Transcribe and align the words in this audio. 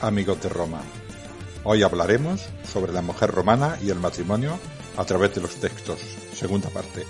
amigos 0.00 0.42
de 0.42 0.48
Roma. 0.48 0.82
Hoy 1.64 1.82
hablaremos 1.82 2.48
sobre 2.64 2.92
la 2.92 3.02
mujer 3.02 3.30
romana 3.30 3.76
y 3.82 3.90
el 3.90 3.98
matrimonio 3.98 4.58
a 4.96 5.04
través 5.04 5.34
de 5.34 5.40
los 5.40 5.56
textos. 5.56 6.00
Segunda 6.32 6.68
parte. 6.68 7.04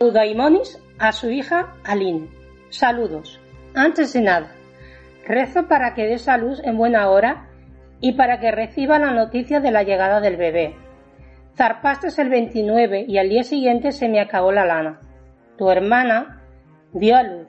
Eudaimonis 0.00 0.78
a 0.98 1.12
su 1.12 1.30
hija 1.30 1.74
Aline. 1.84 2.28
Saludos. 2.70 3.38
Antes 3.74 4.12
de 4.14 4.22
nada, 4.22 4.52
rezo 5.26 5.68
para 5.68 5.94
que 5.94 6.06
dé 6.06 6.18
salud 6.18 6.58
en 6.64 6.76
buena 6.76 7.08
hora 7.10 7.49
y 8.00 8.12
para 8.12 8.40
que 8.40 8.50
reciba 8.50 8.98
la 8.98 9.12
noticia 9.12 9.60
de 9.60 9.70
la 9.70 9.82
llegada 9.82 10.20
del 10.20 10.36
bebé. 10.36 10.74
Zarpaste 11.56 12.08
el 12.20 12.30
29 12.30 13.04
y 13.06 13.18
al 13.18 13.28
día 13.28 13.42
siguiente 13.42 13.92
se 13.92 14.08
me 14.08 14.20
acabó 14.20 14.52
la 14.52 14.64
lana. 14.64 15.00
Tu 15.58 15.70
hermana 15.70 16.42
dio 16.92 17.16
a 17.16 17.22
luz. 17.22 17.48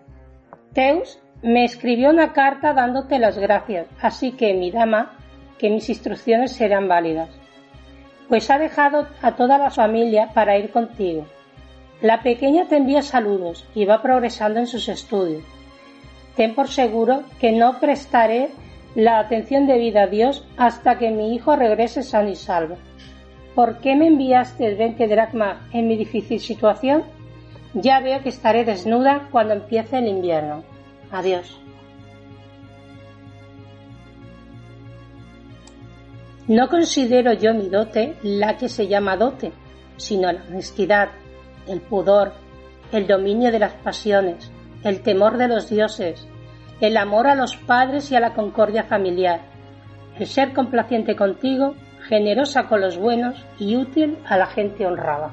Teus 0.73 1.21
me 1.41 1.63
escribió 1.63 2.09
una 2.09 2.33
carta 2.33 2.73
dándote 2.73 3.19
las 3.19 3.37
gracias, 3.37 3.87
así 4.01 4.33
que 4.33 4.53
mi 4.53 4.71
dama, 4.71 5.17
que 5.57 5.69
mis 5.69 5.89
instrucciones 5.89 6.51
serán 6.51 6.87
válidas. 6.87 7.29
Pues 8.27 8.49
ha 8.49 8.57
dejado 8.57 9.07
a 9.21 9.35
toda 9.35 9.57
la 9.57 9.71
familia 9.71 10.29
para 10.33 10.57
ir 10.57 10.71
contigo. 10.71 11.25
La 12.01 12.21
pequeña 12.23 12.67
te 12.67 12.77
envía 12.77 13.01
saludos 13.01 13.65
y 13.75 13.85
va 13.85 14.01
progresando 14.01 14.59
en 14.59 14.67
sus 14.67 14.89
estudios. 14.89 15.43
Ten 16.35 16.55
por 16.55 16.67
seguro 16.67 17.23
que 17.39 17.51
no 17.51 17.79
prestaré 17.79 18.49
la 18.95 19.19
atención 19.19 19.67
debida 19.67 20.03
a 20.03 20.07
Dios 20.07 20.45
hasta 20.57 20.97
que 20.97 21.11
mi 21.11 21.33
hijo 21.33 21.55
regrese 21.55 22.03
sano 22.03 22.29
y 22.29 22.35
salvo. 22.35 22.77
¿Por 23.55 23.79
qué 23.79 23.95
me 23.95 24.07
enviaste 24.07 24.65
el 24.65 24.77
20 24.77 25.07
dracma 25.07 25.67
en 25.73 25.87
mi 25.87 25.97
difícil 25.97 26.39
situación? 26.39 27.03
Ya 27.73 27.99
veo 27.99 28.21
que 28.21 28.29
estaré 28.29 28.65
desnuda 28.65 29.27
cuando 29.31 29.53
empiece 29.53 29.97
el 29.97 30.07
invierno. 30.07 30.63
Adiós. 31.11 31.61
No 36.47 36.67
considero 36.67 37.33
yo 37.33 37.53
mi 37.53 37.69
dote 37.69 38.15
la 38.23 38.57
que 38.57 38.67
se 38.67 38.87
llama 38.87 39.15
dote, 39.15 39.53
sino 39.95 40.31
la 40.31 40.43
honestidad, 40.49 41.09
el 41.67 41.79
pudor, 41.81 42.33
el 42.91 43.07
dominio 43.07 43.51
de 43.51 43.59
las 43.59 43.73
pasiones, 43.73 44.51
el 44.83 45.01
temor 45.01 45.37
de 45.37 45.47
los 45.47 45.69
dioses, 45.69 46.27
el 46.81 46.97
amor 46.97 47.27
a 47.27 47.35
los 47.35 47.55
padres 47.55 48.11
y 48.11 48.15
a 48.15 48.19
la 48.19 48.33
concordia 48.33 48.83
familiar, 48.83 49.41
el 50.19 50.25
ser 50.25 50.51
complaciente 50.53 51.15
contigo, 51.15 51.75
generosa 52.07 52.67
con 52.67 52.81
los 52.81 52.97
buenos 52.97 53.45
y 53.59 53.75
útil 53.75 54.17
a 54.25 54.37
la 54.37 54.47
gente 54.47 54.85
honrada. 54.85 55.31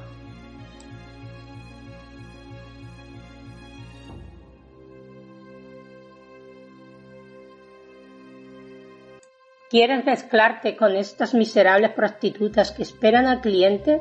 ¿Quieres 9.70 10.04
mezclarte 10.04 10.76
con 10.76 10.96
estas 10.96 11.34
miserables 11.34 11.90
prostitutas 11.90 12.72
que 12.72 12.82
esperan 12.82 13.26
al 13.26 13.42
cliente? 13.42 14.00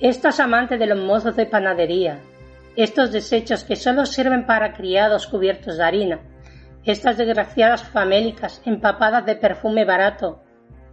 Estas 0.00 0.38
amantes 0.38 0.78
de 0.78 0.86
los 0.86 0.98
mozos 0.98 1.34
de 1.34 1.46
panadería, 1.46 2.20
estos 2.76 3.10
desechos 3.10 3.64
que 3.64 3.74
solo 3.74 4.06
sirven 4.06 4.46
para 4.46 4.72
criados 4.72 5.26
cubiertos 5.26 5.78
de 5.78 5.84
harina, 5.84 6.20
estas 6.84 7.16
desgraciadas 7.18 7.84
famélicas 7.84 8.62
empapadas 8.64 9.26
de 9.26 9.36
perfume 9.36 9.84
barato, 9.84 10.42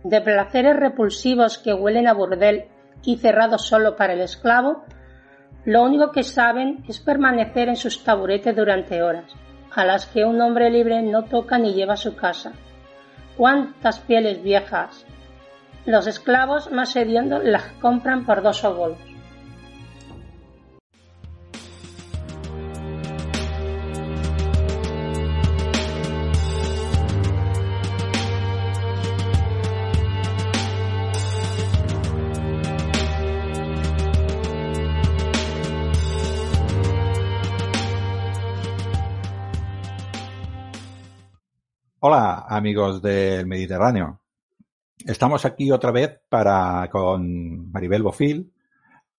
de 0.04 0.22
placeres 0.22 0.76
repulsivos 0.76 1.58
que 1.58 1.74
huelen 1.74 2.08
a 2.08 2.14
burdel 2.14 2.66
y 3.04 3.18
cerrados 3.18 3.68
solo 3.68 3.96
para 3.96 4.14
el 4.14 4.22
esclavo, 4.22 4.84
lo 5.66 5.84
único 5.84 6.12
que 6.12 6.24
saben 6.24 6.84
es 6.88 7.00
permanecer 7.00 7.70
en 7.70 7.76
sus 7.76 8.04
taburetes 8.04 8.56
durante 8.56 9.02
horas, 9.02 9.34
a 9.72 9.86
las 9.86 10.06
que 10.06 10.26
un 10.26 10.42
hombre 10.42 10.70
libre 10.70 11.02
no 11.02 11.26
toca 11.26 11.58
ni 11.58 11.74
lleva 11.74 11.94
a 11.94 11.98
su 11.98 12.16
casa. 12.16 12.54
¡Cuántas 13.36 14.00
pieles 14.00 14.42
viejas! 14.42 15.06
Los 15.86 16.08
esclavos 16.08 16.72
más 16.72 16.96
hediondos 16.96 17.44
las 17.44 17.64
compran 17.82 18.26
por 18.26 18.42
dos 18.42 18.64
obolos. 18.64 19.00
Hola 42.00 42.46
amigos 42.48 43.02
del 43.02 43.48
Mediterráneo. 43.48 44.22
Estamos 45.04 45.46
aquí 45.46 45.72
otra 45.72 45.90
vez 45.90 46.20
para 46.30 46.88
con 46.92 47.72
Maribel 47.72 48.04
Bofil 48.04 48.54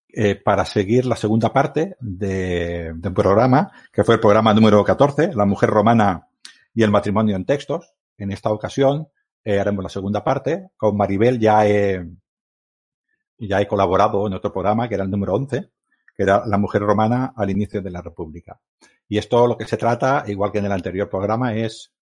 eh, 0.09 0.37
para 0.37 0.65
seguir 0.65 1.05
la 1.05 1.17
segunda 1.17 1.53
parte 1.53 1.97
de, 1.99 2.95
un 2.95 3.15
programa 3.15 3.73
que 3.93 4.05
fue 4.05 4.15
el 4.15 4.21
programa 4.21 4.55
número 4.55 4.85
14, 4.85 5.35
La 5.35 5.45
mujer 5.45 5.71
romana 5.71 6.29
y 6.73 6.85
el 6.85 6.93
matrimonio 6.93 7.35
en 7.35 7.45
textos. 7.45 7.95
En 8.17 8.31
esta 8.31 8.53
ocasión 8.53 9.09
eh, 9.43 9.59
haremos 9.59 9.83
la 9.83 9.91
segunda 9.91 10.23
parte. 10.23 10.69
Con 10.77 10.97
Maribel 10.97 11.41
ya 11.41 11.67
he, 11.67 12.09
ya 13.39 13.61
he 13.61 13.67
colaborado 13.67 14.25
en 14.29 14.35
otro 14.35 14.53
programa 14.53 14.89
que 14.89 14.95
era 14.95 15.03
el 15.03 15.11
número 15.11 15.35
11, 15.35 15.69
que 16.17 16.23
era 16.23 16.47
La 16.47 16.59
mujer 16.59 16.83
romana 16.83 17.33
al 17.35 17.51
inicio 17.51 17.83
de 17.83 17.91
la 17.91 18.03
República. 18.03 18.61
Y 19.09 19.19
esto 19.19 19.49
lo 19.49 19.57
que 19.57 19.67
se 19.67 19.77
trata, 19.77 20.23
igual 20.29 20.53
que 20.53 20.59
en 20.59 20.67
el 20.67 20.73
anterior 20.73 21.09
programa, 21.09 21.57
es 21.57 21.93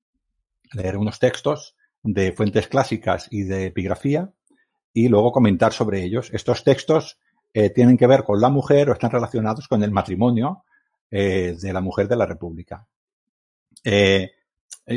leer 0.77 0.97
unos 0.97 1.19
textos 1.19 1.75
de 2.03 2.33
fuentes 2.33 2.69
clásicas 2.69 3.27
y 3.31 3.43
de 3.43 3.67
epigrafía 3.67 4.31
y 4.93 5.09
luego 5.09 5.33
comentar 5.33 5.73
sobre 5.73 6.03
ellos. 6.05 6.31
Estos 6.33 6.63
textos 6.65 7.19
eh, 7.53 7.71
tienen 7.71 7.97
que 7.97 8.07
ver 8.07 8.23
con 8.23 8.41
la 8.41 8.49
mujer 8.49 8.89
o 8.89 8.93
están 8.93 9.11
relacionados 9.11 9.67
con 9.69 9.83
el 9.83 9.91
matrimonio 9.91 10.65
eh, 11.11 11.57
de 11.61 11.73
la 11.73 11.81
mujer 11.81 12.09
de 12.09 12.17
la 12.17 12.27
República. 12.27 12.87
Eh, 13.85 14.31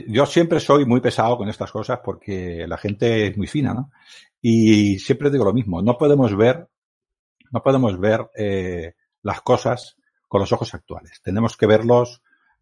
yo 0.08 0.26
siempre 0.26 0.60
soy 0.60 0.86
muy 0.86 1.02
pesado 1.02 1.38
con 1.38 1.50
estas 1.50 1.72
cosas 1.72 2.00
porque 2.04 2.66
la 2.68 2.78
gente 2.78 3.28
es 3.28 3.38
muy 3.38 3.48
fina, 3.48 3.74
¿no? 3.74 3.92
Y 4.42 5.00
siempre 5.00 5.32
digo 5.32 5.46
lo 5.46 5.54
mismo, 5.54 5.82
no 5.82 5.98
podemos 5.98 6.36
ver, 6.38 6.68
no 7.52 7.62
podemos 7.64 8.00
ver 8.00 8.30
las 9.24 9.42
cosas 9.42 9.98
con 10.28 10.40
los 10.42 10.52
ojos 10.54 10.74
actuales. 10.74 11.20
Tenemos 11.24 11.58
que 11.58 11.66
verlos 11.66 12.22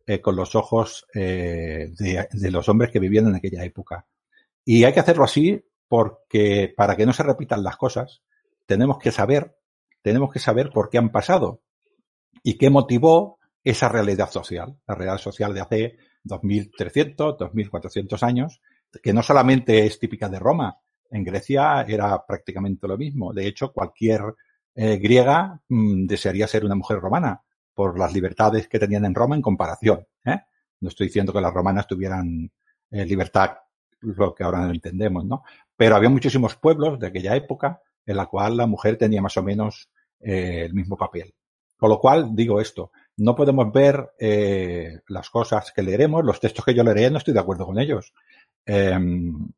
eh, 0.10 0.22
con 0.22 0.38
los 0.38 0.56
ojos 0.56 1.06
eh, 1.14 1.92
de, 2.00 2.50
los 2.50 2.70
hombres 2.70 2.92
que 2.92 3.00
vivían 3.02 3.28
en 3.28 3.36
aquella 3.36 3.66
época. 3.66 4.08
Y 4.64 4.86
hay 4.86 4.94
que 4.94 5.02
hacerlo 5.02 5.26
así 5.26 5.62
porque 5.86 6.74
para 6.78 6.96
que 6.96 7.06
no 7.06 7.12
se 7.12 7.24
repitan 7.24 7.62
las 7.62 7.76
cosas, 7.76 8.22
tenemos 8.66 9.00
que 9.00 9.12
saber, 9.12 9.58
tenemos 10.02 10.32
que 10.32 10.40
saber 10.40 10.70
por 10.70 10.90
qué 10.90 10.98
han 10.98 11.12
pasado 11.12 11.62
y 12.42 12.58
qué 12.58 12.70
motivó 12.70 13.38
esa 13.66 13.90
realidad 13.90 14.32
social, 14.32 14.78
la 14.88 14.96
realidad 14.96 15.18
social 15.18 15.54
de 15.54 15.60
hace 15.60 15.98
2300, 16.24 17.38
2400 17.38 18.24
años, 18.24 18.62
que 19.04 19.12
no 19.12 19.22
solamente 19.22 19.86
es 19.86 20.00
típica 20.00 20.30
de 20.30 20.40
Roma, 20.40 20.78
en 21.12 21.26
Grecia 21.26 21.82
era 21.86 22.26
prácticamente 22.26 22.88
lo 22.88 22.98
mismo. 22.98 23.34
De 23.34 23.46
hecho, 23.46 23.74
cualquier 23.74 24.22
eh, 24.74 24.96
griega 25.00 25.60
mm, 25.68 26.06
desearía 26.06 26.48
ser 26.48 26.64
una 26.64 26.76
mujer 26.76 27.00
romana 27.02 27.42
por 27.78 28.00
las 28.00 28.12
libertades 28.12 28.68
que 28.68 28.80
tenían 28.80 29.06
en 29.06 29.14
Roma 29.14 29.36
en 29.36 29.44
comparación. 29.44 30.04
¿eh? 30.26 30.40
No 30.82 30.90
estoy 30.90 31.08
diciendo 31.08 31.32
que 31.32 31.40
las 31.40 31.54
romanas 31.54 31.86
tuvieran 31.86 32.52
eh, 32.90 33.06
libertad, 33.06 33.52
lo 34.00 34.34
que 34.34 34.44
ahora 34.44 34.68
entendemos, 34.68 35.24
¿no? 35.26 35.44
Pero 35.76 35.96
había 35.96 36.10
muchísimos 36.10 36.56
pueblos 36.56 36.98
de 37.00 37.06
aquella 37.06 37.36
época 37.36 37.80
en 38.04 38.18
la 38.18 38.26
cual 38.26 38.58
la 38.58 38.66
mujer 38.66 38.98
tenía 38.98 39.22
más 39.22 39.38
o 39.38 39.44
menos 39.44 39.92
eh, 40.20 40.64
el 40.66 40.74
mismo 40.74 40.98
papel. 40.98 41.36
Con 41.78 41.92
lo 41.92 42.00
cual, 42.00 42.36
digo 42.36 42.60
esto, 42.60 42.90
no 43.18 43.36
podemos 43.36 43.72
ver 43.72 44.10
eh, 44.20 45.02
las 45.10 45.30
cosas 45.30 45.72
que 45.72 45.84
leeremos, 45.84 46.26
los 46.26 46.40
textos 46.40 46.66
que 46.66 46.74
yo 46.74 46.84
leeré, 46.84 47.12
no 47.12 47.20
estoy 47.20 47.36
de 47.36 47.42
acuerdo 47.42 47.68
con 47.68 47.78
ellos. 47.78 48.12
Em, 48.66 49.50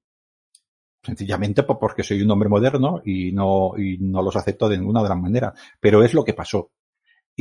sencillamente 1.01 1.63
porque 1.63 2.03
soy 2.03 2.21
un 2.21 2.31
hombre 2.31 2.49
moderno 2.49 3.01
y 3.05 3.31
no, 3.31 3.77
y 3.77 3.97
no 3.99 4.21
los 4.21 4.35
acepto 4.35 4.67
de 4.67 4.77
ninguna 4.77 5.03
de 5.03 5.09
las 5.09 5.17
maneras. 5.17 5.53
Pero 5.79 6.03
es 6.03 6.13
lo 6.13 6.25
que 6.25 6.33
pasó. 6.33 6.71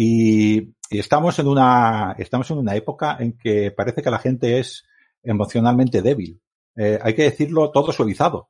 Y, 0.00 0.77
estamos 0.91 1.41
en 1.41 1.49
una, 1.49 2.15
estamos 2.19 2.49
en 2.53 2.59
una 2.59 2.77
época 2.77 3.17
en 3.19 3.37
que 3.37 3.73
parece 3.73 4.00
que 4.00 4.12
la 4.12 4.21
gente 4.21 4.61
es 4.61 4.85
emocionalmente 5.25 6.03
débil. 6.03 6.41
Eh, 6.77 7.00
hay 7.03 7.15
que 7.15 7.25
decirlo 7.25 7.73
todo 7.73 7.91
suavizado. 7.91 8.49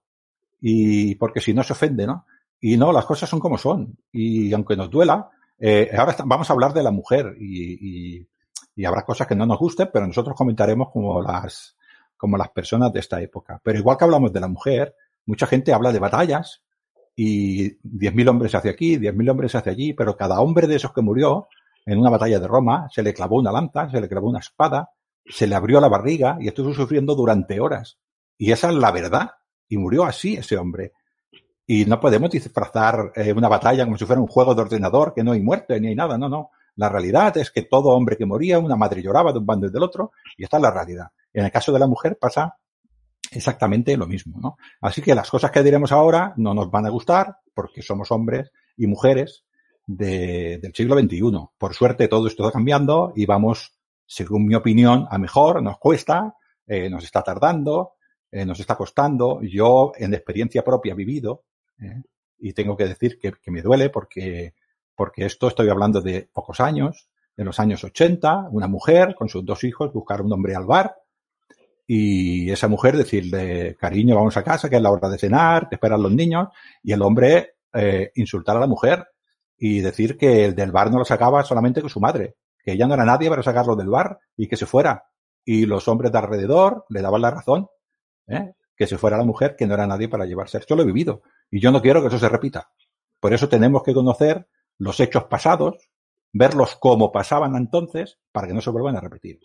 Y 0.60 1.14
porque 1.14 1.40
si 1.40 1.54
no 1.54 1.62
se 1.62 1.72
ofende, 1.72 2.06
¿no? 2.06 2.26
Y 2.60 2.76
no, 2.76 2.92
las 2.92 3.06
cosas 3.06 3.30
son 3.30 3.40
como 3.40 3.56
son. 3.56 3.96
Y 4.12 4.52
aunque 4.52 4.76
nos 4.76 4.90
duela, 4.90 5.30
eh, 5.58 5.90
ahora 5.96 6.16
vamos 6.26 6.50
a 6.50 6.52
hablar 6.52 6.74
de 6.74 6.82
la 6.82 6.90
mujer 6.90 7.34
y, 7.40 8.18
y, 8.18 8.28
y, 8.76 8.84
habrá 8.84 9.06
cosas 9.06 9.26
que 9.26 9.34
no 9.34 9.46
nos 9.46 9.58
gusten, 9.58 9.88
pero 9.90 10.06
nosotros 10.06 10.36
comentaremos 10.36 10.90
como 10.92 11.22
las, 11.22 11.76
como 12.18 12.36
las 12.36 12.50
personas 12.50 12.92
de 12.92 13.00
esta 13.00 13.22
época. 13.22 13.58
Pero 13.64 13.78
igual 13.78 13.96
que 13.96 14.04
hablamos 14.04 14.34
de 14.34 14.40
la 14.40 14.48
mujer, 14.48 14.94
mucha 15.24 15.46
gente 15.46 15.72
habla 15.72 15.92
de 15.92 15.98
batallas 15.98 16.62
y 17.20 17.76
10.000 17.80 18.28
hombres 18.28 18.54
hacia 18.54 18.70
aquí, 18.70 18.96
10.000 18.96 19.28
hombres 19.28 19.52
hacia 19.56 19.72
allí, 19.72 19.92
pero 19.92 20.16
cada 20.16 20.40
hombre 20.40 20.68
de 20.68 20.76
esos 20.76 20.92
que 20.92 21.02
murió 21.02 21.48
en 21.84 21.98
una 21.98 22.10
batalla 22.10 22.38
de 22.38 22.46
Roma 22.46 22.86
se 22.92 23.02
le 23.02 23.12
clavó 23.12 23.38
una 23.38 23.50
lanza, 23.50 23.90
se 23.90 24.00
le 24.00 24.08
clavó 24.08 24.28
una 24.28 24.38
espada, 24.38 24.90
se 25.26 25.48
le 25.48 25.56
abrió 25.56 25.80
la 25.80 25.88
barriga 25.88 26.36
y 26.38 26.46
estuvo 26.46 26.72
sufriendo 26.72 27.16
durante 27.16 27.58
horas. 27.58 27.98
Y 28.36 28.52
esa 28.52 28.68
es 28.68 28.76
la 28.76 28.92
verdad. 28.92 29.30
Y 29.68 29.78
murió 29.78 30.04
así 30.04 30.36
ese 30.36 30.56
hombre. 30.56 30.92
Y 31.66 31.86
no 31.86 31.98
podemos 31.98 32.30
disfrazar 32.30 33.10
eh, 33.16 33.32
una 33.32 33.48
batalla 33.48 33.84
como 33.84 33.98
si 33.98 34.06
fuera 34.06 34.22
un 34.22 34.28
juego 34.28 34.54
de 34.54 34.62
ordenador, 34.62 35.12
que 35.12 35.24
no 35.24 35.32
hay 35.32 35.40
muerte 35.40 35.80
ni 35.80 35.88
hay 35.88 35.96
nada. 35.96 36.16
No, 36.16 36.28
no. 36.28 36.50
La 36.76 36.88
realidad 36.88 37.36
es 37.36 37.50
que 37.50 37.62
todo 37.62 37.88
hombre 37.88 38.16
que 38.16 38.26
moría, 38.26 38.60
una 38.60 38.76
madre 38.76 39.02
lloraba 39.02 39.32
de 39.32 39.40
un 39.40 39.46
bando 39.46 39.66
y 39.66 39.72
del 39.72 39.82
otro, 39.82 40.12
y 40.36 40.44
esta 40.44 40.58
es 40.58 40.62
la 40.62 40.70
realidad. 40.70 41.08
En 41.32 41.46
el 41.46 41.50
caso 41.50 41.72
de 41.72 41.80
la 41.80 41.88
mujer 41.88 42.16
pasa 42.16 42.58
exactamente 43.32 43.96
lo 43.96 44.06
mismo, 44.06 44.38
¿no? 44.40 44.56
Así 44.80 45.02
que 45.02 45.14
las 45.14 45.30
cosas 45.30 45.50
que 45.50 45.62
diremos 45.62 45.92
ahora 45.92 46.34
no 46.36 46.54
nos 46.54 46.70
van 46.70 46.86
a 46.86 46.90
gustar 46.90 47.36
porque 47.54 47.82
somos 47.82 48.10
hombres 48.10 48.50
y 48.76 48.86
mujeres 48.86 49.44
de, 49.86 50.58
del 50.58 50.74
siglo 50.74 50.98
XXI. 50.98 51.20
Por 51.58 51.74
suerte 51.74 52.08
todo 52.08 52.26
esto 52.26 52.44
está 52.44 52.52
cambiando 52.52 53.12
y 53.16 53.26
vamos, 53.26 53.74
según 54.06 54.46
mi 54.46 54.54
opinión, 54.54 55.06
a 55.10 55.18
mejor, 55.18 55.62
nos 55.62 55.78
cuesta, 55.78 56.34
eh, 56.66 56.88
nos 56.88 57.04
está 57.04 57.22
tardando, 57.22 57.94
eh, 58.30 58.44
nos 58.44 58.60
está 58.60 58.76
costando. 58.76 59.40
Yo, 59.42 59.92
en 59.96 60.14
experiencia 60.14 60.62
propia, 60.62 60.94
vivido 60.94 61.44
eh, 61.80 62.02
y 62.38 62.52
tengo 62.52 62.76
que 62.76 62.86
decir 62.86 63.18
que, 63.18 63.32
que, 63.32 63.50
me 63.50 63.62
duele 63.62 63.90
porque, 63.90 64.54
porque 64.94 65.24
esto 65.24 65.48
estoy 65.48 65.68
hablando 65.68 66.00
de 66.00 66.28
pocos 66.32 66.60
años, 66.60 67.08
de 67.36 67.44
los 67.44 67.58
años 67.58 67.82
80, 67.82 68.48
una 68.50 68.68
mujer 68.68 69.14
con 69.14 69.28
sus 69.28 69.44
dos 69.44 69.64
hijos 69.64 69.92
buscar 69.92 70.22
un 70.22 70.32
hombre 70.32 70.54
al 70.54 70.66
bar 70.66 70.96
y 71.90 72.50
esa 72.50 72.68
mujer 72.68 72.98
decirle, 72.98 73.74
cariño, 73.80 74.14
vamos 74.14 74.36
a 74.36 74.44
casa, 74.44 74.68
que 74.68 74.76
es 74.76 74.82
la 74.82 74.90
hora 74.90 75.08
de 75.08 75.16
cenar, 75.16 75.70
te 75.70 75.76
esperan 75.76 76.02
los 76.02 76.12
niños, 76.12 76.48
y 76.82 76.92
el 76.92 77.00
hombre 77.00 77.54
eh, 77.72 78.12
insultar 78.16 78.58
a 78.58 78.60
la 78.60 78.66
mujer 78.66 79.08
y 79.56 79.80
decir 79.80 80.18
que 80.18 80.44
el 80.44 80.54
del 80.54 80.70
bar 80.70 80.90
no 80.90 80.98
lo 80.98 81.06
sacaba 81.06 81.42
solamente 81.44 81.80
con 81.80 81.88
su 81.88 81.98
madre, 81.98 82.36
que 82.62 82.72
ella 82.72 82.86
no 82.86 82.92
era 82.92 83.06
nadie 83.06 83.30
para 83.30 83.42
sacarlo 83.42 83.74
del 83.74 83.88
bar 83.88 84.18
y 84.36 84.48
que 84.48 84.56
se 84.58 84.66
fuera. 84.66 85.04
Y 85.46 85.64
los 85.64 85.88
hombres 85.88 86.12
de 86.12 86.18
alrededor 86.18 86.84
le 86.90 87.00
daban 87.00 87.22
la 87.22 87.30
razón, 87.30 87.68
¿eh? 88.26 88.52
que 88.76 88.86
se 88.86 88.98
fuera 88.98 89.16
la 89.16 89.24
mujer, 89.24 89.56
que 89.56 89.66
no 89.66 89.72
era 89.72 89.86
nadie 89.86 90.10
para 90.10 90.26
llevarse. 90.26 90.58
Esto 90.58 90.76
lo 90.76 90.82
he 90.82 90.86
vivido 90.86 91.22
y 91.50 91.58
yo 91.58 91.72
no 91.72 91.80
quiero 91.80 92.02
que 92.02 92.08
eso 92.08 92.18
se 92.18 92.28
repita. 92.28 92.70
Por 93.18 93.32
eso 93.32 93.48
tenemos 93.48 93.82
que 93.82 93.94
conocer 93.94 94.46
los 94.76 95.00
hechos 95.00 95.24
pasados, 95.24 95.88
verlos 96.34 96.76
como 96.76 97.10
pasaban 97.12 97.56
entonces, 97.56 98.18
para 98.30 98.46
que 98.46 98.52
no 98.52 98.60
se 98.60 98.68
vuelvan 98.68 98.96
a 98.98 99.00
repetir. 99.00 99.40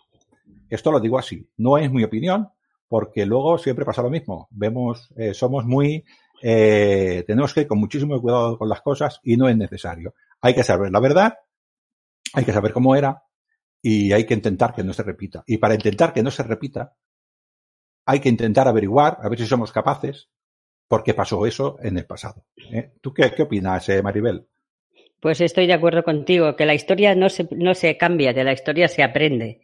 Esto 0.68 0.90
lo 0.90 1.00
digo 1.00 1.18
así, 1.18 1.48
no 1.56 1.78
es 1.78 1.90
mi 1.90 2.04
opinión, 2.04 2.48
porque 2.88 3.26
luego 3.26 3.58
siempre 3.58 3.84
pasa 3.84 4.02
lo 4.02 4.10
mismo. 4.10 4.48
Vemos, 4.50 5.12
eh, 5.16 5.34
somos 5.34 5.64
muy, 5.64 6.04
eh, 6.42 7.24
tenemos 7.26 7.52
que 7.52 7.62
ir 7.62 7.66
con 7.66 7.78
muchísimo 7.78 8.20
cuidado 8.20 8.58
con 8.58 8.68
las 8.68 8.82
cosas 8.82 9.20
y 9.22 9.36
no 9.36 9.48
es 9.48 9.56
necesario. 9.56 10.14
Hay 10.40 10.54
que 10.54 10.62
saber 10.62 10.90
la 10.90 11.00
verdad, 11.00 11.34
hay 12.32 12.44
que 12.44 12.52
saber 12.52 12.72
cómo 12.72 12.94
era 12.96 13.22
y 13.80 14.12
hay 14.12 14.24
que 14.24 14.34
intentar 14.34 14.74
que 14.74 14.84
no 14.84 14.92
se 14.92 15.02
repita. 15.02 15.42
Y 15.46 15.58
para 15.58 15.74
intentar 15.74 16.12
que 16.12 16.22
no 16.22 16.30
se 16.30 16.42
repita, 16.42 16.94
hay 18.06 18.20
que 18.20 18.28
intentar 18.28 18.68
averiguar, 18.68 19.18
a 19.22 19.28
ver 19.28 19.38
si 19.38 19.46
somos 19.46 19.72
capaces, 19.72 20.28
por 20.88 21.02
qué 21.02 21.14
pasó 21.14 21.46
eso 21.46 21.78
en 21.82 21.98
el 21.98 22.06
pasado. 22.06 22.44
¿Eh? 22.70 22.92
¿Tú 23.00 23.12
qué, 23.12 23.32
qué 23.34 23.42
opinas, 23.42 23.88
eh, 23.88 24.02
Maribel? 24.02 24.46
Pues 25.20 25.40
estoy 25.40 25.66
de 25.66 25.72
acuerdo 25.72 26.02
contigo, 26.02 26.54
que 26.54 26.66
la 26.66 26.74
historia 26.74 27.14
no 27.14 27.30
se, 27.30 27.48
no 27.52 27.74
se 27.74 27.96
cambia, 27.96 28.32
de 28.32 28.44
la 28.44 28.52
historia 28.52 28.88
se 28.88 29.02
aprende. 29.02 29.62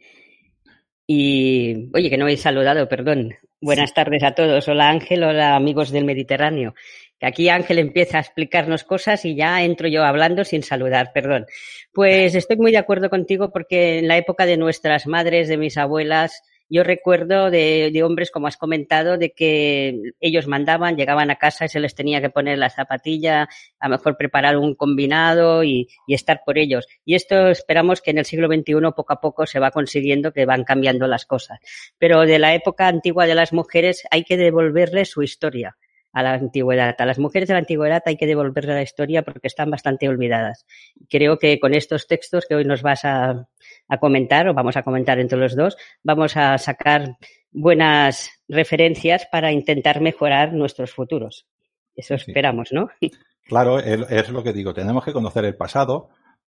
Y, 1.07 1.89
oye, 1.93 2.09
que 2.09 2.17
no 2.17 2.27
he 2.27 2.37
saludado, 2.37 2.87
perdón. 2.87 3.35
Buenas 3.59 3.93
tardes 3.93 4.23
a 4.23 4.31
todos. 4.31 4.67
Hola 4.67 4.89
Ángel, 4.89 5.23
hola 5.23 5.55
amigos 5.55 5.91
del 5.91 6.05
Mediterráneo. 6.05 6.73
Que 7.19 7.27
aquí 7.27 7.49
Ángel 7.49 7.77
empieza 7.77 8.17
a 8.17 8.21
explicarnos 8.21 8.83
cosas 8.83 9.23
y 9.25 9.35
ya 9.35 9.61
entro 9.63 9.87
yo 9.87 10.03
hablando 10.03 10.43
sin 10.43 10.63
saludar, 10.63 11.11
perdón. 11.13 11.45
Pues 11.93 12.33
estoy 12.33 12.57
muy 12.57 12.71
de 12.71 12.79
acuerdo 12.79 13.09
contigo 13.11 13.51
porque 13.51 13.99
en 13.99 14.07
la 14.07 14.17
época 14.17 14.47
de 14.47 14.57
nuestras 14.57 15.05
madres, 15.05 15.47
de 15.47 15.57
mis 15.57 15.77
abuelas, 15.77 16.41
yo 16.71 16.83
recuerdo 16.83 17.51
de, 17.51 18.01
hombres, 18.03 18.31
como 18.31 18.47
has 18.47 18.55
comentado, 18.55 19.17
de 19.17 19.33
que 19.33 20.13
ellos 20.21 20.47
mandaban, 20.47 20.95
llegaban 20.95 21.29
a 21.29 21.35
casa 21.35 21.65
y 21.65 21.69
se 21.69 21.81
les 21.81 21.95
tenía 21.95 22.21
que 22.21 22.29
poner 22.29 22.57
la 22.57 22.69
zapatilla, 22.69 23.49
a 23.77 23.89
lo 23.89 23.97
mejor 23.97 24.15
preparar 24.15 24.55
un 24.55 24.73
combinado 24.73 25.65
y, 25.65 25.89
y, 26.07 26.13
estar 26.13 26.41
por 26.45 26.57
ellos. 26.57 26.87
Y 27.03 27.15
esto 27.15 27.49
esperamos 27.49 28.01
que 28.01 28.11
en 28.11 28.19
el 28.19 28.25
siglo 28.25 28.47
XXI 28.47 28.73
poco 28.95 29.11
a 29.11 29.19
poco 29.19 29.45
se 29.45 29.59
va 29.59 29.71
consiguiendo 29.71 30.31
que 30.31 30.45
van 30.45 30.63
cambiando 30.63 31.07
las 31.07 31.25
cosas. 31.25 31.59
Pero 31.97 32.21
de 32.21 32.39
la 32.39 32.55
época 32.55 32.87
antigua 32.87 33.27
de 33.27 33.35
las 33.35 33.51
mujeres 33.51 34.03
hay 34.09 34.23
que 34.23 34.37
devolverles 34.37 35.09
su 35.09 35.23
historia 35.23 35.75
a 36.13 36.23
la 36.23 36.33
antigüedad. 36.33 36.95
A 36.97 37.05
las 37.05 37.19
mujeres 37.19 37.47
de 37.47 37.53
la 37.53 37.59
antigüedad 37.59 38.03
hay 38.05 38.17
que 38.17 38.27
devolverle 38.27 38.73
la 38.73 38.81
historia 38.81 39.23
porque 39.23 39.47
están 39.47 39.69
bastante 39.69 40.09
olvidadas. 40.09 40.65
Creo 41.09 41.37
que 41.37 41.59
con 41.59 41.73
estos 41.73 42.07
textos 42.07 42.45
que 42.47 42.55
hoy 42.55 42.65
nos 42.65 42.81
vas 42.81 43.05
a, 43.05 43.47
a 43.87 43.97
comentar, 43.99 44.47
o 44.47 44.53
vamos 44.53 44.77
a 44.77 44.83
comentar 44.83 45.19
entre 45.19 45.37
los 45.37 45.55
dos, 45.55 45.77
vamos 46.03 46.35
a 46.37 46.57
sacar 46.57 47.17
buenas 47.51 48.29
referencias 48.47 49.27
para 49.31 49.51
intentar 49.51 50.01
mejorar 50.01 50.53
nuestros 50.53 50.91
futuros. 50.91 51.47
Eso 51.95 52.15
esperamos, 52.15 52.69
¿no? 52.71 52.89
Claro, 53.43 53.79
es 53.79 54.29
lo 54.29 54.43
que 54.43 54.53
digo. 54.53 54.73
Tenemos 54.73 55.03
que 55.03 55.11
conocer 55.11 55.43
el 55.43 55.57
pasado 55.57 56.09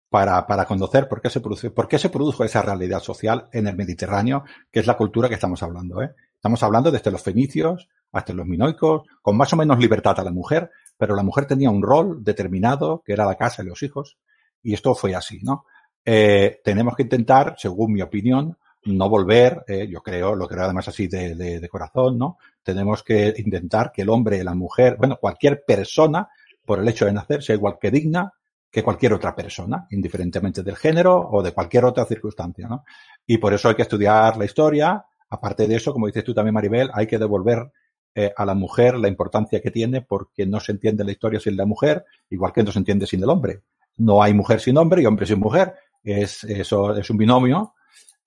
para, 0.10 0.46
para 0.46 0.66
conocer 0.66 1.08
por 1.08 1.22
qué, 1.22 1.30
se 1.30 1.40
produce, 1.40 1.72
por 1.72 1.88
qué 1.88 1.98
se 1.98 2.10
produjo 2.10 2.44
esa 2.44 2.62
realidad 2.62 3.00
social 3.00 3.48
en 3.54 3.66
el 3.66 3.76
Mediterráneo, 3.76 4.44
que 4.70 4.82
es 4.82 4.86
la 4.86 4.98
cultura 4.98 5.30
que 5.30 5.36
estamos 5.36 5.64
hablando. 5.64 6.04
¿eh? 6.04 6.12
Estamos 6.36 6.62
hablando 6.62 6.92
desde 6.92 7.10
los 7.10 7.24
fenicios 7.24 7.88
hasta 8.12 8.34
los 8.34 8.46
minoicos, 8.46 9.04
con 9.22 9.38
más 9.38 9.54
o 9.54 9.58
menos 9.58 9.80
libertad 9.80 10.20
a 10.20 10.24
la 10.24 10.32
mujer, 10.32 10.70
pero 10.98 11.16
la 11.16 11.24
mujer 11.24 11.46
tenía 11.46 11.70
un 11.70 11.82
rol 11.82 12.24
determinado, 12.24 13.02
que 13.06 13.14
era 13.14 13.26
la 13.26 13.36
casa 13.36 13.64
y 13.64 13.68
los 13.68 13.82
hijos, 13.84 14.18
y 14.62 14.74
esto 14.74 14.94
fue 14.96 15.16
así, 15.16 15.40
¿no? 15.42 15.66
Eh, 16.04 16.60
tenemos 16.64 16.96
que 16.96 17.04
intentar, 17.04 17.56
según 17.58 17.94
mi 17.94 18.02
opinión, 18.02 18.58
no 18.86 19.10
volver, 19.10 19.64
eh, 19.68 19.88
yo 19.88 20.02
creo, 20.02 20.36
lo 20.36 20.48
creo 20.48 20.64
además 20.64 20.88
así 20.88 21.08
de, 21.08 21.36
de, 21.36 21.60
de, 21.60 21.70
corazón, 21.70 22.18
¿no? 22.18 22.38
Tenemos 22.64 23.04
que 23.04 23.34
intentar 23.38 23.92
que 23.92 24.02
el 24.02 24.10
hombre, 24.10 24.44
la 24.44 24.56
mujer, 24.56 24.96
bueno, 24.98 25.18
cualquier 25.18 25.64
persona, 25.66 26.28
por 26.66 26.80
el 26.80 26.88
hecho 26.88 27.06
de 27.06 27.14
nacer, 27.14 27.44
sea 27.44 27.56
igual 27.56 27.78
que 27.80 27.92
digna 27.92 28.34
que 28.72 28.84
cualquier 28.84 29.14
otra 29.14 29.36
persona, 29.36 29.86
indiferentemente 29.92 30.64
del 30.64 30.78
género 30.78 31.30
o 31.30 31.44
de 31.44 31.52
cualquier 31.52 31.86
otra 31.86 32.06
circunstancia, 32.06 32.68
¿no? 32.68 32.86
Y 33.28 33.38
por 33.38 33.54
eso 33.54 33.68
hay 33.68 33.76
que 33.76 33.82
estudiar 33.82 34.38
la 34.38 34.46
historia. 34.46 35.06
Aparte 35.30 35.68
de 35.68 35.76
eso, 35.76 35.92
como 35.92 36.08
dices 36.08 36.24
tú 36.24 36.34
también, 36.34 36.54
Maribel, 36.54 36.90
hay 36.94 37.06
que 37.06 37.20
devolver 37.20 37.70
eh, 38.14 38.32
a 38.36 38.46
la 38.46 38.54
mujer 38.54 38.96
la 38.96 39.08
importancia 39.08 39.62
que 39.62 39.72
tiene 39.72 40.02
porque 40.02 40.46
no 40.46 40.60
se 40.60 40.74
entiende 40.74 41.04
la 41.04 41.12
historia 41.12 41.40
sin 41.40 41.58
la 41.58 41.66
mujer, 41.66 42.06
igual 42.30 42.54
que 42.54 42.64
no 42.64 42.72
se 42.72 42.80
entiende 42.80 43.08
sin 43.08 43.24
el 43.24 43.30
hombre. 43.30 43.62
No 43.98 44.22
hay 44.22 44.34
mujer 44.34 44.60
sin 44.60 44.78
hombre 44.78 45.02
y 45.02 45.06
hombre 45.06 45.26
sin 45.26 45.40
mujer. 45.40 45.74
Es, 46.04 46.44
eso 46.44 46.96
es 46.96 47.10
un 47.10 47.18
binomio 47.18 47.76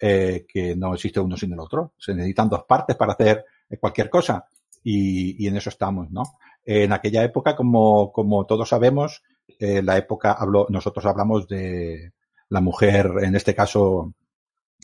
eh, 0.00 0.46
que 0.48 0.76
no 0.76 0.94
existe 0.94 1.20
uno 1.20 1.36
sin 1.36 1.52
el 1.52 1.60
otro. 1.60 1.94
Se 1.98 2.14
necesitan 2.14 2.48
dos 2.48 2.64
partes 2.64 2.96
para 2.96 3.12
hacer 3.12 3.44
cualquier 3.80 4.08
cosa 4.08 4.46
y, 4.82 5.42
y 5.44 5.48
en 5.48 5.56
eso 5.56 5.70
estamos, 5.70 6.10
¿no? 6.10 6.22
En 6.64 6.92
aquella 6.92 7.22
época, 7.22 7.54
como, 7.54 8.10
como 8.10 8.46
todos 8.46 8.68
sabemos, 8.68 9.22
eh, 9.58 9.82
la 9.82 9.98
época 9.98 10.32
habló, 10.32 10.66
nosotros 10.70 11.04
hablamos 11.04 11.46
de 11.46 12.12
la 12.48 12.60
mujer, 12.60 13.10
en 13.22 13.34
este 13.34 13.54
caso, 13.54 14.14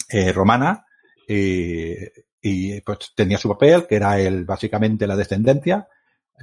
eh, 0.09 0.33
romana, 0.33 0.87
eh, 1.27 2.11
y 2.41 2.81
pues 2.81 3.13
tenía 3.15 3.39
su 3.39 3.49
papel, 3.49 3.87
que 3.87 3.97
era 3.97 4.19
el, 4.19 4.45
básicamente 4.45 5.07
la 5.07 5.17
descendencia, 5.17 5.89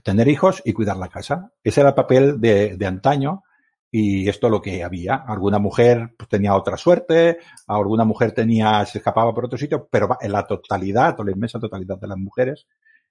tener 0.03 0.27
hijos 0.27 0.61
y 0.63 0.73
cuidar 0.73 0.97
la 0.97 1.09
casa. 1.09 1.51
Ese 1.63 1.81
era 1.81 1.89
el 1.89 1.95
papel 1.95 2.39
de, 2.39 2.77
de 2.77 2.85
antaño 2.85 3.43
y 3.89 4.27
esto 4.27 4.47
es 4.47 4.51
lo 4.51 4.61
que 4.61 4.83
había. 4.83 5.15
Alguna 5.15 5.59
mujer 5.59 6.13
pues, 6.17 6.29
tenía 6.29 6.55
otra 6.55 6.77
suerte, 6.77 7.39
alguna 7.67 8.03
mujer 8.05 8.31
tenía, 8.31 8.85
se 8.85 8.99
escapaba 8.99 9.33
por 9.33 9.45
otro 9.45 9.57
sitio, 9.57 9.87
pero 9.89 10.17
en 10.21 10.31
la 10.31 10.45
totalidad, 10.45 11.19
o 11.19 11.23
la 11.23 11.31
inmensa 11.31 11.59
totalidad 11.59 11.97
de 11.97 12.07
las 12.07 12.17
mujeres, 12.17 12.67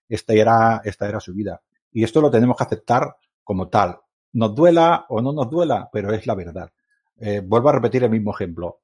esta 0.08 0.34
era, 0.34 0.80
esta 0.84 1.08
era 1.08 1.20
su 1.20 1.34
vida. 1.34 1.60
Y 1.92 2.04
esto 2.04 2.20
lo 2.20 2.30
tenemos 2.30 2.56
que 2.56 2.64
aceptar 2.64 3.16
como 3.42 3.68
tal. 3.68 3.98
Nos 4.34 4.54
duela 4.54 5.06
o 5.08 5.20
no 5.22 5.32
nos 5.32 5.48
duela, 5.50 5.88
pero 5.92 6.12
es 6.12 6.26
la 6.26 6.34
verdad. 6.34 6.70
Eh, 7.18 7.40
vuelvo 7.44 7.70
a 7.70 7.72
repetir 7.72 8.04
el 8.04 8.10
mismo 8.10 8.32
ejemplo. 8.32 8.80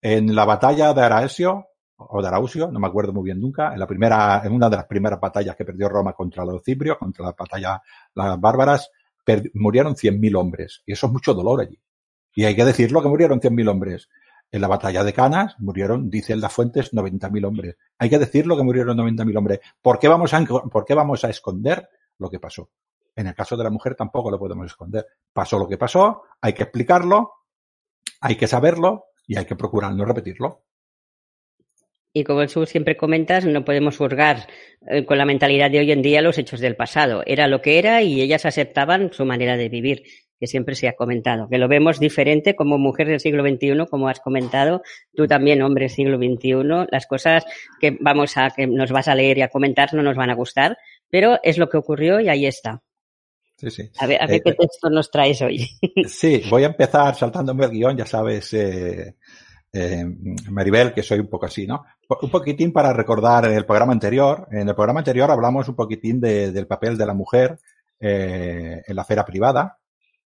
En 0.00 0.34
la 0.34 0.44
batalla 0.44 0.92
de 0.94 1.02
Araesio, 1.02 1.66
o 2.10 2.22
Darausio, 2.22 2.70
no 2.70 2.78
me 2.78 2.86
acuerdo 2.86 3.12
muy 3.12 3.24
bien 3.24 3.40
nunca, 3.40 3.72
en 3.72 3.80
la 3.80 3.86
primera, 3.86 4.42
en 4.44 4.52
una 4.52 4.68
de 4.68 4.76
las 4.76 4.86
primeras 4.86 5.20
batallas 5.20 5.56
que 5.56 5.64
perdió 5.64 5.88
Roma 5.88 6.12
contra 6.12 6.44
los 6.44 6.62
ciprios, 6.62 6.98
contra 6.98 7.24
la 7.24 7.34
batalla 7.36 7.82
las 8.14 8.40
bárbaras, 8.40 8.90
murieron 9.54 9.94
100.000 9.94 10.36
hombres. 10.36 10.82
Y 10.86 10.92
eso 10.92 11.06
es 11.06 11.12
mucho 11.12 11.34
dolor 11.34 11.60
allí. 11.60 11.80
Y 12.34 12.44
hay 12.44 12.54
que 12.54 12.64
decirlo 12.64 13.02
que 13.02 13.08
murieron 13.08 13.40
100.000 13.40 13.68
hombres. 13.68 14.08
En 14.50 14.60
la 14.60 14.68
batalla 14.68 15.02
de 15.02 15.12
Canas 15.12 15.56
murieron, 15.58 16.10
dicen 16.10 16.40
las 16.40 16.52
fuentes, 16.52 16.92
90.000 16.92 17.46
hombres. 17.46 17.76
Hay 17.98 18.08
que 18.08 18.18
decirlo 18.18 18.56
que 18.56 18.62
murieron 18.62 18.96
90.000 18.96 19.36
hombres. 19.36 19.60
¿Por 19.80 19.98
qué, 19.98 20.08
vamos 20.08 20.32
a, 20.32 20.44
¿Por 20.44 20.84
qué 20.84 20.94
vamos 20.94 21.24
a 21.24 21.30
esconder 21.30 21.88
lo 22.18 22.30
que 22.30 22.38
pasó? 22.38 22.70
En 23.16 23.26
el 23.26 23.34
caso 23.34 23.56
de 23.56 23.64
la 23.64 23.70
mujer 23.70 23.94
tampoco 23.94 24.30
lo 24.30 24.38
podemos 24.38 24.66
esconder. 24.66 25.06
Pasó 25.32 25.58
lo 25.58 25.68
que 25.68 25.78
pasó, 25.78 26.22
hay 26.40 26.52
que 26.52 26.64
explicarlo, 26.64 27.32
hay 28.20 28.36
que 28.36 28.46
saberlo 28.46 29.06
y 29.26 29.36
hay 29.36 29.44
que 29.44 29.56
procurar 29.56 29.94
no 29.94 30.04
repetirlo. 30.04 30.64
Y 32.16 32.22
como 32.22 32.46
tú 32.46 32.64
siempre 32.64 32.96
comentas, 32.96 33.44
no 33.44 33.64
podemos 33.64 33.96
juzgar 33.96 34.46
eh, 34.88 35.04
con 35.04 35.18
la 35.18 35.24
mentalidad 35.24 35.68
de 35.68 35.80
hoy 35.80 35.90
en 35.90 36.00
día 36.00 36.22
los 36.22 36.38
hechos 36.38 36.60
del 36.60 36.76
pasado. 36.76 37.24
Era 37.26 37.48
lo 37.48 37.60
que 37.60 37.80
era 37.80 38.02
y 38.02 38.22
ellas 38.22 38.46
aceptaban 38.46 39.12
su 39.12 39.24
manera 39.24 39.56
de 39.56 39.68
vivir, 39.68 40.04
que 40.38 40.46
siempre 40.46 40.76
se 40.76 40.86
ha 40.86 40.92
comentado. 40.92 41.48
Que 41.48 41.58
lo 41.58 41.66
vemos 41.66 41.98
diferente 41.98 42.54
como 42.54 42.78
mujer 42.78 43.08
del 43.08 43.18
siglo 43.18 43.42
XXI, 43.42 43.86
como 43.90 44.08
has 44.08 44.20
comentado. 44.20 44.82
Tú 45.12 45.26
también, 45.26 45.60
hombre 45.62 45.86
del 45.86 45.90
siglo 45.90 46.16
XXI. 46.16 46.86
Las 46.88 47.08
cosas 47.08 47.44
que 47.80 47.98
vamos 48.00 48.36
a, 48.36 48.50
que 48.50 48.68
nos 48.68 48.92
vas 48.92 49.08
a 49.08 49.16
leer 49.16 49.38
y 49.38 49.42
a 49.42 49.48
comentar 49.48 49.92
no 49.92 50.04
nos 50.04 50.16
van 50.16 50.30
a 50.30 50.36
gustar, 50.36 50.78
pero 51.10 51.40
es 51.42 51.58
lo 51.58 51.68
que 51.68 51.78
ocurrió 51.78 52.20
y 52.20 52.28
ahí 52.28 52.46
está. 52.46 52.80
Sí, 53.56 53.70
sí. 53.70 53.90
A 53.98 54.06
ver, 54.06 54.22
a 54.22 54.26
ver 54.26 54.36
eh, 54.36 54.42
qué 54.44 54.52
texto 54.52 54.88
nos 54.88 55.10
traes 55.10 55.42
hoy. 55.42 55.68
Sí, 56.06 56.42
voy 56.48 56.62
a 56.62 56.66
empezar 56.66 57.12
saltándome 57.16 57.64
el 57.64 57.72
guion, 57.72 57.96
ya 57.96 58.06
sabes, 58.06 58.52
eh, 58.54 59.16
eh, 59.76 60.04
Maribel, 60.50 60.94
que 60.94 61.02
soy 61.02 61.18
un 61.18 61.26
poco 61.26 61.46
así, 61.46 61.66
¿no? 61.66 61.84
Un 62.22 62.30
poquitín 62.30 62.72
para 62.72 62.92
recordar 62.92 63.46
el 63.46 63.66
programa 63.66 63.92
anterior. 63.92 64.46
En 64.52 64.68
el 64.68 64.74
programa 64.74 65.00
anterior 65.00 65.28
hablamos 65.32 65.68
un 65.68 65.74
poquitín 65.74 66.20
del 66.20 66.66
papel 66.68 66.96
de 66.96 67.06
la 67.06 67.12
mujer 67.12 67.58
eh, 67.98 68.82
en 68.86 68.94
la 68.96 69.02
esfera 69.02 69.24
privada 69.24 69.78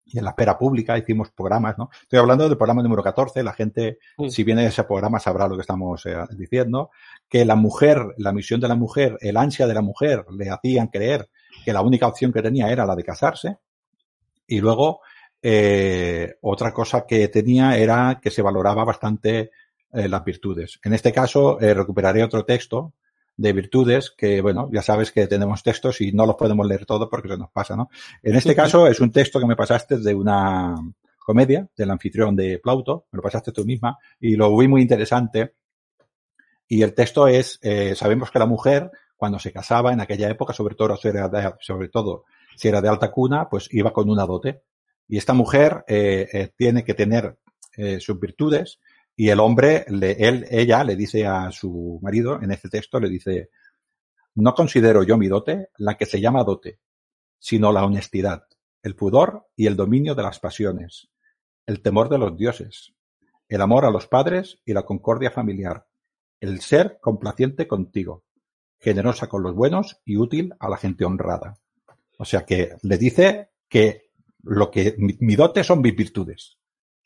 y 0.06 0.18
en 0.18 0.24
la 0.24 0.30
esfera 0.30 0.56
pública. 0.56 0.96
Hicimos 0.96 1.32
programas, 1.32 1.76
¿no? 1.76 1.90
Estoy 2.00 2.18
hablando 2.18 2.48
del 2.48 2.56
programa 2.56 2.82
número 2.82 3.02
14. 3.02 3.42
La 3.42 3.52
gente, 3.52 3.98
si 4.30 4.42
viene 4.42 4.62
de 4.62 4.68
ese 4.68 4.84
programa, 4.84 5.18
sabrá 5.18 5.46
lo 5.46 5.56
que 5.56 5.60
estamos 5.60 6.06
eh, 6.06 6.16
diciendo. 6.30 6.90
Que 7.28 7.44
la 7.44 7.56
mujer, 7.56 8.14
la 8.16 8.32
misión 8.32 8.58
de 8.58 8.68
la 8.68 8.74
mujer, 8.74 9.18
el 9.20 9.36
ansia 9.36 9.66
de 9.66 9.74
la 9.74 9.82
mujer, 9.82 10.24
le 10.30 10.48
hacían 10.48 10.86
creer 10.86 11.28
que 11.62 11.74
la 11.74 11.82
única 11.82 12.06
opción 12.06 12.32
que 12.32 12.40
tenía 12.40 12.70
era 12.70 12.86
la 12.86 12.96
de 12.96 13.04
casarse. 13.04 13.58
Y 14.46 14.60
luego, 14.60 15.00
eh, 15.48 16.38
otra 16.40 16.72
cosa 16.72 17.06
que 17.06 17.28
tenía 17.28 17.78
era 17.78 18.18
que 18.20 18.32
se 18.32 18.42
valoraba 18.42 18.82
bastante 18.84 19.52
eh, 19.92 20.08
las 20.08 20.24
virtudes. 20.24 20.80
En 20.82 20.92
este 20.92 21.12
caso, 21.12 21.60
eh, 21.60 21.72
recuperaré 21.72 22.24
otro 22.24 22.44
texto 22.44 22.94
de 23.36 23.52
virtudes 23.52 24.10
que, 24.10 24.40
bueno, 24.40 24.68
ya 24.72 24.82
sabes 24.82 25.12
que 25.12 25.28
tenemos 25.28 25.62
textos 25.62 26.00
y 26.00 26.10
no 26.10 26.26
los 26.26 26.34
podemos 26.34 26.66
leer 26.66 26.84
todos 26.84 27.06
porque 27.08 27.28
se 27.28 27.36
nos 27.36 27.52
pasa, 27.52 27.76
¿no? 27.76 27.90
En 28.24 28.34
este 28.34 28.56
caso 28.56 28.88
es 28.88 28.98
un 28.98 29.12
texto 29.12 29.38
que 29.38 29.46
me 29.46 29.54
pasaste 29.54 29.98
de 29.98 30.14
una 30.16 30.74
comedia 31.16 31.68
del 31.76 31.92
anfitrión 31.92 32.34
de 32.34 32.58
Plauto, 32.58 33.06
me 33.12 33.18
lo 33.18 33.22
pasaste 33.22 33.52
tú 33.52 33.64
misma 33.64 33.98
y 34.18 34.34
lo 34.34 34.56
vi 34.56 34.66
muy 34.66 34.82
interesante. 34.82 35.54
Y 36.66 36.82
el 36.82 36.92
texto 36.92 37.28
es, 37.28 37.60
sabemos 37.94 38.32
que 38.32 38.40
la 38.40 38.46
mujer, 38.46 38.90
cuando 39.16 39.38
se 39.38 39.52
casaba 39.52 39.92
en 39.92 40.00
aquella 40.00 40.28
época, 40.28 40.52
sobre 40.52 40.74
todo, 40.74 40.96
sobre 40.96 41.88
todo 41.88 42.24
si 42.56 42.66
era 42.66 42.80
de 42.80 42.88
alta 42.88 43.12
cuna, 43.12 43.48
pues 43.48 43.68
iba 43.70 43.92
con 43.92 44.10
una 44.10 44.26
dote. 44.26 44.62
Y 45.08 45.18
esta 45.18 45.32
mujer 45.32 45.84
eh, 45.86 46.28
eh, 46.32 46.52
tiene 46.56 46.84
que 46.84 46.94
tener 46.94 47.38
eh, 47.76 48.00
sus 48.00 48.18
virtudes 48.18 48.80
y 49.14 49.28
el 49.30 49.40
hombre, 49.40 49.84
le, 49.88 50.12
él, 50.12 50.46
ella 50.50 50.84
le 50.84 50.96
dice 50.96 51.26
a 51.26 51.50
su 51.50 51.98
marido, 52.02 52.40
en 52.42 52.50
este 52.50 52.68
texto 52.68 53.00
le 53.00 53.08
dice, 53.08 53.50
no 54.34 54.54
considero 54.54 55.02
yo 55.02 55.16
mi 55.16 55.28
dote 55.28 55.70
la 55.78 55.96
que 55.96 56.06
se 56.06 56.20
llama 56.20 56.44
dote, 56.44 56.80
sino 57.38 57.72
la 57.72 57.84
honestidad, 57.84 58.44
el 58.82 58.94
pudor 58.94 59.46
y 59.56 59.66
el 59.66 59.76
dominio 59.76 60.14
de 60.14 60.22
las 60.22 60.38
pasiones, 60.38 61.08
el 61.66 61.80
temor 61.80 62.08
de 62.08 62.18
los 62.18 62.36
dioses, 62.36 62.92
el 63.48 63.62
amor 63.62 63.84
a 63.84 63.90
los 63.90 64.06
padres 64.06 64.60
y 64.64 64.72
la 64.72 64.84
concordia 64.84 65.30
familiar, 65.30 65.86
el 66.40 66.60
ser 66.60 66.98
complaciente 67.00 67.66
contigo, 67.66 68.24
generosa 68.78 69.28
con 69.28 69.42
los 69.42 69.54
buenos 69.54 70.00
y 70.04 70.16
útil 70.16 70.54
a 70.58 70.68
la 70.68 70.76
gente 70.76 71.04
honrada. 71.04 71.58
O 72.18 72.24
sea 72.24 72.44
que 72.44 72.76
le 72.82 72.98
dice 72.98 73.50
que 73.68 74.05
lo 74.46 74.70
que 74.70 74.94
mi, 74.98 75.36
dote 75.36 75.64
son 75.64 75.82
mis 75.82 75.94
virtudes. 75.94 76.58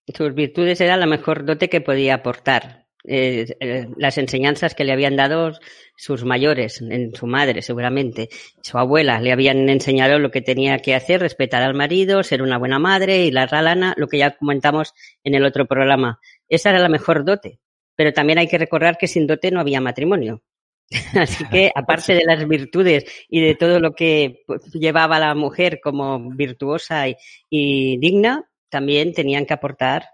Sus 0.07 0.35
virtudes 0.35 0.81
era 0.81 0.97
la 0.97 1.07
mejor 1.07 1.45
dote 1.45 1.69
que 1.69 1.81
podía 1.81 2.15
aportar. 2.15 2.87
Eh, 3.05 3.57
eh, 3.61 3.89
las 3.97 4.19
enseñanzas 4.19 4.75
que 4.75 4.85
le 4.85 4.93
habían 4.93 5.17
dado 5.17 5.53
sus 5.97 6.25
mayores, 6.25 6.83
en 6.83 7.15
su 7.15 7.27
madre 7.27 7.63
seguramente, 7.63 8.29
su 8.63 8.77
abuela, 8.77 9.21
le 9.21 9.33
habían 9.33 9.71
enseñado 9.71 10.19
lo 10.19 10.31
que 10.31 10.43
tenía 10.43 10.79
que 10.81 10.95
hacer, 10.95 11.21
respetar 11.21 11.63
al 11.63 11.75
marido, 11.75 12.23
ser 12.23 12.43
una 12.43 12.59
buena 12.59 12.79
madre 12.79 13.25
y 13.25 13.31
la 13.31 13.47
ralana, 13.47 13.95
lo 13.97 14.07
que 14.09 14.19
ya 14.19 14.37
comentamos 14.37 14.93
en 15.25 15.35
el 15.35 15.45
otro 15.45 15.67
programa. 15.67 16.21
Esa 16.49 16.71
era 16.71 16.79
la 16.79 16.89
mejor 16.91 17.25
dote. 17.25 17.61
Pero 17.97 18.13
también 18.13 18.39
hay 18.39 18.49
que 18.49 18.59
recordar 18.59 18.99
que 18.99 19.09
sin 19.09 19.27
dote 19.27 19.51
no 19.51 19.61
había 19.61 19.81
matrimonio. 19.81 20.43
Así 21.15 21.45
que, 21.49 21.71
aparte 21.75 22.15
de 22.15 22.25
las 22.25 22.47
virtudes 22.49 23.05
y 23.29 23.41
de 23.41 23.55
todo 23.55 23.79
lo 23.79 23.93
que 23.93 24.43
pues, 24.47 24.63
llevaba 24.73 25.21
la 25.21 25.35
mujer 25.35 25.81
como 25.83 26.31
virtuosa 26.31 27.05
y, 27.49 27.99
digna, 27.99 28.51
también 28.69 29.13
tenían 29.13 29.47
que 29.47 29.55
aportar 29.55 30.07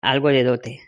algo 0.00 0.28
de 0.28 0.44
dote. 0.44 0.80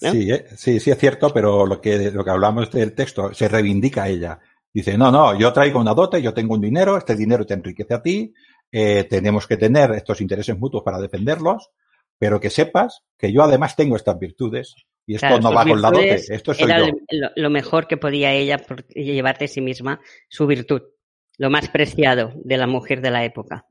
Sí, 0.00 0.32
eh, 0.32 0.46
sí, 0.56 0.80
sí 0.80 0.90
es 0.90 0.98
cierto, 0.98 1.32
pero 1.32 1.64
lo 1.64 1.80
que, 1.80 2.10
lo 2.10 2.24
que 2.24 2.30
hablamos 2.30 2.70
del 2.72 2.94
texto 2.94 3.32
se 3.32 3.48
reivindica 3.48 4.04
a 4.04 4.08
ella. 4.08 4.40
Dice, 4.72 4.98
no, 4.98 5.12
no, 5.12 5.38
yo 5.38 5.52
traigo 5.52 5.78
una 5.78 5.94
dote, 5.94 6.20
yo 6.20 6.34
tengo 6.34 6.54
un 6.54 6.60
dinero, 6.60 6.96
este 6.96 7.14
dinero 7.14 7.46
te 7.46 7.54
enriquece 7.54 7.94
a 7.94 8.02
ti, 8.02 8.32
eh, 8.72 9.04
tenemos 9.04 9.46
que 9.46 9.58
tener 9.58 9.92
estos 9.92 10.20
intereses 10.20 10.58
mutuos 10.58 10.82
para 10.82 10.98
defenderlos, 10.98 11.70
pero 12.18 12.40
que 12.40 12.50
sepas 12.50 13.02
que 13.18 13.32
yo 13.32 13.42
además 13.42 13.76
tengo 13.76 13.96
estas 13.96 14.18
virtudes 14.18 14.74
y 15.06 15.16
esto 15.16 15.40
no 15.40 15.52
va 15.52 15.64
con 15.64 15.82
la 15.82 15.90
dote, 15.90 16.14
esto 16.14 16.54
soy 16.54 16.64
era 16.64 16.86
yo. 16.86 16.92
Lo, 17.36 17.50
mejor 17.50 17.86
que 17.86 17.96
podía 17.96 18.32
ella 18.32 18.64
llevar 18.94 19.38
de 19.38 19.48
sí 19.48 19.60
misma, 19.60 20.00
su 20.28 20.46
virtud, 20.46 20.82
lo 21.38 21.50
más 21.50 21.68
preciado 21.68 22.32
de 22.44 22.56
la 22.56 22.66
mujer 22.66 23.00
de 23.00 23.10
la 23.10 23.24
época. 23.24 23.66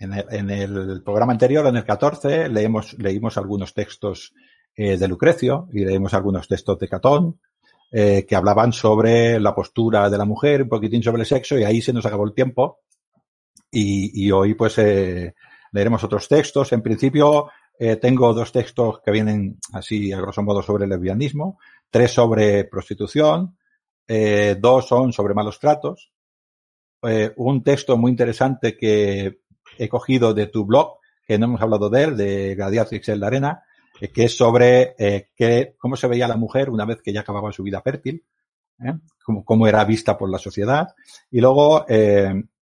en, 0.00 0.50
el, 0.50 1.02
programa 1.04 1.32
anterior, 1.32 1.66
en 1.66 1.76
el 1.76 1.84
14, 1.84 2.48
leemos, 2.48 2.94
leímos 2.98 3.36
algunos 3.36 3.74
textos 3.74 4.32
eh, 4.74 4.96
de 4.96 5.08
Lucrecio 5.08 5.68
y 5.72 5.84
leímos 5.84 6.14
algunos 6.14 6.48
textos 6.48 6.78
de 6.78 6.88
Catón 6.88 7.38
eh, 7.90 8.24
que 8.26 8.36
hablaban 8.36 8.72
sobre 8.72 9.38
la 9.38 9.54
postura 9.54 10.08
de 10.08 10.16
la 10.16 10.24
mujer, 10.24 10.62
un 10.62 10.68
poquitín 10.70 11.02
sobre 11.02 11.20
el 11.20 11.26
sexo 11.26 11.58
y 11.58 11.64
ahí 11.64 11.82
se 11.82 11.92
nos 11.92 12.06
acabó 12.06 12.24
el 12.24 12.32
tiempo. 12.32 12.80
Y, 13.70 14.24
y 14.26 14.30
hoy 14.30 14.54
pues 14.54 14.78
eh, 14.78 15.34
leeremos 15.72 16.02
otros 16.04 16.26
textos. 16.28 16.72
En 16.72 16.80
principio 16.80 17.50
eh, 17.78 17.96
tengo 17.96 18.32
dos 18.32 18.52
textos 18.52 19.00
que 19.04 19.10
vienen 19.10 19.58
así 19.72 20.12
a 20.12 20.20
grosso 20.20 20.42
modo 20.42 20.62
sobre 20.62 20.86
lesbianismo, 20.86 21.58
tres 21.90 22.12
sobre 22.12 22.64
prostitución, 22.64 23.56
eh, 24.06 24.56
dos 24.58 24.88
son 24.88 25.12
sobre 25.12 25.34
malos 25.34 25.58
tratos, 25.58 26.12
eh, 27.02 27.32
un 27.36 27.62
texto 27.62 27.96
muy 27.96 28.10
interesante 28.10 28.76
que 28.76 29.40
he 29.78 29.88
cogido 29.88 30.34
de 30.34 30.46
tu 30.46 30.64
blog, 30.64 30.98
que 31.26 31.38
no 31.38 31.46
hemos 31.46 31.62
hablado 31.62 31.88
de 31.88 32.02
él, 32.02 32.16
de 32.16 32.54
Gladiatrix 32.54 33.08
en 33.08 33.20
la 33.20 33.26
Arena, 33.28 33.62
que 34.12 34.24
es 34.24 34.36
sobre 34.36 34.96
que, 35.36 35.76
cómo 35.78 35.96
se 35.96 36.08
veía 36.08 36.26
la 36.26 36.36
mujer 36.36 36.70
una 36.70 36.84
vez 36.84 37.00
que 37.00 37.12
ya 37.12 37.20
acababa 37.20 37.52
su 37.52 37.62
vida 37.62 37.80
fértil, 37.80 38.24
cómo, 39.44 39.66
era 39.68 39.84
vista 39.84 40.18
por 40.18 40.28
la 40.28 40.38
sociedad. 40.38 40.88
Y 41.30 41.40
luego 41.40 41.86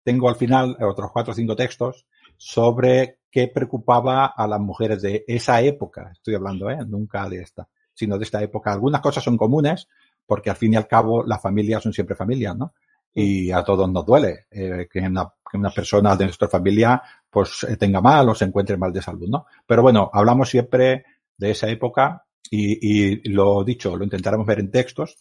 tengo 0.02 0.28
al 0.28 0.36
final 0.36 0.76
otros 0.82 1.10
cuatro 1.12 1.32
o 1.32 1.34
cinco 1.34 1.56
textos 1.56 2.06
sobre 2.42 3.18
qué 3.30 3.48
preocupaba 3.48 4.24
a 4.24 4.46
las 4.46 4.58
mujeres 4.58 5.02
de 5.02 5.24
esa 5.28 5.60
época. 5.60 6.08
Estoy 6.10 6.36
hablando, 6.36 6.70
¿eh? 6.70 6.78
nunca 6.86 7.28
de 7.28 7.42
esta, 7.42 7.68
sino 7.92 8.16
de 8.16 8.24
esta 8.24 8.42
época. 8.42 8.72
Algunas 8.72 9.02
cosas 9.02 9.22
son 9.22 9.36
comunes 9.36 9.88
porque 10.24 10.48
al 10.48 10.56
fin 10.56 10.72
y 10.72 10.76
al 10.76 10.88
cabo 10.88 11.22
las 11.22 11.42
familias 11.42 11.82
son 11.82 11.92
siempre 11.92 12.16
familias, 12.16 12.56
¿no? 12.56 12.72
Y 13.12 13.50
a 13.50 13.62
todos 13.62 13.90
nos 13.90 14.06
duele 14.06 14.46
eh, 14.50 14.88
que, 14.90 15.00
una, 15.00 15.30
que, 15.50 15.58
una, 15.58 15.68
persona 15.68 16.16
de 16.16 16.24
nuestra 16.24 16.48
familia 16.48 17.02
pues 17.28 17.62
eh, 17.64 17.76
tenga 17.76 18.00
mal 18.00 18.30
o 18.30 18.34
se 18.34 18.46
encuentre 18.46 18.78
mal 18.78 18.92
de 18.92 19.02
salud, 19.02 19.28
¿no? 19.28 19.44
Pero 19.66 19.82
bueno, 19.82 20.08
hablamos 20.10 20.48
siempre 20.48 21.04
de 21.36 21.50
esa 21.50 21.68
época 21.68 22.24
y, 22.50 23.18
y 23.20 23.28
lo 23.28 23.62
dicho, 23.64 23.94
lo 23.98 24.04
intentaremos 24.04 24.46
ver 24.46 24.60
en 24.60 24.70
textos. 24.70 25.18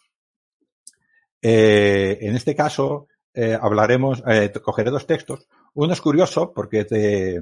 Eh, 1.42 2.18
en 2.22 2.34
este 2.38 2.56
caso, 2.56 3.10
eh, 3.34 3.58
hablaremos, 3.60 4.24
eh, 4.28 4.52
cogeré 4.62 4.90
dos 4.90 5.06
textos. 5.06 5.48
Uno 5.82 5.94
es 5.94 6.02
curioso 6.02 6.52
porque 6.54 6.82
es 6.82 6.90
de, 6.90 7.42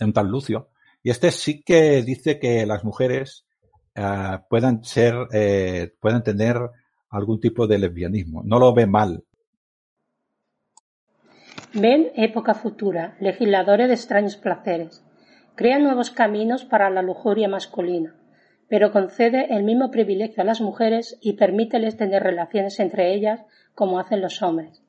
un 0.00 0.12
tal 0.14 0.28
Lucio. 0.28 0.70
Y 1.02 1.10
este 1.10 1.30
sí 1.30 1.62
que 1.62 2.00
dice 2.00 2.38
que 2.38 2.64
las 2.64 2.84
mujeres 2.84 3.44
uh, 3.98 4.38
puedan 4.48 4.82
ser, 4.82 5.14
eh, 5.34 5.92
tener 6.24 6.56
algún 7.10 7.38
tipo 7.38 7.66
de 7.66 7.80
lesbianismo. 7.80 8.42
No 8.44 8.58
lo 8.58 8.72
ve 8.72 8.86
mal. 8.86 9.24
Ven 11.74 12.12
época 12.16 12.54
futura, 12.54 13.18
legisladores 13.20 13.88
de 13.88 13.94
extraños 13.94 14.38
placeres. 14.38 15.04
Crean 15.54 15.82
nuevos 15.82 16.10
caminos 16.10 16.64
para 16.64 16.88
la 16.88 17.02
lujuria 17.02 17.46
masculina. 17.48 18.14
pero 18.70 18.90
concede 18.90 19.54
el 19.54 19.64
mismo 19.64 19.90
privilegio 19.90 20.42
a 20.42 20.46
las 20.46 20.60
mujeres 20.60 21.18
y 21.20 21.34
permíteles 21.34 21.96
tener 21.96 22.22
relaciones 22.22 22.80
entre 22.80 23.14
ellas 23.14 23.44
como 23.74 23.98
hacen 23.98 24.20
los 24.22 24.42
hombres. 24.42 24.82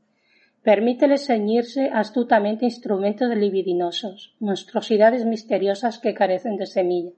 Permíteles 0.63 1.25
ceñirse 1.25 1.89
astutamente 1.93 2.65
instrumentos 2.65 3.29
libidinosos, 3.35 4.35
monstruosidades 4.39 5.25
misteriosas 5.25 5.99
que 5.99 6.13
carecen 6.13 6.57
de 6.57 6.65
semilla. 6.65 7.11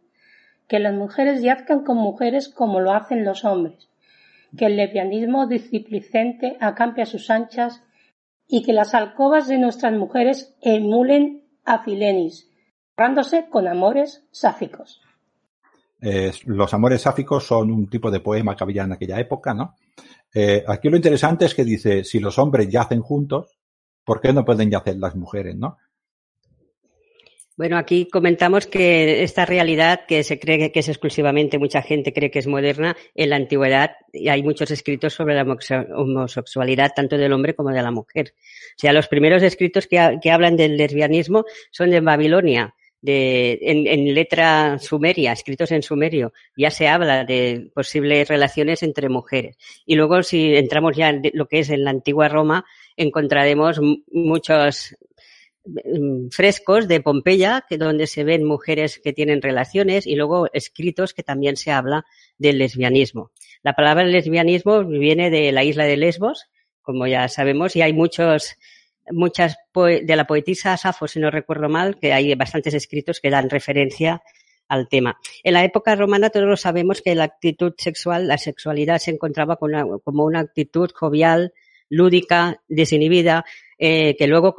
Que 0.67 0.79
las 0.79 0.93
mujeres 0.93 1.41
yazcan 1.41 1.83
con 1.83 1.97
mujeres 1.97 2.49
como 2.49 2.79
lo 2.79 2.93
hacen 2.93 3.25
los 3.25 3.43
hombres. 3.43 3.89
Que 4.57 4.67
el 4.67 4.77
lesbianismo 4.77 5.47
displicente 5.47 6.57
acampe 6.59 7.01
a 7.01 7.05
sus 7.05 7.29
anchas 7.29 7.83
y 8.47 8.63
que 8.63 8.73
las 8.73 8.93
alcobas 8.93 9.47
de 9.47 9.57
nuestras 9.57 9.93
mujeres 9.93 10.55
emulen 10.61 11.43
a 11.65 11.79
Filenis, 11.79 12.49
ahorrándose 12.95 13.47
con 13.49 13.67
amores 13.67 14.27
sáficos. 14.31 15.01
los 16.45 16.73
amores 16.73 17.01
sáficos 17.01 17.45
son 17.45 17.71
un 17.71 17.89
tipo 17.89 18.11
de 18.11 18.19
poema 18.19 18.55
que 18.55 18.63
había 18.63 18.83
en 18.83 18.91
aquella 18.91 19.19
época, 19.19 19.53
¿no? 19.53 19.75
Eh, 20.33 20.63
aquí 20.67 20.89
lo 20.89 20.95
interesante 20.95 21.45
es 21.45 21.55
que 21.55 21.63
dice, 21.63 22.03
si 22.03 22.19
los 22.19 22.37
hombres 22.39 22.69
yacen 22.69 23.01
juntos, 23.01 23.59
¿por 24.03 24.21
qué 24.21 24.33
no 24.33 24.45
pueden 24.45 24.69
yacer 24.69 24.97
las 24.97 25.15
mujeres, 25.15 25.55
no? 25.55 25.77
Bueno, 27.57 27.77
aquí 27.77 28.07
comentamos 28.07 28.65
que 28.65 29.21
esta 29.23 29.45
realidad 29.45 30.05
que 30.07 30.23
se 30.23 30.39
cree 30.39 30.71
que 30.71 30.79
es 30.79 30.89
exclusivamente, 30.89 31.59
mucha 31.59 31.81
gente 31.81 32.13
cree 32.13 32.31
que 32.31 32.39
es 32.39 32.47
moderna, 32.47 32.95
en 33.13 33.29
la 33.29 33.35
antigüedad 33.35 33.91
hay 34.27 34.41
muchos 34.41 34.71
escritos 34.71 35.13
sobre 35.13 35.35
la 35.35 35.43
homosexualidad 35.43 36.93
tanto 36.95 37.17
del 37.17 37.33
hombre 37.33 37.53
como 37.53 37.69
de 37.69 37.83
la 37.83 37.91
mujer. 37.91 38.33
O 38.35 38.79
sea, 38.79 38.93
los 38.93 39.07
primeros 39.07 39.43
escritos 39.43 39.85
que, 39.85 40.17
que 40.21 40.31
hablan 40.31 40.55
del 40.55 40.77
lesbianismo 40.77 41.43
son 41.71 41.91
de 41.91 41.99
Babilonia, 41.99 42.73
de, 43.01 43.57
en, 43.61 44.13
letra 44.13 44.77
sumeria, 44.79 45.31
escritos 45.31 45.71
en 45.71 45.81
sumerio, 45.81 46.33
ya 46.55 46.69
se 46.71 46.87
habla 46.87 47.25
de 47.25 47.71
posibles 47.73 48.27
relaciones 48.27 48.83
entre 48.83 49.09
mujeres. 49.09 49.57
Y 49.85 49.95
luego, 49.95 50.23
si 50.23 50.55
entramos 50.55 50.95
ya 50.95 51.09
en 51.09 51.23
lo 51.33 51.47
que 51.47 51.59
es 51.59 51.69
en 51.69 51.83
la 51.83 51.89
antigua 51.89 52.29
Roma, 52.29 52.65
encontraremos 52.95 53.79
muchos 54.11 54.95
frescos 56.31 56.87
de 56.87 57.01
Pompeya, 57.01 57.65
que 57.67 57.77
donde 57.77 58.07
se 58.07 58.23
ven 58.23 58.43
mujeres 58.43 58.99
que 58.99 59.13
tienen 59.13 59.41
relaciones, 59.41 60.07
y 60.07 60.15
luego 60.15 60.47
escritos 60.53 61.13
que 61.13 61.23
también 61.23 61.55
se 61.55 61.71
habla 61.71 62.05
del 62.37 62.57
lesbianismo. 62.57 63.31
La 63.63 63.73
palabra 63.73 64.03
lesbianismo 64.05 64.83
viene 64.83 65.29
de 65.29 65.51
la 65.51 65.63
isla 65.63 65.85
de 65.85 65.97
Lesbos, 65.97 66.47
como 66.81 67.05
ya 67.05 67.27
sabemos, 67.27 67.75
y 67.75 67.81
hay 67.81 67.93
muchos 67.93 68.57
muchas 69.11 69.57
de 69.73 70.15
la 70.15 70.25
poetisa 70.25 70.77
Safo, 70.77 71.07
si 71.07 71.19
no 71.19 71.31
recuerdo 71.31 71.69
mal, 71.69 71.97
que 71.99 72.13
hay 72.13 72.33
bastantes 72.35 72.73
escritos 72.73 73.19
que 73.19 73.29
dan 73.29 73.49
referencia 73.49 74.21
al 74.67 74.87
tema. 74.87 75.17
En 75.43 75.53
la 75.53 75.65
época 75.65 75.95
romana 75.95 76.29
todos 76.29 76.61
sabemos 76.61 77.01
que 77.01 77.13
la 77.13 77.25
actitud 77.25 77.73
sexual, 77.77 78.27
la 78.27 78.37
sexualidad 78.37 78.99
se 78.99 79.11
encontraba 79.11 79.57
como 79.57 80.23
una 80.23 80.39
actitud 80.39 80.89
jovial, 80.93 81.53
lúdica, 81.89 82.61
desinhibida, 82.69 83.43
eh, 83.77 84.15
que 84.17 84.27
luego 84.27 84.55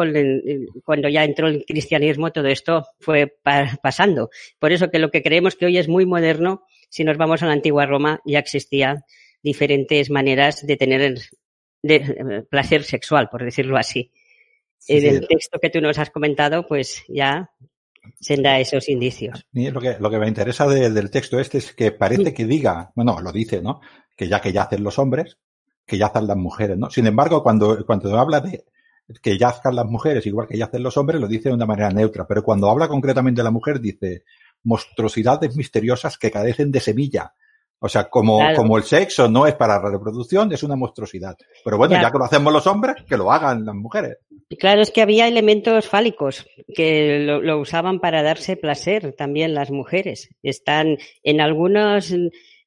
cuando 0.84 1.08
ya 1.08 1.24
entró 1.24 1.48
el 1.48 1.64
cristianismo 1.64 2.30
todo 2.30 2.48
esto 2.48 2.86
fue 3.00 3.34
pasando. 3.82 4.28
Por 4.58 4.72
eso 4.72 4.90
que 4.90 4.98
lo 4.98 5.10
que 5.10 5.22
creemos 5.22 5.56
que 5.56 5.66
hoy 5.66 5.78
es 5.78 5.88
muy 5.88 6.04
moderno, 6.04 6.66
si 6.90 7.04
nos 7.04 7.16
vamos 7.16 7.42
a 7.42 7.46
la 7.46 7.54
antigua 7.54 7.86
Roma, 7.86 8.20
ya 8.26 8.38
existían 8.38 9.04
diferentes 9.42 10.10
maneras 10.10 10.66
de 10.66 10.76
tener 10.76 11.18
de, 11.82 12.44
placer 12.50 12.84
sexual, 12.84 13.28
por 13.30 13.42
decirlo 13.42 13.78
así 13.78 14.12
en 14.88 15.06
el 15.06 15.26
texto 15.26 15.58
que 15.60 15.70
tú 15.70 15.80
nos 15.80 15.98
has 15.98 16.10
comentado, 16.10 16.66
pues 16.66 17.02
ya 17.08 17.50
se 18.20 18.36
da 18.36 18.58
esos 18.58 18.88
indicios. 18.88 19.46
Lo 19.52 19.80
que, 19.80 19.96
lo 19.98 20.10
que 20.10 20.18
me 20.18 20.28
interesa 20.28 20.66
del 20.66 21.10
texto 21.10 21.38
este 21.38 21.58
es 21.58 21.72
que 21.72 21.92
parece 21.92 22.34
que 22.34 22.44
diga, 22.46 22.92
bueno, 22.94 23.20
lo 23.20 23.32
dice, 23.32 23.62
¿no? 23.62 23.80
Que 24.16 24.28
ya 24.28 24.40
que 24.40 24.52
yacen 24.52 24.82
los 24.82 24.98
hombres, 24.98 25.38
que 25.86 25.98
yazcan 25.98 26.26
las 26.26 26.36
mujeres, 26.36 26.76
¿no? 26.76 26.90
Sin 26.90 27.06
embargo, 27.06 27.42
cuando, 27.42 27.84
cuando 27.86 28.18
habla 28.18 28.40
de 28.40 28.64
que 29.20 29.36
yazcan 29.36 29.74
las 29.76 29.86
mujeres 29.86 30.24
igual 30.26 30.46
que 30.46 30.56
yacen 30.56 30.82
los 30.82 30.96
hombres, 30.96 31.20
lo 31.20 31.28
dice 31.28 31.48
de 31.48 31.54
una 31.54 31.66
manera 31.66 31.90
neutra. 31.90 32.26
Pero 32.26 32.42
cuando 32.42 32.70
habla 32.70 32.88
concretamente 32.88 33.40
de 33.40 33.44
la 33.44 33.50
mujer, 33.50 33.80
dice 33.80 34.24
monstruosidades 34.64 35.56
misteriosas 35.56 36.18
que 36.18 36.30
carecen 36.30 36.70
de 36.70 36.80
semilla. 36.80 37.34
O 37.84 37.88
sea, 37.88 38.08
como, 38.08 38.38
como 38.54 38.78
el 38.78 38.84
sexo 38.84 39.28
no 39.28 39.44
es 39.44 39.54
para 39.54 39.82
la 39.82 39.90
reproducción, 39.90 40.52
es 40.52 40.62
una 40.62 40.76
monstruosidad. 40.76 41.36
Pero 41.64 41.76
bueno, 41.76 42.00
ya 42.00 42.12
que 42.12 42.18
lo 42.18 42.24
hacemos 42.24 42.52
los 42.52 42.64
hombres, 42.68 42.94
que 43.08 43.16
lo 43.16 43.32
hagan 43.32 43.66
las 43.66 43.74
mujeres. 43.74 44.18
Claro, 44.60 44.82
es 44.82 44.92
que 44.92 45.02
había 45.02 45.26
elementos 45.26 45.88
fálicos 45.88 46.46
que 46.72 47.18
lo, 47.18 47.42
lo 47.42 47.58
usaban 47.58 47.98
para 47.98 48.22
darse 48.22 48.56
placer 48.56 49.14
también 49.18 49.52
las 49.52 49.72
mujeres. 49.72 50.30
Están 50.44 50.98
en 51.24 51.40
algunas 51.40 52.14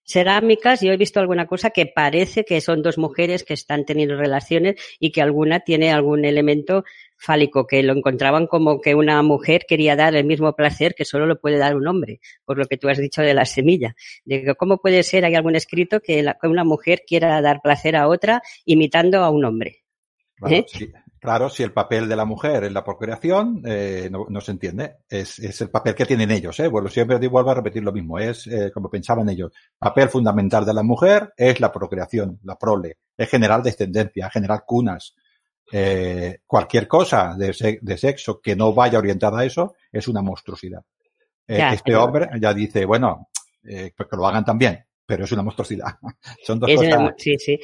cerámicas, 0.06 0.82
yo 0.82 0.92
he 0.92 0.98
visto 0.98 1.20
alguna 1.20 1.48
cosa 1.48 1.72
que 1.72 1.86
parece 1.86 2.46
que 2.46 2.62
son 2.62 2.82
dos 2.82 2.98
mujeres 2.98 3.44
que 3.44 3.54
están 3.54 3.86
teniendo 3.86 4.16
relaciones 4.16 4.76
y 5.00 5.12
que 5.12 5.22
alguna 5.22 5.62
tiene 5.62 5.92
algún 5.92 6.26
elemento 6.26 6.84
fálico, 7.18 7.66
que 7.68 7.84
lo 7.84 7.94
encontraban 7.94 8.48
como 8.48 8.82
que 8.82 8.96
una 8.96 9.22
mujer 9.22 9.66
quería 9.68 9.96
dar 9.96 10.16
el 10.16 10.26
mismo 10.26 10.54
placer 10.56 10.96
que 10.96 11.06
solo 11.06 11.26
lo 11.26 11.40
puede 11.40 11.58
dar 11.58 11.76
un 11.76 11.88
hombre, 11.88 12.20
por 12.46 12.58
lo 12.58 12.66
que 12.66 12.78
tú 12.78 12.90
has 12.90 12.98
dicho 12.98 13.22
de 13.22 13.34
la 13.34 13.46
semilla. 13.46 13.96
De 14.26 14.56
cómo 14.56 14.78
puede 14.78 15.04
ser, 15.04 15.26
hay 15.26 15.36
algún 15.36 15.56
escrito 15.56 16.00
que, 16.00 16.26
una 16.44 16.64
mujer 16.64 17.04
quiera 17.08 17.42
dar 17.42 17.62
placer 17.62 17.96
a 17.96 18.08
otra 18.08 18.42
imitando 18.66 19.24
a 19.24 19.30
un 19.30 19.46
hombre. 19.46 19.84
¿Eh? 20.50 20.66
Claro, 21.26 21.50
si 21.50 21.64
el 21.64 21.74
papel 21.74 22.08
de 22.08 22.16
la 22.16 22.24
mujer 22.24 22.66
es 22.66 22.72
la 22.72 22.84
procreación, 22.84 23.64
eh, 23.66 24.12
no, 24.12 24.42
se 24.42 24.52
entiende. 24.52 24.98
Es, 25.10 25.40
el 25.40 25.72
papel 25.72 25.96
que 25.96 26.06
tienen 26.06 26.30
ellos. 26.30 26.60
¿eh? 26.60 26.68
Bueno, 26.68 26.88
siempre 26.88 27.18
vuelvo 27.28 27.50
a 27.50 27.56
repetir 27.56 27.84
lo 27.84 27.92
mismo. 27.92 28.20
Es 28.20 28.46
eh, 28.46 28.70
como 28.72 28.92
pensaban 28.92 29.28
ellos. 29.28 29.52
Papel 29.80 30.08
fundamental 30.10 30.64
de 30.64 30.76
la 30.76 30.84
mujer 30.84 31.34
es 31.36 31.60
la 31.60 31.72
procreación, 31.72 32.40
la 32.44 32.60
prole. 32.60 33.00
Es 33.18 33.28
generar 33.28 33.64
descendencia, 33.64 34.30
generar 34.30 34.66
cunas, 34.68 35.16
eh, 35.72 36.40
cualquier 36.46 36.88
cosa 36.88 37.36
de, 37.38 37.80
de, 37.82 37.98
sexo 37.98 38.40
que 38.40 38.56
no 38.56 38.74
vaya 38.74 39.00
orientada 39.00 39.40
a 39.40 39.46
eso 39.46 39.76
es 39.92 40.08
una 40.08 40.22
monstruosidad. 40.22 40.82
Eh, 41.48 41.62
este 41.74 41.96
hombre 41.96 42.30
ya 42.40 42.54
dice, 42.54 42.86
bueno, 42.86 43.30
eh, 43.64 43.92
pues 43.96 44.10
que 44.10 44.16
lo 44.16 44.28
hagan 44.28 44.46
también, 44.46 44.86
pero 45.06 45.26
es 45.26 45.32
una 45.32 45.44
monstruosidad. 45.44 45.88
Son 46.44 46.60
dos 46.60 46.74
cosas. 46.74 47.14
sí, 47.18 47.38
sí. 47.38 47.60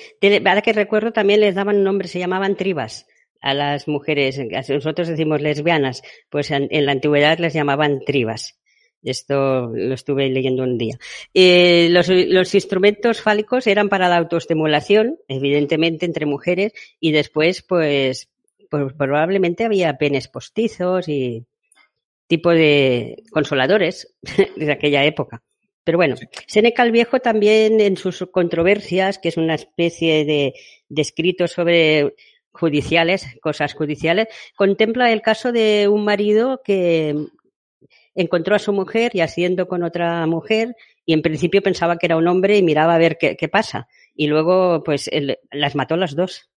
Ahora 0.45 0.61
que 0.61 0.73
recuerdo 0.73 1.11
también 1.11 1.41
les 1.41 1.55
daban 1.55 1.77
un 1.77 1.83
nombre, 1.83 2.07
se 2.07 2.19
llamaban 2.19 2.55
tribas 2.55 3.07
a 3.41 3.53
las 3.53 3.87
mujeres. 3.87 4.39
Nosotros 4.69 5.07
decimos 5.07 5.41
lesbianas, 5.41 6.01
pues 6.29 6.51
en 6.51 6.85
la 6.85 6.91
antigüedad 6.91 7.37
les 7.39 7.53
llamaban 7.53 7.99
tribas. 8.05 8.60
Esto 9.03 9.71
lo 9.73 9.93
estuve 9.93 10.29
leyendo 10.29 10.63
un 10.63 10.77
día. 10.77 10.97
Eh, 11.33 11.87
los, 11.91 12.07
los, 12.07 12.53
instrumentos 12.53 13.21
fálicos 13.21 13.65
eran 13.67 13.89
para 13.89 14.09
la 14.09 14.17
autoestimulación, 14.17 15.17
evidentemente 15.27 16.05
entre 16.05 16.25
mujeres, 16.25 16.73
y 16.99 17.11
después, 17.11 17.63
pues, 17.63 18.29
pues 18.69 18.93
probablemente 18.93 19.65
había 19.65 19.97
penes 19.97 20.27
postizos 20.27 21.07
y 21.07 21.45
tipo 22.27 22.51
de 22.51 23.23
consoladores 23.31 24.15
de 24.55 24.71
aquella 24.71 25.03
época. 25.03 25.41
Pero 25.83 25.97
bueno, 25.97 26.15
Seneca 26.45 26.83
el 26.83 26.91
Viejo 26.91 27.19
también 27.19 27.81
en 27.81 27.97
sus 27.97 28.25
controversias, 28.31 29.17
que 29.17 29.29
es 29.29 29.37
una 29.37 29.55
especie 29.55 30.25
de, 30.25 30.53
de 30.89 31.01
escritos 31.01 31.51
sobre 31.51 32.13
judiciales, 32.51 33.25
cosas 33.41 33.73
judiciales, 33.73 34.27
contempla 34.55 35.11
el 35.11 35.21
caso 35.21 35.51
de 35.51 35.87
un 35.87 36.05
marido 36.05 36.61
que, 36.63 37.15
encontró 38.15 38.55
a 38.55 38.59
su 38.59 38.73
mujer 38.73 39.11
y 39.13 39.21
haciendo 39.21 39.67
con 39.67 39.83
otra 39.83 40.25
mujer 40.25 40.75
y 41.05 41.13
en 41.13 41.21
principio 41.21 41.61
pensaba 41.61 41.97
que 41.97 42.05
era 42.05 42.17
un 42.17 42.27
hombre 42.27 42.57
y 42.57 42.63
miraba 42.63 42.95
a 42.95 42.99
ver 42.99 43.17
qué, 43.17 43.35
qué 43.35 43.47
pasa. 43.47 43.87
Y 44.15 44.27
luego, 44.27 44.83
pues, 44.83 45.07
él, 45.11 45.37
las 45.51 45.75
mató 45.75 45.97
las 45.97 46.15
dos. 46.15 46.49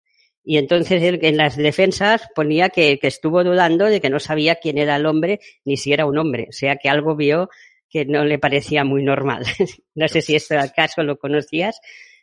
Y 0.44 0.58
entonces 0.58 1.02
él, 1.02 1.20
en 1.22 1.38
las 1.38 1.56
defensas 1.56 2.28
ponía 2.36 2.70
que, 2.70 3.00
que, 3.00 3.08
estuvo 3.08 3.44
dudando 3.44 3.86
de 3.86 4.02
que 4.02 4.10
no 4.10 4.20
sabía 4.20 4.56
quién 4.56 4.78
era 4.78 4.98
el 4.98 5.06
hombre 5.06 5.40
ni 5.64 5.78
si 5.78 5.94
era 5.94 6.06
un 6.06 6.18
hombre. 6.18 6.48
O 6.50 6.52
sea 6.52 6.76
que 6.76 6.90
algo 6.90 7.16
vio 7.16 7.50
que 7.90 8.06
no 8.06 8.26
le 8.26 8.40
parecía 8.40 8.84
muy 8.84 9.04
normal. 9.04 9.44
no 9.96 10.08
sé 10.08 10.22
si 10.22 10.36
este 10.36 10.58
caso 10.76 11.04
lo 11.04 11.18
conocías, 11.18 11.80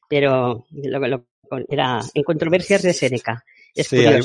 pero 0.09 0.67
lo, 0.71 0.99
lo, 1.07 1.27
era 1.69 2.01
en 2.13 2.23
controversias 2.23 2.83
de 2.83 2.93
Seneca. 2.93 3.45
sí, 3.75 4.05
hay, 4.05 4.21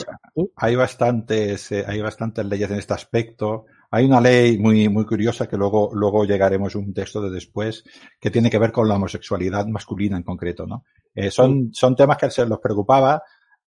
hay, 0.56 0.76
bastantes, 0.76 1.72
eh, 1.72 1.84
hay 1.88 2.02
bastantes 2.02 2.46
leyes 2.46 2.70
en 2.72 2.80
este 2.80 2.94
aspecto. 2.94 3.66
Hay 3.96 4.04
una 4.04 4.20
ley 4.20 4.58
muy, 4.58 4.90
muy 4.90 5.06
curiosa 5.06 5.48
que 5.48 5.56
luego, 5.56 5.90
luego 5.94 6.26
llegaremos 6.26 6.76
a 6.76 6.80
un 6.80 6.94
texto 6.94 7.22
de 7.22 7.30
después 7.30 7.82
que 8.20 8.30
tiene 8.30 8.50
que 8.50 8.60
ver 8.60 8.74
con 8.74 8.90
la 8.90 8.96
homosexualidad 8.96 9.68
masculina 9.68 10.18
en 10.18 10.24
concreto, 10.24 10.68
¿no? 10.68 10.84
Eh, 11.14 11.32
son, 11.32 11.70
son 11.74 11.96
temas 11.96 12.18
que 12.18 12.30
se 12.30 12.46
los 12.46 12.60
preocupaba. 12.60 13.24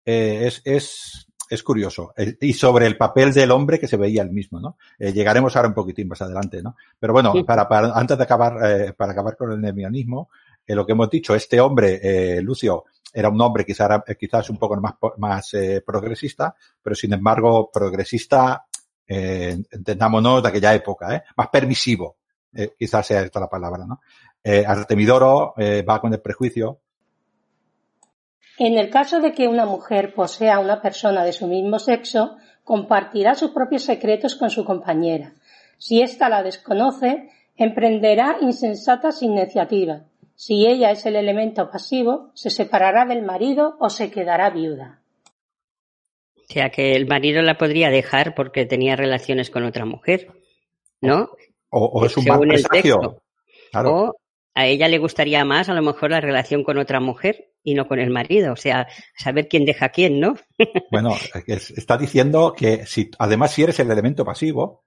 Eh, 0.05 0.49
es, 0.49 0.63
es, 0.65 1.29
es 1.49 1.63
curioso. 1.63 2.13
Eh, 2.17 2.37
y 2.41 2.55
sobre 2.55 2.89
el 2.89 2.97
papel 2.97 3.33
del 3.33 3.53
hombre 3.53 3.79
que 3.79 3.87
se 3.87 3.97
veía 3.97 4.23
el 4.23 4.33
mismo, 4.33 4.59
¿no? 4.59 4.79
Eh, 4.99 5.13
llegaremos 5.13 5.55
ahora 5.55 5.69
un 5.69 5.75
poquitín 5.75 6.09
más 6.09 6.21
adelante, 6.21 6.61
¿no? 6.61 6.75
Pero 6.99 7.13
bueno, 7.13 7.33
para, 7.47 7.69
para, 7.69 7.93
antes 7.93 8.19
de 8.19 8.25
acabar, 8.25 8.59
eh, 8.69 8.93
para 8.95 9.13
acabar 9.13 9.37
con 9.37 9.53
el 9.53 9.61
nemianismo, 9.61 10.29
lo 10.67 10.85
que 10.85 10.91
hemos 10.91 11.09
dicho, 11.09 11.37
este 11.37 11.61
hombre, 11.61 12.01
eh, 12.03 12.43
Lucio, 12.43 12.87
era 13.17 13.31
un 13.31 13.41
hombre 13.41 13.65
quizás, 13.65 14.03
quizás 14.19 14.51
un 14.51 14.59
poco 14.59 14.77
más, 14.77 14.95
más 15.17 15.55
eh, 15.55 15.83
progresista, 15.87 16.55
pero 16.83 16.95
sin 16.95 17.15
embargo 17.15 17.71
progresista 17.73 18.66
eh, 19.07 19.57
entendámonos 19.71 20.43
de 20.43 20.49
aquella 20.49 20.75
época, 20.75 21.15
¿eh? 21.15 21.23
más 21.37 21.49
permisivo. 21.49 22.17
eh, 22.57 22.75
quizás 22.79 23.07
sea 23.07 23.21
esta 23.21 23.41
la 23.41 23.49
palabra, 23.49 23.85
¿no? 23.87 24.01
Eh, 24.43 24.65
Artemidoro 24.67 25.55
eh, 25.57 25.83
va 25.83 26.01
con 26.01 26.13
el 26.13 26.21
prejuicio. 26.21 26.81
En 28.59 28.79
el 28.79 28.89
caso 28.91 29.21
de 29.21 29.33
que 29.33 29.49
una 29.49 29.67
mujer 29.67 30.15
posea 30.15 30.59
una 30.61 30.81
persona 30.81 31.25
de 31.25 31.33
su 31.33 31.47
mismo 31.47 31.79
sexo, 31.79 32.37
compartirá 32.65 33.35
sus 33.35 33.51
propios 33.51 33.85
secretos 33.85 34.35
con 34.35 34.49
su 34.51 34.65
compañera. 34.65 35.35
Si 35.79 36.01
ésta 36.01 36.29
la 36.29 36.43
desconoce, 36.43 37.31
emprenderá 37.57 38.39
insensatas 38.41 39.23
iniciativas. 39.23 40.03
Si 40.35 40.67
ella 40.67 40.91
es 40.91 41.05
el 41.07 41.17
elemento 41.17 41.71
pasivo, 41.71 42.31
se 42.35 42.51
separará 42.51 43.05
del 43.05 43.23
marido 43.23 43.77
o 43.79 43.91
se 43.91 44.11
quedará 44.11 44.51
viuda. 44.51 45.01
O 46.49 46.53
sea, 46.53 46.71
que 46.71 46.95
el 46.95 47.07
marido 47.07 47.43
la 47.43 47.59
podría 47.59 47.91
dejar 47.91 48.35
porque 48.35 48.67
tenía 48.67 48.95
relaciones 48.95 49.51
con 49.51 49.65
otra 49.65 49.85
mujer, 49.85 50.33
¿no? 51.01 51.31
O, 51.71 52.07
es 52.07 52.17
un 52.17 52.25
mal 52.25 52.41
presagio. 52.41 53.21
O 53.75 54.15
a 54.55 54.67
ella 54.67 54.89
le 54.89 54.99
gustaría 54.99 55.45
más 55.45 55.69
a 55.69 55.75
lo 55.75 55.83
mejor 55.83 56.11
la 56.11 56.21
relación 56.21 56.65
con 56.65 56.79
otra 56.79 56.99
mujer 56.99 57.53
y 57.63 57.75
no 57.75 57.89
con 57.89 57.99
el 57.99 58.11
marido. 58.11 58.53
O 58.53 58.57
sea, 58.57 58.87
saber 59.17 59.49
quién 59.49 59.67
deja 59.67 59.87
a 59.87 59.89
quién, 59.91 60.21
¿no? 60.21 60.37
bueno, 60.91 61.15
está 61.47 61.99
diciendo 61.99 62.55
que 62.57 62.87
si, 62.87 63.11
además 63.19 63.53
si 63.53 63.65
eres 63.65 63.81
el 63.81 63.91
elemento 63.91 64.25
pasivo, 64.25 64.85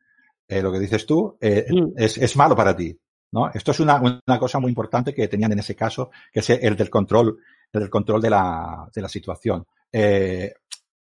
eh, 0.48 0.62
lo 0.62 0.72
que 0.72 0.80
dices 0.80 1.06
tú, 1.06 1.38
eh, 1.42 1.66
mm. 1.70 1.92
es, 1.98 2.18
es, 2.18 2.36
malo 2.36 2.56
para 2.56 2.76
ti. 2.76 2.98
¿no? 3.32 3.52
Esto 3.54 3.72
es 3.72 3.80
una, 3.80 4.02
una, 4.02 4.40
cosa 4.40 4.60
muy 4.60 4.70
importante 4.70 5.14
que 5.14 5.28
tenían 5.28 5.52
en 5.52 5.60
ese 5.60 5.76
caso, 5.76 6.10
que 6.32 6.40
es 6.40 6.50
el 6.50 6.76
del 6.76 6.90
control, 6.90 7.38
el 7.72 7.82
del 7.82 7.90
control 7.90 8.22
de 8.22 8.30
la, 8.32 8.90
de 8.92 9.02
la 9.02 9.10
situación. 9.10 9.66
Eh, 9.92 10.52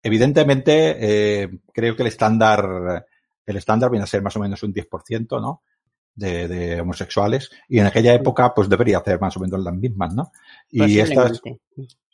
Evidentemente, 0.01 0.95
eh, 0.99 1.49
creo 1.73 1.95
que 1.95 2.03
el 2.03 2.07
estándar, 2.07 3.05
el 3.45 3.57
estándar 3.57 3.89
viene 3.89 4.03
a 4.03 4.07
ser 4.07 4.21
más 4.21 4.35
o 4.35 4.39
menos 4.39 4.61
un 4.63 4.73
10%, 4.73 5.41
¿no? 5.41 5.63
De, 6.15 6.47
de, 6.47 6.81
homosexuales 6.81 7.51
y 7.69 7.77
en 7.77 7.85
aquella 7.85 8.11
época 8.11 8.51
pues 8.55 8.67
debería 8.67 8.97
hacer 8.97 9.21
más 9.21 9.37
o 9.37 9.39
menos 9.39 9.59
las 9.59 9.75
mismas, 9.75 10.15
¿no? 10.15 10.31
Y 10.67 10.97
estas, 10.97 11.39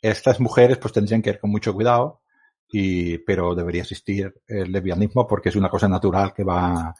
estas 0.02 0.40
mujeres 0.40 0.76
pues 0.76 0.92
tendrían 0.92 1.22
que 1.22 1.30
ir 1.30 1.38
con 1.38 1.50
mucho 1.50 1.72
cuidado 1.72 2.20
y, 2.68 3.16
pero 3.18 3.54
debería 3.54 3.80
existir 3.80 4.34
el 4.46 4.70
lesbianismo 4.72 5.26
porque 5.26 5.48
es 5.48 5.56
una 5.56 5.70
cosa 5.70 5.88
natural 5.88 6.34
que 6.34 6.44
va, 6.44 6.94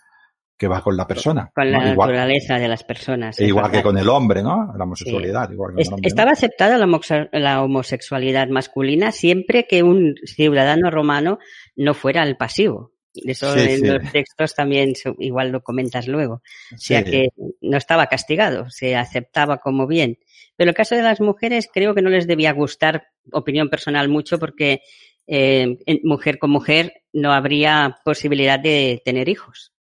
que 0.57 0.69
va 0.69 0.83
con 0.83 0.97
la 0.97 1.07
persona. 1.07 1.51
Con 1.55 1.71
la 1.71 1.81
naturaleza 1.81 2.59
de 2.59 2.69
las 2.69 2.85
personas. 2.85 3.41
Igual 3.41 3.71
que 3.71 3.83
con 3.83 3.99
el 3.99 4.09
hombre, 4.09 4.43
¿no? 4.43 4.73
La 4.77 4.85
homosexualidad. 4.85 5.51
Igual 5.51 5.75
que 5.75 5.83
Estaba 6.03 6.31
aceptada 6.31 6.79
la, 6.79 7.63
homosexualidad 7.63 8.49
masculina 8.49 9.11
siempre 9.11 9.67
que 9.69 9.83
un 9.83 10.15
ciudadano 10.25 10.91
romano 10.91 11.39
no 11.77 11.95
fuera 11.95 12.23
el 12.23 12.37
pasivo. 12.37 12.93
Eso 13.15 13.57
en 13.57 13.87
los 13.87 14.13
textos 14.13 14.55
también 14.55 14.93
igual 15.19 15.51
lo 15.51 15.63
comentas 15.63 16.09
luego. 16.09 16.43
O 16.75 16.79
sea 16.79 17.05
que 17.05 17.29
no 17.61 17.77
estaba 17.77 18.07
castigado, 18.07 18.71
se 18.71 18.97
aceptaba 18.97 19.59
como 19.59 19.87
bien. 19.87 20.19
Pero 20.57 20.71
el 20.71 20.77
caso 20.77 20.97
de 20.97 21.03
las 21.03 21.21
mujeres 21.21 21.69
creo 21.73 21.95
que 21.95 22.03
no 22.03 22.11
les 22.11 22.27
debía 22.27 22.53
gustar, 22.53 23.09
opinión 23.33 23.69
personal, 23.69 24.09
mucho 24.09 24.39
porque 24.39 24.83
eh, 25.27 25.79
mujer 26.03 26.39
con 26.39 26.51
mujer 26.51 26.93
no 27.13 27.33
habría 27.33 27.99
posibilidad 28.05 28.59
de 28.59 29.01
tener 29.05 29.29
hijos. 29.29 29.74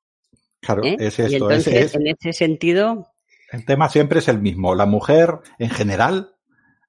Claro, 0.65 0.83
¿Eh? 0.85 0.97
es 0.99 1.19
esto. 1.19 1.33
Y 1.33 1.35
entonces, 1.37 1.95
en 1.95 2.07
ese 2.07 2.33
sentido. 2.33 3.09
El 3.51 3.65
tema 3.65 3.89
siempre 3.89 4.21
es 4.21 4.29
el 4.29 4.41
mismo. 4.41 4.75
La 4.75 4.87
mujer, 4.87 5.39
en 5.59 5.71
general, 5.71 6.35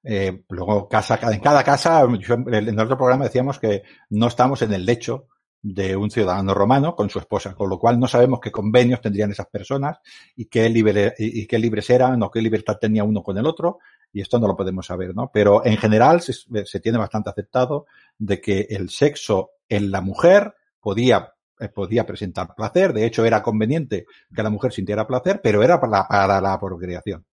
eh, 0.02 0.42
luego 0.48 0.88
casa, 0.88 1.18
en 1.32 1.40
cada 1.40 1.62
casa, 1.62 2.02
en 2.02 2.80
otro 2.80 2.96
programa 2.96 3.24
decíamos 3.24 3.58
que 3.58 3.82
no 4.10 4.28
estamos 4.28 4.62
en 4.62 4.72
el 4.72 4.86
lecho 4.86 5.28
de 5.62 5.96
un 5.96 6.10
ciudadano 6.10 6.54
romano 6.54 6.94
con 6.94 7.10
su 7.10 7.18
esposa, 7.18 7.54
con 7.54 7.68
lo 7.68 7.78
cual 7.78 7.98
no 7.98 8.06
sabemos 8.06 8.38
qué 8.40 8.52
convenios 8.52 9.00
tendrían 9.00 9.32
esas 9.32 9.48
personas 9.48 9.98
y 10.36 10.46
qué, 10.46 10.68
libre, 10.68 11.14
y, 11.18 11.44
qué 11.46 11.58
libres 11.58 11.90
eran 11.90 12.22
o 12.22 12.30
qué 12.30 12.40
libertad 12.40 12.78
tenía 12.80 13.02
uno 13.02 13.22
con 13.22 13.36
el 13.36 13.46
otro, 13.46 13.78
y 14.12 14.20
esto 14.20 14.38
no 14.38 14.46
lo 14.46 14.56
podemos 14.56 14.86
saber, 14.86 15.14
¿no? 15.14 15.30
Pero 15.32 15.66
en 15.66 15.76
general 15.76 16.20
se, 16.20 16.34
se 16.64 16.80
tiene 16.80 16.98
bastante 16.98 17.30
aceptado 17.30 17.86
de 18.16 18.40
que 18.40 18.66
el 18.70 18.90
sexo 18.90 19.50
en 19.68 19.90
la 19.90 20.00
mujer 20.00 20.54
podía 20.80 21.32
podía 21.74 22.04
presentar 22.04 22.54
placer, 22.54 22.92
de 22.92 23.06
hecho 23.06 23.24
era 23.24 23.42
conveniente 23.42 24.06
que 24.34 24.42
la 24.42 24.50
mujer 24.50 24.72
sintiera 24.72 25.06
placer, 25.06 25.40
pero 25.42 25.62
era 25.62 25.80
para 25.80 26.06
la, 26.08 26.40
la 26.40 26.60
procreación. 26.60 27.24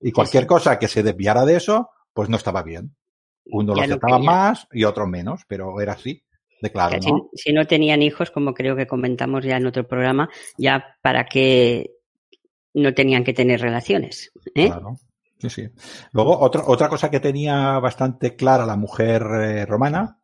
Y 0.00 0.12
cualquier 0.12 0.46
cosa 0.46 0.78
que 0.78 0.88
se 0.88 1.02
desviara 1.02 1.44
de 1.44 1.56
eso, 1.56 1.90
pues 2.12 2.28
no 2.28 2.36
estaba 2.36 2.62
bien. 2.62 2.94
Uno 3.46 3.74
lo 3.74 3.82
aceptaba 3.82 4.18
más 4.18 4.66
y 4.72 4.84
otro 4.84 5.06
menos, 5.06 5.42
pero 5.46 5.80
era 5.80 5.92
así. 5.92 6.22
De 6.60 6.70
claro, 6.70 6.96
¿no? 7.04 7.30
Si, 7.34 7.52
no 7.52 7.66
tenían 7.66 8.02
hijos, 8.02 8.30
como 8.30 8.54
creo 8.54 8.76
que 8.76 8.86
comentamos 8.86 9.44
ya 9.44 9.56
en 9.56 9.66
otro 9.66 9.86
programa, 9.86 10.28
ya 10.56 10.96
para 11.02 11.24
que 11.26 11.90
no 12.74 12.94
tenían 12.94 13.24
que 13.24 13.32
tener 13.32 13.60
relaciones. 13.60 14.30
¿eh? 14.54 14.66
Claro. 14.66 14.96
Sí, 15.38 15.50
sí. 15.50 15.68
Luego, 16.12 16.38
otra, 16.38 16.62
otra 16.66 16.88
cosa 16.88 17.10
que 17.10 17.18
tenía 17.18 17.80
bastante 17.80 18.36
clara 18.36 18.64
la 18.64 18.76
mujer 18.76 19.22
eh, 19.22 19.66
romana 19.66 20.21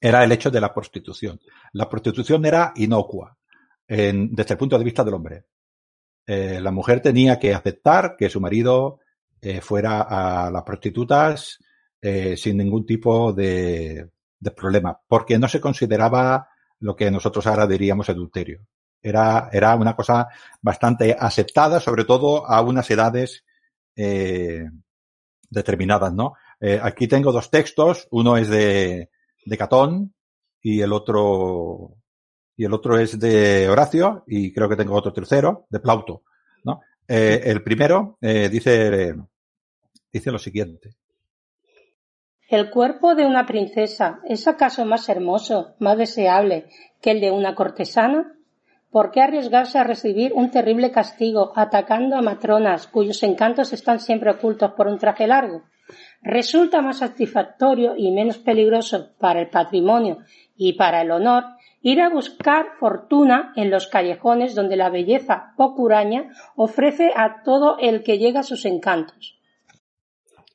era 0.00 0.24
el 0.24 0.32
hecho 0.32 0.50
de 0.50 0.60
la 0.60 0.72
prostitución. 0.72 1.40
La 1.72 1.88
prostitución 1.88 2.44
era 2.44 2.72
inocua 2.76 3.36
desde 3.86 4.54
el 4.54 4.58
punto 4.58 4.78
de 4.78 4.84
vista 4.84 5.04
del 5.04 5.14
hombre. 5.14 5.44
Eh, 6.26 6.60
la 6.60 6.70
mujer 6.70 7.00
tenía 7.00 7.38
que 7.38 7.52
aceptar 7.52 8.16
que 8.16 8.30
su 8.30 8.40
marido 8.40 9.00
eh, 9.40 9.60
fuera 9.60 10.02
a 10.02 10.50
las 10.50 10.62
prostitutas 10.62 11.58
eh, 12.00 12.36
sin 12.36 12.56
ningún 12.56 12.86
tipo 12.86 13.32
de, 13.32 14.08
de, 14.38 14.50
problema, 14.52 14.98
porque 15.06 15.38
no 15.38 15.48
se 15.48 15.60
consideraba 15.60 16.48
lo 16.78 16.96
que 16.96 17.10
nosotros 17.10 17.46
ahora 17.46 17.66
diríamos 17.66 18.08
adulterio. 18.08 18.66
Era, 19.02 19.50
era 19.52 19.74
una 19.74 19.96
cosa 19.96 20.28
bastante 20.60 21.16
aceptada, 21.18 21.80
sobre 21.80 22.04
todo 22.04 22.46
a 22.46 22.60
unas 22.62 22.88
edades 22.90 23.44
determinadas, 25.50 26.14
¿no? 26.14 26.32
aquí 26.80 27.06
tengo 27.06 27.30
dos 27.30 27.50
textos, 27.50 28.08
uno 28.10 28.38
es 28.38 28.48
de, 28.48 29.10
de 29.44 29.58
Catón 29.58 30.14
y 30.60 30.80
el 30.80 30.92
otro 30.92 31.96
y 32.56 32.64
el 32.64 32.72
otro 32.72 32.98
es 32.98 33.18
de 33.18 33.68
Horacio 33.68 34.24
y 34.26 34.52
creo 34.52 34.68
que 34.68 34.76
tengo 34.76 34.94
otro 34.94 35.12
tercero 35.12 35.66
de 35.70 35.80
Plauto, 35.80 36.22
¿no? 36.64 36.80
Eh, 37.08 37.40
el 37.44 37.62
primero 37.62 38.18
eh, 38.20 38.48
dice 38.48 39.14
dice 40.12 40.30
lo 40.30 40.38
siguiente. 40.38 40.96
El 42.48 42.68
cuerpo 42.68 43.14
de 43.14 43.24
una 43.24 43.46
princesa 43.46 44.20
es 44.28 44.46
acaso 44.46 44.84
más 44.84 45.08
hermoso, 45.08 45.74
más 45.78 45.96
deseable 45.96 46.68
que 47.00 47.12
el 47.12 47.20
de 47.20 47.30
una 47.30 47.54
cortesana? 47.54 48.34
¿Por 48.90 49.10
qué 49.10 49.22
arriesgarse 49.22 49.78
a 49.78 49.84
recibir 49.84 50.34
un 50.34 50.50
terrible 50.50 50.90
castigo 50.90 51.52
atacando 51.56 52.14
a 52.14 52.20
matronas 52.20 52.86
cuyos 52.86 53.22
encantos 53.22 53.72
están 53.72 54.00
siempre 54.00 54.30
ocultos 54.30 54.72
por 54.72 54.86
un 54.86 54.98
traje 54.98 55.26
largo? 55.26 55.62
Resulta 56.22 56.82
más 56.82 56.98
satisfactorio 56.98 57.94
y 57.96 58.10
menos 58.12 58.38
peligroso 58.38 59.10
para 59.18 59.40
el 59.40 59.48
patrimonio 59.48 60.18
y 60.56 60.74
para 60.74 61.02
el 61.02 61.10
honor 61.10 61.44
ir 61.82 62.00
a 62.00 62.08
buscar 62.08 62.66
fortuna 62.78 63.52
en 63.56 63.70
los 63.70 63.88
callejones 63.88 64.54
donde 64.54 64.76
la 64.76 64.88
belleza 64.88 65.52
pocuraña 65.56 66.30
ofrece 66.54 67.10
a 67.14 67.42
todo 67.42 67.76
el 67.78 68.02
que 68.04 68.18
llega 68.18 68.42
sus 68.42 68.64
encantos. 68.64 69.38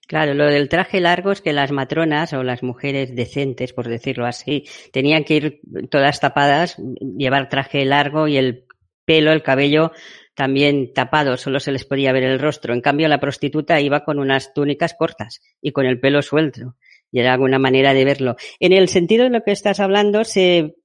Claro, 0.07 0.33
lo 0.33 0.45
del 0.45 0.69
traje 0.69 1.01
largo 1.01 1.33
es 1.33 1.41
que 1.41 1.51
las 1.51 1.73
matronas 1.73 2.31
o 2.31 2.41
las 2.41 2.63
mujeres 2.63 3.13
decentes, 3.13 3.73
por 3.73 3.89
decirlo 3.89 4.25
así, 4.25 4.63
tenían 4.93 5.25
que 5.25 5.35
ir 5.35 5.59
todas 5.89 6.21
tapadas, 6.21 6.77
llevar 7.17 7.49
traje 7.49 7.83
largo 7.83 8.29
y 8.29 8.37
el 8.37 8.63
pelo, 9.03 9.33
el 9.33 9.43
cabello 9.43 9.91
también 10.37 10.93
tapado, 10.93 11.35
solo 11.35 11.59
se 11.59 11.71
les 11.71 11.83
podía 11.83 12.13
ver 12.13 12.21
el 12.21 12.37
rostro. 12.37 12.71
En 12.75 12.81
cambio, 12.81 13.07
la 13.07 13.19
prostituta 13.19 13.81
iba 13.81 14.05
con 14.05 14.19
unas 14.19 14.53
túnicas 14.53 14.93
cortas 14.93 15.41
y 15.63 15.71
con 15.71 15.87
el 15.87 15.99
pelo 15.99 16.21
suelto. 16.21 16.75
Y 17.11 17.21
era 17.21 17.33
alguna 17.33 17.57
manera 17.57 17.95
de 17.95 18.05
verlo. 18.05 18.35
En 18.59 18.71
el 18.71 18.87
sentido 18.87 19.23
de 19.23 19.31
lo 19.31 19.41
que 19.41 19.51
estás 19.51 19.79
hablando, 19.79 20.23
se, 20.23 20.75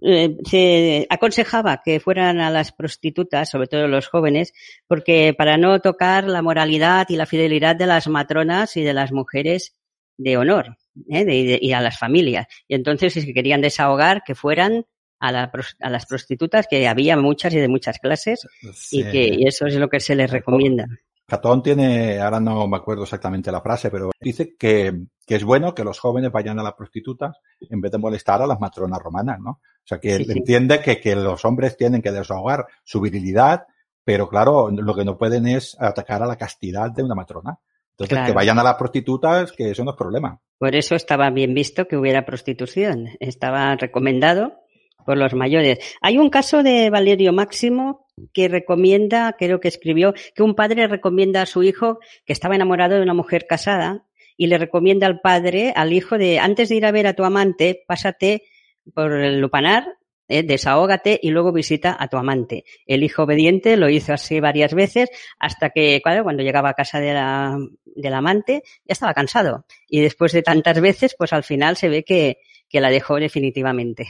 eh, 0.00 0.36
se 0.44 1.06
aconsejaba 1.10 1.82
que 1.84 2.00
fueran 2.00 2.40
a 2.40 2.48
las 2.48 2.72
prostitutas, 2.72 3.50
sobre 3.50 3.66
todo 3.66 3.88
los 3.88 4.08
jóvenes, 4.08 4.54
porque 4.86 5.34
para 5.36 5.58
no 5.58 5.78
tocar 5.80 6.24
la 6.24 6.40
moralidad 6.40 7.06
y 7.10 7.16
la 7.16 7.26
fidelidad 7.26 7.76
de 7.76 7.86
las 7.86 8.08
matronas 8.08 8.74
y 8.78 8.84
de 8.84 8.94
las 8.94 9.12
mujeres 9.12 9.76
de 10.16 10.38
honor 10.38 10.78
¿eh? 11.10 11.58
y 11.60 11.72
a 11.72 11.82
las 11.82 11.98
familias. 11.98 12.46
Y 12.68 12.74
entonces, 12.74 13.12
si 13.12 13.34
querían 13.34 13.60
desahogar, 13.60 14.22
que 14.24 14.34
fueran 14.34 14.86
a, 15.28 15.50
a, 15.80 15.90
las 15.90 16.06
prostitutas, 16.06 16.66
que 16.68 16.86
había 16.88 17.16
muchas 17.16 17.54
y 17.54 17.58
de 17.58 17.68
muchas 17.68 17.98
clases, 17.98 18.46
y 18.90 19.04
que 19.04 19.38
eso 19.46 19.66
es 19.66 19.74
lo 19.76 19.88
que 19.88 20.00
se 20.00 20.14
les 20.14 20.30
recomienda. 20.30 20.86
Catón 21.26 21.62
tiene, 21.62 22.20
ahora 22.20 22.38
no 22.38 22.68
me 22.68 22.76
acuerdo 22.76 23.04
exactamente 23.04 23.50
la 23.50 23.62
frase, 23.62 23.90
pero 23.90 24.10
dice 24.20 24.56
que, 24.58 25.06
que, 25.26 25.36
es 25.36 25.44
bueno 25.44 25.74
que 25.74 25.82
los 25.82 25.98
jóvenes 25.98 26.30
vayan 26.30 26.58
a 26.58 26.62
las 26.62 26.74
prostitutas 26.74 27.38
en 27.60 27.80
vez 27.80 27.90
de 27.92 27.98
molestar 27.98 28.42
a 28.42 28.46
las 28.46 28.60
matronas 28.60 29.00
romanas, 29.00 29.40
¿no? 29.40 29.50
O 29.50 29.86
sea, 29.86 29.98
que 29.98 30.16
entiende 30.16 30.80
que, 30.80 31.00
que 31.00 31.16
los 31.16 31.44
hombres 31.46 31.76
tienen 31.78 32.02
que 32.02 32.12
desahogar 32.12 32.66
su 32.84 33.00
virilidad, 33.00 33.66
pero 34.04 34.28
claro, 34.28 34.70
lo 34.70 34.94
que 34.94 35.04
no 35.04 35.16
pueden 35.16 35.46
es 35.46 35.76
atacar 35.80 36.22
a 36.22 36.26
la 36.26 36.36
castidad 36.36 36.90
de 36.90 37.02
una 37.02 37.14
matrona. 37.14 37.58
Entonces, 37.96 38.26
que 38.26 38.32
vayan 38.32 38.58
a 38.58 38.64
las 38.64 38.74
prostitutas, 38.74 39.52
que 39.52 39.70
eso 39.70 39.84
no 39.84 39.92
es 39.92 39.96
problema. 39.96 40.40
Por 40.58 40.74
eso 40.74 40.96
estaba 40.96 41.30
bien 41.30 41.54
visto 41.54 41.86
que 41.86 41.96
hubiera 41.96 42.26
prostitución. 42.26 43.10
Estaba 43.20 43.76
recomendado 43.76 44.63
por 45.04 45.16
los 45.16 45.34
mayores. 45.34 45.78
Hay 46.00 46.18
un 46.18 46.30
caso 46.30 46.62
de 46.62 46.90
Valerio 46.90 47.32
Máximo 47.32 48.06
que 48.32 48.48
recomienda, 48.48 49.34
creo 49.38 49.60
que 49.60 49.68
escribió, 49.68 50.14
que 50.34 50.42
un 50.42 50.54
padre 50.54 50.86
recomienda 50.86 51.42
a 51.42 51.46
su 51.46 51.62
hijo 51.62 51.98
que 52.24 52.32
estaba 52.32 52.54
enamorado 52.54 52.96
de 52.96 53.02
una 53.02 53.14
mujer 53.14 53.46
casada 53.46 54.04
y 54.36 54.46
le 54.46 54.58
recomienda 54.58 55.06
al 55.06 55.20
padre, 55.20 55.72
al 55.76 55.92
hijo, 55.92 56.18
de 56.18 56.38
antes 56.38 56.68
de 56.68 56.76
ir 56.76 56.86
a 56.86 56.92
ver 56.92 57.06
a 57.06 57.14
tu 57.14 57.24
amante, 57.24 57.84
pásate 57.86 58.42
por 58.92 59.12
el 59.12 59.40
lupanar, 59.40 59.96
eh, 60.26 60.42
desahógate 60.42 61.20
y 61.22 61.30
luego 61.30 61.52
visita 61.52 61.96
a 61.98 62.08
tu 62.08 62.16
amante. 62.16 62.64
El 62.86 63.02
hijo 63.02 63.24
obediente 63.24 63.76
lo 63.76 63.88
hizo 63.88 64.14
así 64.14 64.40
varias 64.40 64.74
veces 64.74 65.10
hasta 65.38 65.70
que, 65.70 66.00
cuando 66.02 66.42
llegaba 66.42 66.70
a 66.70 66.74
casa 66.74 66.98
de 66.98 67.12
la, 67.12 67.58
del 67.84 68.14
amante, 68.14 68.62
ya 68.84 68.92
estaba 68.92 69.14
cansado. 69.14 69.66
Y 69.88 70.00
después 70.00 70.32
de 70.32 70.42
tantas 70.42 70.80
veces, 70.80 71.14
pues 71.16 71.32
al 71.32 71.44
final 71.44 71.76
se 71.76 71.88
ve 71.88 72.04
que, 72.04 72.38
que 72.74 72.80
la 72.80 72.90
dejó 72.90 73.20
definitivamente. 73.20 74.04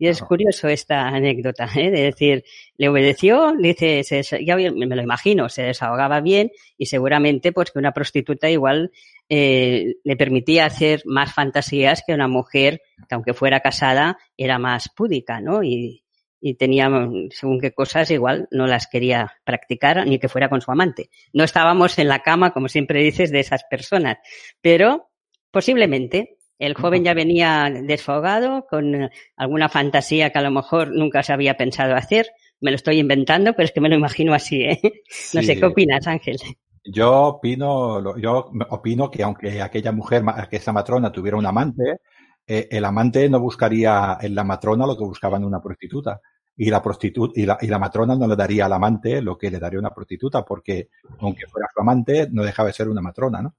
Y 0.00 0.08
es 0.08 0.20
curioso 0.20 0.66
esta 0.66 1.06
anécdota, 1.06 1.68
¿eh? 1.76 1.92
de 1.92 2.02
decir, 2.02 2.42
le 2.76 2.88
obedeció, 2.88 3.54
le 3.54 3.68
dice, 3.68 4.02
se, 4.02 4.44
ya 4.44 4.56
me 4.56 4.96
lo 4.96 5.00
imagino, 5.00 5.48
se 5.48 5.62
desahogaba 5.62 6.20
bien 6.20 6.50
y 6.76 6.86
seguramente 6.86 7.52
pues 7.52 7.70
que 7.70 7.78
una 7.78 7.92
prostituta 7.92 8.50
igual 8.50 8.90
eh, 9.28 9.94
le 10.02 10.16
permitía 10.16 10.64
hacer 10.64 11.02
más 11.04 11.32
fantasías 11.32 12.02
que 12.04 12.12
una 12.12 12.26
mujer 12.26 12.82
que 13.08 13.14
aunque 13.14 13.32
fuera 13.32 13.60
casada 13.60 14.18
era 14.36 14.58
más 14.58 14.88
púdica, 14.88 15.40
¿no? 15.40 15.62
Y, 15.62 16.02
y 16.40 16.54
tenía, 16.54 16.90
según 17.30 17.60
qué 17.60 17.70
cosas, 17.72 18.10
igual 18.10 18.48
no 18.50 18.66
las 18.66 18.88
quería 18.88 19.36
practicar 19.44 20.04
ni 20.04 20.18
que 20.18 20.28
fuera 20.28 20.48
con 20.48 20.60
su 20.60 20.72
amante. 20.72 21.10
No 21.32 21.44
estábamos 21.44 21.96
en 22.00 22.08
la 22.08 22.22
cama, 22.22 22.52
como 22.52 22.66
siempre 22.66 23.04
dices, 23.04 23.30
de 23.30 23.38
esas 23.38 23.62
personas, 23.70 24.18
pero 24.60 25.10
posiblemente 25.52 26.39
el 26.60 26.74
joven 26.74 27.02
ya 27.02 27.14
venía 27.14 27.70
desfogado 27.70 28.66
con 28.68 28.94
eh, 28.94 29.10
alguna 29.34 29.70
fantasía 29.70 30.30
que 30.30 30.38
a 30.38 30.42
lo 30.42 30.50
mejor 30.50 30.94
nunca 30.94 31.22
se 31.22 31.32
había 31.32 31.56
pensado 31.56 31.96
hacer. 31.96 32.28
Me 32.60 32.70
lo 32.70 32.76
estoy 32.76 32.98
inventando, 32.98 33.54
pero 33.54 33.64
es 33.64 33.72
que 33.72 33.80
me 33.80 33.88
lo 33.88 33.96
imagino 33.96 34.34
así, 34.34 34.62
¿eh? 34.62 34.80
No 35.34 35.42
sé, 35.42 35.58
¿qué 35.58 35.64
opinas, 35.64 36.06
Ángel? 36.06 36.36
Yo 36.84 37.22
opino, 37.22 38.18
yo 38.18 38.50
opino 38.68 39.10
que 39.10 39.22
aunque 39.22 39.62
aquella 39.62 39.90
mujer, 39.90 40.22
que 40.50 40.56
esa 40.56 40.72
matrona 40.72 41.10
tuviera 41.10 41.38
un 41.38 41.46
amante, 41.46 42.00
eh, 42.46 42.68
el 42.70 42.84
amante 42.84 43.28
no 43.30 43.40
buscaría 43.40 44.18
en 44.20 44.34
la 44.34 44.44
matrona 44.44 44.86
lo 44.86 44.98
que 44.98 45.04
buscaba 45.04 45.38
en 45.38 45.44
una 45.44 45.62
prostituta. 45.62 46.20
Y 46.58 46.68
la 46.68 46.82
prostituta, 46.82 47.40
y 47.40 47.46
la, 47.46 47.56
y 47.58 47.68
la 47.68 47.78
matrona 47.78 48.14
no 48.16 48.26
le 48.26 48.36
daría 48.36 48.66
al 48.66 48.72
amante 48.74 49.22
lo 49.22 49.38
que 49.38 49.50
le 49.50 49.58
daría 49.58 49.78
una 49.78 49.94
prostituta, 49.94 50.44
porque 50.44 50.90
aunque 51.20 51.46
fuera 51.46 51.68
su 51.74 51.80
amante, 51.80 52.28
no 52.30 52.42
dejaba 52.42 52.66
de 52.66 52.74
ser 52.74 52.90
una 52.90 53.00
matrona, 53.00 53.40
¿no? 53.40 53.54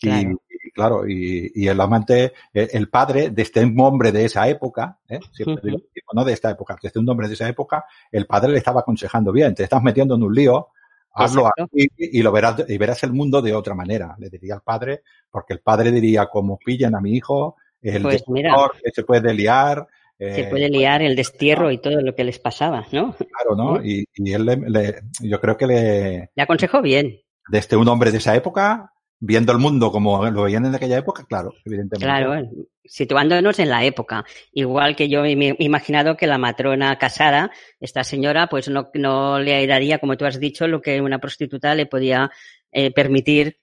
Claro. 0.00 0.40
Y, 0.48 0.70
claro, 0.70 1.08
y, 1.08 1.52
y, 1.54 1.68
el 1.68 1.80
amante, 1.80 2.32
el, 2.52 2.88
padre 2.88 3.30
de 3.30 3.42
este 3.42 3.62
hombre 3.76 4.10
de 4.10 4.24
esa 4.24 4.48
época, 4.48 4.98
¿eh? 5.08 5.20
siempre 5.32 5.72
uh 5.72 5.76
-huh. 5.76 5.88
digo, 5.94 6.08
no 6.14 6.24
de 6.24 6.32
esta 6.32 6.50
época, 6.50 6.78
desde 6.82 7.00
un 7.00 7.08
hombre 7.08 7.28
de 7.28 7.34
esa 7.34 7.48
época, 7.48 7.84
el 8.10 8.26
padre 8.26 8.52
le 8.52 8.58
estaba 8.58 8.80
aconsejando 8.80 9.32
bien, 9.32 9.54
te 9.54 9.64
estás 9.64 9.82
metiendo 9.82 10.14
en 10.14 10.22
un 10.22 10.34
lío, 10.34 10.68
hazlo 11.14 11.46
así 11.46 11.88
y 11.96 12.22
lo 12.22 12.32
verás, 12.32 12.64
y 12.68 12.78
verás 12.78 13.02
el 13.02 13.12
mundo 13.12 13.42
de 13.42 13.54
otra 13.54 13.74
manera, 13.74 14.16
le 14.18 14.30
diría 14.30 14.54
al 14.54 14.62
padre, 14.62 15.02
porque 15.30 15.52
el 15.52 15.60
padre 15.60 15.92
diría, 15.92 16.26
como 16.26 16.58
pillan 16.58 16.94
a 16.94 17.00
mi 17.00 17.12
hijo, 17.16 17.56
el 17.82 18.02
pues 18.02 18.24
mira, 18.28 18.54
que 18.82 18.90
se 18.92 19.02
puede 19.02 19.34
liar, 19.34 19.86
se 20.18 20.44
puede 20.44 20.68
liar 20.68 21.02
el 21.02 21.16
destierro 21.16 21.70
y 21.70 21.78
todo 21.78 22.00
lo 22.00 22.14
que 22.14 22.24
les 22.24 22.38
pasaba, 22.38 22.86
¿no? 22.92 23.14
Claro, 23.14 23.56
¿no? 23.56 23.84
Y, 23.84 24.04
y 24.14 24.32
él 24.32 24.46
le, 24.46 24.56
le, 24.56 25.02
yo 25.20 25.40
creo 25.40 25.56
que 25.56 25.66
le... 25.66 26.30
Le 26.34 26.42
aconsejó 26.42 26.80
bien. 26.80 27.18
Desde 27.48 27.76
un 27.76 27.88
hombre 27.88 28.12
de 28.12 28.18
esa 28.18 28.36
época, 28.36 28.91
viendo 29.24 29.52
el 29.52 29.58
mundo 29.58 29.92
como 29.92 30.28
lo 30.30 30.42
veían 30.42 30.66
en 30.66 30.74
aquella 30.74 30.98
época, 30.98 31.24
claro, 31.24 31.54
evidentemente. 31.64 32.04
Claro, 32.04 32.50
situándonos 32.84 33.56
en 33.60 33.68
la 33.68 33.84
época. 33.84 34.24
Igual 34.52 34.96
que 34.96 35.08
yo 35.08 35.22
me 35.22 35.50
he 35.50 35.56
imaginado 35.60 36.16
que 36.16 36.26
la 36.26 36.38
matrona 36.38 36.98
casada, 36.98 37.52
esta 37.78 38.02
señora, 38.02 38.48
pues 38.48 38.68
no, 38.68 38.90
no 38.94 39.38
le 39.38 39.64
daría, 39.68 39.98
como 39.98 40.16
tú 40.16 40.24
has 40.24 40.40
dicho, 40.40 40.66
lo 40.66 40.82
que 40.82 41.00
una 41.00 41.20
prostituta 41.20 41.72
le 41.76 41.86
podía 41.86 42.32
eh, 42.72 42.90
permitir, 42.90 43.58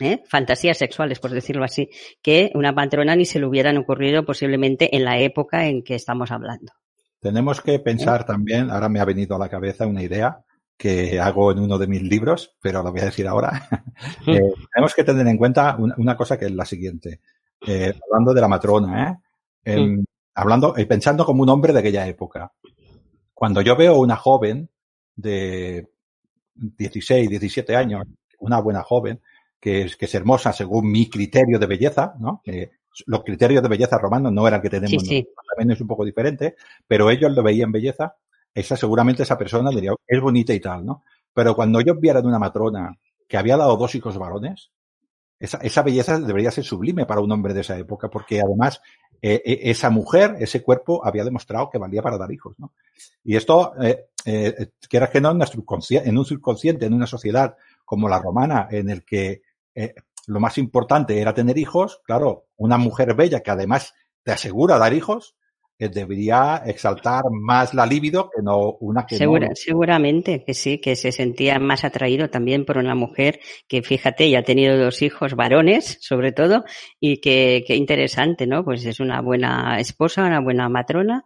¿eh? 0.00 0.24
fantasías 0.26 0.78
sexuales, 0.78 1.20
por 1.20 1.30
decirlo 1.30 1.64
así, 1.64 1.88
que 2.20 2.50
una 2.54 2.72
matrona 2.72 3.14
ni 3.14 3.24
se 3.24 3.38
le 3.38 3.46
hubieran 3.46 3.76
ocurrido 3.76 4.24
posiblemente 4.24 4.96
en 4.96 5.04
la 5.04 5.20
época 5.20 5.68
en 5.68 5.84
que 5.84 5.94
estamos 5.94 6.32
hablando. 6.32 6.72
Tenemos 7.20 7.60
que 7.60 7.78
pensar 7.78 8.22
¿Eh? 8.22 8.24
también, 8.26 8.68
ahora 8.68 8.88
me 8.88 8.98
ha 8.98 9.04
venido 9.04 9.36
a 9.36 9.38
la 9.38 9.48
cabeza 9.48 9.86
una 9.86 10.02
idea, 10.02 10.40
que 10.76 11.20
hago 11.20 11.52
en 11.52 11.60
uno 11.60 11.78
de 11.78 11.86
mis 11.86 12.02
libros, 12.02 12.56
pero 12.60 12.82
lo 12.82 12.90
voy 12.90 13.00
a 13.00 13.06
decir 13.06 13.26
ahora. 13.26 13.68
eh, 14.26 14.52
tenemos 14.72 14.94
que 14.94 15.04
tener 15.04 15.26
en 15.26 15.38
cuenta 15.38 15.76
una, 15.78 15.94
una 15.98 16.16
cosa 16.16 16.38
que 16.38 16.46
es 16.46 16.52
la 16.52 16.64
siguiente. 16.64 17.20
Eh, 17.66 17.94
hablando 18.10 18.34
de 18.34 18.40
la 18.40 18.48
matrona, 18.48 19.10
¿eh? 19.10 19.16
En, 19.64 20.04
hablando 20.34 20.74
y 20.76 20.82
eh, 20.82 20.86
pensando 20.86 21.24
como 21.24 21.42
un 21.42 21.48
hombre 21.48 21.72
de 21.72 21.78
aquella 21.78 22.06
época. 22.06 22.52
Cuando 23.32 23.60
yo 23.62 23.76
veo 23.76 23.98
una 23.98 24.16
joven 24.16 24.68
de 25.16 25.88
16, 26.54 27.30
17 27.30 27.74
años, 27.76 28.04
una 28.40 28.60
buena 28.60 28.82
joven, 28.82 29.20
que 29.58 29.82
es, 29.82 29.96
que 29.96 30.04
es 30.04 30.14
hermosa 30.14 30.52
según 30.52 30.90
mi 30.90 31.08
criterio 31.08 31.58
de 31.58 31.66
belleza, 31.66 32.14
¿no? 32.18 32.42
Los 33.06 33.24
criterios 33.24 33.62
de 33.62 33.68
belleza 33.68 33.98
romanos 33.98 34.32
no 34.32 34.46
eran 34.46 34.60
que 34.60 34.70
tenemos, 34.70 35.02
sí, 35.02 35.08
sí. 35.08 35.28
también 35.48 35.74
es 35.74 35.80
un 35.80 35.88
poco 35.88 36.04
diferente, 36.04 36.54
pero 36.86 37.10
ellos 37.10 37.32
lo 37.32 37.42
veían 37.42 37.72
belleza 37.72 38.16
esa 38.54 38.76
seguramente 38.76 39.22
esa 39.22 39.36
persona 39.36 39.70
diría, 39.70 39.92
es 40.06 40.20
bonita 40.20 40.54
y 40.54 40.60
tal, 40.60 40.84
¿no? 40.84 41.04
Pero 41.32 41.54
cuando 41.54 41.80
ellos 41.80 41.98
vieran 42.00 42.26
una 42.26 42.38
matrona 42.38 42.96
que 43.28 43.36
había 43.36 43.56
dado 43.56 43.76
dos 43.76 43.94
hijos 43.94 44.16
varones, 44.16 44.70
esa, 45.38 45.58
esa 45.58 45.82
belleza 45.82 46.18
debería 46.20 46.50
ser 46.50 46.64
sublime 46.64 47.06
para 47.06 47.20
un 47.20 47.32
hombre 47.32 47.52
de 47.52 47.62
esa 47.62 47.76
época, 47.76 48.08
porque 48.08 48.40
además 48.40 48.80
eh, 49.20 49.42
esa 49.64 49.90
mujer, 49.90 50.36
ese 50.38 50.62
cuerpo, 50.62 51.04
había 51.04 51.24
demostrado 51.24 51.70
que 51.70 51.78
valía 51.78 52.02
para 52.02 52.18
dar 52.18 52.30
hijos, 52.30 52.54
¿no? 52.58 52.72
Y 53.24 53.36
esto, 53.36 53.72
eh, 53.82 54.06
eh, 54.26 54.68
quieras 54.88 55.10
que 55.10 55.20
no, 55.20 55.30
en, 55.30 55.40
en 55.40 56.18
un 56.18 56.24
subconsciente, 56.24 56.86
en 56.86 56.94
una 56.94 57.06
sociedad 57.06 57.56
como 57.84 58.08
la 58.08 58.20
romana, 58.20 58.68
en 58.70 58.90
el 58.90 59.04
que 59.04 59.42
eh, 59.74 59.94
lo 60.26 60.40
más 60.40 60.58
importante 60.58 61.20
era 61.20 61.34
tener 61.34 61.58
hijos, 61.58 62.00
claro, 62.04 62.46
una 62.56 62.78
mujer 62.78 63.14
bella 63.14 63.40
que 63.40 63.50
además 63.50 63.94
te 64.22 64.32
asegura 64.32 64.78
dar 64.78 64.94
hijos, 64.94 65.36
que 65.78 65.88
debería 65.88 66.62
exaltar 66.64 67.24
más 67.30 67.74
la 67.74 67.84
libido 67.84 68.30
que 68.30 68.42
no 68.42 68.76
una 68.80 69.06
que 69.06 69.16
Segura, 69.16 69.48
no. 69.48 69.54
Seguramente 69.56 70.44
que 70.44 70.54
sí, 70.54 70.80
que 70.80 70.94
se 70.94 71.10
sentía 71.10 71.58
más 71.58 71.84
atraído 71.84 72.30
también 72.30 72.64
por 72.64 72.78
una 72.78 72.94
mujer 72.94 73.40
que, 73.66 73.82
fíjate, 73.82 74.30
ya 74.30 74.40
ha 74.40 74.44
tenido 74.44 74.78
dos 74.78 75.02
hijos 75.02 75.34
varones, 75.34 75.98
sobre 76.00 76.32
todo, 76.32 76.64
y 77.00 77.20
que, 77.20 77.64
que 77.66 77.74
interesante, 77.74 78.46
¿no? 78.46 78.64
Pues 78.64 78.84
es 78.84 79.00
una 79.00 79.20
buena 79.20 79.80
esposa, 79.80 80.24
una 80.24 80.40
buena 80.40 80.68
matrona, 80.68 81.24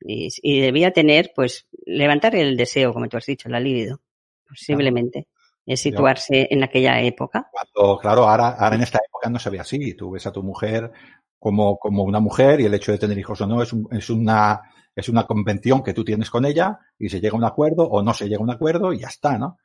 y, 0.00 0.28
y, 0.42 0.60
debía 0.60 0.92
tener, 0.92 1.32
pues, 1.34 1.66
levantar 1.86 2.36
el 2.36 2.56
deseo, 2.56 2.92
como 2.92 3.08
tú 3.08 3.16
has 3.16 3.24
dicho, 3.24 3.48
la 3.48 3.60
libido, 3.60 4.00
posiblemente. 4.46 5.22
Claro. 5.22 5.36
Es 5.66 5.80
situarse 5.80 6.42
Yo, 6.42 6.46
en 6.50 6.62
aquella 6.62 7.00
época. 7.00 7.50
Cuando, 7.50 7.98
claro, 7.98 8.28
ahora, 8.28 8.50
ahora 8.50 8.76
en 8.76 8.82
esta 8.82 9.00
época 9.04 9.28
no 9.30 9.40
se 9.40 9.50
ve 9.50 9.58
así. 9.58 9.94
Tú 9.94 10.12
ves 10.12 10.24
a 10.24 10.32
tu 10.32 10.44
mujer 10.44 10.92
como, 11.38 11.78
como 11.78 12.02
una 12.02 12.20
mujer 12.20 12.60
y 12.60 12.64
el 12.64 12.74
hecho 12.74 12.92
de 12.92 12.98
tener 12.98 13.18
hijos 13.18 13.40
o 13.40 13.46
no 13.46 13.62
es, 13.62 13.72
un, 13.72 13.88
es, 13.90 14.10
una, 14.10 14.60
es 14.94 15.08
una 15.08 15.26
convención 15.26 15.82
que 15.82 15.92
tú 15.92 16.04
tienes 16.04 16.30
con 16.30 16.44
ella 16.44 16.78
y 16.98 17.08
se 17.08 17.20
llega 17.20 17.34
a 17.34 17.38
un 17.38 17.44
acuerdo 17.44 17.84
o 17.84 18.02
no 18.02 18.14
se 18.14 18.28
llega 18.28 18.40
a 18.40 18.44
un 18.44 18.50
acuerdo 18.50 18.92
y 18.92 19.00
ya 19.00 19.08
está, 19.08 19.38
¿no? 19.38 19.58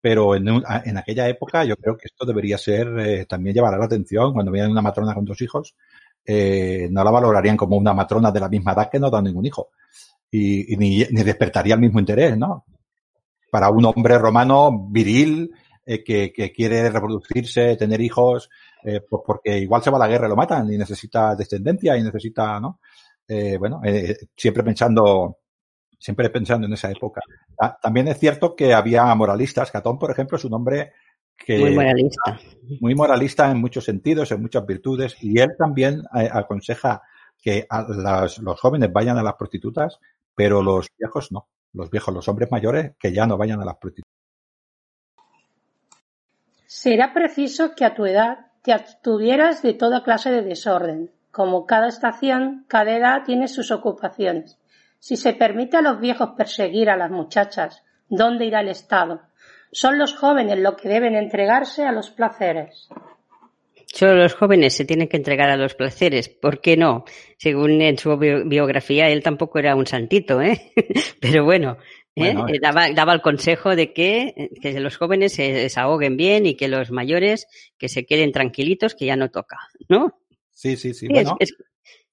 Pero 0.00 0.34
en, 0.34 0.50
un, 0.50 0.64
en 0.84 0.98
aquella 0.98 1.28
época 1.28 1.64
yo 1.64 1.76
creo 1.76 1.96
que 1.96 2.06
esto 2.06 2.26
debería 2.26 2.58
ser, 2.58 2.88
eh, 2.98 3.26
también 3.26 3.54
llevar 3.54 3.78
la 3.78 3.86
atención 3.86 4.34
cuando 4.34 4.52
vean 4.52 4.70
una 4.70 4.82
matrona 4.82 5.14
con 5.14 5.24
dos 5.24 5.40
hijos, 5.40 5.74
eh, 6.26 6.88
no 6.90 7.02
la 7.02 7.10
valorarían 7.10 7.56
como 7.56 7.76
una 7.76 7.94
matrona 7.94 8.30
de 8.30 8.40
la 8.40 8.48
misma 8.48 8.72
edad 8.72 8.90
que 8.90 8.98
no 9.00 9.10
da 9.10 9.22
ningún 9.22 9.46
hijo. 9.46 9.70
Y, 10.30 10.74
y 10.74 10.76
ni, 10.76 10.98
ni, 11.10 11.22
despertaría 11.22 11.74
el 11.74 11.80
mismo 11.80 12.00
interés, 12.00 12.36
¿no? 12.36 12.66
Para 13.50 13.70
un 13.70 13.84
hombre 13.86 14.18
romano 14.18 14.88
viril, 14.90 15.50
eh, 15.86 16.02
que, 16.02 16.32
que 16.32 16.52
quiere 16.52 16.90
reproducirse, 16.90 17.76
tener 17.76 18.00
hijos, 18.00 18.50
eh, 18.84 19.00
pues 19.08 19.22
porque 19.26 19.58
igual 19.58 19.82
se 19.82 19.90
va 19.90 19.96
a 19.96 20.00
la 20.00 20.08
guerra 20.08 20.26
y 20.26 20.30
lo 20.30 20.36
matan 20.36 20.72
y 20.72 20.76
necesita 20.76 21.34
descendencia 21.34 21.96
y 21.96 22.02
necesita, 22.02 22.60
¿no? 22.60 22.80
Eh, 23.26 23.56
bueno, 23.56 23.80
eh, 23.84 24.16
siempre 24.36 24.62
pensando, 24.62 25.38
siempre 25.98 26.28
pensando 26.28 26.66
en 26.66 26.74
esa 26.74 26.90
época. 26.90 27.22
Ah, 27.58 27.78
también 27.80 28.08
es 28.08 28.18
cierto 28.18 28.54
que 28.54 28.74
había 28.74 29.14
moralistas. 29.14 29.70
Catón, 29.70 29.98
por 29.98 30.10
ejemplo, 30.10 30.36
es 30.36 30.44
un 30.44 30.54
hombre 30.54 30.92
que 31.36 31.58
muy 31.58 31.74
moralista, 31.74 32.40
muy 32.80 32.94
moralista 32.94 33.50
en 33.50 33.58
muchos 33.58 33.84
sentidos, 33.84 34.30
en 34.32 34.42
muchas 34.42 34.66
virtudes, 34.66 35.16
y 35.20 35.40
él 35.40 35.52
también 35.58 36.02
eh, 36.14 36.28
aconseja 36.30 37.02
que 37.40 37.66
las, 37.70 38.38
los 38.38 38.60
jóvenes 38.60 38.92
vayan 38.92 39.18
a 39.18 39.22
las 39.22 39.34
prostitutas, 39.34 39.98
pero 40.34 40.62
los 40.62 40.88
viejos 40.98 41.32
no. 41.32 41.48
Los 41.72 41.90
viejos, 41.90 42.14
los 42.14 42.28
hombres 42.28 42.50
mayores, 42.52 42.92
que 42.98 43.12
ya 43.12 43.26
no 43.26 43.36
vayan 43.36 43.60
a 43.60 43.64
las 43.64 43.76
prostitutas. 43.76 44.12
Será 46.66 47.12
preciso 47.12 47.74
que 47.74 47.84
a 47.84 47.94
tu 47.94 48.06
edad 48.06 48.52
te 48.64 48.72
abstuvieras 48.72 49.60
de 49.62 49.74
toda 49.74 50.02
clase 50.02 50.30
de 50.30 50.40
desorden. 50.40 51.10
Como 51.30 51.66
cada 51.66 51.86
estación, 51.86 52.64
cada 52.66 52.96
edad 52.96 53.22
tiene 53.26 53.46
sus 53.46 53.70
ocupaciones. 53.70 54.58
Si 54.98 55.16
se 55.16 55.34
permite 55.34 55.76
a 55.76 55.82
los 55.82 56.00
viejos 56.00 56.30
perseguir 56.34 56.88
a 56.88 56.96
las 56.96 57.10
muchachas, 57.10 57.84
¿dónde 58.08 58.46
irá 58.46 58.62
el 58.62 58.68
Estado? 58.68 59.20
Son 59.70 59.98
los 59.98 60.14
jóvenes 60.16 60.58
los 60.58 60.76
que 60.76 60.88
deben 60.88 61.14
entregarse 61.14 61.84
a 61.84 61.92
los 61.92 62.08
placeres. 62.08 62.88
Solo 63.86 64.14
los 64.14 64.34
jóvenes 64.34 64.74
se 64.74 64.86
tienen 64.86 65.08
que 65.08 65.18
entregar 65.18 65.50
a 65.50 65.58
los 65.58 65.74
placeres. 65.74 66.30
¿Por 66.30 66.62
qué 66.62 66.78
no? 66.78 67.04
Según 67.36 67.82
en 67.82 67.98
su 67.98 68.16
biografía, 68.16 69.08
él 69.08 69.22
tampoco 69.22 69.58
era 69.58 69.76
un 69.76 69.86
santito, 69.86 70.40
¿eh? 70.40 70.72
Pero 71.20 71.44
bueno, 71.44 71.76
¿eh? 72.16 72.34
Eh, 72.48 72.58
daba, 72.60 72.90
daba, 72.92 73.12
el 73.12 73.20
consejo 73.20 73.74
de 73.76 73.92
que, 73.92 74.50
que, 74.60 74.78
los 74.80 74.96
jóvenes 74.96 75.34
se 75.34 75.52
desahoguen 75.52 76.16
bien 76.16 76.46
y 76.46 76.54
que 76.54 76.68
los 76.68 76.90
mayores 76.90 77.46
que 77.78 77.88
se 77.88 78.06
queden 78.06 78.32
tranquilitos, 78.32 78.94
que 78.94 79.06
ya 79.06 79.16
no 79.16 79.30
toca, 79.30 79.58
¿no? 79.88 80.18
Sí, 80.50 80.76
sí, 80.76 80.94
sí. 80.94 81.08
bueno. 81.08 81.36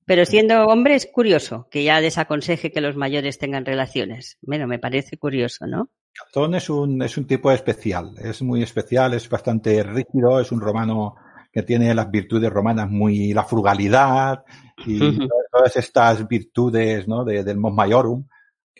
pero 0.05 0.25
siendo 0.25 0.65
hombre 0.65 0.95
es 0.95 1.05
curioso 1.05 1.67
que 1.69 1.83
ya 1.83 2.01
desaconseje 2.01 2.71
que 2.71 2.81
los 2.81 2.95
mayores 2.95 3.37
tengan 3.37 3.65
relaciones. 3.65 4.37
Bueno, 4.41 4.67
me 4.67 4.79
parece 4.79 5.17
curioso, 5.17 5.67
¿no? 5.67 5.89
Catón 6.13 6.55
es 6.55 6.69
un, 6.69 7.01
es 7.01 7.17
un 7.17 7.25
tipo 7.25 7.51
especial, 7.51 8.15
es 8.21 8.41
muy 8.41 8.63
especial, 8.63 9.13
es 9.13 9.29
bastante 9.29 9.81
rígido, 9.83 10.39
es 10.41 10.51
un 10.51 10.59
romano 10.59 11.15
que 11.51 11.63
tiene 11.63 11.93
las 11.93 12.09
virtudes 12.09 12.49
romanas 12.49 12.89
muy, 12.89 13.33
la 13.33 13.43
frugalidad 13.43 14.43
y 14.85 14.99
todas 15.51 15.75
estas 15.75 16.27
virtudes, 16.27 17.07
¿no? 17.07 17.23
De, 17.23 17.43
del 17.43 17.57
mos 17.57 17.73
maiorum, 17.73 18.25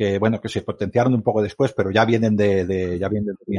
que 0.02 0.18
bueno, 0.18 0.42
que 0.42 0.50
se 0.50 0.64
potenciaron 0.64 1.14
un 1.14 1.22
poco 1.22 1.44
después, 1.44 1.74
pero 1.74 1.92
ya 1.92 2.06
vienen 2.06 2.36
de, 2.36 2.66
de 2.66 2.98
ya 2.98 3.08
vienen 3.08 3.36
de, 3.46 3.56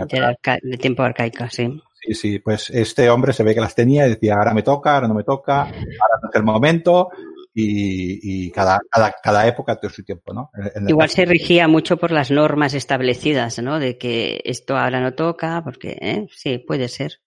de, 0.60 0.76
tiempo 0.76 1.04
arcaico, 1.04 1.44
sí. 1.48 1.80
Sí, 1.92 2.14
sí, 2.14 2.38
pues 2.40 2.68
este 2.70 3.08
hombre 3.10 3.32
se 3.32 3.44
ve 3.44 3.54
que 3.54 3.60
las 3.60 3.76
tenía 3.76 4.08
y 4.08 4.10
decía, 4.10 4.34
ahora 4.34 4.52
me 4.52 4.64
toca, 4.64 4.96
ahora 4.96 5.06
no 5.06 5.14
me 5.14 5.22
toca, 5.22 5.60
ahora 5.60 6.18
no 6.20 6.28
es 6.28 6.34
el 6.34 6.42
momento, 6.42 7.10
y, 7.54 8.46
y 8.46 8.50
cada, 8.50 8.80
cada, 8.90 9.14
cada, 9.22 9.46
época 9.46 9.78
tiene 9.78 9.94
su 9.94 10.02
tiempo, 10.02 10.34
¿no? 10.34 10.50
Igual 10.88 11.10
se 11.10 11.26
regía 11.26 11.68
mucho 11.68 11.96
por 11.96 12.10
las 12.10 12.32
normas 12.32 12.74
establecidas, 12.74 13.60
¿no? 13.62 13.78
De 13.78 13.96
que 13.96 14.40
esto 14.44 14.76
ahora 14.76 15.00
no 15.00 15.14
toca, 15.14 15.62
porque, 15.62 15.96
¿eh? 16.00 16.26
Sí, 16.34 16.58
puede 16.58 16.88
ser. 16.88 17.20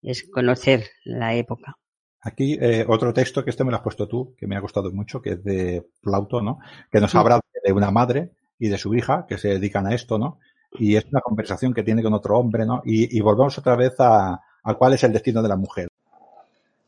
Es 0.00 0.30
conocer 0.30 0.84
la 1.04 1.34
época. 1.34 1.74
Aquí 2.22 2.56
eh, 2.60 2.84
otro 2.86 3.12
texto 3.12 3.42
que 3.42 3.50
este 3.50 3.64
me 3.64 3.72
lo 3.72 3.78
has 3.78 3.82
puesto 3.82 4.06
tú, 4.06 4.36
que 4.38 4.46
me 4.46 4.54
ha 4.54 4.60
gustado 4.60 4.92
mucho, 4.92 5.20
que 5.20 5.30
es 5.30 5.42
de 5.42 5.88
Plauto, 6.00 6.40
¿no? 6.40 6.60
Que 6.88 7.00
nos 7.00 7.12
habla 7.16 7.40
de 7.64 7.72
una 7.72 7.90
madre 7.90 8.30
y 8.60 8.68
de 8.68 8.78
su 8.78 8.94
hija 8.94 9.26
que 9.28 9.38
se 9.38 9.48
dedican 9.48 9.86
a 9.88 9.94
esto, 9.94 10.18
¿no? 10.18 10.38
Y 10.78 10.94
es 10.94 11.04
una 11.06 11.20
conversación 11.20 11.74
que 11.74 11.82
tiene 11.82 12.02
con 12.02 12.14
otro 12.14 12.38
hombre, 12.38 12.64
¿no? 12.64 12.82
Y, 12.84 13.16
y 13.16 13.20
volvemos 13.20 13.58
otra 13.58 13.74
vez 13.74 13.94
a, 13.98 14.40
a 14.62 14.74
cuál 14.74 14.92
es 14.92 15.02
el 15.02 15.12
destino 15.12 15.42
de 15.42 15.48
la 15.48 15.56
mujer. 15.56 15.88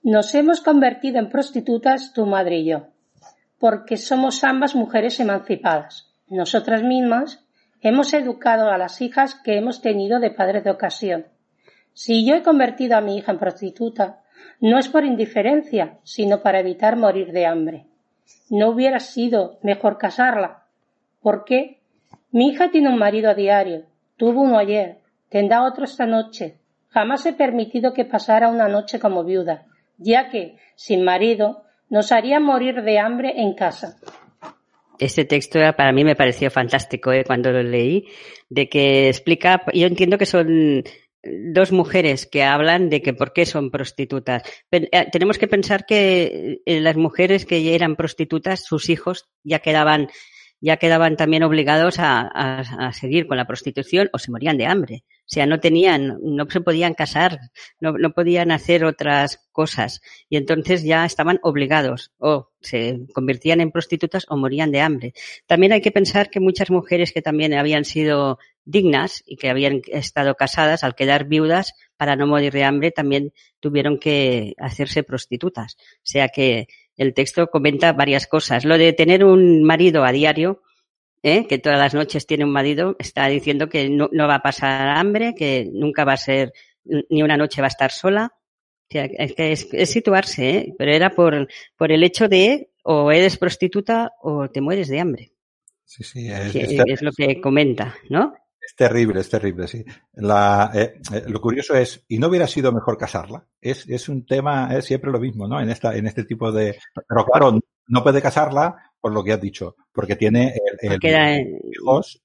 Nos 0.04 0.34
hemos 0.34 0.60
convertido 0.60 1.18
en 1.18 1.28
prostitutas 1.28 2.12
tu 2.12 2.26
madre 2.26 2.58
y 2.58 2.66
yo, 2.66 2.86
porque 3.58 3.96
somos 3.96 4.44
ambas 4.44 4.74
mujeres 4.74 5.18
emancipadas. 5.18 6.12
Nosotras 6.28 6.82
mismas 6.82 7.44
hemos 7.80 8.12
educado 8.14 8.70
a 8.70 8.78
las 8.78 9.00
hijas 9.00 9.34
que 9.34 9.56
hemos 9.56 9.80
tenido 9.80 10.20
de 10.20 10.30
padres 10.30 10.64
de 10.64 10.70
ocasión. 10.70 11.26
Si 11.94 12.26
yo 12.26 12.34
he 12.34 12.42
convertido 12.42 12.96
a 12.96 13.00
mi 13.00 13.16
hija 13.16 13.32
en 13.32 13.38
prostituta, 13.38 14.22
no 14.60 14.78
es 14.78 14.88
por 14.88 15.04
indiferencia, 15.04 15.98
sino 16.04 16.42
para 16.42 16.60
evitar 16.60 16.96
morir 16.96 17.32
de 17.32 17.46
hambre. 17.46 17.86
¿No 18.50 18.70
hubiera 18.70 19.00
sido 19.00 19.58
mejor 19.62 19.98
casarla? 19.98 20.61
¿Por 21.22 21.44
qué? 21.44 21.78
Mi 22.30 22.48
hija 22.48 22.70
tiene 22.70 22.88
un 22.88 22.98
marido 22.98 23.30
a 23.30 23.34
diario, 23.34 23.84
tuvo 24.16 24.42
uno 24.42 24.58
ayer, 24.58 24.98
tendrá 25.28 25.64
otro 25.64 25.84
esta 25.84 26.06
noche. 26.06 26.58
Jamás 26.88 27.24
he 27.26 27.32
permitido 27.32 27.92
que 27.92 28.04
pasara 28.04 28.48
una 28.48 28.68
noche 28.68 28.98
como 28.98 29.24
viuda, 29.24 29.66
ya 29.98 30.28
que, 30.30 30.56
sin 30.74 31.04
marido, 31.04 31.62
nos 31.88 32.10
haría 32.12 32.40
morir 32.40 32.82
de 32.82 32.98
hambre 32.98 33.34
en 33.36 33.54
casa. 33.54 33.96
Este 34.98 35.24
texto 35.24 35.58
para 35.76 35.92
mí 35.92 36.04
me 36.04 36.16
pareció 36.16 36.50
fantástico 36.50 37.12
¿eh? 37.12 37.24
cuando 37.24 37.50
lo 37.50 37.62
leí, 37.62 38.06
de 38.48 38.68
que 38.68 39.08
explica, 39.08 39.62
yo 39.72 39.86
entiendo 39.86 40.18
que 40.18 40.26
son 40.26 40.84
dos 41.22 41.72
mujeres 41.72 42.26
que 42.26 42.42
hablan 42.42 42.90
de 42.90 43.00
que 43.00 43.12
por 43.12 43.32
qué 43.32 43.46
son 43.46 43.70
prostitutas. 43.70 44.42
Eh, 44.70 44.88
tenemos 45.12 45.38
que 45.38 45.48
pensar 45.48 45.86
que 45.86 46.60
eh, 46.66 46.80
las 46.80 46.96
mujeres 46.96 47.46
que 47.46 47.74
eran 47.74 47.96
prostitutas, 47.96 48.64
sus 48.64 48.88
hijos 48.88 49.28
ya 49.44 49.60
quedaban 49.60 50.08
ya 50.62 50.76
quedaban 50.76 51.16
también 51.16 51.42
obligados 51.42 51.98
a, 51.98 52.20
a, 52.22 52.92
seguir 52.92 53.26
con 53.26 53.36
la 53.36 53.46
prostitución 53.46 54.08
o 54.12 54.18
se 54.18 54.30
morían 54.30 54.56
de 54.56 54.66
hambre. 54.66 55.02
O 55.08 55.34
sea, 55.34 55.44
no 55.44 55.58
tenían, 55.58 56.18
no 56.22 56.48
se 56.48 56.60
podían 56.60 56.94
casar, 56.94 57.40
no, 57.80 57.92
no 57.92 58.12
podían 58.12 58.52
hacer 58.52 58.84
otras 58.84 59.40
cosas. 59.50 60.00
Y 60.28 60.36
entonces 60.36 60.84
ya 60.84 61.04
estaban 61.04 61.40
obligados 61.42 62.12
o 62.18 62.50
se 62.60 63.00
convertían 63.12 63.60
en 63.60 63.72
prostitutas 63.72 64.24
o 64.28 64.36
morían 64.36 64.70
de 64.70 64.80
hambre. 64.80 65.14
También 65.46 65.72
hay 65.72 65.80
que 65.80 65.90
pensar 65.90 66.30
que 66.30 66.38
muchas 66.38 66.70
mujeres 66.70 67.12
que 67.12 67.22
también 67.22 67.54
habían 67.54 67.84
sido 67.84 68.38
dignas 68.64 69.24
y 69.26 69.36
que 69.36 69.50
habían 69.50 69.82
estado 69.86 70.36
casadas, 70.36 70.84
al 70.84 70.94
quedar 70.94 71.26
viudas, 71.26 71.74
para 71.96 72.14
no 72.14 72.28
morir 72.28 72.52
de 72.52 72.62
hambre, 72.62 72.92
también 72.92 73.32
tuvieron 73.58 73.98
que 73.98 74.54
hacerse 74.58 75.02
prostitutas. 75.02 75.76
O 75.96 76.04
sea 76.04 76.28
que 76.28 76.68
el 76.96 77.14
texto 77.14 77.48
comenta 77.48 77.92
varias 77.92 78.26
cosas. 78.26 78.64
Lo 78.64 78.78
de 78.78 78.92
tener 78.92 79.24
un 79.24 79.62
marido 79.64 80.04
a 80.04 80.12
diario, 80.12 80.62
¿eh? 81.22 81.46
que 81.46 81.58
todas 81.58 81.78
las 81.78 81.94
noches 81.94 82.26
tiene 82.26 82.44
un 82.44 82.52
marido, 82.52 82.96
está 82.98 83.26
diciendo 83.28 83.68
que 83.68 83.88
no, 83.88 84.08
va 84.14 84.36
a 84.36 84.42
pasar 84.42 84.88
hambre, 84.96 85.34
que 85.34 85.68
nunca 85.72 86.04
va 86.04 86.14
a 86.14 86.18
ser, 86.18 86.52
ni 86.84 87.22
una 87.22 87.36
noche 87.36 87.60
va 87.60 87.66
a 87.66 87.68
estar 87.68 87.90
sola. 87.90 88.32
O 88.34 88.92
sea, 88.92 89.04
es, 89.06 89.34
que 89.34 89.52
es, 89.52 89.90
situarse, 89.90 90.50
¿eh? 90.50 90.74
pero 90.76 90.92
era 90.92 91.10
por, 91.10 91.48
por 91.76 91.92
el 91.92 92.04
hecho 92.04 92.28
de 92.28 92.70
o 92.84 93.10
eres 93.10 93.38
prostituta 93.38 94.12
o 94.20 94.50
te 94.50 94.60
mueres 94.60 94.88
de 94.88 95.00
hambre. 95.00 95.32
Sí, 95.84 96.04
sí, 96.04 96.28
es, 96.30 96.54
es 96.54 97.02
lo 97.02 97.12
que 97.12 97.40
comenta, 97.40 97.96
¿no? 98.08 98.34
Es 98.64 98.76
terrible, 98.76 99.20
es 99.20 99.28
terrible, 99.28 99.66
sí. 99.66 99.84
La, 100.14 100.70
eh, 100.72 100.94
eh, 101.12 101.24
lo 101.26 101.40
curioso 101.40 101.74
es, 101.74 102.04
¿y 102.08 102.18
no 102.18 102.28
hubiera 102.28 102.46
sido 102.46 102.70
mejor 102.70 102.96
casarla? 102.96 103.44
Es, 103.60 103.88
es 103.88 104.08
un 104.08 104.24
tema, 104.24 104.72
es 104.76 104.84
siempre 104.84 105.10
lo 105.10 105.18
mismo, 105.18 105.48
¿no? 105.48 105.60
En 105.60 105.68
esta, 105.68 105.96
en 105.96 106.06
este 106.06 106.24
tipo 106.24 106.52
de, 106.52 106.78
pero 107.08 107.24
claro, 107.24 107.58
no 107.88 108.02
puede 108.02 108.22
casarla 108.22 108.92
por 109.00 109.12
lo 109.12 109.24
que 109.24 109.32
has 109.32 109.40
dicho, 109.40 109.74
porque 109.92 110.14
tiene 110.14 110.54
el, 110.80 110.92
el, 110.92 111.60
hijos, 111.72 112.22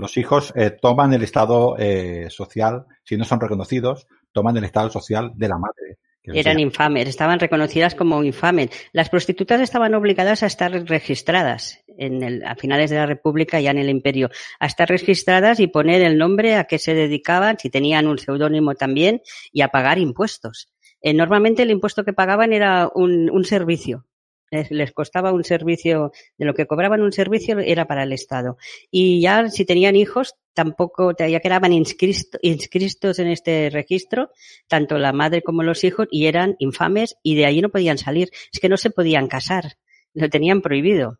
los 0.00 0.16
hijos 0.16 0.52
eh, 0.56 0.70
toman 0.70 1.12
el 1.12 1.22
estado 1.22 1.76
eh, 1.78 2.28
social, 2.30 2.86
si 3.04 3.18
no 3.18 3.24
son 3.24 3.38
reconocidos, 3.38 4.06
toman 4.32 4.56
el 4.56 4.64
estado 4.64 4.88
social 4.88 5.32
de 5.34 5.48
la 5.48 5.58
madre. 5.58 5.98
Eran 6.34 6.60
infames, 6.60 7.08
estaban 7.08 7.40
reconocidas 7.40 7.94
como 7.94 8.22
infames. 8.24 8.70
Las 8.92 9.08
prostitutas 9.08 9.60
estaban 9.60 9.94
obligadas 9.94 10.42
a 10.42 10.46
estar 10.46 10.72
registradas 10.86 11.80
en 11.98 12.22
el, 12.22 12.44
a 12.44 12.54
finales 12.56 12.90
de 12.90 12.96
la 12.96 13.06
República, 13.06 13.60
ya 13.60 13.70
en 13.70 13.78
el 13.78 13.90
Imperio, 13.90 14.30
a 14.58 14.66
estar 14.66 14.88
registradas 14.88 15.60
y 15.60 15.66
poner 15.66 16.02
el 16.02 16.18
nombre 16.18 16.56
a 16.56 16.64
qué 16.64 16.78
se 16.78 16.94
dedicaban, 16.94 17.58
si 17.58 17.70
tenían 17.70 18.06
un 18.06 18.18
seudónimo 18.18 18.74
también, 18.74 19.22
y 19.52 19.62
a 19.62 19.68
pagar 19.68 19.98
impuestos. 19.98 20.68
Eh, 21.02 21.14
normalmente 21.14 21.62
el 21.62 21.70
impuesto 21.70 22.04
que 22.04 22.12
pagaban 22.12 22.52
era 22.52 22.90
un, 22.94 23.30
un 23.30 23.44
servicio, 23.44 24.04
les, 24.50 24.92
costaba 24.92 25.32
un 25.32 25.44
servicio, 25.44 26.12
de 26.36 26.44
lo 26.44 26.54
que 26.54 26.66
cobraban 26.66 27.02
un 27.02 27.12
servicio 27.12 27.58
era 27.58 27.86
para 27.86 28.02
el 28.02 28.12
Estado. 28.12 28.58
Y 28.90 29.20
ya 29.20 29.48
si 29.48 29.64
tenían 29.64 29.96
hijos, 29.96 30.34
tampoco, 30.54 31.14
ya 31.16 31.40
quedaban 31.40 31.72
inscritos 31.72 33.18
en 33.18 33.28
este 33.28 33.70
registro, 33.70 34.30
tanto 34.68 34.98
la 34.98 35.12
madre 35.12 35.42
como 35.42 35.62
los 35.62 35.84
hijos, 35.84 36.08
y 36.10 36.26
eran 36.26 36.56
infames 36.58 37.16
y 37.22 37.36
de 37.36 37.46
allí 37.46 37.60
no 37.60 37.68
podían 37.68 37.98
salir. 37.98 38.30
Es 38.52 38.60
que 38.60 38.68
no 38.68 38.76
se 38.76 38.90
podían 38.90 39.28
casar, 39.28 39.76
lo 40.14 40.28
tenían 40.28 40.60
prohibido. 40.60 41.18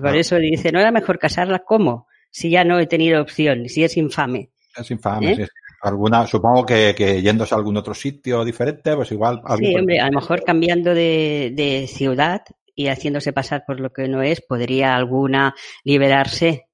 por 0.00 0.16
eso 0.16 0.36
dice, 0.36 0.72
no 0.72 0.80
era 0.80 0.92
mejor 0.92 1.18
casarla, 1.18 1.60
¿cómo? 1.60 2.06
Si 2.30 2.50
ya 2.50 2.64
no 2.64 2.78
he 2.78 2.86
tenido 2.86 3.20
opción, 3.20 3.68
si 3.68 3.84
es 3.84 3.96
infame. 3.96 4.50
Es 4.76 4.90
infame, 4.90 5.32
¿Eh? 5.32 5.48
Alguna, 5.82 6.26
supongo 6.26 6.64
que, 6.64 6.94
que, 6.96 7.20
yéndose 7.20 7.54
a 7.54 7.58
algún 7.58 7.76
otro 7.76 7.92
sitio 7.92 8.44
diferente, 8.44 8.94
pues 8.94 9.10
igual. 9.12 9.42
Sí, 9.58 9.74
hombre, 9.76 10.00
a 10.00 10.06
lo 10.06 10.20
mejor 10.20 10.44
cambiando 10.44 10.94
de, 10.94 11.52
de, 11.54 11.86
ciudad 11.88 12.42
y 12.74 12.86
haciéndose 12.86 13.32
pasar 13.32 13.64
por 13.66 13.80
lo 13.80 13.92
que 13.92 14.08
no 14.08 14.22
es, 14.22 14.40
podría 14.40 14.94
alguna 14.94 15.54
liberarse. 15.84 16.68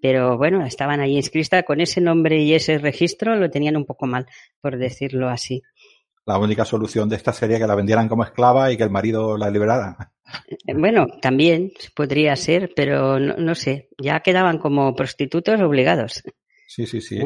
Pero 0.00 0.36
bueno, 0.36 0.64
estaban 0.64 1.00
ahí 1.00 1.16
inscritas 1.16 1.64
con 1.64 1.80
ese 1.80 2.00
nombre 2.00 2.40
y 2.42 2.54
ese 2.54 2.78
registro, 2.78 3.36
lo 3.36 3.50
tenían 3.50 3.76
un 3.76 3.86
poco 3.86 4.06
mal, 4.06 4.26
por 4.60 4.76
decirlo 4.78 5.28
así. 5.28 5.62
La 6.26 6.38
única 6.38 6.64
solución 6.64 7.08
de 7.08 7.16
esta 7.16 7.34
sería 7.34 7.58
que 7.58 7.66
la 7.66 7.74
vendieran 7.74 8.08
como 8.08 8.24
esclava 8.24 8.72
y 8.72 8.78
que 8.78 8.82
el 8.82 8.90
marido 8.90 9.36
la 9.36 9.50
liberara. 9.50 10.12
Eh, 10.48 10.74
bueno, 10.74 11.06
también 11.20 11.72
podría 11.94 12.34
ser, 12.34 12.72
pero 12.74 13.18
no, 13.20 13.36
no 13.36 13.54
sé, 13.54 13.90
ya 13.98 14.20
quedaban 14.20 14.58
como 14.58 14.94
prostitutos 14.94 15.60
obligados. 15.60 16.22
Sí, 16.66 16.86
sí, 16.86 17.00
sí. 17.00 17.20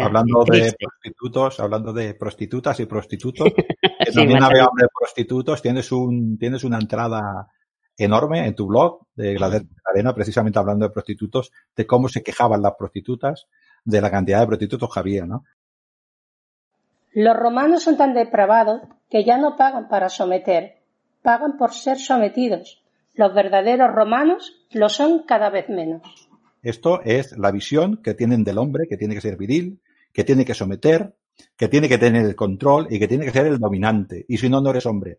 Hablando 0.00 0.44
de 0.44 0.74
prostitutos, 0.78 1.60
hablando 1.60 1.92
de 1.92 2.14
prostitutas 2.14 2.80
y 2.80 2.86
prostitutos, 2.86 3.48
también 4.14 4.42
había 4.42 4.68
de 4.76 4.88
prostitutos, 4.98 5.62
tienes 5.62 5.92
un, 5.92 6.38
tienes 6.38 6.64
una 6.64 6.78
entrada 6.78 7.48
enorme 7.96 8.46
en 8.46 8.54
tu 8.54 8.66
blog 8.66 9.06
de 9.14 9.38
la 9.38 9.62
Arena, 9.92 10.14
precisamente 10.14 10.58
hablando 10.58 10.86
de 10.86 10.92
prostitutos, 10.92 11.52
de 11.76 11.86
cómo 11.86 12.08
se 12.08 12.22
quejaban 12.22 12.62
las 12.62 12.74
prostitutas, 12.74 13.46
de 13.84 14.00
la 14.00 14.10
cantidad 14.10 14.40
de 14.40 14.46
prostitutos 14.46 14.92
que 14.92 15.00
había, 15.00 15.26
¿no? 15.26 15.44
Los 17.12 17.36
romanos 17.36 17.84
son 17.84 17.96
tan 17.96 18.12
depravados 18.12 18.82
que 19.08 19.24
ya 19.24 19.38
no 19.38 19.56
pagan 19.56 19.88
para 19.88 20.08
someter, 20.08 20.82
pagan 21.22 21.56
por 21.56 21.72
ser 21.72 21.98
sometidos. 21.98 22.82
Los 23.14 23.32
verdaderos 23.32 23.94
romanos 23.94 24.66
lo 24.72 24.88
son 24.88 25.22
cada 25.22 25.48
vez 25.48 25.68
menos. 25.68 26.02
Esto 26.62 27.02
es 27.02 27.36
la 27.38 27.52
visión 27.52 27.98
que 28.02 28.14
tienen 28.14 28.42
del 28.42 28.58
hombre, 28.58 28.88
que 28.88 28.96
tiene 28.96 29.14
que 29.14 29.20
ser 29.20 29.36
viril, 29.36 29.80
que 30.14 30.24
tiene 30.24 30.44
que 30.44 30.54
someter, 30.54 31.16
que 31.56 31.68
tiene 31.68 31.88
que 31.88 31.98
tener 31.98 32.24
el 32.24 32.36
control 32.36 32.86
y 32.88 32.98
que 33.00 33.08
tiene 33.08 33.26
que 33.26 33.32
ser 33.32 33.46
el 33.46 33.58
dominante. 33.58 34.24
Y 34.28 34.38
si 34.38 34.48
no, 34.48 34.60
no 34.60 34.70
eres 34.70 34.86
hombre. 34.86 35.18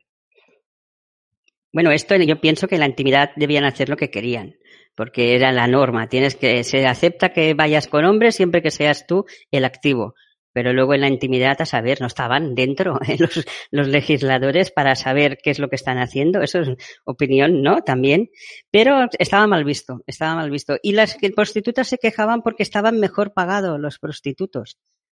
Bueno, 1.74 1.92
esto 1.92 2.16
yo 2.16 2.40
pienso 2.40 2.70
que 2.70 2.76
en 2.76 2.80
la 2.80 2.88
intimidad 2.88 3.32
debían 3.36 3.66
hacer 3.66 3.90
lo 3.90 3.98
que 3.98 4.10
querían, 4.10 4.56
porque 4.96 5.36
era 5.36 5.52
la 5.52 5.68
norma. 5.68 6.08
Tienes 6.08 6.36
que, 6.36 6.64
se 6.64 6.88
acepta 6.88 7.34
que 7.34 7.54
vayas 7.54 7.90
con 7.90 8.06
hombres 8.06 8.36
siempre 8.36 8.62
que 8.62 8.72
seas 8.72 9.06
tú 9.06 9.26
el 9.52 9.66
activo. 9.66 10.16
Pero 10.56 10.72
luego 10.72 10.94
en 10.94 11.02
la 11.02 11.10
intimidad, 11.10 11.58
a 11.60 11.66
saber, 11.66 12.00
no 12.00 12.08
estaban 12.08 12.56
dentro 12.56 12.98
¿eh? 13.10 13.18
los, 13.20 13.88
legisladores 13.90 14.72
para 14.72 14.96
saber 14.96 15.38
qué 15.44 15.50
es 15.50 15.60
lo 15.60 15.68
que 15.68 15.76
están 15.76 15.98
haciendo. 15.98 16.42
Eso 16.42 16.62
es 16.62 16.70
opinión, 17.04 17.62
¿no? 17.62 17.82
También. 17.82 18.30
Pero 18.72 19.10
estaba 19.20 19.48
mal 19.48 19.66
visto, 19.66 20.02
estaba 20.08 20.36
mal 20.36 20.50
visto. 20.50 20.78
Y 20.82 20.94
las 20.94 21.18
prostitutas 21.36 21.90
se 21.90 21.98
quejaban 21.98 22.42
porque 22.42 22.64
estaban 22.64 23.02
mejor 23.02 23.34
pagados 23.34 23.78
los 23.82 24.00
prostitutos 24.00 24.78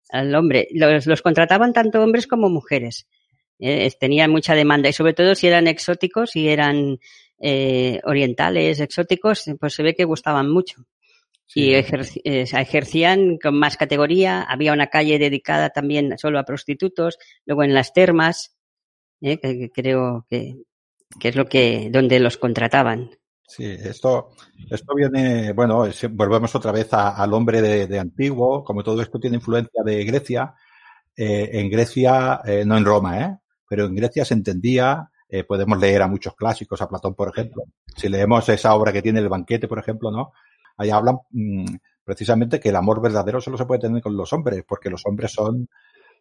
al 0.09 0.33
hombre. 0.33 0.69
Los, 0.71 1.05
los 1.05 1.21
contrataban 1.21 1.71
tanto 1.71 2.01
hombres 2.01 2.25
como 2.25 2.49
mujeres. 2.49 3.07
Eh, 3.59 3.91
tenían 3.99 4.31
mucha 4.31 4.55
demanda 4.55 4.89
y 4.89 4.93
sobre 4.93 5.13
todo 5.13 5.35
si 5.35 5.45
eran 5.45 5.67
exóticos, 5.67 6.31
si 6.31 6.49
eran 6.49 6.97
eh, 7.39 7.99
orientales, 8.05 8.79
exóticos, 8.79 9.45
pues 9.59 9.75
se 9.75 9.83
ve 9.83 9.93
que 9.93 10.03
gustaban 10.03 10.49
mucho. 10.49 10.87
Y 11.55 11.73
ejercían 11.73 13.37
con 13.37 13.57
más 13.57 13.77
categoría. 13.77 14.43
Había 14.43 14.73
una 14.73 14.87
calle 14.87 15.17
dedicada 15.17 15.69
también 15.69 16.17
solo 16.17 16.39
a 16.39 16.43
prostitutos. 16.43 17.17
Luego 17.45 17.63
en 17.63 17.73
las 17.73 17.93
termas, 17.93 18.57
eh, 19.21 19.39
que, 19.39 19.71
creo 19.71 20.25
que, 20.29 20.57
que, 21.19 21.29
es 21.29 21.35
lo 21.35 21.45
que 21.45 21.89
donde 21.91 22.19
los 22.19 22.37
contrataban. 22.37 23.11
Sí, 23.47 23.63
esto, 23.65 24.31
esto 24.69 24.93
viene, 24.93 25.53
bueno, 25.53 25.85
volvemos 26.11 26.53
otra 26.53 26.73
vez 26.73 26.89
al 26.91 27.33
hombre 27.33 27.61
de, 27.61 27.87
de, 27.87 27.97
antiguo, 27.97 28.61
como 28.63 28.83
todo 28.83 29.01
esto 29.01 29.19
tiene 29.19 29.37
influencia 29.37 29.83
de 29.85 30.03
Grecia, 30.03 30.53
eh, 31.15 31.49
en 31.53 31.69
Grecia, 31.69 32.41
eh, 32.45 32.63
no 32.65 32.77
en 32.77 32.85
Roma, 32.85 33.21
¿eh? 33.21 33.37
pero 33.67 33.85
en 33.85 33.95
Grecia 33.95 34.23
se 34.23 34.33
entendía, 34.33 35.09
eh, 35.29 35.43
podemos 35.43 35.79
leer 35.79 36.01
a 36.01 36.07
muchos 36.07 36.35
clásicos, 36.35 36.81
a 36.81 36.87
Platón, 36.87 37.15
por 37.15 37.29
ejemplo. 37.29 37.63
Si 37.95 38.07
leemos 38.07 38.47
esa 38.49 38.75
obra 38.75 38.93
que 38.93 39.01
tiene 39.01 39.19
el 39.19 39.29
banquete, 39.29 39.67
por 39.67 39.79
ejemplo, 39.79 40.11
¿no? 40.11 40.33
Ahí 40.77 40.89
hablan 40.89 41.19
mmm, 41.31 41.65
precisamente 42.03 42.59
que 42.59 42.69
el 42.69 42.75
amor 42.75 43.01
verdadero 43.01 43.41
solo 43.41 43.57
se 43.57 43.65
puede 43.65 43.81
tener 43.81 44.01
con 44.01 44.15
los 44.15 44.31
hombres, 44.33 44.63
porque 44.67 44.89
los 44.89 45.01
hombres 45.05 45.31
son 45.31 45.67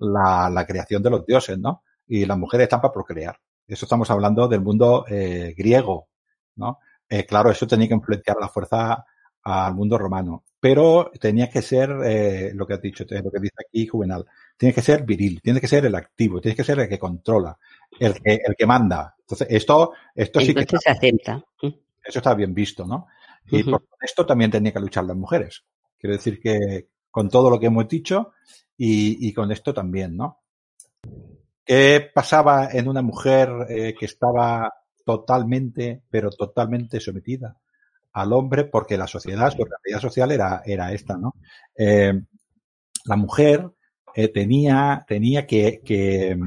la, 0.01 0.51
la 0.51 0.67
creación 0.67 1.03
de 1.03 1.11
los 1.11 1.25
dioses, 1.25 1.59
¿no? 1.59 1.83
Y 2.07 2.25
las 2.25 2.39
mujeres 2.39 2.65
están 2.65 2.81
para 2.81 2.93
procrear. 2.93 3.39
Eso 3.67 3.85
estamos 3.85 4.11
hablando 4.11 4.47
del 4.49 4.61
mundo 4.61 5.05
eh, 5.09 5.55
griego, 5.57 6.09
¿no? 6.57 6.79
Eh, 7.09 7.25
claro, 7.25 7.51
eso 7.51 7.67
tenía 7.67 7.89
que 7.89 7.95
influenciar 7.95 8.37
la 8.41 8.49
fuerza 8.49 9.05
al 9.43 9.75
mundo 9.75 9.97
romano, 9.97 10.45
pero 10.59 11.11
tenía 11.21 11.49
que 11.49 11.63
ser 11.63 11.91
eh, 12.05 12.51
lo 12.53 12.67
que 12.67 12.75
has 12.75 12.83
dicho, 12.83 13.05
lo 13.09 13.31
que 13.31 13.39
dice 13.39 13.55
aquí 13.65 13.87
Juvenal, 13.87 14.27
tiene 14.57 14.75
que 14.75 14.83
ser 14.83 15.05
viril, 15.05 15.41
tiene 15.41 15.61
que 15.61 15.69
ser 15.69 15.87
el 15.87 15.95
activo, 15.95 16.41
tiene 16.41 16.57
que 16.57 16.65
ser 16.65 16.81
el 16.81 16.89
que 16.89 16.99
controla, 16.99 17.57
el 18.01 18.15
que, 18.15 18.41
el 18.45 18.57
que 18.57 18.67
manda. 18.67 19.15
Entonces, 19.21 19.47
esto, 19.51 19.93
esto 20.15 20.41
sí 20.41 20.53
que. 20.53 20.67
se 20.67 20.91
acepta. 20.91 21.45
Eso 21.63 22.19
está 22.19 22.35
bien 22.35 22.55
visto, 22.55 22.85
¿no? 22.87 23.07
Y 23.51 23.63
uh 23.63 23.67
-huh. 23.67 23.71
por 23.73 23.99
esto 24.01 24.27
también 24.27 24.51
tenía 24.51 24.73
que 24.73 24.81
luchar 24.81 25.05
las 25.05 25.17
mujeres. 25.17 25.65
Quiero 25.99 26.17
decir 26.17 26.41
que 26.41 26.89
con 27.11 27.29
todo 27.29 27.51
lo 27.51 27.59
que 27.59 27.67
hemos 27.67 27.89
dicho 27.89 28.33
y, 28.77 29.29
y 29.29 29.33
con 29.33 29.51
esto 29.51 29.73
también, 29.73 30.17
¿no? 30.17 30.41
¿Qué 31.67 32.11
pasaba 32.15 32.69
en 32.71 32.89
una 32.89 33.03
mujer 33.03 33.51
eh, 33.69 33.95
que 33.99 34.07
estaba 34.07 34.73
totalmente, 35.05 36.03
pero 36.09 36.31
totalmente 36.31 37.01
sometida 37.01 37.57
al 38.13 38.33
hombre? 38.33 38.67
Porque 38.67 38.97
la 38.97 39.09
sociedad, 39.09 39.51
su 39.51 39.65
realidad 39.65 40.01
social 40.01 40.31
era, 40.31 40.63
era 40.65 40.93
esta, 40.93 41.17
¿no? 41.17 41.35
Eh, 41.77 42.13
la 43.05 43.17
mujer 43.17 43.69
eh, 44.15 44.29
tenía, 44.29 45.05
tenía 45.09 45.45
que, 45.45 45.81
que, 45.85 46.39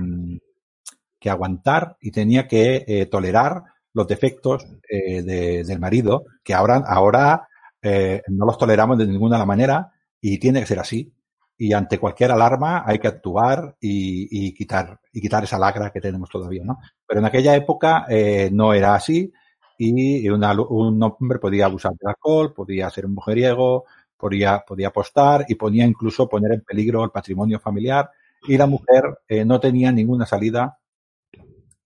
que, 1.20 1.30
aguantar 1.30 1.98
y 2.00 2.12
tenía 2.12 2.48
que 2.48 3.08
tolerar 3.12 3.64
los 3.94 4.08
defectos 4.08 4.66
eh, 4.90 5.22
de, 5.24 5.64
del 5.64 5.80
marido, 5.80 6.26
que 6.44 6.54
ahora, 6.54 6.84
ahora 6.88 7.48
eh, 7.82 8.22
no 8.28 8.46
los 8.46 8.58
toleramos 8.58 8.98
de 8.98 9.08
ninguna 9.08 9.44
manera 9.46 9.92
y 10.22 10.38
tiene 10.38 10.62
que 10.62 10.68
ser 10.68 10.80
así. 10.80 11.14
Y 11.58 11.74
ante 11.74 11.98
cualquier 12.00 12.32
alarma 12.32 12.84
hay 12.86 13.00
que 13.00 13.10
actuar 13.10 13.76
y, 13.82 14.48
y 14.48 14.54
quitar, 14.54 15.00
y 15.12 15.20
quitar 15.20 15.44
esa 15.44 15.60
lacra 15.60 15.92
que 15.92 16.00
tenemos 16.00 16.30
todavía, 16.30 16.64
¿no? 16.64 16.78
Pero 17.06 17.20
en 17.20 17.26
aquella 17.26 17.56
época 17.56 18.06
eh, 18.10 18.50
no 18.52 18.74
era 18.74 18.96
así 18.96 19.32
y 19.78 20.28
una, 20.30 20.54
un 20.62 21.02
hombre 21.02 21.40
podía 21.40 21.66
abusar 21.66 21.94
del 21.94 22.10
alcohol, 22.10 22.54
podía 22.54 22.90
ser 22.90 23.06
un 23.06 23.14
mujeriego, 23.14 23.86
podía, 24.18 24.64
podía 24.68 24.90
apostar 24.90 25.46
y 25.48 25.56
podía 25.56 25.86
incluso 25.86 26.28
poner 26.28 26.52
en 26.54 26.62
peligro 26.62 27.04
el 27.04 27.12
patrimonio 27.12 27.60
familiar 27.60 28.12
y 28.48 28.58
la 28.58 28.68
mujer 28.68 29.20
eh, 29.28 29.46
no 29.46 29.60
tenía 29.60 29.92
ninguna 29.92 30.26
salida 30.26 30.79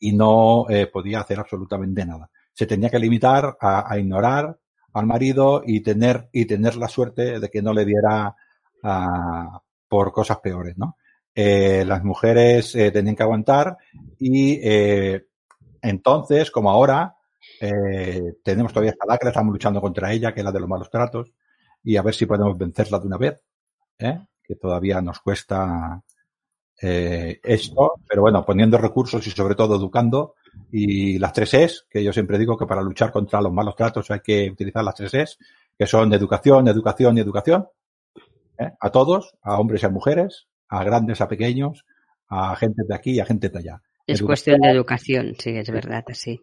y 0.04 0.12
no 0.12 0.66
eh, 0.70 0.88
podía 0.88 1.22
hacer 1.22 1.40
absolutamente 1.40 2.06
nada. 2.06 2.30
Se 2.54 2.66
tenía 2.66 2.90
que 2.90 3.00
limitar 3.00 3.56
a, 3.58 3.90
a, 3.90 3.98
ignorar 3.98 4.60
al 4.92 5.06
marido 5.06 5.64
y 5.66 5.80
tener, 5.80 6.28
y 6.34 6.46
tener 6.46 6.76
la 6.76 6.90
suerte 6.90 7.40
de 7.40 7.50
que 7.50 7.62
no 7.62 7.74
le 7.74 7.86
diera 7.86 8.36
uh, 8.84 9.60
por 9.88 10.12
cosas 10.12 10.40
peores, 10.40 10.78
¿no? 10.78 10.98
Eh, 11.34 11.86
las 11.88 12.04
mujeres 12.04 12.76
eh, 12.76 12.92
tenían 12.92 13.16
que 13.16 13.24
aguantar 13.24 13.78
y 14.20 14.60
eh, 14.62 15.26
entonces, 15.82 16.52
como 16.52 16.70
ahora, 16.70 17.16
eh, 17.62 18.36
tenemos 18.44 18.74
todavía 18.74 18.92
esta 18.92 19.06
lacra, 19.08 19.30
estamos 19.30 19.54
luchando 19.54 19.80
contra 19.80 20.12
ella, 20.12 20.34
que 20.34 20.42
es 20.42 20.46
la 20.46 20.52
de 20.52 20.60
los 20.60 20.70
malos 20.70 20.90
tratos, 20.90 21.32
y 21.82 21.96
a 21.96 22.02
ver 22.02 22.14
si 22.14 22.26
podemos 22.26 22.58
vencerla 22.58 23.00
de 23.00 23.08
una 23.08 23.18
vez, 23.18 23.42
¿eh? 24.00 24.20
que 24.44 24.56
todavía 24.56 25.02
nos 25.02 25.22
cuesta 25.22 26.04
eh, 26.86 27.40
esto, 27.42 27.94
pero 28.06 28.24
bueno, 28.24 28.44
poniendo 28.46 28.78
recursos 28.78 29.26
y 29.26 29.32
sobre 29.32 29.56
todo 29.56 29.78
educando. 29.78 30.36
Y 30.70 31.18
las 31.18 31.32
tres 31.32 31.54
Es, 31.54 31.88
que 31.90 32.04
yo 32.04 32.12
siempre 32.12 32.38
digo 32.38 32.58
que 32.58 32.66
para 32.66 32.82
luchar 32.82 33.10
contra 33.12 33.42
los 33.42 33.54
malos 33.54 33.76
tratos 33.76 34.12
hay 34.12 34.20
que 34.20 34.50
utilizar 34.52 34.84
las 34.84 34.96
tres 34.96 35.14
Es, 35.14 35.38
que 35.78 35.88
son 35.88 36.14
educación, 36.14 36.68
educación 36.68 37.18
y 37.18 37.22
educación. 37.22 37.70
¿eh? 38.60 38.72
A 38.78 38.90
todos, 38.90 39.34
a 39.42 39.58
hombres 39.60 39.82
y 39.84 39.86
a 39.86 39.90
mujeres, 39.90 40.48
a 40.68 40.84
grandes, 40.84 41.22
a 41.22 41.30
pequeños, 41.30 41.86
a 42.28 42.54
gente 42.58 42.84
de 42.86 42.96
aquí 42.96 43.12
y 43.12 43.20
a 43.22 43.26
gente 43.26 43.48
de 43.48 43.60
allá. 43.60 43.82
Es 44.06 44.20
educación. 44.20 44.28
cuestión 44.28 44.62
de 44.62 44.70
educación, 44.70 45.36
sí, 45.40 45.52
es 45.52 45.72
verdad, 45.72 46.04
sí. 46.12 46.42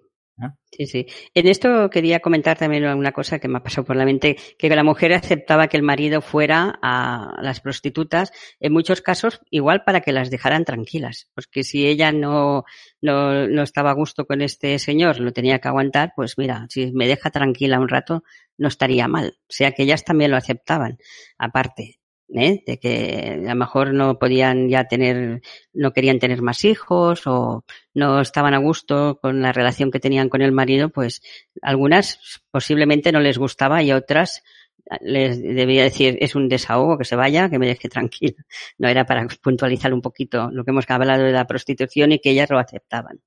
Sí, 0.72 0.86
sí. 0.86 1.06
En 1.34 1.48
esto 1.48 1.90
quería 1.90 2.20
comentar 2.20 2.56
también 2.56 2.84
una 2.86 3.12
cosa 3.12 3.38
que 3.38 3.48
me 3.48 3.58
ha 3.58 3.62
pasado 3.62 3.84
por 3.84 3.96
la 3.96 4.04
mente, 4.04 4.36
que 4.58 4.68
la 4.68 4.84
mujer 4.84 5.12
aceptaba 5.12 5.66
que 5.66 5.76
el 5.76 5.82
marido 5.82 6.22
fuera 6.22 6.78
a 6.80 7.36
las 7.42 7.60
prostitutas, 7.60 8.32
en 8.60 8.72
muchos 8.72 9.02
casos 9.02 9.40
igual 9.50 9.82
para 9.84 10.00
que 10.00 10.12
las 10.12 10.30
dejaran 10.30 10.64
tranquilas, 10.64 11.28
porque 11.34 11.64
si 11.64 11.86
ella 11.86 12.12
no, 12.12 12.64
no, 13.02 13.48
no 13.48 13.62
estaba 13.62 13.90
a 13.90 13.94
gusto 13.94 14.26
con 14.26 14.40
este 14.42 14.78
señor, 14.78 15.20
lo 15.20 15.32
tenía 15.32 15.58
que 15.58 15.68
aguantar, 15.68 16.12
pues 16.14 16.38
mira, 16.38 16.66
si 16.68 16.92
me 16.92 17.08
deja 17.08 17.30
tranquila 17.30 17.80
un 17.80 17.88
rato, 17.88 18.22
no 18.56 18.68
estaría 18.68 19.08
mal. 19.08 19.38
O 19.42 19.52
sea 19.52 19.72
que 19.72 19.82
ellas 19.82 20.04
también 20.04 20.30
lo 20.30 20.36
aceptaban, 20.36 20.98
aparte. 21.38 21.99
¿Eh? 22.34 22.62
de 22.66 22.78
que 22.78 23.40
a 23.46 23.50
lo 23.50 23.54
mejor 23.54 23.92
no 23.92 24.18
podían 24.18 24.68
ya 24.68 24.84
tener, 24.84 25.42
no 25.72 25.92
querían 25.92 26.18
tener 26.18 26.42
más 26.42 26.64
hijos 26.64 27.26
o 27.26 27.64
no 27.94 28.20
estaban 28.20 28.54
a 28.54 28.58
gusto 28.58 29.18
con 29.20 29.42
la 29.42 29.52
relación 29.52 29.90
que 29.90 30.00
tenían 30.00 30.28
con 30.28 30.42
el 30.42 30.52
marido, 30.52 30.90
pues 30.90 31.22
algunas 31.62 32.42
posiblemente 32.50 33.12
no 33.12 33.20
les 33.20 33.38
gustaba 33.38 33.82
y 33.82 33.92
otras 33.92 34.42
les 35.00 35.40
debía 35.40 35.84
decir 35.84 36.18
es 36.20 36.34
un 36.34 36.48
desahogo 36.48 36.98
que 36.98 37.04
se 37.04 37.16
vaya, 37.16 37.48
que 37.48 37.58
me 37.58 37.66
deje 37.66 37.88
tranquila. 37.88 38.44
No 38.78 38.88
era 38.88 39.04
para 39.06 39.26
puntualizar 39.42 39.92
un 39.92 40.02
poquito 40.02 40.50
lo 40.50 40.64
que 40.64 40.70
hemos 40.70 40.88
hablado 40.88 41.24
de 41.24 41.32
la 41.32 41.46
prostitución 41.46 42.12
y 42.12 42.18
que 42.18 42.30
ellas 42.30 42.50
lo 42.50 42.58
aceptaban. 42.58 43.20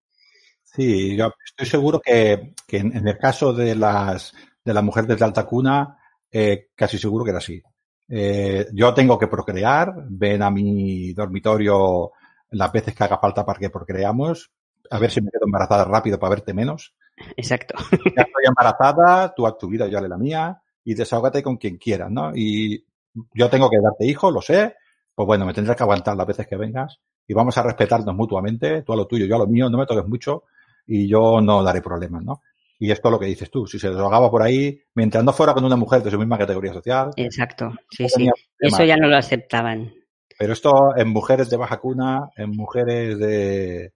Sí, 0.64 1.16
yo 1.16 1.32
estoy 1.45 1.68
seguro 1.68 2.01
que, 2.01 2.54
que 2.68 2.78
en 2.78 3.08
el 3.08 3.18
caso 3.18 3.54
de 3.54 3.76
las 3.76 4.34
de 4.66 4.74
la 4.74 4.82
mujer 4.82 5.06
desde 5.06 5.26
alta 5.26 5.45
cuna, 5.45 5.97
eh, 6.32 6.70
casi 6.76 6.97
seguro 6.97 7.24
que 7.24 7.32
era 7.32 7.39
así. 7.39 7.62
Eh, 8.10 8.68
yo 8.74 8.93
tengo 8.93 9.18
que 9.18 9.28
procrear, 9.28 9.93
ven 10.10 10.41
a 10.41 10.51
mi 10.51 11.14
dormitorio 11.14 12.12
las 12.51 12.72
veces 12.72 12.93
que 12.95 13.04
haga 13.04 13.18
falta 13.18 13.45
para 13.45 13.60
que 13.60 13.70
procreamos, 13.70 14.51
a 14.89 14.99
ver 14.99 15.10
si 15.10 15.22
me 15.22 15.32
quedo 15.32 15.45
embarazada 15.45 15.86
rápido 15.86 16.20
para 16.20 16.32
verte 16.32 16.54
menos. 16.54 16.93
Exacto. 17.36 17.76
Ya 17.91 18.24
estoy 18.24 18.45
embarazada, 18.47 19.34
tú 19.34 19.47
haz 19.47 19.58
tu 19.58 19.68
vida, 19.68 19.88
yo 19.88 19.97
haré 19.97 20.08
la 20.08 20.18
mía, 20.18 20.62
y 20.84 20.93
desahógate 20.93 21.41
con 21.41 21.58
quien 21.58 21.78
quieras, 21.78 22.12
¿no? 22.12 22.32
Y 22.36 22.86
yo 23.34 23.49
tengo 23.49 23.70
que 23.70 23.80
darte 23.80 24.06
hijo, 24.06 24.30
lo 24.32 24.41
sé, 24.41 24.76
pues 25.16 25.26
bueno, 25.26 25.45
me 25.45 25.54
tendrás 25.54 25.78
que 25.78 25.84
aguantar 25.84 26.16
las 26.16 26.28
veces 26.28 26.47
que 26.47 26.58
vengas, 26.58 26.99
y 27.28 27.34
vamos 27.34 27.58
a 27.58 27.64
respetarnos 27.64 28.16
mutuamente, 28.16 28.82
tú 28.82 28.93
a 28.93 28.97
lo 28.97 29.08
tuyo, 29.08 29.26
yo 29.26 29.36
a 29.36 29.39
lo 29.39 29.47
mío, 29.47 29.70
no 29.70 29.78
me 29.78 29.86
toques 29.86 30.08
mucho, 30.08 30.43
y 30.86 31.08
yo 31.08 31.39
no 31.41 31.64
daré 31.64 31.82
problemas, 31.82 32.24
¿no? 32.24 32.41
Y 32.84 32.92
esto 32.92 33.08
es 33.08 33.12
lo 33.14 33.20
que 33.20 33.28
dices 33.28 33.50
tú, 33.50 33.66
si 33.66 33.80
se 33.80 33.88
drogaba 33.88 34.30
por 34.30 34.42
ahí, 34.42 34.78
mientras 34.94 35.24
no 35.24 35.32
fuera 35.32 35.54
con 35.54 35.64
una 35.64 35.78
mujer 35.78 36.04
de 36.04 36.12
su 36.12 36.20
misma 36.20 36.38
categoría 36.38 36.74
social. 36.74 37.12
Exacto, 37.16 37.74
sí, 37.90 38.04
no 38.04 38.10
sí. 38.10 38.30
Eso 38.60 38.84
ya 38.84 38.98
no 38.98 39.08
lo 39.08 39.16
aceptaban. 39.16 39.94
Pero 40.38 40.52
esto 40.52 40.94
en 40.98 41.08
mujeres 41.08 41.50
de 41.50 41.56
baja 41.56 41.80
cuna, 41.80 42.30
en 42.36 42.50
mujeres 42.50 43.18
de, 43.20 43.94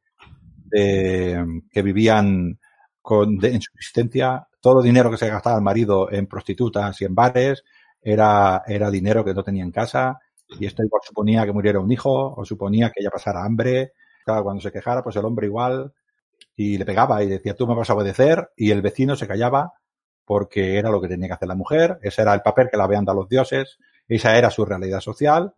de 0.72 1.62
que 1.70 1.82
vivían 1.82 2.58
con, 3.02 3.38
de, 3.38 3.56
en 3.56 3.62
subsistencia, 3.62 4.48
todo 4.62 4.82
dinero 4.82 5.12
que 5.12 5.18
se 5.18 5.28
gastaba 5.28 5.58
el 5.58 5.64
marido 5.64 6.10
en 6.10 6.26
prostitutas 6.26 7.02
y 7.02 7.04
en 7.04 7.14
bares 7.14 7.66
era, 8.02 8.64
era 8.66 8.90
dinero 8.90 9.26
que 9.26 9.34
no 9.34 9.44
tenía 9.44 9.66
en 9.66 9.72
casa 9.72 10.18
y 10.48 10.66
esto 10.66 10.82
igual 10.82 11.02
suponía 11.04 11.46
que 11.46 11.52
muriera 11.52 11.82
un 11.82 11.92
hijo 11.92 12.36
o 12.38 12.46
suponía 12.46 12.90
que 12.92 13.02
ella 13.02 13.12
pasara 13.12 13.44
hambre. 13.44 13.92
Claro, 14.24 14.46
cuando 14.46 14.62
se 14.62 14.72
quejara, 14.72 15.04
pues 15.04 15.18
el 15.18 15.26
hombre 15.26 15.48
igual 15.48 15.92
y 16.56 16.78
le 16.78 16.86
pegaba 16.86 17.24
y 17.24 17.28
decía, 17.28 17.56
tú 17.56 17.68
me 17.68 17.76
vas 17.76 17.90
a 17.90 17.94
obedecer, 17.94 18.52
y 18.56 18.72
el 18.72 18.82
vecino 18.82 19.16
se 19.16 19.28
callaba 19.28 19.74
porque 20.26 20.78
era 20.78 20.90
lo 20.90 21.00
que 21.00 21.08
tenía 21.08 21.28
que 21.28 21.34
hacer 21.36 21.48
la 21.48 21.56
mujer, 21.56 22.00
ese 22.02 22.22
era 22.22 22.34
el 22.34 22.42
papel 22.42 22.68
que 22.70 22.78
le 22.78 22.84
habían 22.84 23.06
dado 23.06 23.20
los 23.20 23.30
dioses, 23.30 23.78
esa 24.08 24.38
era 24.38 24.50
su 24.50 24.66
realidad 24.66 25.00
social, 25.00 25.54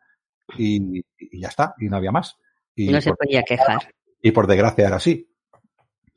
y, 0.58 1.00
y 1.18 1.40
ya 1.40 1.48
está, 1.48 1.74
y 1.80 1.88
no 1.90 1.98
había 1.98 2.12
más. 2.12 2.38
Y 2.76 2.90
no 2.90 3.02
se 3.02 3.14
podía 3.14 3.44
quejar. 3.44 3.94
y 4.22 4.32
por 4.32 4.48
desgracia 4.48 4.88
era 4.88 4.98
así. 4.98 5.28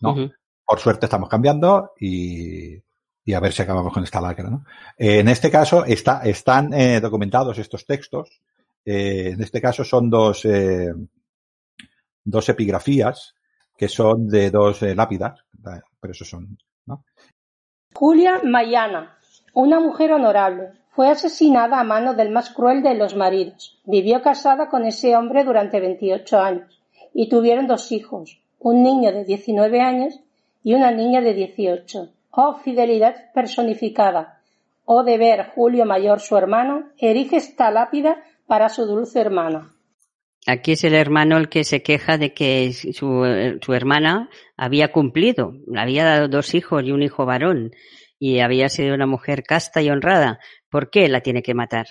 ¿no? 0.00 0.30
Por 0.64 0.78
suerte 0.78 1.06
estamos 1.06 1.28
cambiando 1.28 1.92
y, 1.98 2.76
y 3.24 3.32
a 3.34 3.40
ver 3.40 3.52
si 3.52 3.62
acabamos 3.62 3.92
con 3.92 4.04
esta 4.04 4.20
lacra. 4.20 4.50
¿no? 4.50 4.64
Eh, 4.98 5.20
en 5.20 5.28
este 5.28 5.50
caso 5.50 5.84
está, 5.84 6.22
están 6.22 6.72
eh, 6.72 7.00
documentados 7.00 7.58
estos 7.58 7.86
textos. 7.86 8.40
Eh, 8.84 9.30
en 9.34 9.42
este 9.42 9.60
caso 9.60 9.84
son 9.84 10.10
dos, 10.10 10.46
dos 12.24 12.48
epigrafías 12.48 13.34
que 13.76 13.88
son 13.88 14.28
de 14.28 14.50
dos 14.50 14.82
eh, 14.82 14.94
lápidas. 14.94 15.40
Pero 16.00 16.12
eso 16.12 16.24
son. 16.24 16.58
Julia 17.94 18.40
Mayana, 18.42 19.16
una 19.52 19.78
mujer 19.78 20.12
honorable, 20.12 20.72
fue 20.90 21.08
asesinada 21.08 21.78
a 21.80 21.84
manos 21.84 22.16
del 22.16 22.30
más 22.30 22.50
cruel 22.50 22.82
de 22.82 22.94
los 22.94 23.14
maridos. 23.16 23.80
Vivió 23.84 24.22
casada 24.22 24.68
con 24.68 24.84
ese 24.84 25.16
hombre 25.16 25.44
durante 25.44 25.80
28 25.80 26.38
años 26.38 26.82
y 27.14 27.28
tuvieron 27.28 27.66
dos 27.66 27.92
hijos, 27.92 28.40
un 28.58 28.82
niño 28.82 29.12
de 29.12 29.24
19 29.24 29.80
años 29.80 30.20
y 30.62 30.74
una 30.74 30.90
niña 30.90 31.20
de 31.20 31.34
18. 31.34 32.08
Oh 32.30 32.54
fidelidad 32.54 33.32
personificada, 33.32 34.40
oh 34.84 35.02
deber 35.02 35.50
Julio 35.54 35.84
Mayor 35.84 36.20
su 36.20 36.36
hermano, 36.36 36.88
erige 36.98 37.36
esta 37.36 37.70
lápida 37.70 38.22
para 38.46 38.68
su 38.68 38.86
dulce 38.86 39.20
hermana. 39.20 39.74
Aquí 40.46 40.72
es 40.72 40.82
el 40.82 40.94
hermano 40.94 41.38
el 41.38 41.48
que 41.48 41.62
se 41.62 41.82
queja 41.82 42.18
de 42.18 42.34
que 42.34 42.72
su, 42.72 43.58
su 43.60 43.74
hermana 43.74 44.28
había 44.56 44.90
cumplido, 44.90 45.52
había 45.76 46.04
dado 46.04 46.28
dos 46.28 46.54
hijos 46.54 46.82
y 46.84 46.90
un 46.90 47.02
hijo 47.02 47.24
varón 47.24 47.70
y 48.18 48.40
había 48.40 48.68
sido 48.68 48.94
una 48.94 49.06
mujer 49.06 49.44
casta 49.44 49.82
y 49.82 49.90
honrada. 49.90 50.40
¿Por 50.68 50.90
qué 50.90 51.08
la 51.08 51.20
tiene 51.20 51.42
que 51.42 51.54
matar? 51.54 51.86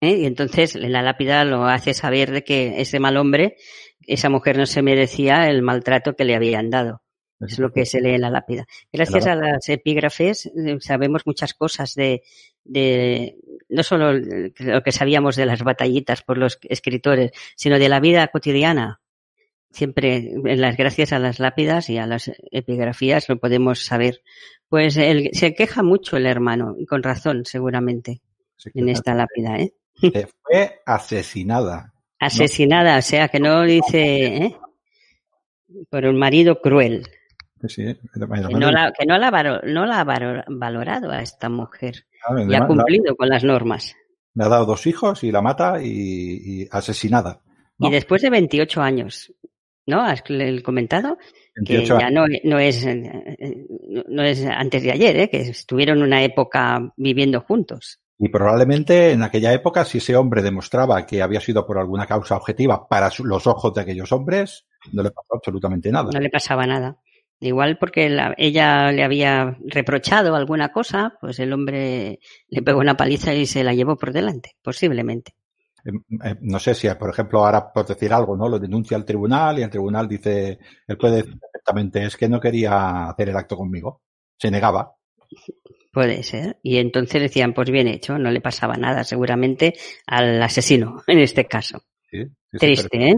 ¿Eh? 0.00 0.18
Y 0.18 0.26
entonces 0.26 0.76
en 0.76 0.92
la 0.92 1.02
lápida 1.02 1.44
lo 1.44 1.64
hace 1.64 1.94
saber 1.94 2.30
de 2.30 2.42
que 2.42 2.80
ese 2.80 3.00
mal 3.00 3.16
hombre, 3.16 3.56
esa 4.06 4.30
mujer 4.30 4.56
no 4.56 4.66
se 4.66 4.82
merecía 4.82 5.48
el 5.48 5.62
maltrato 5.62 6.14
que 6.14 6.24
le 6.24 6.34
habían 6.34 6.70
dado. 6.70 7.02
Es 7.40 7.58
lo 7.58 7.72
que 7.72 7.86
se 7.86 8.00
lee 8.00 8.14
en 8.14 8.20
la 8.20 8.30
lápida. 8.30 8.66
Gracias 8.92 9.26
a 9.26 9.34
las 9.34 9.68
epígrafes 9.68 10.46
eh, 10.46 10.76
sabemos 10.80 11.22
muchas 11.24 11.54
cosas 11.54 11.94
de, 11.94 12.22
de 12.64 13.36
no 13.68 13.82
solo 13.82 14.12
lo 14.12 14.82
que 14.82 14.92
sabíamos 14.92 15.36
de 15.36 15.46
las 15.46 15.62
batallitas 15.62 16.22
por 16.22 16.38
los 16.38 16.58
escritores, 16.62 17.30
sino 17.56 17.78
de 17.78 17.88
la 17.88 18.00
vida 18.00 18.26
cotidiana. 18.28 19.00
Siempre, 19.72 20.16
en 20.44 20.60
las 20.60 20.76
gracias 20.76 21.12
a 21.12 21.20
las 21.20 21.38
lápidas 21.38 21.88
y 21.90 21.98
a 21.98 22.06
las 22.06 22.30
epigrafías 22.50 23.28
lo 23.28 23.38
podemos 23.38 23.84
saber. 23.84 24.22
Pues 24.68 24.96
él, 24.96 25.30
se 25.32 25.54
queja 25.54 25.82
mucho 25.84 26.16
el 26.16 26.26
hermano, 26.26 26.74
y 26.78 26.86
con 26.86 27.02
razón, 27.04 27.44
seguramente, 27.44 28.20
en 28.74 28.88
esta 28.88 29.14
lápida, 29.14 29.58
¿eh? 29.58 29.72
fue 30.42 30.80
asesinada. 30.86 31.92
Asesinada, 32.18 32.98
o 32.98 33.02
sea, 33.02 33.28
que 33.28 33.38
no 33.40 33.62
dice, 33.62 34.26
¿eh? 34.26 34.56
Por 35.88 36.04
un 36.04 36.18
marido 36.18 36.60
cruel. 36.60 37.06
Sí, 37.62 37.68
sí, 37.68 37.82
Que 38.12 38.20
no 38.58 38.70
la, 38.70 38.92
que 38.92 39.06
no 39.06 39.18
la, 39.18 39.30
valo- 39.30 39.62
no 39.62 39.86
la 39.86 40.00
ha 40.00 40.04
valo- 40.04 40.44
valorado 40.48 41.10
a 41.12 41.22
esta 41.22 41.48
mujer 41.48 42.06
Claro, 42.24 42.40
y 42.50 42.54
ha 42.54 42.60
la- 42.60 42.66
cumplido 42.66 43.16
con 43.16 43.28
las 43.28 43.44
normas. 43.44 43.94
Le 44.34 44.44
ha 44.44 44.48
dado 44.48 44.66
dos 44.66 44.86
hijos 44.86 45.24
y 45.24 45.32
la 45.32 45.42
mata 45.42 45.82
y, 45.82 46.62
y 46.62 46.68
asesinada. 46.70 47.40
¿no? 47.78 47.88
Y 47.88 47.90
después 47.90 48.22
de 48.22 48.30
28 48.30 48.80
años, 48.80 49.32
¿no? 49.86 50.00
Has 50.02 50.22
comentado 50.62 51.18
que 51.64 51.74
28 51.78 51.98
ya 51.98 52.10
no, 52.10 52.26
no 52.44 52.58
es 52.58 52.84
eh, 52.84 53.66
no 54.08 54.22
es 54.22 54.44
antes 54.46 54.82
de 54.82 54.92
ayer, 54.92 55.16
¿eh? 55.16 55.30
que 55.30 55.40
estuvieron 55.40 56.02
una 56.02 56.22
época 56.22 56.92
viviendo 56.96 57.40
juntos. 57.40 58.00
Y 58.18 58.28
probablemente 58.28 59.12
en 59.12 59.22
aquella 59.22 59.52
época, 59.54 59.84
si 59.86 59.96
ese 59.98 60.14
hombre 60.14 60.42
demostraba 60.42 61.06
que 61.06 61.22
había 61.22 61.40
sido 61.40 61.66
por 61.66 61.78
alguna 61.78 62.06
causa 62.06 62.36
objetiva 62.36 62.86
para 62.86 63.10
los 63.24 63.46
ojos 63.46 63.72
de 63.74 63.80
aquellos 63.80 64.12
hombres, 64.12 64.66
no 64.92 65.02
le 65.02 65.10
pasó 65.10 65.36
absolutamente 65.36 65.90
nada. 65.90 66.10
No 66.12 66.20
le 66.20 66.28
pasaba 66.28 66.66
nada. 66.66 66.98
Igual 67.40 67.78
porque 67.78 68.08
la- 68.10 68.34
ella 68.36 68.92
le 68.92 69.02
había 69.02 69.56
reprochado 69.66 70.34
alguna 70.34 70.70
cosa, 70.72 71.14
pues 71.20 71.38
el 71.38 71.52
hombre 71.52 72.20
le 72.48 72.62
pegó 72.62 72.80
una 72.80 72.96
paliza 72.96 73.34
y 73.34 73.46
se 73.46 73.64
la 73.64 73.72
llevó 73.74 73.96
por 73.96 74.12
delante, 74.12 74.52
posiblemente. 74.62 75.34
Eh, 75.84 75.90
eh, 76.24 76.36
No 76.42 76.58
sé 76.58 76.74
si, 76.74 76.88
por 76.98 77.10
ejemplo, 77.10 77.44
ahora 77.44 77.72
por 77.72 77.86
decir 77.86 78.12
algo, 78.12 78.36
¿no? 78.36 78.48
Lo 78.48 78.58
denuncia 78.58 78.96
al 78.96 79.04
tribunal 79.06 79.58
y 79.58 79.62
el 79.62 79.70
tribunal 79.70 80.06
dice, 80.06 80.58
él 80.86 80.98
puede 80.98 81.16
decir 81.16 81.38
perfectamente, 81.38 82.04
es 82.04 82.16
que 82.16 82.28
no 82.28 82.38
quería 82.40 83.08
hacer 83.08 83.30
el 83.30 83.36
acto 83.36 83.56
conmigo. 83.56 84.02
Se 84.36 84.50
negaba. 84.50 84.94
Puede 85.92 86.22
ser. 86.22 86.58
Y 86.62 86.76
entonces 86.78 87.20
decían, 87.22 87.52
pues 87.52 87.70
bien 87.70 87.88
hecho, 87.88 88.18
no 88.18 88.30
le 88.30 88.40
pasaba 88.40 88.76
nada 88.76 89.02
seguramente 89.04 89.74
al 90.06 90.40
asesino, 90.42 91.02
en 91.06 91.18
este 91.18 91.46
caso. 91.46 91.82
Sí, 92.10 92.24
sí, 92.24 92.30
sí, 92.52 92.58
Triste, 92.58 93.10
¿eh? 93.10 93.14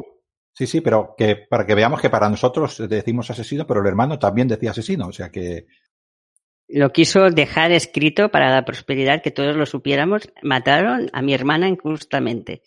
Sí, 0.62 0.66
sí, 0.68 0.80
pero 0.80 1.16
que 1.18 1.34
para 1.34 1.66
que 1.66 1.74
veamos 1.74 2.00
que 2.00 2.08
para 2.08 2.28
nosotros 2.28 2.78
decimos 2.88 3.28
asesino, 3.30 3.66
pero 3.66 3.80
el 3.80 3.86
hermano 3.88 4.16
también 4.16 4.46
decía 4.46 4.70
asesino, 4.70 5.08
o 5.08 5.12
sea 5.12 5.28
que 5.28 5.66
Lo 6.68 6.90
quiso 6.92 7.30
dejar 7.30 7.72
escrito 7.72 8.30
para 8.30 8.48
la 8.50 8.64
prosperidad, 8.64 9.22
que 9.22 9.32
todos 9.32 9.56
lo 9.56 9.66
supiéramos. 9.66 10.32
Mataron 10.42 11.10
a 11.12 11.20
mi 11.20 11.34
hermana 11.34 11.68
injustamente. 11.68 12.62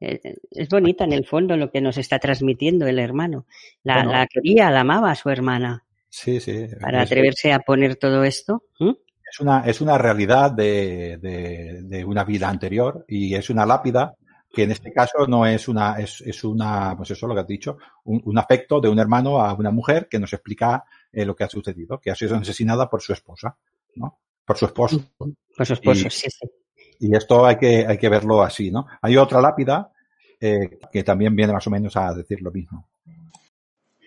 Eh, 0.00 0.20
Es 0.52 0.68
bonita 0.68 1.04
en 1.04 1.12
el 1.12 1.26
fondo 1.26 1.56
lo 1.56 1.70
que 1.70 1.80
nos 1.80 1.98
está 1.98 2.18
transmitiendo 2.20 2.86
el 2.86 2.98
hermano. 3.00 3.46
La, 3.82 4.04
Bueno. 4.04 4.12
la 4.12 4.26
quería, 4.28 4.70
la 4.70 4.80
amaba 4.82 5.10
a 5.10 5.14
su 5.16 5.28
hermana. 5.30 5.84
sí, 6.08 6.40
sí. 6.40 6.66
Para 6.80 7.02
atreverse 7.02 7.52
a 7.52 7.58
poner 7.60 7.96
todo 7.96 8.22
esto. 8.24 8.62
¿Mm? 8.78 8.92
es 9.30 9.40
una, 9.40 9.60
es 9.66 9.80
una 9.80 9.98
realidad 9.98 10.52
de, 10.52 11.18
de, 11.20 11.82
de 11.82 12.04
una 12.04 12.22
vida 12.24 12.48
anterior 12.48 13.04
y 13.08 13.34
es 13.34 13.50
una 13.50 13.66
lápida 13.66 14.14
que 14.54 14.62
en 14.62 14.70
este 14.70 14.92
caso 14.92 15.26
no 15.26 15.44
es 15.46 15.68
una, 15.68 15.98
es, 15.98 16.20
es 16.22 16.44
una, 16.44 16.94
pues 16.96 17.10
eso 17.10 17.26
lo 17.26 17.34
que 17.34 17.40
has 17.40 17.46
dicho, 17.46 17.78
un, 18.04 18.22
un 18.24 18.38
afecto 18.38 18.80
de 18.80 18.88
un 18.88 18.98
hermano 18.98 19.40
a 19.40 19.52
una 19.54 19.70
mujer 19.70 20.08
que 20.08 20.18
nos 20.18 20.32
explica 20.32 20.84
eh, 21.12 21.24
lo 21.24 21.34
que 21.34 21.44
ha 21.44 21.48
sucedido, 21.48 22.00
que 22.00 22.10
ha 22.10 22.14
sido 22.14 22.36
asesinada 22.36 22.88
por 22.88 23.02
su 23.02 23.12
esposa, 23.12 23.56
¿no? 23.96 24.18
Por 24.44 24.56
su 24.56 24.66
esposo. 24.66 25.04
Por 25.18 25.66
su 25.66 25.72
esposo, 25.72 26.06
Y- 26.06 26.10
sí, 26.10 26.30
sí. 26.30 26.46
Y 27.00 27.16
esto 27.16 27.44
hay 27.44 27.56
que, 27.56 27.84
hay 27.86 27.98
que 27.98 28.08
verlo 28.08 28.42
así, 28.42 28.70
¿no? 28.70 28.86
Hay 29.02 29.16
otra 29.16 29.40
lápida 29.40 29.90
eh, 30.40 30.78
que 30.92 31.02
también 31.02 31.34
viene 31.34 31.52
más 31.52 31.66
o 31.66 31.70
menos 31.70 31.96
a 31.96 32.14
decir 32.14 32.40
lo 32.40 32.52
mismo. 32.52 32.86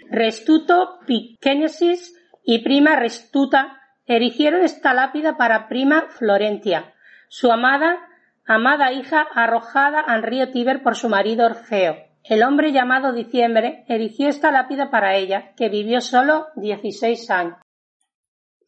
Restuto 0.10 1.00
Piquenesis 1.06 2.16
y 2.44 2.60
prima 2.64 2.96
Restuta 2.96 3.82
erigieron 4.06 4.64
esta 4.64 4.94
lápida 4.94 5.36
para 5.38 5.68
prima 5.68 6.06
Florentia, 6.10 6.94
su 7.28 7.52
amada, 7.52 8.07
amada 8.48 8.94
hija 8.94 9.28
arrojada 9.36 10.00
al 10.00 10.24
río 10.24 10.52
Tíber 10.52 10.82
por 10.82 10.96
su 10.96 11.10
marido 11.10 11.46
Orfeo. 11.46 11.98
El 12.24 12.44
hombre 12.44 12.72
llamado 12.72 13.14
Diciembre 13.14 13.86
erigió 13.88 14.28
esta 14.28 14.52
lápida 14.52 14.90
para 14.90 15.16
ella, 15.16 15.54
que 15.56 15.70
vivió 15.70 16.02
solo 16.02 16.48
16 16.56 17.30
años. 17.30 17.56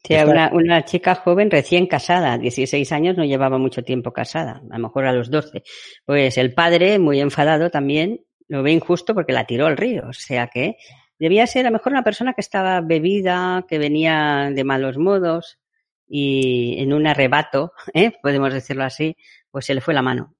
Sí, 0.04 0.14
una, 0.16 0.50
una 0.54 0.86
chica 0.86 1.16
joven 1.16 1.52
recién 1.52 1.86
casada, 1.86 2.38
16 2.38 2.90
años, 2.94 3.18
no 3.18 3.26
llevaba 3.26 3.58
mucho 3.58 3.84
tiempo 3.84 4.14
casada, 4.14 4.62
a 4.72 4.78
lo 4.78 4.84
mejor 4.84 5.06
a 5.06 5.12
los 5.12 5.30
12. 5.30 5.64
Pues 6.06 6.38
el 6.38 6.54
padre, 6.54 7.00
muy 7.00 7.20
enfadado 7.20 7.70
también, 7.70 8.22
lo 8.48 8.64
ve 8.64 8.72
injusto 8.72 9.14
porque 9.14 9.34
la 9.34 9.46
tiró 9.46 9.68
al 9.68 9.78
río. 9.78 10.04
O 10.08 10.14
sea 10.14 10.48
que 10.48 10.78
debía 11.18 11.46
ser 11.48 11.66
a 11.66 11.70
lo 11.70 11.74
mejor 11.74 11.92
una 11.92 12.04
persona 12.04 12.34
que 12.34 12.42
estaba 12.42 12.80
bebida, 12.82 13.66
que 13.68 13.78
venía 13.78 14.50
de 14.54 14.64
malos 14.64 14.98
modos 14.98 15.60
y 16.08 16.82
en 16.82 16.92
un 16.92 17.06
arrebato, 17.06 17.74
¿eh? 17.94 18.12
podemos 18.22 18.54
decirlo 18.54 18.84
así, 18.84 19.16
pues 19.52 19.66
se 19.66 19.74
le 19.74 19.82
fue 19.82 19.94
la 19.94 20.02
mano. 20.02 20.36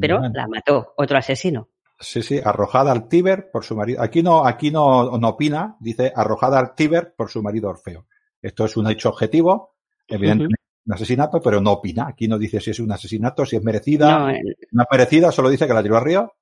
Pero 0.00 0.18
Bueno, 0.18 0.34
la 0.34 0.46
mató 0.48 0.94
otro 0.96 1.16
asesino. 1.18 1.68
Sí, 1.98 2.22
sí, 2.22 2.40
arrojada 2.44 2.90
al 2.92 3.08
Tíber 3.08 3.50
por 3.50 3.64
su 3.64 3.76
marido. 3.76 4.02
Aquí 4.02 4.22
no, 4.22 4.44
aquí 4.44 4.70
no, 4.70 5.16
no 5.18 5.28
opina, 5.28 5.76
dice 5.80 6.12
arrojada 6.14 6.58
al 6.58 6.74
Tíber 6.74 7.14
por 7.16 7.30
su 7.30 7.42
marido 7.42 7.70
Orfeo. 7.70 8.06
Esto 8.40 8.64
es 8.64 8.76
un 8.76 8.90
hecho 8.90 9.08
objetivo, 9.10 9.76
evidentemente 10.08 10.60
un 10.84 10.94
asesinato, 10.94 11.40
pero 11.40 11.60
no 11.60 11.72
opina. 11.72 12.08
Aquí 12.08 12.26
no 12.26 12.38
dice 12.38 12.60
si 12.60 12.70
es 12.70 12.80
un 12.80 12.90
asesinato, 12.90 13.46
si 13.46 13.54
es 13.56 13.62
merecida. 13.62 14.10
No, 14.18 14.26
No, 14.26 14.30
eh, 14.30 14.42
es 14.60 14.86
merecida, 14.90 15.30
solo 15.30 15.48
dice 15.48 15.66
que 15.66 15.74
la 15.74 15.82
tiró 15.82 15.96
al 15.96 16.04
río 16.04 16.32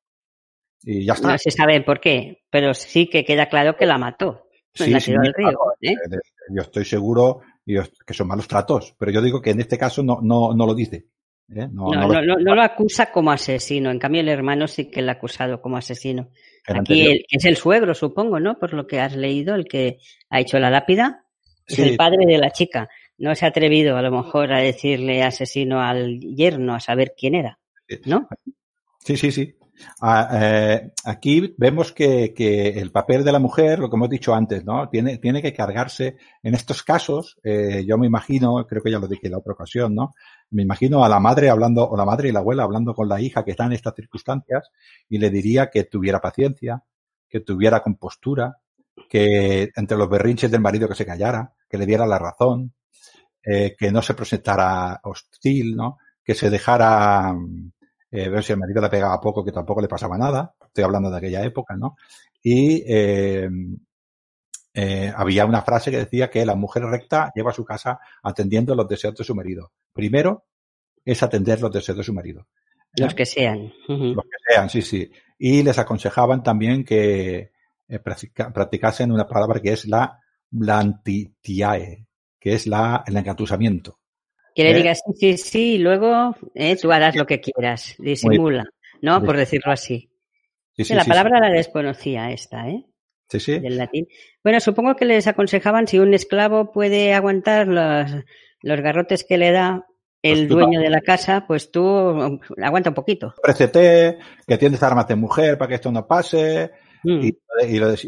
y 0.82 1.04
ya 1.04 1.12
está. 1.12 1.32
no 1.32 1.38
se 1.38 1.50
sabe 1.50 1.82
por 1.82 2.00
qué, 2.00 2.44
pero 2.50 2.72
sí 2.72 3.06
que 3.08 3.24
queda 3.24 3.48
claro 3.50 3.76
que 3.76 3.84
la 3.86 3.98
mató. 3.98 4.46
Sí, 4.72 4.90
la 4.90 4.98
sí, 5.00 5.10
tiró 5.10 5.20
al 5.20 5.34
río. 5.34 5.48
claro, 5.48 5.58
de- 5.80 6.18
Yo 6.54 6.62
estoy 6.62 6.84
seguro 6.86 7.40
que 7.66 8.14
son 8.14 8.28
malos 8.28 8.48
tratos, 8.48 8.94
pero 8.98 9.12
yo 9.12 9.20
digo 9.20 9.40
que 9.42 9.50
en 9.50 9.60
este 9.60 9.76
caso 9.76 10.02
no, 10.02 10.20
no, 10.22 10.54
no 10.54 10.66
lo 10.66 10.74
dice. 10.74 11.06
¿Eh? 11.54 11.68
No, 11.72 11.90
No, 11.92 12.08
no 12.08 12.22
lo- 12.22 12.38
no, 12.38 12.54
lo 12.54 12.62
acusa 12.62 13.10
como 13.12 13.30
asesino. 13.32 13.90
En 13.90 13.98
cambio, 13.98 14.20
el 14.20 14.28
hermano 14.28 14.66
sí 14.68 14.90
que 14.90 15.02
lo 15.02 15.10
ha 15.10 15.14
acusado 15.14 15.60
como 15.60 15.76
asesino. 15.76 16.30
el 16.66 16.78
Aquí 16.80 17.06
el- 17.06 17.24
es 17.30 17.44
el 17.44 17.56
suegro, 17.56 17.94
supongo, 17.94 18.38
¿no? 18.38 18.58
Por 18.58 18.74
lo 18.74 18.86
que 18.86 19.00
has 19.00 19.16
leído, 19.16 19.54
el 19.54 19.64
que 19.64 19.98
ha 20.28 20.40
hecho 20.40 20.58
la 20.58 20.70
lápida. 20.70 21.24
Es 21.66 21.76
Sí. 21.76 21.82
el 21.82 21.96
padre 21.96 22.26
de 22.26 22.38
la 22.38 22.50
chica. 22.50 22.88
No 23.18 23.34
se 23.34 23.44
ha 23.44 23.48
atrevido, 23.48 23.96
a 23.96 24.02
lo 24.02 24.10
mejor, 24.10 24.52
a 24.52 24.60
decirle 24.60 25.22
asesino 25.22 25.80
al 25.80 26.20
yerno, 26.20 26.74
a 26.74 26.80
saber 26.80 27.14
quién 27.16 27.34
era. 27.34 27.58
¿No? 28.06 28.28
Sí, 29.04 29.16
sí, 29.16 29.30
sí. 29.32 29.54
Ah, 30.00 30.28
eh, 30.32 30.92
aquí 31.04 31.54
vemos 31.56 31.92
que, 31.92 32.32
que, 32.34 32.80
el 32.80 32.90
papel 32.90 33.24
de 33.24 33.32
la 33.32 33.38
mujer, 33.38 33.78
lo 33.78 33.90
que 33.90 33.96
hemos 33.96 34.10
dicho 34.10 34.34
antes, 34.34 34.64
¿no? 34.64 34.88
Tiene, 34.88 35.18
tiene 35.18 35.42
que 35.42 35.52
cargarse. 35.52 36.16
En 36.42 36.54
estos 36.54 36.82
casos, 36.82 37.38
eh, 37.42 37.84
yo 37.86 37.98
me 37.98 38.06
imagino, 38.06 38.66
creo 38.66 38.82
que 38.82 38.90
ya 38.90 38.98
lo 38.98 39.08
dije 39.08 39.26
en 39.26 39.32
la 39.32 39.38
otra 39.38 39.52
ocasión, 39.52 39.94
¿no? 39.94 40.14
Me 40.50 40.62
imagino 40.62 41.04
a 41.04 41.08
la 41.08 41.20
madre 41.20 41.50
hablando, 41.50 41.88
o 41.88 41.96
la 41.96 42.04
madre 42.04 42.28
y 42.28 42.32
la 42.32 42.40
abuela 42.40 42.64
hablando 42.64 42.94
con 42.94 43.08
la 43.08 43.20
hija 43.20 43.44
que 43.44 43.52
está 43.52 43.66
en 43.66 43.72
estas 43.72 43.94
circunstancias 43.94 44.70
y 45.08 45.18
le 45.18 45.30
diría 45.30 45.70
que 45.70 45.84
tuviera 45.84 46.20
paciencia, 46.20 46.82
que 47.28 47.40
tuviera 47.40 47.82
compostura, 47.82 48.58
que 49.08 49.70
entre 49.74 49.96
los 49.96 50.08
berrinches 50.08 50.50
del 50.50 50.60
marido 50.60 50.88
que 50.88 50.94
se 50.94 51.06
callara, 51.06 51.52
que 51.68 51.78
le 51.78 51.86
diera 51.86 52.06
la 52.06 52.18
razón, 52.18 52.74
eh, 53.42 53.74
que 53.78 53.90
no 53.90 54.02
se 54.02 54.14
presentara 54.14 55.00
hostil, 55.04 55.76
¿no? 55.76 55.98
Que 56.22 56.34
se 56.34 56.50
dejara 56.50 57.34
eh, 58.10 58.28
ver 58.28 58.42
si 58.42 58.52
el 58.52 58.58
marido 58.58 58.82
le 58.82 58.88
pegaba 58.88 59.20
poco, 59.20 59.44
que 59.44 59.52
tampoco 59.52 59.80
le 59.80 59.88
pasaba 59.88 60.18
nada. 60.18 60.54
Estoy 60.66 60.84
hablando 60.84 61.10
de 61.10 61.18
aquella 61.18 61.44
época, 61.44 61.76
¿no? 61.76 61.96
Y 62.42 62.82
eh, 62.86 63.48
eh, 64.72 65.12
había 65.14 65.46
una 65.46 65.62
frase 65.62 65.90
que 65.90 65.98
decía 65.98 66.30
que 66.30 66.46
la 66.46 66.54
mujer 66.54 66.84
recta 66.84 67.32
lleva 67.34 67.50
a 67.50 67.54
su 67.54 67.64
casa 67.64 68.00
atendiendo 68.22 68.74
los 68.74 68.88
deseos 68.88 69.14
de 69.14 69.24
su 69.24 69.34
marido. 69.34 69.72
Primero 69.92 70.46
es 71.04 71.22
atender 71.22 71.60
los 71.60 71.72
deseos 71.72 71.98
de 71.98 72.04
su 72.04 72.12
marido. 72.12 72.46
Los 72.96 73.14
que 73.14 73.26
sean. 73.26 73.72
Los 73.88 74.24
que 74.24 74.52
sean, 74.52 74.68
sí, 74.68 74.82
sí. 74.82 75.10
Y 75.38 75.62
les 75.62 75.78
aconsejaban 75.78 76.42
también 76.42 76.84
que 76.84 77.52
eh, 77.88 77.98
practicasen 77.98 79.12
una 79.12 79.26
palabra 79.26 79.60
que 79.60 79.72
es 79.72 79.86
la 79.86 80.20
blantitiae, 80.50 82.06
que 82.38 82.52
es 82.54 82.66
la, 82.66 83.04
el 83.06 83.16
engatusamiento. 83.16 83.99
Que 84.54 84.64
le 84.64 84.74
digas 84.74 85.02
sí, 85.06 85.12
sí, 85.14 85.38
sí, 85.38 85.74
y 85.74 85.78
luego 85.78 86.36
eh, 86.54 86.76
tú 86.76 86.90
harás 86.92 87.16
lo 87.16 87.26
que 87.26 87.40
quieras, 87.40 87.94
disimula, 87.98 88.64
¿no? 89.00 89.22
Por 89.22 89.36
decirlo 89.36 89.72
así. 89.72 90.10
Sí, 90.76 90.84
sí, 90.84 90.94
la 90.94 91.04
palabra 91.04 91.40
la 91.40 91.50
desconocía 91.50 92.30
esta, 92.30 92.68
¿eh? 92.68 92.84
Sí, 93.28 93.38
sí. 93.38 93.58
Del 93.60 93.78
latín. 93.78 94.08
Bueno, 94.42 94.58
supongo 94.60 94.96
que 94.96 95.04
les 95.04 95.26
aconsejaban 95.26 95.86
si 95.86 95.98
un 95.98 96.14
esclavo 96.14 96.72
puede 96.72 97.14
aguantar 97.14 97.68
los, 97.68 98.10
los 98.62 98.80
garrotes 98.80 99.24
que 99.24 99.38
le 99.38 99.52
da 99.52 99.86
el 100.22 100.48
pues 100.48 100.48
dueño 100.48 100.80
de 100.80 100.90
la 100.90 101.00
casa, 101.00 101.44
pues 101.46 101.70
tú 101.70 102.40
aguanta 102.62 102.90
un 102.90 102.94
poquito. 102.94 103.34
Précete, 103.42 104.18
que 104.46 104.58
tienes 104.58 104.82
armas 104.82 105.08
de 105.08 105.16
mujer 105.16 105.56
para 105.56 105.68
que 105.68 105.74
esto 105.76 105.90
no 105.90 106.06
pase, 106.06 106.70
Mm. 107.02 107.20
Y, 107.22 107.38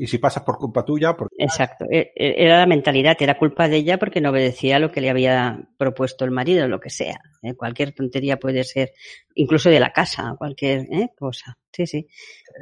y, 0.02 0.06
si 0.06 0.18
pasas 0.18 0.42
por 0.42 0.58
culpa 0.58 0.84
tuya. 0.84 1.16
Porque... 1.16 1.34
Exacto. 1.38 1.86
E, 1.90 2.12
e, 2.14 2.34
era 2.44 2.58
la 2.58 2.66
mentalidad, 2.66 3.16
era 3.20 3.38
culpa 3.38 3.68
de 3.68 3.76
ella 3.76 3.98
porque 3.98 4.20
no 4.20 4.30
obedecía 4.30 4.78
lo 4.78 4.90
que 4.90 5.00
le 5.00 5.10
había 5.10 5.68
propuesto 5.76 6.24
el 6.24 6.30
marido, 6.30 6.68
lo 6.68 6.80
que 6.80 6.90
sea. 6.90 7.20
¿eh? 7.42 7.54
Cualquier 7.54 7.92
tontería 7.92 8.38
puede 8.38 8.64
ser, 8.64 8.92
incluso 9.34 9.70
de 9.70 9.80
la 9.80 9.92
casa, 9.92 10.34
cualquier 10.38 10.86
¿eh? 10.90 11.10
cosa. 11.18 11.58
Sí, 11.72 11.86
sí. 11.86 12.06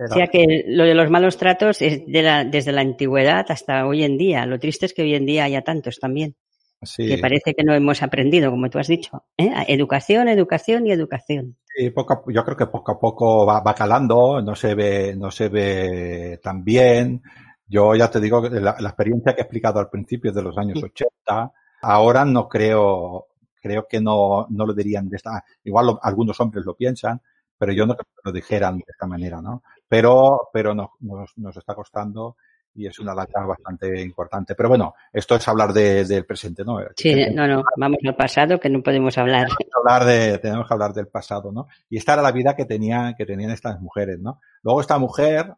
O 0.08 0.14
sea 0.14 0.28
que 0.28 0.64
lo 0.68 0.84
de 0.84 0.94
los 0.94 1.10
malos 1.10 1.36
tratos 1.36 1.82
es 1.82 2.06
de 2.06 2.22
la, 2.22 2.44
desde 2.44 2.72
la 2.72 2.80
antigüedad 2.80 3.44
hasta 3.48 3.86
hoy 3.86 4.04
en 4.04 4.16
día. 4.16 4.46
Lo 4.46 4.58
triste 4.58 4.86
es 4.86 4.94
que 4.94 5.02
hoy 5.02 5.14
en 5.14 5.26
día 5.26 5.44
haya 5.44 5.62
tantos 5.62 5.98
también. 5.98 6.36
Sí. 6.82 7.06
Que 7.06 7.18
parece 7.18 7.54
que 7.54 7.62
no 7.62 7.74
hemos 7.74 8.02
aprendido, 8.02 8.50
como 8.50 8.70
tú 8.70 8.78
has 8.78 8.88
dicho. 8.88 9.24
¿eh? 9.36 9.52
Educación, 9.68 10.28
educación 10.28 10.86
y 10.86 10.92
educación. 10.92 11.56
Sí, 11.64 11.90
poco, 11.90 12.24
yo 12.32 12.44
creo 12.44 12.56
que 12.56 12.66
poco 12.66 12.92
a 12.92 12.98
poco 12.98 13.46
va, 13.46 13.60
va, 13.60 13.74
calando, 13.74 14.40
no 14.40 14.54
se 14.54 14.74
ve, 14.74 15.14
no 15.16 15.30
se 15.30 15.48
ve 15.48 16.40
tan 16.42 16.64
bien. 16.64 17.22
Yo 17.66 17.94
ya 17.94 18.10
te 18.10 18.20
digo, 18.20 18.40
la, 18.48 18.76
la 18.78 18.88
experiencia 18.88 19.34
que 19.34 19.42
he 19.42 19.44
explicado 19.44 19.78
al 19.78 19.90
principio 19.90 20.32
de 20.32 20.42
los 20.42 20.56
años 20.56 20.82
80, 20.82 21.52
ahora 21.82 22.24
no 22.24 22.48
creo, 22.48 23.28
creo 23.60 23.86
que 23.86 24.00
no, 24.00 24.46
no 24.48 24.66
lo 24.66 24.72
dirían 24.72 25.08
de 25.08 25.16
esta, 25.16 25.44
igual 25.64 25.86
lo, 25.86 26.00
algunos 26.02 26.40
hombres 26.40 26.64
lo 26.64 26.74
piensan, 26.74 27.20
pero 27.56 27.72
yo 27.72 27.86
no 27.86 27.94
creo 27.94 28.06
que 28.06 28.28
lo 28.28 28.32
dijeran 28.32 28.78
de 28.78 28.84
esta 28.88 29.06
manera, 29.06 29.40
¿no? 29.40 29.62
Pero, 29.86 30.48
pero 30.52 30.74
nos, 30.74 30.88
nos, 31.00 31.36
nos 31.36 31.56
está 31.56 31.74
costando 31.74 32.36
y 32.74 32.86
es 32.86 32.98
una 32.98 33.14
data 33.14 33.44
bastante 33.44 34.00
importante. 34.00 34.54
Pero 34.54 34.68
bueno, 34.68 34.94
esto 35.12 35.36
es 35.36 35.46
hablar 35.48 35.72
de, 35.72 36.04
del 36.04 36.24
presente, 36.24 36.64
¿no? 36.64 36.78
Sí, 36.96 37.14
no, 37.32 37.46
no, 37.46 37.62
vamos 37.76 37.98
al 38.04 38.16
pasado 38.16 38.58
que 38.58 38.68
no 38.68 38.82
podemos 38.82 39.16
hablar. 39.18 39.46
Tenemos 39.46 39.58
que 39.58 39.78
hablar, 39.78 40.04
de, 40.04 40.38
tenemos 40.38 40.68
que 40.68 40.74
hablar 40.74 40.92
del 40.92 41.08
pasado, 41.08 41.52
¿no? 41.52 41.68
Y 41.88 41.98
esta 41.98 42.14
era 42.14 42.22
la 42.22 42.32
vida 42.32 42.54
que, 42.54 42.64
tenía, 42.64 43.14
que 43.16 43.26
tenían 43.26 43.50
estas 43.50 43.80
mujeres, 43.80 44.18
¿no? 44.20 44.40
Luego 44.62 44.80
esta 44.80 44.98
mujer, 44.98 45.54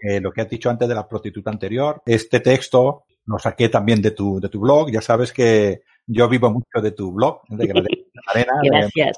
eh, 0.00 0.20
lo 0.20 0.32
que 0.32 0.42
has 0.42 0.48
dicho 0.48 0.70
antes 0.70 0.88
de 0.88 0.94
la 0.94 1.08
prostituta 1.08 1.50
anterior, 1.50 2.02
este 2.06 2.40
texto 2.40 3.04
lo 3.26 3.38
saqué 3.38 3.68
también 3.68 4.00
de 4.00 4.12
tu, 4.12 4.40
de 4.40 4.48
tu 4.48 4.60
blog, 4.60 4.90
ya 4.90 5.02
sabes 5.02 5.32
que 5.32 5.82
yo 6.06 6.28
vivo 6.28 6.50
mucho 6.50 6.80
de 6.82 6.92
tu 6.92 7.12
blog, 7.12 7.42
de 7.48 7.70
Arena. 8.26 8.52
Gracias. 8.62 9.16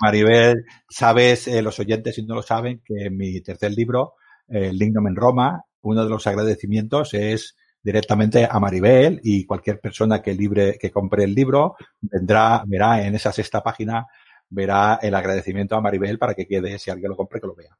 Maribel, 0.00 0.64
sabes, 0.88 1.46
eh, 1.48 1.60
los 1.60 1.78
oyentes 1.78 2.14
si 2.14 2.22
no 2.22 2.36
lo 2.36 2.42
saben, 2.42 2.80
que 2.84 3.10
mi 3.10 3.40
tercer 3.42 3.72
libro, 3.72 4.14
El 4.48 4.78
Lignum 4.78 5.08
en 5.08 5.16
Roma, 5.16 5.64
uno 5.82 6.04
de 6.04 6.10
los 6.10 6.26
agradecimientos 6.26 7.14
es 7.14 7.56
directamente 7.82 8.46
a 8.50 8.58
Maribel 8.60 9.20
y 9.22 9.44
cualquier 9.46 9.80
persona 9.80 10.20
que 10.20 10.34
libre, 10.34 10.78
que 10.78 10.90
compre 10.90 11.24
el 11.24 11.34
libro 11.34 11.76
vendrá, 12.00 12.62
verá 12.66 13.06
en 13.06 13.14
esa 13.14 13.32
sexta 13.32 13.62
página, 13.62 14.06
verá 14.48 14.98
el 15.00 15.14
agradecimiento 15.14 15.76
a 15.76 15.80
Maribel 15.80 16.18
para 16.18 16.34
que 16.34 16.46
quede, 16.46 16.78
si 16.78 16.90
alguien 16.90 17.10
lo 17.10 17.16
compre, 17.16 17.40
que 17.40 17.46
lo 17.46 17.54
vea. 17.54 17.76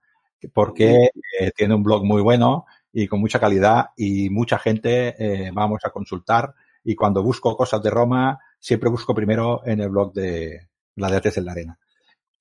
Porque 0.54 1.10
eh, 1.38 1.50
tiene 1.54 1.74
un 1.74 1.82
blog 1.82 2.04
muy 2.04 2.22
bueno 2.22 2.64
y 2.92 3.06
con 3.06 3.20
mucha 3.20 3.38
calidad 3.38 3.90
y 3.96 4.30
mucha 4.30 4.58
gente 4.58 5.14
eh, 5.18 5.50
vamos 5.52 5.80
a 5.84 5.90
consultar 5.90 6.54
y 6.82 6.94
cuando 6.94 7.22
busco 7.22 7.56
cosas 7.56 7.82
de 7.82 7.90
Roma 7.90 8.38
siempre 8.58 8.88
busco 8.88 9.14
primero 9.14 9.62
en 9.66 9.80
el 9.80 9.90
blog 9.90 10.14
de 10.14 10.68
Gladiates 10.96 11.36
en 11.36 11.44
la 11.44 11.52
Arena. 11.52 11.78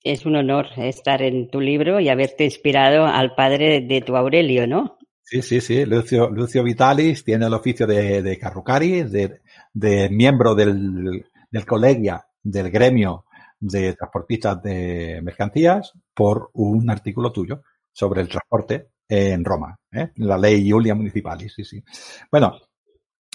Es 0.02 0.26
un 0.26 0.38
honor 0.38 0.68
estar 0.78 1.22
en 1.22 1.50
tu 1.50 1.60
libro 1.60 2.00
y 2.00 2.08
haberte 2.08 2.46
inspirado 2.46 3.06
al 3.06 3.36
padre 3.36 3.82
de 3.82 4.00
tu 4.00 4.16
Aurelio, 4.16 4.66
¿no? 4.66 4.98
Sí, 5.30 5.44
sí, 5.44 5.62
sí. 5.62 5.86
Lucio, 5.86 6.28
Lucio 6.32 6.64
Vitalis 6.64 7.24
tiene 7.24 7.46
el 7.46 7.54
oficio 7.54 7.86
de, 7.86 8.24
de 8.24 8.40
Carrucari, 8.40 9.04
de, 9.04 9.42
de 9.72 10.10
miembro 10.10 10.56
del, 10.56 11.24
del 11.52 11.66
colegia, 11.68 12.26
del 12.42 12.72
gremio 12.72 13.26
de 13.60 13.94
transportistas 13.94 14.60
de 14.64 15.22
mercancías, 15.22 15.94
por 16.16 16.50
un 16.54 16.90
artículo 16.90 17.32
tuyo 17.32 17.62
sobre 17.92 18.22
el 18.22 18.28
transporte 18.28 18.90
en 19.08 19.46
Roma, 19.46 19.76
¿eh? 19.92 20.10
la 20.16 20.36
ley 20.36 20.68
Julia 20.68 20.96
Municipalis. 20.96 21.54
Sí, 21.54 21.64
sí. 21.64 21.84
Bueno, 22.32 22.58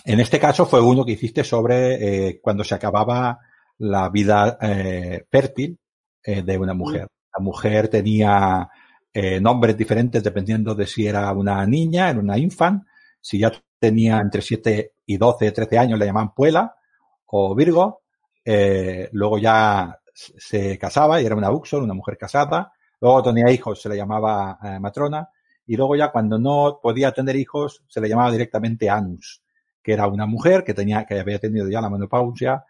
en 0.05 0.19
este 0.19 0.41
caso 0.41 0.67
fue 0.67 0.81
uno 0.81 1.05
que 1.05 1.13
hiciste 1.13 1.45
sobre 1.45 2.29
eh, 2.29 2.41
cuando 2.43 2.65
se 2.65 2.75
acababa 2.75 3.39
la 3.79 4.09
vida 4.09 4.59
eh, 4.61 5.27
fértil 5.31 5.79
de 6.27 6.57
una 6.59 6.75
mujer. 6.75 7.07
La 7.37 7.45
mujer 7.45 7.89
tenía 7.89 8.67
eh, 9.15 9.41
nombres 9.41 9.77
diferentes 9.77 10.25
dependiendo 10.25 10.75
de 10.75 10.89
si 10.89 11.07
era 11.07 11.33
una 11.33 11.65
niña, 11.67 12.11
era 12.11 12.19
una 12.19 12.37
infant, 12.37 12.83
si 13.21 13.39
ya 13.39 13.53
tenía 13.79 14.19
entre 14.19 14.43
7 14.43 14.95
y 15.07 15.17
12, 15.17 15.53
13 15.53 15.79
años 15.79 15.99
le 16.01 16.07
llamaban 16.07 16.35
Puela 16.35 16.75
o 17.27 17.55
Virgo, 17.55 18.03
eh, 18.45 19.09
luego 19.13 19.39
ya 19.39 19.97
se 20.13 20.77
casaba 20.79 21.23
y 21.23 21.27
era 21.27 21.37
una 21.37 21.53
Uxor, 21.53 21.83
una 21.83 21.95
mujer 21.95 22.19
casada, 22.19 22.73
luego 23.01 23.23
tenía 23.23 23.51
hijos, 23.53 23.81
se 23.81 23.89
le 23.89 23.97
llamaba 23.97 24.59
eh, 24.63 24.81
matrona, 24.81 25.29
y 25.67 25.77
luego 25.77 25.95
ya 25.95 26.11
cuando 26.11 26.39
no 26.39 26.81
podía 26.83 27.13
tener 27.13 27.37
hijos, 27.37 27.85
se 27.89 28.01
le 28.01 28.09
llamaba 28.09 28.33
directamente 28.33 28.91
Anus, 28.91 29.43
que 29.83 29.93
era 29.93 30.09
una 30.09 30.27
mujer 30.27 30.65
que 30.65 30.75
tenía, 30.75 31.05
que 31.05 31.21
había 31.21 31.39
tenido 31.39 31.69
ya 31.69 31.81
la 31.81 31.89
menopausia, 31.89 32.65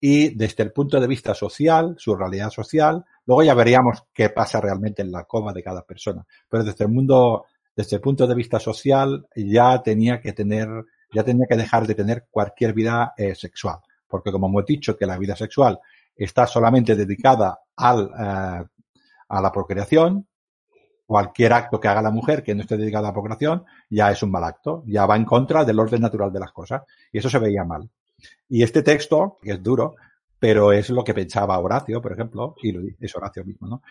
y 0.00 0.34
desde 0.36 0.62
el 0.62 0.72
punto 0.72 1.00
de 1.00 1.06
vista 1.06 1.34
social, 1.34 1.96
su 1.98 2.14
realidad 2.14 2.50
social, 2.50 3.04
Luego 3.28 3.42
ya 3.42 3.52
veríamos 3.52 4.04
qué 4.14 4.30
pasa 4.30 4.58
realmente 4.58 5.02
en 5.02 5.12
la 5.12 5.24
coma 5.24 5.52
de 5.52 5.62
cada 5.62 5.82
persona. 5.82 6.26
Pero 6.48 6.64
desde 6.64 6.86
el 6.86 6.90
mundo, 6.90 7.44
desde 7.76 7.96
el 7.96 8.00
punto 8.00 8.26
de 8.26 8.34
vista 8.34 8.58
social, 8.58 9.28
ya 9.36 9.82
tenía 9.82 10.18
que 10.18 10.32
tener, 10.32 10.66
ya 11.12 11.22
tenía 11.22 11.44
que 11.46 11.58
dejar 11.58 11.86
de 11.86 11.94
tener 11.94 12.26
cualquier 12.30 12.72
vida 12.72 13.12
eh, 13.18 13.34
sexual. 13.34 13.80
Porque 14.06 14.32
como 14.32 14.46
hemos 14.46 14.64
dicho 14.64 14.96
que 14.96 15.04
la 15.04 15.18
vida 15.18 15.36
sexual 15.36 15.78
está 16.16 16.46
solamente 16.46 16.96
dedicada 16.96 17.60
al, 17.76 18.10
eh, 18.18 18.64
a 19.28 19.42
la 19.42 19.52
procreación, 19.52 20.26
cualquier 21.04 21.52
acto 21.52 21.78
que 21.78 21.88
haga 21.88 22.00
la 22.00 22.10
mujer 22.10 22.42
que 22.42 22.54
no 22.54 22.62
esté 22.62 22.78
dedicado 22.78 23.04
a 23.04 23.10
la 23.10 23.14
procreación 23.14 23.66
ya 23.90 24.10
es 24.10 24.22
un 24.22 24.30
mal 24.30 24.44
acto, 24.44 24.84
ya 24.86 25.04
va 25.04 25.16
en 25.16 25.26
contra 25.26 25.66
del 25.66 25.80
orden 25.80 26.00
natural 26.00 26.32
de 26.32 26.40
las 26.40 26.52
cosas. 26.52 26.80
Y 27.12 27.18
eso 27.18 27.28
se 27.28 27.38
veía 27.38 27.64
mal. 27.64 27.90
Y 28.48 28.62
este 28.62 28.82
texto, 28.82 29.38
que 29.42 29.52
es 29.52 29.62
duro, 29.62 29.96
pero 30.38 30.72
es 30.72 30.90
lo 30.90 31.04
que 31.04 31.14
pensaba 31.14 31.58
Horacio, 31.58 32.00
por 32.00 32.12
ejemplo, 32.12 32.54
y 32.62 32.72
lo 32.72 32.80
es 33.00 33.16
Horacio 33.16 33.44
mismo, 33.44 33.66
¿no? 33.66 33.82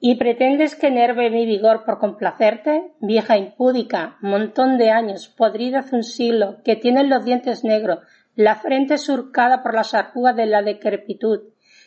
¿Y 0.00 0.16
pretendes 0.16 0.76
que 0.76 0.88
enerve 0.88 1.30
mi 1.30 1.46
vigor 1.46 1.84
por 1.84 1.98
complacerte? 1.98 2.92
Vieja 3.00 3.36
impúdica, 3.38 4.18
montón 4.20 4.76
de 4.76 4.90
años, 4.90 5.28
podrida 5.28 5.80
hace 5.80 5.96
un 5.96 6.04
siglo, 6.04 6.58
que 6.62 6.76
tienes 6.76 7.08
los 7.08 7.24
dientes 7.24 7.64
negros, 7.64 8.00
la 8.36 8.54
frente 8.56 8.98
surcada 8.98 9.62
por 9.62 9.74
las 9.74 9.94
arrugas 9.94 10.36
de 10.36 10.46
la 10.46 10.62
decrepitud, 10.62 11.40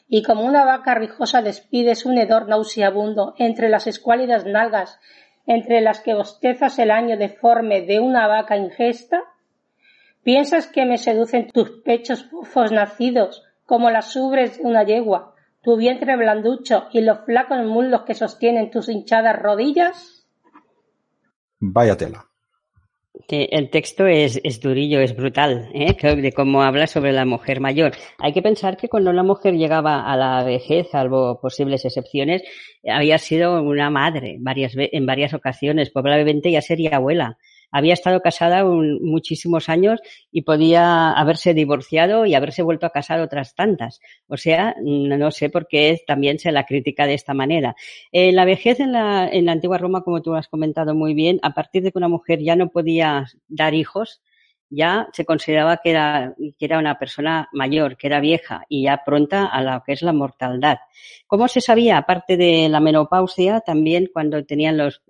y 0.09 0.23
como 0.23 0.43
una 0.43 0.65
vaca 0.65 0.95
rijosa 0.95 1.41
despides 1.41 2.05
un 2.05 2.17
hedor 2.17 2.49
nauseabundo 2.49 3.33
entre 3.37 3.69
las 3.69 3.87
escuálidas 3.87 4.45
nalgas, 4.45 4.99
entre 5.45 5.79
las 5.79 6.01
que 6.01 6.13
bostezas 6.13 6.79
el 6.79 6.91
año 6.91 7.17
deforme 7.17 7.81
de 7.81 8.01
una 8.01 8.27
vaca 8.27 8.57
ingesta? 8.57 9.21
¿Piensas 10.23 10.67
que 10.67 10.85
me 10.85 10.97
seducen 10.97 11.47
tus 11.47 11.81
pechos 11.83 12.29
bufos 12.29 12.71
nacidos, 12.71 13.43
como 13.65 13.89
las 13.89 14.15
ubres 14.15 14.57
de 14.57 14.63
una 14.63 14.83
yegua, 14.83 15.33
tu 15.63 15.77
vientre 15.77 16.15
blanducho 16.15 16.87
y 16.91 17.01
los 17.01 17.25
flacos 17.25 17.65
muslos 17.65 18.01
que 18.01 18.13
sostienen 18.13 18.69
tus 18.69 18.87
hinchadas 18.89 19.39
rodillas? 19.39 20.27
Vaya 21.59 21.97
tela. 21.97 22.27
El 23.27 23.69
texto 23.69 24.07
es, 24.07 24.41
es 24.43 24.59
durillo, 24.59 24.99
es 24.99 25.15
brutal, 25.15 25.69
¿eh? 25.73 25.95
de 26.15 26.31
cómo 26.33 26.63
habla 26.63 26.87
sobre 26.87 27.13
la 27.13 27.25
mujer 27.25 27.61
mayor. 27.61 27.93
Hay 28.17 28.33
que 28.33 28.41
pensar 28.41 28.77
que 28.77 28.89
cuando 28.89 29.13
la 29.13 29.23
mujer 29.23 29.53
llegaba 29.53 30.01
a 30.11 30.17
la 30.17 30.43
vejez, 30.43 30.89
salvo 30.91 31.39
posibles 31.39 31.85
excepciones, 31.85 32.43
había 32.83 33.17
sido 33.17 33.61
una 33.61 33.89
madre 33.89 34.37
varias, 34.39 34.73
en 34.75 35.05
varias 35.05 35.33
ocasiones, 35.33 35.91
probablemente 35.91 36.51
ya 36.51 36.61
sería 36.61 36.97
abuela 36.97 37.37
había 37.71 37.93
estado 37.93 38.21
casada 38.21 38.63
muchísimos 38.63 39.69
años 39.69 39.99
y 40.31 40.43
podía 40.43 41.11
haberse 41.11 41.53
divorciado 41.53 42.25
y 42.25 42.35
haberse 42.35 42.61
vuelto 42.61 42.85
a 42.85 42.91
casar 42.91 43.21
otras 43.21 43.55
tantas. 43.55 43.99
O 44.27 44.37
sea, 44.37 44.75
no 44.81 45.31
sé 45.31 45.49
por 45.49 45.67
qué 45.67 45.99
también 46.05 46.39
se 46.39 46.51
la 46.51 46.65
critica 46.65 47.07
de 47.07 47.13
esta 47.13 47.33
manera. 47.33 47.75
Eh, 48.11 48.31
la 48.31 48.45
vejez 48.45 48.79
en 48.79 48.91
la, 48.91 49.27
en 49.27 49.45
la 49.45 49.53
antigua 49.53 49.77
Roma, 49.77 50.01
como 50.01 50.21
tú 50.21 50.35
has 50.35 50.47
comentado 50.47 50.93
muy 50.93 51.13
bien, 51.13 51.39
a 51.41 51.53
partir 51.53 51.83
de 51.83 51.91
que 51.91 51.97
una 51.97 52.07
mujer 52.07 52.39
ya 52.39 52.55
no 52.55 52.69
podía 52.69 53.25
dar 53.47 53.73
hijos, 53.73 54.21
ya 54.71 55.09
se 55.11 55.25
consideraba 55.25 55.77
que 55.77 55.91
era, 55.91 56.79
una 56.79 56.97
persona 56.97 57.49
mayor, 57.51 57.97
que 57.97 58.07
era 58.07 58.21
vieja 58.21 58.63
y 58.69 58.83
ya 58.83 59.03
pronta 59.05 59.45
a 59.45 59.61
lo 59.61 59.83
que 59.83 59.91
es 59.91 60.01
la 60.01 60.13
mortalidad. 60.13 60.79
¿Cómo 61.27 61.47
se 61.47 61.61
sabía? 61.61 61.97
Aparte 61.97 62.37
de 62.37 62.69
la 62.69 62.79
menopausia, 62.79 63.59
también 63.59 64.09
cuando 64.11 64.43
tenían 64.45 64.77
los 64.77 65.03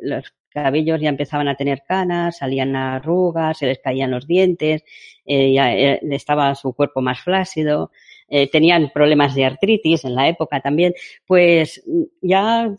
cabellos 0.52 1.02
ya 1.02 1.10
empezaban 1.10 1.48
a 1.48 1.56
tener 1.56 1.84
canas, 1.88 2.38
salían 2.38 2.76
arrugas, 2.76 3.58
se 3.58 3.68
les 3.68 3.80
caían 3.80 4.12
los 4.12 4.28
dientes, 4.28 4.84
eh, 5.26 5.54
ya 5.54 5.74
eh, 5.76 6.00
estaba 6.12 6.54
su 6.56 6.74
cuerpo 6.74 7.02
más 7.02 7.22
flácido, 7.22 7.92
eh, 8.28 8.50
tenían 8.50 8.92
problemas 8.94 9.34
de 9.36 9.46
artritis 9.46 10.06
en 10.06 10.16
la 10.16 10.28
época 10.28 10.62
también, 10.62 10.94
pues 11.26 11.84
ya 12.22 12.76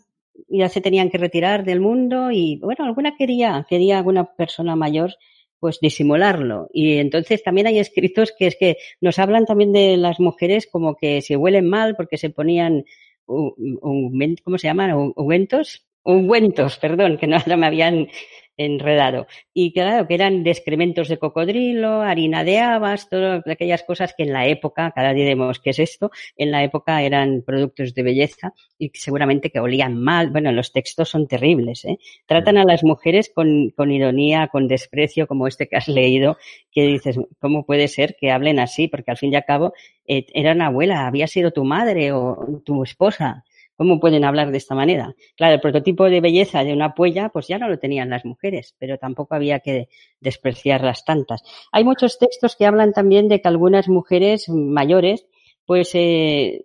ya 0.49 0.67
se 0.67 0.81
tenían 0.81 1.09
que 1.09 1.19
retirar 1.19 1.63
del 1.63 1.79
mundo 1.79 2.31
y 2.31 2.57
bueno, 2.57 2.85
alguna 2.85 3.15
quería, 3.15 3.65
quería 3.69 3.97
alguna 3.97 4.25
persona 4.35 4.75
mayor 4.75 5.13
pues 5.59 5.79
disimularlo. 5.79 6.69
Y 6.73 6.97
entonces 6.97 7.43
también 7.43 7.67
hay 7.67 7.79
escritos 7.79 8.33
que 8.37 8.47
es 8.47 8.57
que 8.59 8.77
nos 8.99 9.19
hablan 9.19 9.45
también 9.45 9.71
de 9.71 9.95
las 9.97 10.19
mujeres 10.19 10.67
como 10.69 10.95
que 10.95 11.21
se 11.21 11.37
huelen 11.37 11.69
mal 11.69 11.95
porque 11.95 12.17
se 12.17 12.29
ponían 12.31 12.83
¿cómo 13.25 14.57
se 14.57 14.67
llaman? 14.67 15.13
Ungüentos 15.15 15.85
ungüentos, 16.03 16.77
perdón, 16.77 17.17
que 17.17 17.27
no, 17.27 17.39
me 17.57 17.65
habían 17.65 18.07
enredado. 18.55 19.25
Y 19.53 19.73
claro, 19.73 20.07
que 20.07 20.13
eran 20.13 20.43
de 20.43 20.53
de 20.53 21.17
cocodrilo, 21.17 22.01
harina 22.01 22.43
de 22.43 22.59
habas, 22.59 23.09
todas 23.09 23.41
aquellas 23.47 23.83
cosas 23.83 24.13
que 24.15 24.23
en 24.23 24.33
la 24.33 24.45
época, 24.45 24.91
cada 24.93 25.13
día 25.13 25.23
diremos 25.23 25.59
qué 25.59 25.71
es 25.71 25.79
esto, 25.79 26.11
en 26.37 26.51
la 26.51 26.63
época 26.63 27.01
eran 27.01 27.41
productos 27.43 27.95
de 27.95 28.03
belleza 28.03 28.53
y 28.77 28.91
seguramente 28.93 29.49
que 29.49 29.59
olían 29.59 29.99
mal. 29.99 30.29
Bueno, 30.29 30.51
los 30.51 30.71
textos 30.71 31.09
son 31.09 31.27
terribles, 31.27 31.83
¿eh? 31.85 31.97
Tratan 32.27 32.57
a 32.57 32.63
las 32.63 32.83
mujeres 32.83 33.31
con, 33.33 33.71
con 33.71 33.91
ironía, 33.91 34.49
con 34.49 34.67
desprecio, 34.67 35.25
como 35.27 35.47
este 35.47 35.67
que 35.67 35.77
has 35.77 35.87
leído, 35.87 36.37
que 36.71 36.85
dices, 36.85 37.17
¿cómo 37.39 37.65
puede 37.65 37.87
ser 37.87 38.15
que 38.19 38.31
hablen 38.31 38.59
así? 38.59 38.87
Porque 38.87 39.09
al 39.09 39.17
fin 39.17 39.33
y 39.33 39.35
al 39.35 39.45
cabo 39.45 39.73
eh, 40.05 40.27
era 40.33 40.51
una 40.51 40.67
abuela, 40.67 41.07
había 41.07 41.25
sido 41.25 41.51
tu 41.51 41.63
madre 41.63 42.11
o 42.11 42.61
tu 42.63 42.83
esposa 42.83 43.43
¿Cómo 43.75 43.99
pueden 43.99 44.23
hablar 44.23 44.51
de 44.51 44.57
esta 44.57 44.75
manera? 44.75 45.15
Claro, 45.35 45.55
el 45.55 45.61
prototipo 45.61 46.05
de 46.05 46.21
belleza 46.21 46.63
de 46.63 46.73
una 46.73 46.93
puella, 46.93 47.29
pues 47.29 47.47
ya 47.47 47.57
no 47.57 47.67
lo 47.67 47.79
tenían 47.79 48.09
las 48.09 48.23
mujeres, 48.23 48.75
pero 48.77 48.97
tampoco 48.97 49.33
había 49.33 49.59
que 49.59 49.89
despreciarlas 50.19 51.05
tantas. 51.05 51.41
Hay 51.71 51.83
muchos 51.83 52.19
textos 52.19 52.55
que 52.55 52.65
hablan 52.65 52.93
también 52.93 53.27
de 53.27 53.41
que 53.41 53.47
algunas 53.47 53.89
mujeres 53.89 54.47
mayores, 54.47 55.25
pues 55.65 55.91
eh, 55.95 56.61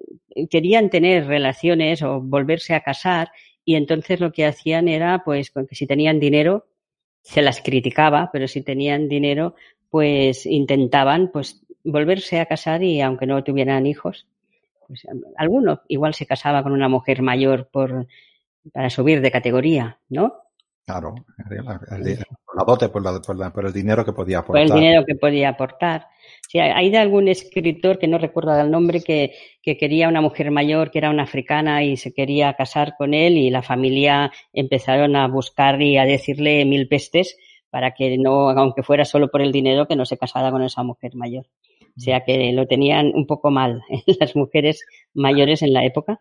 querían 0.50 0.90
tener 0.90 1.26
relaciones 1.26 2.02
o 2.02 2.20
volverse 2.20 2.74
a 2.74 2.82
casar 2.82 3.30
y 3.64 3.76
entonces 3.76 4.20
lo 4.20 4.32
que 4.32 4.46
hacían 4.46 4.88
era, 4.88 5.22
pues, 5.24 5.50
que 5.50 5.74
si 5.74 5.86
tenían 5.86 6.20
dinero, 6.20 6.66
se 7.22 7.42
las 7.42 7.60
criticaba, 7.60 8.30
pero 8.32 8.48
si 8.48 8.62
tenían 8.62 9.08
dinero, 9.08 9.54
pues 9.90 10.46
intentaban, 10.46 11.30
pues, 11.32 11.62
volverse 11.84 12.40
a 12.40 12.46
casar 12.46 12.82
y 12.82 13.00
aunque 13.00 13.26
no 13.26 13.42
tuvieran 13.44 13.86
hijos, 13.86 14.26
pues, 14.88 15.06
alguno 15.36 15.82
igual 15.86 16.14
se 16.14 16.26
casaba 16.26 16.62
con 16.62 16.72
una 16.72 16.88
mujer 16.88 17.22
mayor 17.22 17.68
por, 17.70 18.08
para 18.72 18.90
subir 18.90 19.20
de 19.20 19.30
categoría, 19.30 20.00
¿no? 20.08 20.34
Claro, 20.86 21.14
por 22.46 22.56
la 22.56 22.64
dote, 22.66 22.88
por, 22.88 23.52
por, 23.52 23.66
el 23.66 23.72
dinero 23.74 24.06
que 24.06 24.14
podía 24.14 24.38
aportar. 24.38 24.66
Por 24.66 24.76
el 24.76 24.82
dinero 24.82 25.04
que 25.04 25.14
podía 25.16 25.50
aportar. 25.50 26.06
Sí, 26.48 26.58
hay 26.60 26.88
de 26.88 26.96
algún 26.96 27.28
escritor 27.28 27.98
que 27.98 28.08
no 28.08 28.16
recuerdo 28.16 28.58
el 28.58 28.70
nombre 28.70 29.02
que, 29.02 29.34
que 29.62 29.76
quería 29.76 30.08
una 30.08 30.22
mujer 30.22 30.50
mayor 30.50 30.90
que 30.90 30.96
era 30.96 31.10
una 31.10 31.24
africana 31.24 31.84
y 31.84 31.98
se 31.98 32.14
quería 32.14 32.54
casar 32.54 32.94
con 32.96 33.12
él 33.12 33.36
y 33.36 33.50
la 33.50 33.60
familia 33.60 34.32
empezaron 34.54 35.14
a 35.14 35.28
buscar 35.28 35.82
y 35.82 35.98
a 35.98 36.06
decirle 36.06 36.64
mil 36.64 36.88
pestes 36.88 37.36
para 37.68 37.92
que 37.92 38.16
no, 38.16 38.48
aunque 38.48 38.82
fuera 38.82 39.04
solo 39.04 39.28
por 39.28 39.42
el 39.42 39.52
dinero, 39.52 39.86
que 39.86 39.96
no 39.96 40.06
se 40.06 40.16
casara 40.16 40.50
con 40.50 40.62
esa 40.62 40.82
mujer 40.82 41.14
mayor. 41.14 41.46
O 41.98 42.00
sea 42.00 42.22
que 42.24 42.52
lo 42.52 42.66
tenían 42.68 43.10
un 43.12 43.26
poco 43.26 43.50
mal 43.50 43.82
las 44.20 44.36
mujeres 44.36 44.84
mayores 45.14 45.62
en 45.62 45.72
la 45.72 45.84
época. 45.84 46.20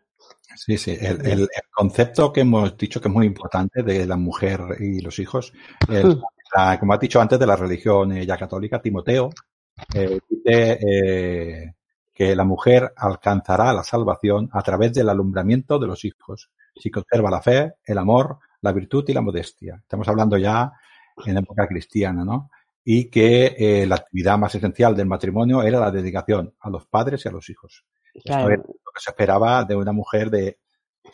Sí, 0.56 0.76
sí. 0.78 0.98
El, 1.00 1.48
concepto 1.72 2.34
que 2.34 2.42
hemos 2.42 2.76
dicho 2.76 3.00
que 3.00 3.08
es 3.08 3.14
muy 3.14 3.28
importante 3.28 3.84
de 3.84 4.08
la 4.08 4.18
mujer 4.18 4.60
y 4.80 5.02
los 5.02 5.20
hijos, 5.20 5.54
hmm. 5.88 6.80
como 6.80 6.94
has 6.94 7.00
dicho 7.00 7.22
antes, 7.22 7.38
de 7.38 7.46
la 7.46 7.56
religión 7.56 8.20
ya 8.22 8.38
católica, 8.38 8.82
Timoteo 8.82 9.30
eh, 9.94 10.20
dice 10.28 10.80
eh, 10.82 11.74
que 12.12 12.36
la 12.36 12.44
mujer 12.44 12.92
alcanzará 12.96 13.72
la 13.72 13.84
salvación 13.84 14.50
a 14.52 14.64
través 14.64 14.94
del 14.94 15.10
alumbramiento 15.10 15.78
de 15.78 15.86
los 15.86 16.04
hijos, 16.04 16.50
si 16.76 16.90
conserva 16.90 17.30
la 17.30 17.44
fe, 17.44 17.74
el 17.86 18.00
amor, 18.00 18.40
la 18.62 18.72
virtud 18.72 19.06
y 19.08 19.14
la 19.14 19.22
modestia. 19.22 19.80
Estamos 19.80 20.08
hablando 20.08 20.38
ya 20.38 20.72
en 21.24 21.38
época 21.38 21.68
cristiana, 21.68 22.26
¿no? 22.26 22.50
Y 22.90 23.10
que 23.10 23.54
eh, 23.58 23.86
la 23.86 23.96
actividad 23.96 24.38
más 24.38 24.56
esencial 24.56 24.96
del 24.96 25.08
matrimonio 25.08 25.62
era 25.62 25.78
la 25.78 25.92
dedicación 25.92 26.54
a 26.58 26.70
los 26.70 26.86
padres 26.86 27.26
y 27.26 27.28
a 27.28 27.34
los 27.34 27.50
hijos. 27.50 27.84
Esto 28.14 28.50
es 28.50 28.60
lo 28.60 28.92
que 28.96 29.02
se 29.02 29.10
esperaba 29.10 29.66
de 29.66 29.76
una 29.76 29.92
mujer 29.92 30.30
de, 30.30 30.60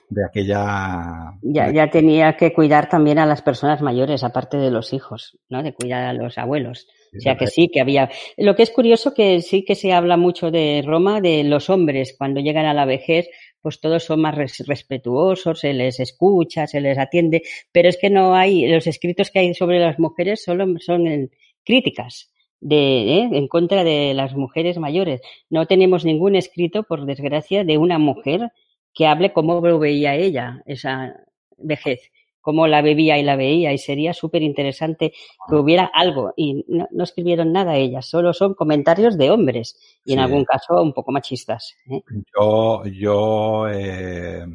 de 0.07 0.23
aquella... 0.23 1.33
Ya, 1.41 1.71
ya 1.71 1.89
tenía 1.89 2.37
que 2.37 2.53
cuidar 2.53 2.89
también 2.89 3.17
a 3.17 3.25
las 3.25 3.41
personas 3.41 3.81
mayores, 3.81 4.23
aparte 4.23 4.57
de 4.57 4.69
los 4.69 4.93
hijos, 4.93 5.39
¿no? 5.49 5.63
De 5.63 5.73
cuidar 5.73 6.03
a 6.03 6.13
los 6.13 6.37
abuelos. 6.37 6.87
O 7.17 7.19
sea 7.19 7.37
que 7.37 7.47
sí, 7.47 7.69
que 7.73 7.81
había. 7.81 8.11
Lo 8.37 8.55
que 8.55 8.61
es 8.61 8.69
curioso 8.69 9.15
que 9.15 9.41
sí 9.41 9.65
que 9.65 9.73
se 9.73 9.93
habla 9.93 10.15
mucho 10.15 10.51
de 10.51 10.83
Roma, 10.85 11.21
de 11.21 11.43
los 11.43 11.71
hombres 11.71 12.13
cuando 12.15 12.39
llegan 12.39 12.67
a 12.67 12.75
la 12.75 12.85
vejez, 12.85 13.29
pues 13.61 13.79
todos 13.79 14.03
son 14.03 14.21
más 14.21 14.35
respetuosos, 14.35 15.59
se 15.59 15.73
les 15.73 15.99
escucha, 15.99 16.67
se 16.67 16.81
les 16.81 16.99
atiende, 16.99 17.41
pero 17.71 17.89
es 17.89 17.97
que 17.97 18.11
no 18.11 18.35
hay, 18.35 18.67
los 18.67 18.85
escritos 18.85 19.31
que 19.31 19.39
hay 19.39 19.53
sobre 19.55 19.79
las 19.79 19.97
mujeres 19.97 20.43
solo 20.43 20.65
son 20.79 21.07
en, 21.07 21.31
críticas 21.63 22.33
de, 22.63 23.19
¿eh? 23.19 23.29
en 23.33 23.47
contra 23.47 23.83
de 23.83 24.13
las 24.13 24.33
mujeres 24.35 24.77
mayores. 24.77 25.21
No 25.49 25.65
tenemos 25.67 26.05
ningún 26.05 26.35
escrito, 26.35 26.83
por 26.83 27.05
desgracia, 27.05 27.63
de 27.63 27.77
una 27.77 27.99
mujer 27.99 28.51
que 28.93 29.07
hable 29.07 29.33
cómo 29.33 29.59
lo 29.59 29.79
veía 29.79 30.15
ella, 30.15 30.61
esa 30.65 31.15
vejez, 31.57 32.11
cómo 32.39 32.67
la 32.67 32.81
bebía 32.81 33.17
y 33.17 33.23
la 33.23 33.35
veía. 33.35 33.73
Y 33.73 33.77
sería 33.77 34.13
súper 34.13 34.43
interesante 34.43 35.13
que 35.47 35.55
hubiera 35.55 35.89
algo. 35.93 36.33
Y 36.37 36.63
no, 36.67 36.87
escribieron 37.03 37.51
nada 37.51 37.75
ellas, 37.75 38.07
solo 38.07 38.33
son 38.33 38.53
comentarios 38.53 39.17
de 39.17 39.29
hombres 39.29 39.77
y 40.05 40.13
en 40.13 40.19
algún 40.19 40.45
caso 40.45 40.81
un 40.81 40.93
poco 40.93 41.11
machistas. 41.11 41.75
¿eh? 41.89 42.01
Yo, 42.37 42.83
yo, 42.85 43.67
eh, 43.69 44.45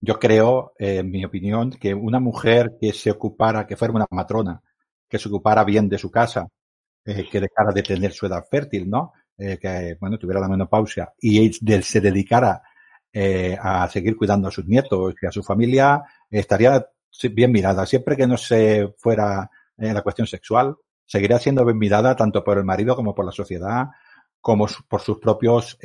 yo 0.00 0.18
creo, 0.18 0.72
en 0.78 1.10
mi 1.10 1.24
opinión, 1.24 1.70
que 1.70 1.92
una 1.92 2.20
mujer 2.20 2.76
que 2.80 2.92
se 2.92 3.10
ocupara, 3.10 3.66
que 3.66 3.76
fuera 3.76 3.92
una 3.92 4.06
matrona, 4.10 4.62
que 5.08 5.18
se 5.18 5.28
ocupara 5.28 5.64
bien 5.64 5.88
de 5.88 5.98
su 5.98 6.10
casa, 6.10 6.48
eh, 7.04 7.28
que 7.30 7.40
dejara 7.40 7.72
de 7.72 7.82
tener 7.82 8.12
su 8.12 8.26
edad 8.26 8.44
fértil, 8.50 8.90
¿no? 8.90 9.12
Eh, 9.38 9.58
que, 9.58 9.96
bueno, 10.00 10.18
tuviera 10.18 10.40
la 10.40 10.48
menopausia 10.48 11.12
y 11.20 11.52
se 11.52 12.00
dedicara 12.00 12.62
eh, 13.12 13.56
a 13.60 13.88
seguir 13.88 14.16
cuidando 14.16 14.48
a 14.48 14.50
sus 14.50 14.66
nietos 14.66 15.14
y 15.22 15.26
a 15.26 15.30
su 15.30 15.42
familia, 15.42 16.02
estaría 16.30 16.84
bien 17.32 17.52
mirada. 17.52 17.86
Siempre 17.86 18.16
que 18.16 18.26
no 18.26 18.36
se 18.36 18.94
fuera 18.98 19.48
en 19.76 19.94
la 19.94 20.02
cuestión 20.02 20.26
sexual, 20.26 20.76
seguiría 21.04 21.38
siendo 21.38 21.64
bien 21.64 21.78
mirada 21.78 22.16
tanto 22.16 22.42
por 22.42 22.58
el 22.58 22.64
marido 22.64 22.96
como 22.96 23.14
por 23.14 23.24
la 23.24 23.32
sociedad, 23.32 23.86
como 24.40 24.66
por 24.88 25.00
sus 25.00 25.18
propios, 25.18 25.78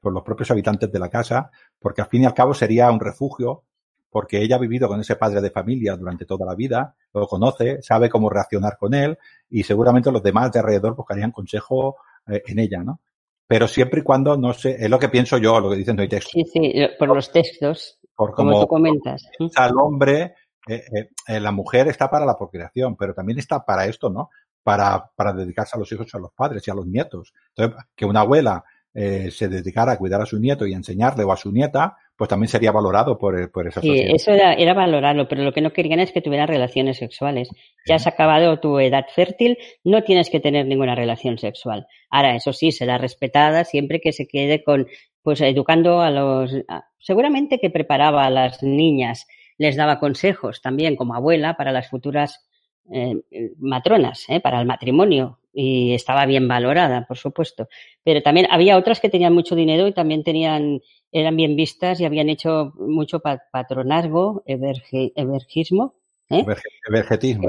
por 0.00 0.12
los 0.12 0.22
propios 0.22 0.50
habitantes 0.50 0.92
de 0.92 0.98
la 0.98 1.08
casa, 1.08 1.50
porque 1.78 2.02
al 2.02 2.08
fin 2.08 2.22
y 2.22 2.26
al 2.26 2.34
cabo 2.34 2.54
sería 2.54 2.90
un 2.90 3.00
refugio 3.00 3.64
porque 4.10 4.42
ella 4.42 4.56
ha 4.56 4.58
vivido 4.58 4.88
con 4.88 5.00
ese 5.00 5.16
padre 5.16 5.40
de 5.40 5.50
familia 5.50 5.96
durante 5.96 6.26
toda 6.26 6.44
la 6.44 6.54
vida, 6.54 6.94
lo 7.14 7.26
conoce, 7.26 7.80
sabe 7.80 8.10
cómo 8.10 8.28
reaccionar 8.28 8.76
con 8.76 8.92
él 8.92 9.16
y 9.48 9.62
seguramente 9.62 10.10
los 10.10 10.22
demás 10.22 10.50
de 10.52 10.58
alrededor 10.58 10.96
buscarían 10.96 11.30
consejo 11.30 11.96
eh, 12.26 12.42
en 12.46 12.58
ella, 12.58 12.82
¿no? 12.82 13.00
Pero 13.46 13.66
siempre 13.66 14.00
y 14.00 14.02
cuando 14.04 14.36
no 14.36 14.52
sé, 14.52 14.76
es 14.78 14.90
lo 14.90 14.98
que 14.98 15.08
pienso 15.08 15.38
yo, 15.38 15.58
lo 15.58 15.70
que 15.70 15.76
dicen 15.76 15.96
no 15.96 16.02
hay 16.02 16.08
texto. 16.08 16.30
Sí, 16.32 16.44
sí, 16.44 16.72
por 16.98 17.08
los 17.08 17.32
textos, 17.32 17.98
por 18.14 18.32
como, 18.32 18.60
tú 18.60 18.66
comentas. 18.68 19.22
Al 19.56 19.72
hombre, 19.78 20.34
eh, 20.68 21.08
eh, 21.26 21.40
la 21.40 21.50
mujer 21.50 21.88
está 21.88 22.08
para 22.10 22.26
la 22.26 22.36
procreación, 22.36 22.96
pero 22.96 23.14
también 23.14 23.38
está 23.38 23.64
para 23.64 23.86
esto, 23.86 24.10
¿no? 24.10 24.30
Para, 24.62 25.10
para 25.16 25.32
dedicarse 25.32 25.76
a 25.76 25.80
los 25.80 25.90
hijos 25.90 26.06
y 26.12 26.16
a 26.16 26.20
los 26.20 26.32
padres 26.32 26.66
y 26.66 26.70
a 26.70 26.74
los 26.74 26.86
nietos. 26.86 27.32
Entonces, 27.48 27.84
que 27.96 28.04
una 28.04 28.20
abuela 28.20 28.62
eh, 28.94 29.30
se 29.30 29.48
dedicara 29.48 29.92
a 29.92 29.98
cuidar 29.98 30.20
a 30.20 30.26
su 30.26 30.38
nieto 30.38 30.66
y 30.66 30.72
a 30.74 30.76
enseñarle 30.76 31.24
o 31.24 31.32
a 31.32 31.36
su 31.36 31.52
nieta, 31.52 31.96
pues 32.16 32.28
también 32.28 32.48
sería 32.48 32.72
valorado 32.72 33.16
por, 33.18 33.50
por 33.50 33.66
esa 33.66 33.80
Sí, 33.80 33.88
sociedad. 33.88 34.14
eso 34.14 34.32
era, 34.32 34.52
era 34.54 34.74
valorarlo, 34.74 35.26
pero 35.28 35.42
lo 35.42 35.52
que 35.52 35.60
no 35.62 35.72
querían 35.72 36.00
es 36.00 36.12
que 36.12 36.20
tuvieran 36.20 36.48
relaciones 36.48 36.98
sexuales. 36.98 37.48
Ya 37.86 37.94
has 37.96 38.06
acabado 38.06 38.60
tu 38.60 38.78
edad 38.78 39.06
fértil, 39.14 39.56
no 39.84 40.02
tienes 40.02 40.28
que 40.28 40.40
tener 40.40 40.66
ninguna 40.66 40.94
relación 40.94 41.38
sexual. 41.38 41.86
Ahora, 42.10 42.34
eso 42.36 42.52
sí, 42.52 42.72
será 42.72 42.98
respetada 42.98 43.64
siempre 43.64 44.00
que 44.00 44.12
se 44.12 44.26
quede 44.28 44.62
con, 44.62 44.86
pues 45.22 45.40
educando 45.40 46.00
a 46.02 46.10
los, 46.10 46.52
seguramente 46.98 47.58
que 47.58 47.70
preparaba 47.70 48.26
a 48.26 48.30
las 48.30 48.62
niñas, 48.62 49.26
les 49.56 49.76
daba 49.76 49.98
consejos 49.98 50.60
también 50.62 50.96
como 50.96 51.14
abuela 51.14 51.56
para 51.56 51.72
las 51.72 51.88
futuras 51.88 52.46
eh, 52.92 53.52
matronas, 53.58 54.24
¿eh? 54.28 54.40
para 54.40 54.60
el 54.60 54.66
matrimonio. 54.66 55.38
Y 55.52 55.94
estaba 55.94 56.26
bien 56.26 56.46
valorada, 56.46 57.06
por 57.08 57.16
supuesto. 57.18 57.68
Pero 58.04 58.22
también 58.22 58.46
había 58.50 58.76
otras 58.76 59.00
que 59.00 59.08
tenían 59.08 59.34
mucho 59.34 59.56
dinero 59.56 59.88
y 59.88 59.92
también 59.92 60.22
tenían, 60.22 60.80
eran 61.10 61.36
bien 61.36 61.56
vistas 61.56 62.00
y 62.00 62.04
habían 62.04 62.28
hecho 62.28 62.72
mucho 62.78 63.18
pa- 63.20 63.42
patronazgo, 63.50 64.44
everge- 64.46 65.12
evergismo, 65.16 65.96
¿eh? 66.30 66.44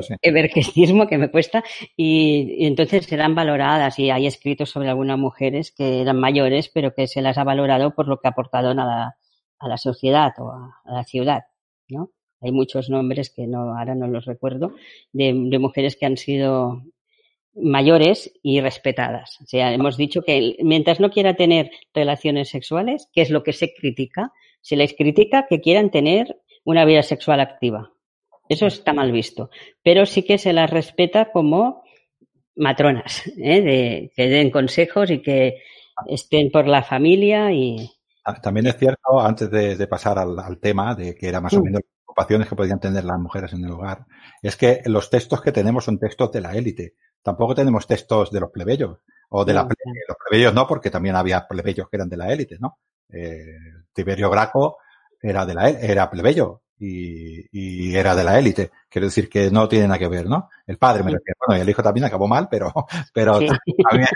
Sí. 0.02 0.16
evergestismo 0.24 1.08
que 1.08 1.18
me 1.20 1.30
cuesta 1.30 1.64
y, 1.96 2.56
y 2.64 2.66
entonces 2.66 3.12
eran 3.12 3.36
valoradas 3.36 4.00
y 4.00 4.10
hay 4.10 4.26
escritos 4.26 4.72
sobre 4.72 4.90
algunas 4.90 5.20
mujeres 5.20 5.72
que 5.72 6.02
eran 6.02 6.20
mayores 6.20 6.70
pero 6.74 6.94
que 6.96 7.06
se 7.08 7.22
las 7.22 7.38
ha 7.38 7.44
valorado 7.44 7.94
por 7.94 8.08
lo 8.08 8.20
que 8.20 8.28
aportaron 8.30 8.80
a 8.80 8.86
la, 8.86 9.16
a 9.60 9.68
la 9.68 9.78
sociedad 9.78 10.34
o 10.40 10.50
a, 10.52 10.82
a 10.86 10.92
la 10.94 11.04
ciudad, 11.04 11.44
¿no? 11.90 12.10
Hay 12.42 12.52
muchos 12.52 12.90
nombres 12.90 13.30
que 13.30 13.48
no 13.48 13.78
ahora 13.78 13.96
no 13.96 14.08
los 14.08 14.26
recuerdo 14.26 14.74
de, 15.14 15.34
de 15.36 15.60
mujeres 15.60 15.96
que 15.96 16.06
han 16.06 16.18
sido 16.18 16.82
mayores 17.54 18.32
y 18.42 18.62
respetadas. 18.62 19.40
O 19.42 19.46
sea, 19.46 19.74
hemos 19.74 19.98
dicho 19.98 20.22
que 20.22 20.56
mientras 20.62 21.00
no 21.00 21.10
quiera 21.12 21.36
tener 21.36 21.72
relaciones 21.94 22.50
sexuales, 22.50 23.10
que 23.14 23.22
es 23.22 23.30
lo 23.30 23.44
que 23.44 23.54
se 23.54 23.74
critica, 23.74 24.32
se 24.62 24.76
les 24.76 24.94
critica 24.94 25.48
que 25.50 25.60
quieran 25.62 25.92
tener 25.92 26.38
una 26.64 26.86
vida 26.86 27.04
sexual 27.04 27.40
activa. 27.42 27.92
Eso 28.48 28.68
está 28.68 28.94
mal 28.94 29.12
visto. 29.12 29.50
Pero 29.84 30.06
sí 30.06 30.24
que 30.24 30.38
se 30.38 30.54
las 30.54 30.70
respeta 30.70 31.32
como 31.32 31.84
matronas, 32.56 33.28
¿eh? 33.38 33.62
de, 33.62 34.12
que 34.16 34.28
den 34.28 34.52
consejos 34.52 35.10
y 35.12 35.22
que 35.22 35.62
estén 36.08 36.52
por 36.52 36.68
la 36.68 36.84
familia 36.84 37.52
y 37.52 37.90
Ah, 38.24 38.40
También 38.40 38.68
es 38.68 38.78
cierto, 38.78 39.20
antes 39.20 39.50
de, 39.50 39.76
de 39.76 39.88
pasar 39.88 40.20
al, 40.20 40.38
al 40.38 40.60
tema, 40.60 40.94
de 40.94 41.16
que 41.16 41.28
era 41.28 41.42
más 41.42 41.54
o 41.56 41.60
Mm. 41.60 41.64
menos 41.64 41.82
ocupaciones 42.12 42.48
que 42.48 42.56
podían 42.56 42.80
tener 42.80 43.04
las 43.06 43.20
mujeres 43.20 43.54
en 43.54 43.64
el 43.66 43.72
hogar, 43.72 44.06
es 44.42 44.56
que 44.56 44.82
los 44.86 45.10
textos 45.10 45.42
que 45.42 45.52
tenemos 45.52 45.86
son 45.86 45.98
textos 46.00 46.32
de 46.32 46.42
la 46.42 46.54
élite. 46.54 46.96
Tampoco 47.24 47.56
tenemos 47.56 47.88
textos 47.88 48.32
de 48.32 48.40
los 48.40 48.52
plebeyos. 48.52 49.00
O 49.30 49.46
de 49.46 49.54
la 49.54 49.64
No, 49.64 49.70
ple- 49.70 49.76
claro. 49.82 50.00
los 50.10 50.18
plebeyos 50.28 50.54
no, 50.54 50.68
porque 50.68 50.90
también 50.92 51.16
había 51.16 51.48
plebeyos 51.48 51.88
que 51.90 51.98
eran 51.98 52.10
de 52.10 52.18
la 52.18 52.32
élite, 52.34 52.58
¿no? 52.60 52.80
Eh, 53.10 53.46
Tiberio 53.94 54.30
Graco 54.30 54.78
era 55.22 55.46
de 55.46 55.54
la 55.54 55.70
era 55.70 56.10
plebeyo 56.10 56.62
y, 56.84 57.46
y 57.52 57.96
era 57.96 58.16
de 58.16 58.24
la 58.24 58.40
élite. 58.40 58.72
Quiero 58.90 59.06
decir 59.08 59.30
que 59.30 59.52
no 59.52 59.68
tiene 59.68 59.88
nada 59.88 60.00
que 60.00 60.08
ver, 60.08 60.26
¿no? 60.26 60.50
El 60.66 60.78
padre 60.78 61.04
me 61.04 61.12
refiero. 61.12 61.38
Bueno, 61.46 61.60
y 61.60 61.62
el 61.62 61.70
hijo 61.70 61.84
también 61.84 62.06
acabó 62.06 62.28
mal, 62.28 62.48
pero, 62.50 62.74
pero 63.14 63.40
Sí. 63.40 63.48
también, 63.90 64.08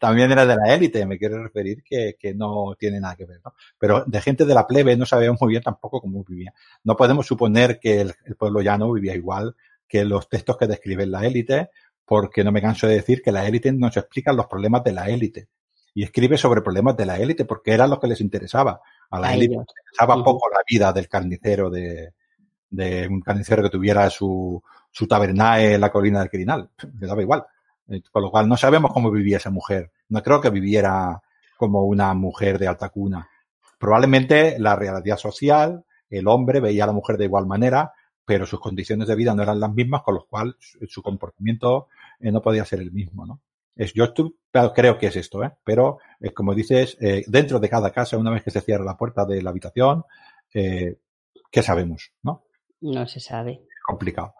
también 0.00 0.32
era 0.32 0.46
de 0.46 0.56
la 0.56 0.74
élite. 0.74 1.04
Me 1.06 1.18
quiero 1.18 1.42
referir 1.42 1.82
que, 1.82 2.16
que 2.18 2.34
no 2.34 2.74
tiene 2.78 3.00
nada 3.00 3.16
que 3.16 3.24
ver, 3.26 3.40
¿no? 3.44 3.54
Pero 3.78 4.04
de 4.06 4.20
gente 4.20 4.44
de 4.44 4.54
la 4.54 4.66
plebe 4.66 4.96
no 4.96 5.06
sabemos 5.06 5.38
muy 5.40 5.50
bien 5.50 5.62
tampoco 5.62 6.00
cómo 6.00 6.22
vivía. 6.24 6.52
No 6.84 6.96
podemos 6.96 7.26
suponer 7.26 7.80
que 7.80 8.00
el, 8.00 8.14
el 8.24 8.36
pueblo 8.36 8.60
llano 8.60 8.92
vivía 8.92 9.14
igual 9.14 9.56
que 9.88 10.04
los 10.04 10.28
textos 10.28 10.56
que 10.56 10.66
describen 10.66 11.10
la 11.10 11.26
élite, 11.26 11.70
porque 12.04 12.44
no 12.44 12.52
me 12.52 12.62
canso 12.62 12.86
de 12.86 12.94
decir 12.94 13.22
que 13.22 13.32
la 13.32 13.46
élite 13.46 13.72
nos 13.72 13.96
explica 13.96 14.32
los 14.32 14.46
problemas 14.46 14.84
de 14.84 14.92
la 14.92 15.08
élite. 15.08 15.48
Y 15.94 16.02
escribe 16.02 16.36
sobre 16.36 16.60
problemas 16.62 16.96
de 16.96 17.06
la 17.06 17.18
élite 17.18 17.44
porque 17.44 17.72
eran 17.72 17.90
los 17.90 18.00
que 18.00 18.08
les 18.08 18.20
interesaba. 18.20 18.80
A 19.16 19.20
la 19.20 19.34
élite 19.34 19.54
interesaba 19.54 20.22
poco 20.22 20.48
la 20.50 20.60
vida 20.66 20.92
del 20.92 21.08
carnicero 21.08 21.70
de, 21.70 22.14
de 22.70 23.06
un 23.08 23.20
carnicero 23.20 23.62
que 23.62 23.70
tuviera 23.70 24.08
su, 24.10 24.62
su 24.90 25.06
tabernae 25.06 25.74
en 25.74 25.80
la 25.80 25.90
colina 25.90 26.20
del 26.20 26.30
Quirinal. 26.30 26.70
Le 26.98 27.06
daba 27.06 27.22
igual. 27.22 27.44
Eh, 27.88 28.02
Con 28.10 28.22
lo 28.22 28.30
cual 28.30 28.48
no 28.48 28.56
sabemos 28.56 28.92
cómo 28.92 29.10
vivía 29.10 29.36
esa 29.36 29.50
mujer. 29.50 29.92
No 30.08 30.22
creo 30.22 30.40
que 30.40 30.50
viviera 30.50 31.20
como 31.56 31.84
una 31.84 32.12
mujer 32.14 32.58
de 32.58 32.66
alta 32.66 32.88
cuna. 32.88 33.28
Probablemente 33.78 34.58
la 34.58 34.76
realidad 34.76 35.16
social, 35.16 35.84
el 36.10 36.26
hombre 36.28 36.60
veía 36.60 36.84
a 36.84 36.86
la 36.88 36.92
mujer 36.92 37.16
de 37.16 37.26
igual 37.26 37.46
manera, 37.46 37.92
pero 38.24 38.46
sus 38.46 38.58
condiciones 38.58 39.06
de 39.06 39.14
vida 39.14 39.34
no 39.34 39.42
eran 39.42 39.60
las 39.60 39.72
mismas, 39.72 40.02
con 40.02 40.14
lo 40.14 40.26
cual 40.26 40.56
su, 40.58 40.78
su 40.86 41.02
comportamiento 41.02 41.88
eh, 42.18 42.32
no 42.32 42.40
podía 42.40 42.64
ser 42.64 42.80
el 42.80 42.90
mismo, 42.90 43.26
¿no? 43.26 43.40
Es, 43.76 43.92
yo 43.92 44.04
estu- 44.04 44.36
claro, 44.50 44.72
creo 44.72 44.98
que 44.98 45.06
es 45.08 45.16
esto, 45.16 45.42
¿eh? 45.44 45.50
Pero, 45.64 45.98
eh, 46.20 46.30
como 46.32 46.54
dices, 46.54 46.96
eh, 47.00 47.24
dentro 47.26 47.58
de 47.60 47.68
cada 47.68 47.90
casa, 47.90 48.16
una 48.18 48.30
vez 48.30 48.42
que 48.42 48.50
se 48.50 48.60
cierra 48.60 48.84
la 48.84 48.96
puerta 48.96 49.24
de 49.24 49.42
la 49.42 49.50
habitación, 49.50 50.04
eh, 50.52 50.96
¿qué 51.50 51.62
sabemos, 51.62 52.12
no? 52.22 52.44
No 52.80 53.06
se 53.06 53.20
sabe. 53.20 53.62
complicado. 53.86 54.34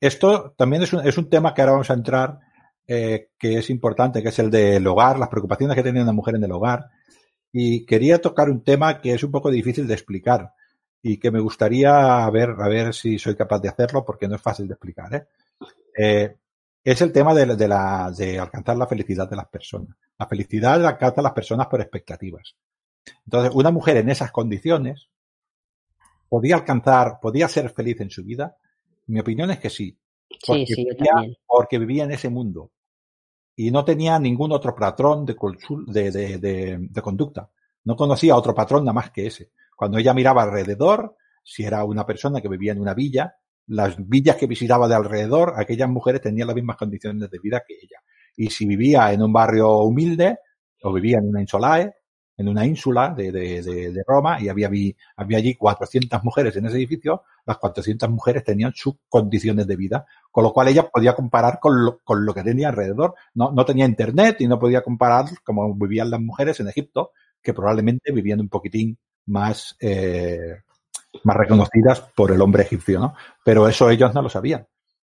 Esto 0.00 0.52
también 0.56 0.82
es 0.82 0.92
un, 0.92 1.06
es 1.06 1.16
un 1.18 1.28
tema 1.30 1.54
que 1.54 1.60
ahora 1.62 1.72
vamos 1.72 1.90
a 1.90 1.94
entrar, 1.94 2.38
que 2.86 3.28
es 3.40 3.70
importante, 3.70 4.22
que 4.22 4.28
es 4.30 4.38
el 4.40 4.50
del 4.50 4.86
hogar, 4.86 5.18
las 5.18 5.28
preocupaciones 5.28 5.76
que 5.76 5.82
tenía 5.82 6.02
una 6.02 6.12
mujer 6.12 6.34
en 6.34 6.44
el 6.44 6.52
hogar. 6.52 6.90
Y 7.52 7.84
quería 7.86 8.20
tocar 8.20 8.50
un 8.50 8.62
tema 8.64 9.00
que 9.00 9.12
es 9.14 9.22
un 9.22 9.30
poco 9.30 9.50
difícil 9.50 9.86
de 9.86 9.94
explicar 9.94 10.52
y 11.02 11.18
que 11.18 11.30
me 11.30 11.40
gustaría 11.40 12.28
ver, 12.30 12.50
a 12.58 12.68
ver 12.68 12.94
si 12.94 13.18
soy 13.18 13.36
capaz 13.36 13.60
de 13.60 13.68
hacerlo 13.68 14.04
porque 14.04 14.26
no 14.28 14.36
es 14.36 14.42
fácil 14.42 14.66
de 14.66 14.74
explicar. 14.74 15.14
¿eh? 15.14 15.26
Eh, 15.98 16.36
es 16.84 17.00
el 17.00 17.12
tema 17.12 17.34
de, 17.34 17.56
de, 17.56 17.68
la, 17.68 18.12
de 18.16 18.38
alcanzar 18.38 18.76
la 18.76 18.86
felicidad 18.86 19.28
de 19.28 19.36
las 19.36 19.48
personas. 19.48 19.96
La 20.18 20.26
felicidad 20.26 20.80
la 20.80 20.90
alcanzan 20.90 21.24
las 21.24 21.32
personas 21.32 21.66
por 21.68 21.80
expectativas. 21.80 22.56
Entonces, 23.24 23.52
una 23.54 23.70
mujer 23.70 23.96
en 23.98 24.10
esas 24.10 24.32
condiciones 24.32 25.08
podía 26.28 26.56
alcanzar, 26.56 27.18
podía 27.20 27.48
ser 27.48 27.70
feliz 27.70 28.00
en 28.00 28.10
su 28.10 28.24
vida. 28.24 28.56
Mi 29.06 29.20
opinión 29.20 29.50
es 29.50 29.58
que 29.58 29.70
sí. 29.70 29.98
Sí, 30.30 30.66
sí, 30.66 30.86
yo 30.86 30.94
vivía, 30.94 31.36
porque 31.46 31.78
vivía 31.78 32.04
en 32.04 32.12
ese 32.12 32.30
mundo 32.30 32.72
y 33.54 33.70
no 33.70 33.84
tenía 33.84 34.18
ningún 34.18 34.50
otro 34.52 34.74
patrón 34.74 35.26
de, 35.26 35.36
de, 36.10 36.38
de, 36.38 36.78
de 36.80 37.02
conducta. 37.02 37.50
No 37.84 37.96
conocía 37.96 38.36
otro 38.36 38.54
patrón 38.54 38.84
nada 38.84 38.94
más 38.94 39.10
que 39.10 39.26
ese. 39.26 39.50
Cuando 39.76 39.98
ella 39.98 40.14
miraba 40.14 40.42
alrededor, 40.42 41.16
si 41.42 41.64
era 41.64 41.84
una 41.84 42.06
persona 42.06 42.40
que 42.40 42.48
vivía 42.48 42.72
en 42.72 42.80
una 42.80 42.94
villa, 42.94 43.36
las 43.66 43.96
villas 44.08 44.36
que 44.36 44.46
visitaba 44.46 44.88
de 44.88 44.94
alrededor, 44.94 45.54
aquellas 45.56 45.88
mujeres 45.88 46.20
tenían 46.20 46.48
las 46.48 46.56
mismas 46.56 46.76
condiciones 46.76 47.30
de 47.30 47.38
vida 47.38 47.62
que 47.66 47.74
ella. 47.74 48.00
Y 48.36 48.50
si 48.50 48.66
vivía 48.66 49.12
en 49.12 49.22
un 49.22 49.32
barrio 49.32 49.78
humilde, 49.78 50.38
o 50.82 50.92
vivía 50.92 51.18
en 51.18 51.28
una 51.28 51.40
insulae, 51.40 51.94
en 52.36 52.48
una 52.48 52.66
ínsula 52.66 53.14
de, 53.16 53.30
de, 53.30 53.62
de, 53.62 53.92
de 53.92 54.04
Roma, 54.06 54.40
y 54.40 54.48
había, 54.48 54.68
allí 55.16 55.54
400 55.54 56.24
mujeres 56.24 56.56
en 56.56 56.66
ese 56.66 56.76
edificio, 56.76 57.22
las 57.44 57.58
400 57.58 58.08
mujeres 58.10 58.44
tenían 58.44 58.72
sus 58.74 58.94
condiciones 59.08 59.66
de 59.66 59.76
vida, 59.76 60.06
con 60.30 60.44
lo 60.44 60.52
cual 60.52 60.68
ella 60.68 60.88
podía 60.88 61.14
comparar 61.14 61.58
con 61.60 61.84
lo, 61.84 61.98
con 62.02 62.24
lo 62.24 62.34
que 62.34 62.42
tenía 62.42 62.70
alrededor. 62.70 63.14
No, 63.34 63.52
no 63.52 63.64
tenía 63.64 63.84
internet 63.84 64.40
y 64.40 64.48
no 64.48 64.58
podía 64.58 64.82
comparar 64.82 65.26
como 65.44 65.74
vivían 65.74 66.10
las 66.10 66.20
mujeres 66.20 66.58
en 66.60 66.68
Egipto, 66.68 67.12
que 67.42 67.52
probablemente 67.52 68.12
vivían 68.12 68.40
un 68.40 68.48
poquitín 68.48 68.98
más, 69.26 69.76
eh, 69.80 70.62
más 71.24 71.36
reconocidas 71.36 72.00
por 72.14 72.30
el 72.32 72.40
hombre 72.40 72.62
egipcio, 72.64 72.98
¿no? 73.00 73.14
Pero 73.44 73.68
eso 73.68 73.90
ellos 73.90 74.14
no 74.14 74.22
lo 74.22 74.28
sabían. 74.28 74.66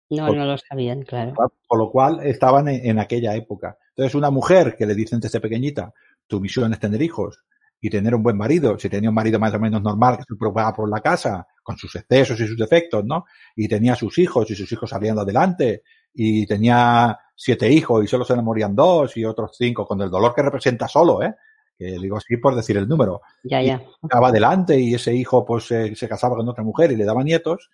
No, 0.09 0.27
Por- 0.27 0.37
no 0.37 0.45
lo 0.45 0.57
sabían, 0.57 1.01
claro. 1.03 1.33
Con 1.67 1.79
lo 1.79 1.89
cual 1.89 2.19
estaban 2.23 2.67
en, 2.67 2.85
en 2.89 2.99
aquella 2.99 3.33
época. 3.35 3.77
Entonces, 3.89 4.13
una 4.15 4.29
mujer 4.29 4.75
que 4.77 4.85
le 4.85 4.93
dicen 4.93 5.19
desde 5.19 5.39
pequeñita, 5.39 5.93
tu 6.27 6.39
misión 6.39 6.71
es 6.73 6.79
tener 6.79 7.01
hijos 7.01 7.43
y 7.81 7.89
tener 7.89 8.13
un 8.15 8.23
buen 8.23 8.37
marido, 8.37 8.77
si 8.79 8.89
tenía 8.89 9.09
un 9.09 9.15
marido 9.15 9.39
más 9.39 9.53
o 9.53 9.59
menos 9.59 9.81
normal 9.81 10.17
que 10.17 10.23
se 10.23 10.35
preocupaba 10.37 10.73
por 10.73 10.89
la 10.89 11.01
casa, 11.01 11.45
con 11.61 11.77
sus 11.77 11.95
excesos 11.95 12.39
y 12.39 12.47
sus 12.47 12.57
defectos, 12.57 13.03
¿no? 13.05 13.25
Y 13.55 13.67
tenía 13.67 13.95
sus 13.95 14.17
hijos 14.17 14.49
y 14.51 14.55
sus 14.55 14.71
hijos 14.71 14.89
salían 14.89 15.17
adelante 15.19 15.83
y 16.13 16.45
tenía 16.45 17.17
siete 17.35 17.69
hijos 17.69 18.03
y 18.03 18.07
solo 18.07 18.23
se 18.23 18.35
le 18.35 18.41
morían 18.41 18.75
dos 18.75 19.17
y 19.17 19.25
otros 19.25 19.55
cinco, 19.57 19.85
con 19.85 19.99
el 20.01 20.09
dolor 20.09 20.33
que 20.33 20.41
representa 20.43 20.87
solo, 20.87 21.21
¿eh? 21.23 21.35
Que 21.77 21.97
digo 21.99 22.17
así 22.17 22.37
por 22.37 22.55
decir 22.55 22.77
el 22.77 22.87
número. 22.87 23.21
Ya, 23.43 23.61
Y 23.61 23.67
ya. 23.67 23.83
estaba 24.01 24.29
adelante 24.29 24.79
y 24.79 24.93
ese 24.93 25.13
hijo 25.13 25.45
pues 25.45 25.65
se 25.65 26.07
casaba 26.07 26.35
con 26.35 26.47
otra 26.47 26.63
mujer 26.63 26.91
y 26.91 26.95
le 26.95 27.05
daba 27.05 27.23
nietos, 27.23 27.69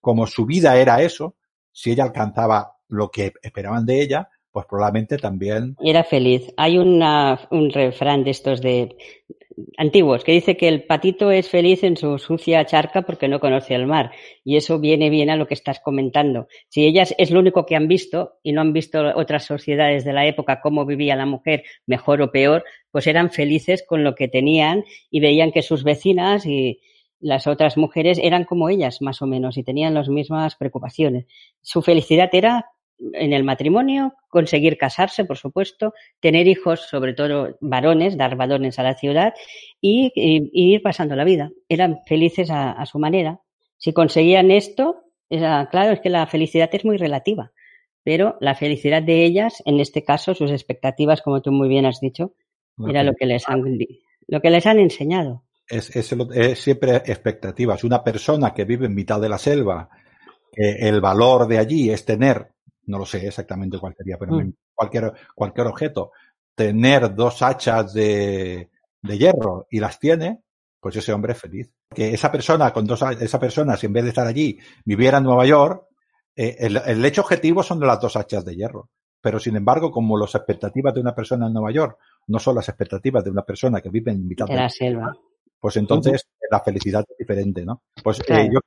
como 0.00 0.26
su 0.26 0.46
vida 0.46 0.76
era 0.76 1.02
eso, 1.02 1.36
si 1.72 1.90
ella 1.90 2.04
alcanzaba 2.04 2.76
lo 2.88 3.10
que 3.10 3.32
esperaban 3.42 3.84
de 3.84 4.00
ella, 4.02 4.28
pues 4.54 4.66
probablemente 4.66 5.18
también 5.18 5.76
Era 5.82 6.04
feliz. 6.04 6.54
Hay 6.56 6.78
una, 6.78 7.40
un 7.50 7.70
refrán 7.70 8.22
de 8.22 8.30
estos 8.30 8.60
de 8.62 8.96
antiguos 9.76 10.22
que 10.22 10.30
dice 10.30 10.56
que 10.56 10.68
el 10.68 10.84
patito 10.84 11.32
es 11.32 11.48
feliz 11.48 11.82
en 11.82 11.96
su 11.96 12.18
sucia 12.18 12.64
charca 12.64 13.02
porque 13.02 13.26
no 13.26 13.40
conoce 13.40 13.74
el 13.74 13.88
mar. 13.88 14.12
Y 14.44 14.56
eso 14.56 14.78
viene 14.78 15.10
bien 15.10 15.28
a 15.28 15.34
lo 15.34 15.48
que 15.48 15.54
estás 15.54 15.80
comentando. 15.80 16.46
Si 16.68 16.84
ellas 16.84 17.16
es 17.18 17.32
lo 17.32 17.40
único 17.40 17.66
que 17.66 17.74
han 17.74 17.88
visto 17.88 18.34
y 18.44 18.52
no 18.52 18.60
han 18.60 18.72
visto 18.72 19.02
otras 19.16 19.44
sociedades 19.44 20.04
de 20.04 20.12
la 20.12 20.24
época 20.24 20.60
cómo 20.60 20.86
vivía 20.86 21.16
la 21.16 21.26
mujer, 21.26 21.64
mejor 21.86 22.22
o 22.22 22.30
peor, 22.30 22.62
pues 22.92 23.08
eran 23.08 23.32
felices 23.32 23.84
con 23.84 24.04
lo 24.04 24.14
que 24.14 24.28
tenían 24.28 24.84
y 25.10 25.18
veían 25.18 25.50
que 25.50 25.62
sus 25.62 25.82
vecinas 25.82 26.46
y 26.46 26.80
las 27.18 27.48
otras 27.48 27.76
mujeres 27.76 28.20
eran 28.22 28.44
como 28.44 28.68
ellas, 28.68 29.02
más 29.02 29.20
o 29.20 29.26
menos, 29.26 29.56
y 29.56 29.64
tenían 29.64 29.94
las 29.94 30.08
mismas 30.08 30.54
preocupaciones. 30.54 31.26
Su 31.60 31.82
felicidad 31.82 32.28
era 32.32 32.66
en 32.98 33.32
el 33.32 33.44
matrimonio, 33.44 34.14
conseguir 34.28 34.78
casarse, 34.78 35.24
por 35.24 35.36
supuesto, 35.36 35.94
tener 36.20 36.46
hijos, 36.46 36.82
sobre 36.88 37.14
todo 37.14 37.56
varones, 37.60 38.16
dar 38.16 38.36
varones 38.36 38.78
a 38.78 38.82
la 38.82 38.94
ciudad 38.94 39.34
y, 39.80 40.12
ir 40.14 40.82
pasando 40.82 41.16
la 41.16 41.24
vida. 41.24 41.50
Eran 41.68 42.00
felices 42.06 42.50
a, 42.50 42.84
su 42.86 42.98
manera. 42.98 43.40
Si 43.76 43.92
conseguían 43.92 44.50
esto, 44.50 45.02
era, 45.28 45.68
claro, 45.70 45.92
es 45.92 46.00
que 46.00 46.10
la 46.10 46.26
felicidad 46.26 46.70
es 46.72 46.84
muy 46.84 46.96
relativa, 46.96 47.52
pero 48.02 48.36
la 48.40 48.54
felicidad 48.54 49.02
de 49.02 49.24
ellas, 49.24 49.62
en 49.66 49.80
este 49.80 50.04
caso, 50.04 50.34
sus 50.34 50.50
expectativas, 50.50 51.22
como 51.22 51.42
tú 51.42 51.52
muy 51.52 51.68
bien 51.68 51.86
has 51.86 52.00
dicho, 52.00 52.34
era 52.88 53.02
lo 53.02 53.14
que 53.14 53.26
les 53.26 53.48
han, 53.48 53.62
lo 54.26 54.40
que 54.40 54.50
les 54.50 54.66
han 54.66 54.78
enseñado. 54.78 55.44
Es, 55.66 55.94
es, 55.96 56.12
es 56.12 56.58
siempre 56.58 56.96
expectativas. 56.96 57.84
Una 57.84 58.02
persona 58.02 58.52
que 58.52 58.64
vive 58.64 58.86
en 58.86 58.94
mitad 58.94 59.20
de 59.20 59.28
la 59.28 59.38
selva, 59.38 59.88
el 60.56 61.00
valor 61.00 61.48
de 61.48 61.58
allí 61.58 61.90
es 61.90 62.04
tener 62.04 62.54
no 62.86 62.98
lo 62.98 63.06
sé 63.06 63.26
exactamente 63.26 63.78
cuál 63.78 63.94
sería, 63.96 64.16
pero 64.18 64.34
mm. 64.34 64.52
cualquier, 64.74 65.12
cualquier 65.34 65.66
objeto, 65.66 66.12
tener 66.54 67.14
dos 67.14 67.42
hachas 67.42 67.92
de, 67.92 68.70
de 69.02 69.18
hierro 69.18 69.66
y 69.70 69.80
las 69.80 69.98
tiene, 69.98 70.42
pues 70.80 70.96
ese 70.96 71.12
hombre 71.12 71.32
es 71.32 71.40
feliz. 71.40 71.70
Que 71.94 72.12
esa 72.12 72.30
persona, 72.30 72.72
con 72.72 72.86
dos, 72.86 73.02
esa 73.20 73.38
persona, 73.38 73.76
si 73.76 73.86
en 73.86 73.92
vez 73.92 74.04
de 74.04 74.08
estar 74.10 74.26
allí, 74.26 74.58
viviera 74.84 75.18
en 75.18 75.24
Nueva 75.24 75.46
York, 75.46 75.86
eh, 76.36 76.56
el, 76.58 76.76
el, 76.76 77.04
hecho 77.04 77.20
objetivo 77.20 77.62
son 77.62 77.80
las 77.80 78.00
dos 78.00 78.16
hachas 78.16 78.44
de 78.44 78.56
hierro. 78.56 78.90
Pero 79.20 79.38
sin 79.38 79.56
embargo, 79.56 79.90
como 79.90 80.18
las 80.18 80.34
expectativas 80.34 80.92
de 80.92 81.00
una 81.00 81.14
persona 81.14 81.46
en 81.46 81.54
Nueva 81.54 81.70
York 81.70 81.98
no 82.26 82.38
son 82.38 82.56
las 82.56 82.68
expectativas 82.68 83.24
de 83.24 83.30
una 83.30 83.42
persona 83.42 83.80
que 83.80 83.88
vive 83.88 84.12
en 84.12 84.26
mitad 84.26 84.46
de, 84.46 84.56
la 84.56 84.68
selva, 84.68 85.16
pues 85.58 85.78
entonces 85.78 86.28
la 86.50 86.60
felicidad 86.60 87.02
es 87.08 87.16
diferente, 87.16 87.64
¿no? 87.64 87.84
Pues 88.02 88.20
eh, 88.28 88.50
yo 88.52 88.60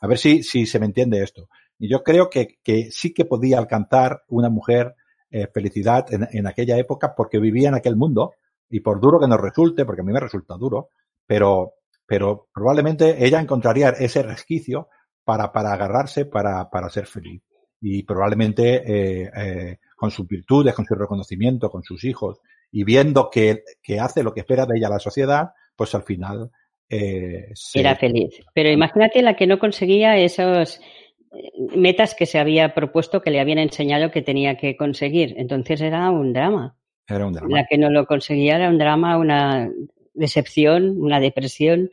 a 0.00 0.06
ver 0.06 0.18
si, 0.18 0.42
si 0.42 0.66
se 0.66 0.78
me 0.78 0.86
entiende 0.86 1.22
esto. 1.22 1.48
Y 1.78 1.88
yo 1.88 2.02
creo 2.02 2.28
que, 2.28 2.58
que 2.62 2.90
sí 2.90 3.14
que 3.14 3.24
podía 3.24 3.58
alcanzar 3.58 4.22
una 4.28 4.50
mujer 4.50 4.94
eh, 5.30 5.46
felicidad 5.52 6.12
en, 6.12 6.28
en, 6.32 6.46
aquella 6.46 6.76
época 6.78 7.14
porque 7.14 7.38
vivía 7.38 7.68
en 7.68 7.74
aquel 7.74 7.96
mundo 7.96 8.32
y 8.70 8.80
por 8.80 9.00
duro 9.00 9.20
que 9.20 9.28
nos 9.28 9.40
resulte, 9.40 9.84
porque 9.84 10.00
a 10.00 10.04
mí 10.04 10.12
me 10.12 10.20
resulta 10.20 10.56
duro, 10.56 10.90
pero, 11.26 11.74
pero 12.06 12.48
probablemente 12.52 13.24
ella 13.24 13.40
encontraría 13.40 13.90
ese 13.90 14.22
resquicio 14.22 14.88
para, 15.24 15.52
para 15.52 15.72
agarrarse 15.72 16.24
para, 16.24 16.70
para 16.70 16.88
ser 16.88 17.06
feliz. 17.06 17.42
Y 17.80 18.02
probablemente 18.02 18.82
eh, 18.84 19.30
eh, 19.36 19.78
con 19.94 20.10
sus 20.10 20.26
virtudes, 20.26 20.74
con 20.74 20.84
su 20.84 20.94
reconocimiento, 20.94 21.70
con 21.70 21.82
sus 21.82 22.04
hijos, 22.04 22.40
y 22.70 22.84
viendo 22.84 23.30
que, 23.30 23.62
que 23.82 24.00
hace 24.00 24.22
lo 24.22 24.32
que 24.32 24.40
espera 24.40 24.66
de 24.66 24.78
ella 24.78 24.88
la 24.88 24.98
sociedad, 24.98 25.50
pues 25.76 25.94
al 25.94 26.02
final 26.02 26.50
eh, 26.90 27.52
era 27.74 27.96
feliz. 27.96 28.40
Pero 28.54 28.70
imagínate 28.70 29.22
la 29.22 29.34
que 29.34 29.46
no 29.46 29.58
conseguía 29.58 30.16
esos 30.16 30.80
metas 31.74 32.14
que 32.14 32.26
se 32.26 32.38
había 32.38 32.74
propuesto, 32.74 33.20
que 33.20 33.30
le 33.30 33.40
habían 33.40 33.58
enseñado 33.58 34.10
que 34.10 34.22
tenía 34.22 34.56
que 34.56 34.76
conseguir. 34.76 35.34
Entonces 35.36 35.80
era 35.80 36.10
un 36.10 36.32
drama. 36.32 36.76
Era 37.06 37.26
un 37.26 37.32
drama. 37.32 37.56
La 37.56 37.66
que 37.66 37.78
no 37.78 37.90
lo 37.90 38.06
conseguía 38.06 38.56
era 38.56 38.68
un 38.68 38.78
drama, 38.78 39.18
una 39.18 39.70
decepción, 40.14 40.96
una 41.00 41.20
depresión, 41.20 41.90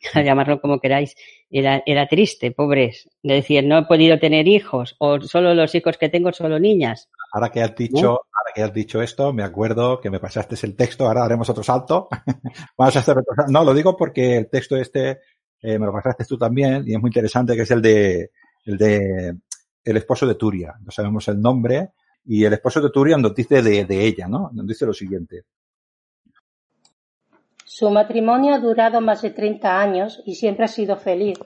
llamarlo 0.14 0.60
como 0.60 0.80
queráis. 0.80 1.14
Era, 1.50 1.82
era 1.86 2.06
triste, 2.06 2.50
pobres. 2.50 3.08
De 3.22 3.34
decir, 3.34 3.64
no 3.64 3.78
he 3.78 3.84
podido 3.84 4.18
tener 4.18 4.48
hijos, 4.48 4.96
o 4.98 5.20
solo 5.20 5.54
los 5.54 5.74
hijos 5.74 5.98
que 5.98 6.08
tengo 6.08 6.32
solo 6.32 6.58
niñas. 6.58 7.08
Ahora 7.32 7.50
que 7.50 7.62
has 7.62 7.74
dicho, 7.74 8.08
ahora 8.08 8.52
que 8.54 8.62
has 8.62 8.72
dicho 8.72 9.02
esto, 9.02 9.32
me 9.32 9.42
acuerdo 9.42 10.00
que 10.00 10.10
me 10.10 10.20
pasaste 10.20 10.56
el 10.66 10.76
texto, 10.76 11.06
ahora 11.06 11.24
haremos 11.24 11.48
otro 11.50 11.62
salto. 11.62 12.08
Vamos 12.78 12.96
a 12.96 13.00
hacer 13.00 13.18
otro 13.18 13.34
No, 13.48 13.64
lo 13.64 13.74
digo 13.74 13.96
porque 13.96 14.38
el 14.38 14.48
texto 14.48 14.76
este 14.76 15.18
eh, 15.60 15.78
me 15.78 15.86
lo 15.86 15.92
pasaste 15.92 16.24
tú 16.24 16.38
también 16.38 16.84
y 16.86 16.94
es 16.94 17.00
muy 17.00 17.08
interesante 17.08 17.56
que 17.56 17.62
es 17.62 17.70
el 17.70 17.82
de 17.82 18.30
el 18.64 18.78
de 18.78 19.36
el 19.84 19.96
esposo 19.96 20.26
de 20.26 20.34
Turia. 20.34 20.74
No 20.80 20.90
sabemos 20.90 21.28
el 21.28 21.40
nombre. 21.40 21.90
Y 22.30 22.44
el 22.44 22.52
esposo 22.52 22.82
de 22.82 22.90
Turia 22.90 23.16
nos 23.16 23.34
dice 23.34 23.62
de, 23.62 23.86
de 23.86 24.04
ella, 24.04 24.28
¿no? 24.28 24.50
Nos 24.52 24.66
dice 24.66 24.84
lo 24.84 24.92
siguiente. 24.92 25.44
Su 27.78 27.90
matrimonio 27.90 28.54
ha 28.54 28.58
durado 28.58 29.00
más 29.00 29.22
de 29.22 29.30
30 29.30 29.80
años 29.80 30.20
y 30.24 30.34
siempre 30.34 30.64
ha 30.64 30.68
sido 30.68 30.96
feliz. 30.96 31.38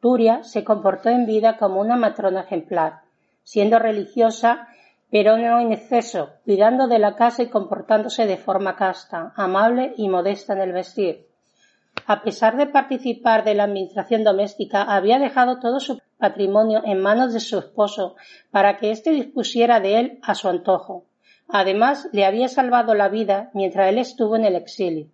Turia 0.00 0.42
se 0.42 0.64
comportó 0.64 1.08
en 1.08 1.24
vida 1.24 1.56
como 1.56 1.80
una 1.80 1.94
matrona 1.94 2.40
ejemplar, 2.40 3.02
siendo 3.44 3.78
religiosa, 3.78 4.66
pero 5.08 5.36
no 5.36 5.60
en 5.60 5.70
exceso, 5.72 6.30
cuidando 6.44 6.88
de 6.88 6.98
la 6.98 7.14
casa 7.14 7.44
y 7.44 7.46
comportándose 7.46 8.26
de 8.26 8.38
forma 8.38 8.74
casta, 8.74 9.32
amable 9.36 9.94
y 9.96 10.08
modesta 10.08 10.54
en 10.54 10.62
el 10.62 10.72
vestir 10.72 11.28
a 12.06 12.22
pesar 12.22 12.56
de 12.56 12.66
participar 12.66 13.44
de 13.44 13.54
la 13.54 13.64
administración 13.64 14.24
doméstica, 14.24 14.82
había 14.82 15.18
dejado 15.18 15.60
todo 15.60 15.78
su 15.78 16.00
patrimonio 16.16 16.82
en 16.84 17.00
manos 17.00 17.34
de 17.34 17.40
su 17.40 17.58
esposo 17.58 18.16
para 18.50 18.78
que 18.78 18.90
éste 18.90 19.10
dispusiera 19.10 19.78
de 19.78 20.00
él 20.00 20.18
a 20.22 20.34
su 20.34 20.48
antojo. 20.48 21.04
Además, 21.48 22.08
le 22.12 22.24
había 22.24 22.48
salvado 22.48 22.94
la 22.94 23.10
vida 23.10 23.50
mientras 23.52 23.90
él 23.90 23.98
estuvo 23.98 24.36
en 24.36 24.46
el 24.46 24.56
exilio. 24.56 25.08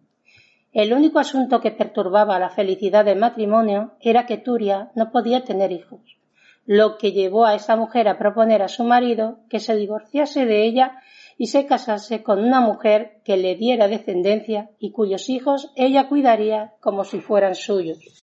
El 0.75 0.93
único 0.93 1.21
asunto 1.21 1.61
que 1.61 1.71
perturbaba 1.71 2.41
la 2.41 2.51
felicidad 2.51 3.05
del 3.05 3.21
matrimonio 3.21 3.93
era 4.01 4.27
que 4.27 4.39
Turia 4.39 4.91
no 4.97 5.13
podía 5.13 5.45
tener 5.45 5.71
hijos, 5.71 6.19
lo 6.67 6.99
que 6.99 7.13
llevó 7.13 7.47
a 7.47 7.55
esa 7.55 7.77
mujer 7.77 8.09
a 8.09 8.19
proponer 8.19 8.61
a 8.61 8.67
su 8.67 8.83
marido 8.83 9.39
que 9.49 9.61
se 9.61 9.77
divorciase 9.77 10.47
de 10.47 10.65
ella 10.65 11.01
y 11.39 11.47
se 11.47 11.67
casase 11.67 12.25
con 12.25 12.41
una 12.43 12.61
mujer 12.61 13.21
que 13.25 13.37
le 13.37 13.55
diera 13.55 13.87
descendencia 13.87 14.73
y 14.81 14.91
cuyos 14.91 15.31
hijos 15.31 15.71
ella 15.77 16.09
cuidaría 16.09 16.75
como 16.81 17.05
si 17.05 17.21
fueran 17.21 17.55
suyos. 17.55 18.25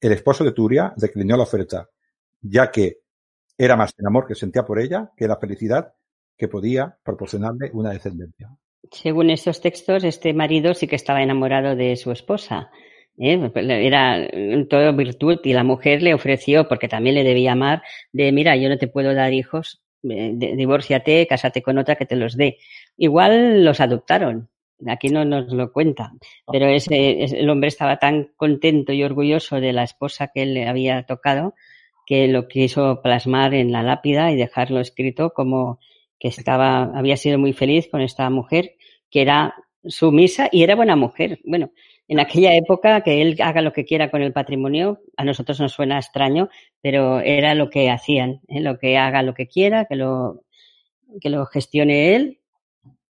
El 0.00 0.12
esposo 0.12 0.44
de 0.44 0.52
Turia 0.52 0.94
declinó 0.96 1.36
la 1.36 1.42
oferta, 1.42 1.90
ya 2.40 2.70
que 2.70 3.00
era 3.58 3.76
más 3.76 3.92
el 3.98 4.06
amor 4.06 4.26
que 4.26 4.34
sentía 4.34 4.64
por 4.64 4.78
ella 4.78 5.12
que 5.14 5.28
la 5.28 5.36
felicidad 5.36 5.92
que 6.38 6.48
podía 6.48 6.96
proporcionarle 7.04 7.70
una 7.74 7.90
descendencia. 7.90 8.50
Según 8.90 9.30
estos 9.30 9.60
textos, 9.60 10.04
este 10.04 10.32
marido 10.34 10.74
sí 10.74 10.86
que 10.86 10.96
estaba 10.96 11.22
enamorado 11.22 11.76
de 11.76 11.96
su 11.96 12.12
esposa. 12.12 12.70
¿eh? 13.18 13.50
Era 13.54 14.28
todo 14.68 14.92
virtud 14.94 15.40
y 15.44 15.52
la 15.52 15.64
mujer 15.64 16.02
le 16.02 16.14
ofreció, 16.14 16.68
porque 16.68 16.88
también 16.88 17.14
le 17.14 17.24
debía 17.24 17.52
amar, 17.52 17.82
de 18.12 18.32
mira, 18.32 18.56
yo 18.56 18.68
no 18.68 18.78
te 18.78 18.88
puedo 18.88 19.14
dar 19.14 19.32
hijos, 19.32 19.82
divórciate, 20.02 21.26
cásate 21.26 21.62
con 21.62 21.78
otra 21.78 21.96
que 21.96 22.06
te 22.06 22.16
los 22.16 22.36
dé. 22.36 22.58
Igual 22.96 23.64
los 23.64 23.80
adoptaron, 23.80 24.50
aquí 24.86 25.08
no 25.08 25.24
nos 25.24 25.52
lo 25.52 25.72
cuenta, 25.72 26.12
pero 26.50 26.66
ese, 26.66 27.24
el 27.24 27.48
hombre 27.48 27.68
estaba 27.68 27.98
tan 27.98 28.32
contento 28.36 28.92
y 28.92 29.02
orgulloso 29.02 29.60
de 29.60 29.72
la 29.72 29.82
esposa 29.82 30.30
que 30.32 30.42
él 30.42 30.54
le 30.54 30.68
había 30.68 31.04
tocado 31.04 31.54
que 32.06 32.28
lo 32.28 32.48
quiso 32.48 33.00
plasmar 33.02 33.54
en 33.54 33.72
la 33.72 33.82
lápida 33.82 34.30
y 34.30 34.36
dejarlo 34.36 34.80
escrito 34.80 35.30
como 35.30 35.78
que 36.24 36.28
estaba, 36.28 36.84
había 36.96 37.18
sido 37.18 37.38
muy 37.38 37.52
feliz 37.52 37.86
con 37.90 38.00
esta 38.00 38.30
mujer 38.30 38.76
que 39.10 39.20
era 39.20 39.54
sumisa 39.84 40.48
y 40.50 40.62
era 40.62 40.74
buena 40.74 40.96
mujer. 40.96 41.38
Bueno, 41.44 41.70
en 42.08 42.18
aquella 42.18 42.56
época 42.56 43.02
que 43.02 43.20
él 43.20 43.36
haga 43.42 43.60
lo 43.60 43.74
que 43.74 43.84
quiera 43.84 44.10
con 44.10 44.22
el 44.22 44.32
patrimonio, 44.32 45.02
a 45.18 45.24
nosotros 45.26 45.60
nos 45.60 45.72
suena 45.72 45.98
extraño, 45.98 46.48
pero 46.80 47.20
era 47.20 47.54
lo 47.54 47.68
que 47.68 47.90
hacían, 47.90 48.40
¿eh? 48.48 48.62
lo 48.62 48.78
que 48.78 48.96
haga 48.96 49.22
lo 49.22 49.34
que 49.34 49.48
quiera, 49.48 49.84
que 49.84 49.96
lo, 49.96 50.46
que 51.20 51.28
lo 51.28 51.44
gestione 51.44 52.16
él 52.16 52.40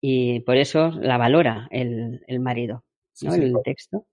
y 0.00 0.40
por 0.40 0.56
eso 0.56 0.90
la 0.90 1.16
valora 1.16 1.68
el, 1.70 2.24
el 2.26 2.40
marido, 2.40 2.82
¿no? 3.22 3.30
Sí, 3.30 3.38
sí, 3.38 3.40
el 3.40 3.54
texto. 3.62 4.04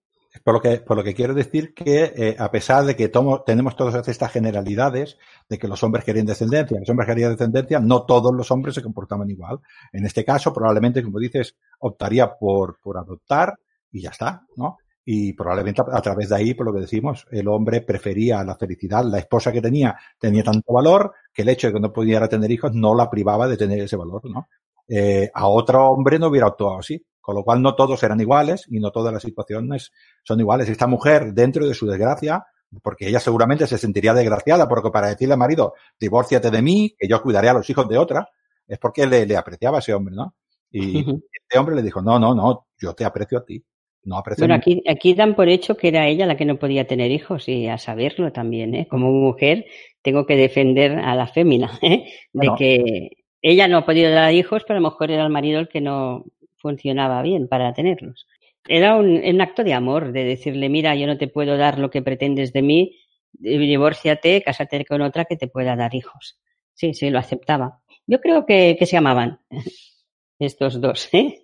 Por 0.43 0.55
lo 0.55 0.61
que, 0.61 0.77
por 0.77 0.97
lo 0.97 1.03
que 1.03 1.13
quiero 1.13 1.33
decir 1.33 1.73
que 1.73 2.11
eh, 2.15 2.35
a 2.39 2.49
pesar 2.49 2.85
de 2.85 2.95
que 2.95 3.11
tenemos 3.45 3.75
todas 3.75 4.07
estas 4.07 4.31
generalidades 4.31 5.17
de 5.47 5.59
que 5.59 5.67
los 5.67 5.83
hombres 5.83 6.03
querían 6.03 6.25
descendencia, 6.25 6.79
los 6.79 6.89
hombres 6.89 7.07
querían 7.07 7.31
descendencia, 7.31 7.79
no 7.79 8.05
todos 8.05 8.33
los 8.33 8.49
hombres 8.49 8.73
se 8.73 8.81
comportaban 8.81 9.29
igual. 9.29 9.59
En 9.91 10.05
este 10.05 10.25
caso, 10.25 10.51
probablemente, 10.51 11.03
como 11.03 11.19
dices, 11.19 11.55
optaría 11.79 12.33
por, 12.35 12.79
por 12.81 12.97
adoptar 12.97 13.53
y 13.91 14.01
ya 14.01 14.09
está, 14.09 14.41
¿no? 14.55 14.77
Y 15.05 15.33
probablemente 15.33 15.81
a, 15.81 15.97
a, 15.97 16.01
través 16.01 16.29
de 16.29 16.35
ahí, 16.35 16.53
por 16.55 16.65
lo 16.65 16.73
que 16.73 16.79
decimos, 16.79 17.27
el 17.29 17.47
hombre 17.47 17.81
prefería 17.81 18.43
la 18.43 18.55
felicidad, 18.55 19.05
la 19.05 19.19
esposa 19.19 19.51
que 19.51 19.61
tenía 19.61 19.95
tenía 20.17 20.43
tanto 20.43 20.73
valor 20.73 21.13
que 21.31 21.43
el 21.43 21.49
hecho 21.49 21.67
de 21.67 21.73
que 21.73 21.79
no 21.79 21.93
pudiera 21.93 22.27
tener 22.27 22.49
hijos 22.49 22.73
no 22.73 22.95
la 22.95 23.09
privaba 23.09 23.47
de 23.47 23.57
tener 23.57 23.79
ese 23.81 23.97
valor, 23.97 24.21
¿no? 24.25 24.47
Eh, 24.87 25.29
a 25.33 25.47
otro 25.47 25.85
hombre 25.89 26.19
no 26.19 26.27
hubiera 26.27 26.47
actuado 26.47 26.79
así, 26.79 27.03
con 27.23 27.35
lo 27.35 27.43
cual 27.43 27.61
no 27.61 27.73
todos 27.73 28.03
eran 28.03 28.19
iguales 28.19 28.65
y 28.69 28.81
no 28.81 28.91
todas 28.91 29.13
las 29.13 29.23
situaciones 29.23 29.93
son 30.23 30.41
iguales. 30.41 30.67
Esta 30.67 30.87
mujer, 30.87 31.33
dentro 31.33 31.65
de 31.65 31.73
su 31.73 31.87
desgracia, 31.87 32.45
porque 32.83 33.07
ella 33.07 33.21
seguramente 33.21 33.65
se 33.65 33.77
sentiría 33.77 34.13
desgraciada, 34.13 34.67
porque 34.67 34.91
para 34.91 35.07
decirle 35.07 35.33
al 35.33 35.39
marido, 35.39 35.73
divórciate 35.97 36.51
de 36.51 36.61
mí, 36.61 36.93
que 36.99 37.07
yo 37.07 37.21
cuidaré 37.21 37.47
a 37.47 37.53
los 37.53 37.69
hijos 37.69 37.87
de 37.87 37.97
otra, 37.97 38.27
es 38.67 38.77
porque 38.77 39.07
le, 39.07 39.25
le 39.25 39.37
apreciaba 39.37 39.77
a 39.77 39.79
ese 39.79 39.93
hombre, 39.93 40.13
¿no? 40.13 40.35
Y 40.69 40.97
uh 40.97 41.05
-huh. 41.05 41.23
este 41.31 41.57
hombre 41.57 41.75
le 41.75 41.81
dijo, 41.81 42.01
no, 42.01 42.19
no, 42.19 42.35
no, 42.35 42.67
yo 42.77 42.93
te 42.93 43.05
aprecio 43.05 43.37
a 43.37 43.45
ti. 43.45 43.63
No 44.05 44.21
bueno, 44.37 44.53
aquí, 44.53 44.83
aquí 44.85 45.13
dan 45.13 45.33
por 45.33 45.47
hecho 45.47 45.77
que 45.77 45.87
era 45.87 46.09
ella 46.09 46.25
la 46.25 46.35
que 46.35 46.43
no 46.43 46.59
podía 46.59 46.85
tener 46.85 47.09
hijos 47.09 47.47
y 47.47 47.69
a 47.69 47.77
saberlo 47.77 48.33
también, 48.33 48.75
¿eh? 48.75 48.85
Como 48.89 49.09
mujer 49.13 49.65
tengo 50.01 50.25
que 50.25 50.35
defender 50.35 50.99
a 50.99 51.15
la 51.15 51.27
fémina, 51.27 51.71
¿eh? 51.81 52.03
De 52.33 52.47
bueno. 52.47 52.55
que 52.57 53.11
ella 53.41 53.69
no 53.69 53.77
ha 53.77 53.85
podido 53.85 54.11
dar 54.11 54.33
hijos, 54.33 54.63
pero 54.67 54.77
a 54.77 54.81
lo 54.81 54.89
mejor 54.89 55.09
era 55.09 55.23
el 55.23 55.31
marido 55.31 55.61
el 55.61 55.69
que 55.69 55.79
no 55.79 56.25
funcionaba 56.63 57.21
bien 57.21 57.47
para 57.47 57.73
tenerlos. 57.73 58.25
Era 58.67 58.95
un, 58.95 59.41
acto 59.41 59.63
de 59.63 59.73
amor, 59.73 60.13
de 60.13 60.23
decirle, 60.23 60.69
mira, 60.69 60.95
yo 60.95 61.05
no 61.05 61.17
te 61.17 61.27
puedo 61.27 61.57
dar 61.57 61.77
lo 61.77 61.89
que 61.89 62.01
pretendes 62.01 62.53
de 62.53 62.61
mí, 62.61 62.97
divórciate, 63.33 64.41
cásate 64.41 64.85
con 64.85 65.01
otra 65.01 65.25
que 65.25 65.35
te 65.35 65.49
pueda 65.49 65.75
dar 65.75 65.93
hijos. 65.93 66.39
sí, 66.73 66.93
sí, 66.93 67.09
lo 67.09 67.19
aceptaba. 67.19 67.81
Yo 68.07 68.19
creo 68.19 68.45
que, 68.45 68.75
que 68.79 68.85
se 68.85 68.97
amaban 68.97 69.39
estos 70.39 70.79
dos, 70.79 71.09
¿eh? 71.13 71.41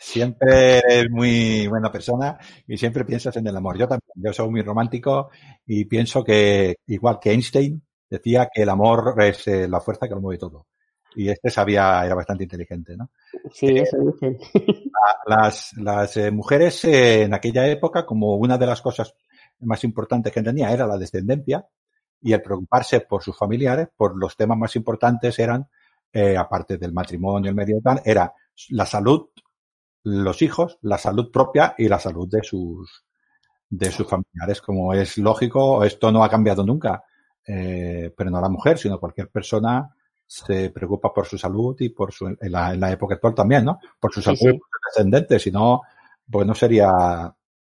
Siempre 0.00 0.80
muy 1.10 1.66
buena 1.66 1.90
persona 1.90 2.38
y 2.66 2.76
siempre 2.76 3.04
piensas 3.04 3.36
en 3.36 3.46
el 3.46 3.56
amor. 3.56 3.78
Yo 3.78 3.88
también, 3.88 4.12
yo 4.14 4.32
soy 4.32 4.48
muy 4.48 4.62
romántico 4.62 5.30
y 5.66 5.84
pienso 5.86 6.22
que, 6.22 6.76
igual 6.86 7.18
que 7.20 7.32
Einstein, 7.32 7.82
decía 8.08 8.48
que 8.52 8.62
el 8.62 8.68
amor 8.68 9.14
es 9.22 9.46
eh, 9.48 9.68
la 9.68 9.80
fuerza 9.80 10.08
que 10.08 10.14
lo 10.14 10.20
mueve 10.20 10.38
todo. 10.38 10.66
Y 11.18 11.30
este 11.30 11.50
sabía, 11.50 12.06
era 12.06 12.14
bastante 12.14 12.44
inteligente, 12.44 12.96
¿no? 12.96 13.10
Sí, 13.52 13.66
Eh, 13.66 13.82
eso 13.82 13.96
dicen. 13.98 14.38
Las, 15.26 15.72
las 15.76 16.16
eh, 16.16 16.30
mujeres 16.30 16.84
eh, 16.84 17.24
en 17.24 17.34
aquella 17.34 17.66
época, 17.66 18.06
como 18.06 18.36
una 18.36 18.56
de 18.56 18.66
las 18.66 18.80
cosas 18.80 19.16
más 19.62 19.82
importantes 19.82 20.32
que 20.32 20.42
tenía 20.42 20.70
era 20.70 20.86
la 20.86 20.96
descendencia 20.96 21.66
y 22.22 22.32
el 22.32 22.40
preocuparse 22.40 23.00
por 23.00 23.24
sus 23.24 23.36
familiares, 23.36 23.88
por 23.96 24.16
los 24.16 24.36
temas 24.36 24.58
más 24.58 24.76
importantes 24.76 25.36
eran, 25.40 25.68
eh, 26.12 26.36
aparte 26.36 26.78
del 26.78 26.92
matrimonio, 26.92 27.48
el 27.48 27.56
medio 27.56 27.80
tal, 27.82 28.00
era 28.04 28.32
la 28.68 28.86
salud, 28.86 29.26
los 30.04 30.40
hijos, 30.40 30.78
la 30.82 30.98
salud 30.98 31.32
propia 31.32 31.74
y 31.76 31.88
la 31.88 31.98
salud 31.98 32.28
de 32.30 32.44
sus, 32.44 33.04
de 33.68 33.90
sus 33.90 34.06
familiares. 34.06 34.62
Como 34.62 34.94
es 34.94 35.18
lógico, 35.18 35.82
esto 35.82 36.12
no 36.12 36.22
ha 36.22 36.30
cambiado 36.30 36.64
nunca, 36.64 37.02
pero 37.44 38.30
no 38.30 38.40
la 38.40 38.48
mujer, 38.48 38.78
sino 38.78 39.00
cualquier 39.00 39.30
persona 39.30 39.96
se 40.30 40.70
preocupa 40.70 41.12
por 41.12 41.26
su 41.26 41.38
salud 41.38 41.74
y 41.80 41.88
por 41.88 42.12
su, 42.12 42.26
en 42.28 42.36
la, 42.52 42.74
en 42.74 42.80
la 42.80 42.92
época 42.92 43.14
actual 43.16 43.34
también, 43.34 43.64
¿no? 43.64 43.80
Por 43.98 44.12
su 44.12 44.20
Sí, 44.20 44.36
salud 44.36 44.38
sí. 44.52 44.60
descendente, 44.94 45.38
si 45.38 45.50
no, 45.50 45.82
pues 46.30 46.46
no 46.46 46.54
sería 46.54 46.92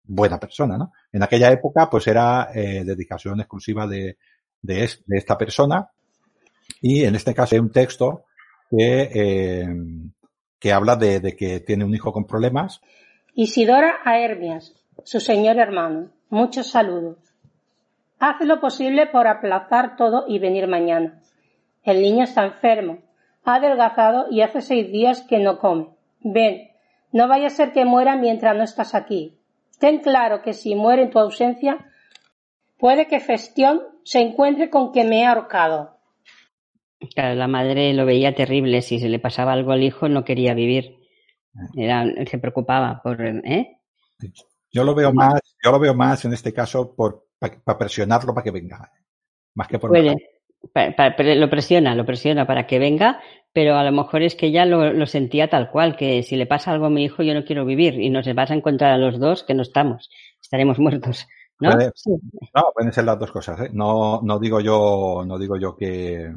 buena 0.02 0.38
persona, 0.38 0.76
¿no? 0.76 0.92
En 1.12 1.22
aquella 1.22 1.50
época, 1.52 1.88
pues 1.88 2.06
era 2.08 2.50
eh, 2.54 2.84
dedicación 2.84 3.40
exclusiva 3.40 3.86
de, 3.86 4.18
de, 4.62 4.84
es- 4.84 5.02
de 5.06 5.16
esta 5.18 5.38
persona 5.38 5.88
y 6.82 7.04
en 7.04 7.14
este 7.14 7.34
caso 7.34 7.54
hay 7.54 7.60
un 7.60 7.70
texto 7.72 8.24
que, 8.70 9.10
eh, 9.14 9.68
que 10.58 10.72
habla 10.72 10.96
de, 10.96 11.20
de 11.20 11.36
que 11.36 11.60
tiene 11.60 11.84
un 11.84 11.94
hijo 11.94 12.12
con 12.12 12.26
problemas 12.26 12.80
Isidora 13.34 14.00
a 14.04 14.18
Hermias, 14.18 14.72
su 15.04 15.20
señor 15.20 15.58
hermano. 15.58 16.08
Muchos 16.30 16.70
saludos. 16.70 17.18
Haz 18.18 18.40
lo 18.40 18.60
posible 18.60 19.06
por 19.06 19.26
aplazar 19.26 19.96
todo 19.96 20.24
y 20.26 20.38
venir 20.38 20.66
mañana. 20.68 21.20
El 21.86 22.02
niño 22.02 22.24
está 22.24 22.44
enfermo, 22.44 22.98
ha 23.44 23.54
adelgazado 23.54 24.26
y 24.28 24.42
hace 24.42 24.60
seis 24.60 24.90
días 24.90 25.22
que 25.22 25.38
no 25.38 25.60
come. 25.60 25.86
Ven, 26.20 26.68
no 27.12 27.28
vaya 27.28 27.46
a 27.46 27.50
ser 27.50 27.72
que 27.72 27.84
muera 27.84 28.16
mientras 28.16 28.56
no 28.56 28.64
estás 28.64 28.96
aquí. 28.96 29.38
Ten 29.78 30.00
claro 30.00 30.42
que 30.42 30.52
si 30.52 30.74
muere 30.74 31.04
en 31.04 31.10
tu 31.10 31.20
ausencia, 31.20 31.86
puede 32.76 33.06
que 33.06 33.20
Festión 33.20 33.82
se 34.02 34.20
encuentre 34.20 34.68
con 34.68 34.92
que 34.92 35.04
me 35.04 35.20
he 35.20 35.26
ahorcado. 35.26 35.96
Claro, 37.14 37.36
la 37.36 37.46
madre 37.46 37.94
lo 37.94 38.04
veía 38.04 38.34
terrible. 38.34 38.82
Si 38.82 38.98
se 38.98 39.08
le 39.08 39.20
pasaba 39.20 39.52
algo 39.52 39.70
al 39.70 39.84
hijo, 39.84 40.08
no 40.08 40.24
quería 40.24 40.54
vivir. 40.54 40.96
Era, 41.76 42.04
se 42.28 42.38
preocupaba 42.38 43.00
por, 43.00 43.24
¿eh? 43.24 43.78
Yo 44.72 44.82
lo 44.82 44.94
veo 44.94 45.12
más, 45.12 45.40
yo 45.62 45.70
lo 45.70 45.78
veo 45.78 45.94
más 45.94 46.24
en 46.24 46.32
este 46.32 46.52
caso 46.52 46.96
por 46.96 47.26
para 47.38 47.78
presionarlo 47.78 48.34
para 48.34 48.44
que 48.44 48.50
venga, 48.50 48.90
más 49.54 49.68
que 49.68 49.78
por 49.78 49.90
Puede. 49.90 50.35
Lo 50.74 51.50
presiona, 51.50 51.94
lo 51.94 52.04
presiona 52.04 52.46
para 52.46 52.66
que 52.66 52.78
venga, 52.78 53.20
pero 53.52 53.76
a 53.76 53.84
lo 53.84 53.92
mejor 53.92 54.22
es 54.22 54.34
que 54.34 54.50
ya 54.50 54.64
lo, 54.64 54.92
lo 54.92 55.06
sentía 55.06 55.48
tal 55.48 55.70
cual, 55.70 55.96
que 55.96 56.22
si 56.22 56.36
le 56.36 56.46
pasa 56.46 56.72
algo 56.72 56.86
a 56.86 56.90
mi 56.90 57.04
hijo 57.04 57.22
yo 57.22 57.34
no 57.34 57.44
quiero 57.44 57.64
vivir 57.64 58.00
y 58.00 58.10
nos 58.10 58.26
vas 58.34 58.50
a 58.50 58.54
encontrar 58.54 58.92
a 58.92 58.98
los 58.98 59.18
dos 59.18 59.42
que 59.44 59.54
no 59.54 59.62
estamos, 59.62 60.10
estaremos 60.42 60.78
muertos, 60.78 61.26
¿no? 61.60 61.72
Puede- 61.72 61.90
Sí. 61.94 62.10
No, 62.54 62.70
pueden 62.74 62.92
ser 62.92 63.04
las 63.04 63.18
dos 63.18 63.30
cosas. 63.32 63.60
¿eh? 63.60 63.70
No, 63.72 64.20
no 64.22 64.38
digo 64.38 64.60
yo, 64.60 65.24
no 65.26 65.38
digo 65.38 65.56
yo 65.56 65.74
que 65.76 66.32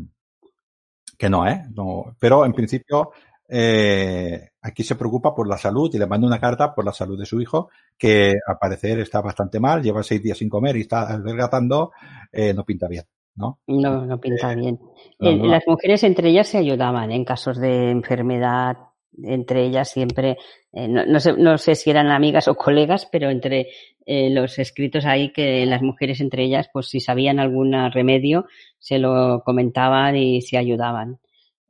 que 1.17 1.29
no, 1.29 1.45
¿eh? 1.47 1.63
No, 1.75 2.15
pero 2.19 2.45
en 2.45 2.53
principio 2.53 3.11
eh, 3.47 4.51
aquí 4.61 4.83
se 4.83 4.95
preocupa 4.95 5.33
por 5.35 5.47
la 5.47 5.57
salud 5.57 5.89
y 5.93 5.97
le 5.97 6.07
manda 6.07 6.27
una 6.27 6.39
carta 6.39 6.73
por 6.73 6.85
la 6.85 6.93
salud 6.93 7.19
de 7.19 7.25
su 7.25 7.41
hijo 7.41 7.69
que 7.97 8.35
al 8.47 8.57
parecer 8.57 8.99
está 8.99 9.19
bastante 9.21 9.59
mal, 9.59 9.81
lleva 9.83 10.03
seis 10.03 10.21
días 10.23 10.37
sin 10.37 10.47
comer 10.49 10.77
y 10.77 10.81
está 10.81 11.01
adelgazando, 11.13 11.91
eh, 12.31 12.53
no 12.53 12.63
pinta 12.63 12.87
bien, 12.87 13.03
¿no? 13.39 13.59
No, 13.67 14.05
no 14.05 14.19
pinta 14.19 14.53
bien. 14.53 14.79
no, 15.19 15.29
Eh, 15.29 15.35
no. 15.35 15.45
Las 15.47 15.63
mujeres 15.67 16.03
entre 16.03 16.29
ellas 16.29 16.47
se 16.47 16.57
ayudaban 16.57 17.11
en 17.11 17.25
casos 17.25 17.57
de 17.57 17.89
enfermedad, 17.91 18.77
entre 19.23 19.65
ellas 19.65 19.89
siempre, 19.89 20.37
eh, 20.73 20.87
no, 20.87 21.05
no 21.05 21.19
sé, 21.19 21.33
no 21.33 21.57
sé 21.57 21.75
si 21.75 21.89
eran 21.89 22.07
amigas 22.11 22.47
o 22.47 22.55
colegas, 22.55 23.07
pero 23.11 23.29
entre 23.29 23.67
eh, 24.05 24.29
los 24.29 24.59
escritos 24.59 25.05
ahí 25.05 25.31
que 25.31 25.65
las 25.65 25.81
mujeres 25.81 26.21
entre 26.21 26.43
ellas, 26.43 26.69
pues 26.71 26.87
si 26.89 26.99
sabían 26.99 27.39
algún 27.39 27.73
remedio, 27.91 28.45
se 28.77 28.99
lo 28.99 29.41
comentaban 29.45 30.15
y 30.15 30.41
se 30.41 30.57
ayudaban. 30.57 31.19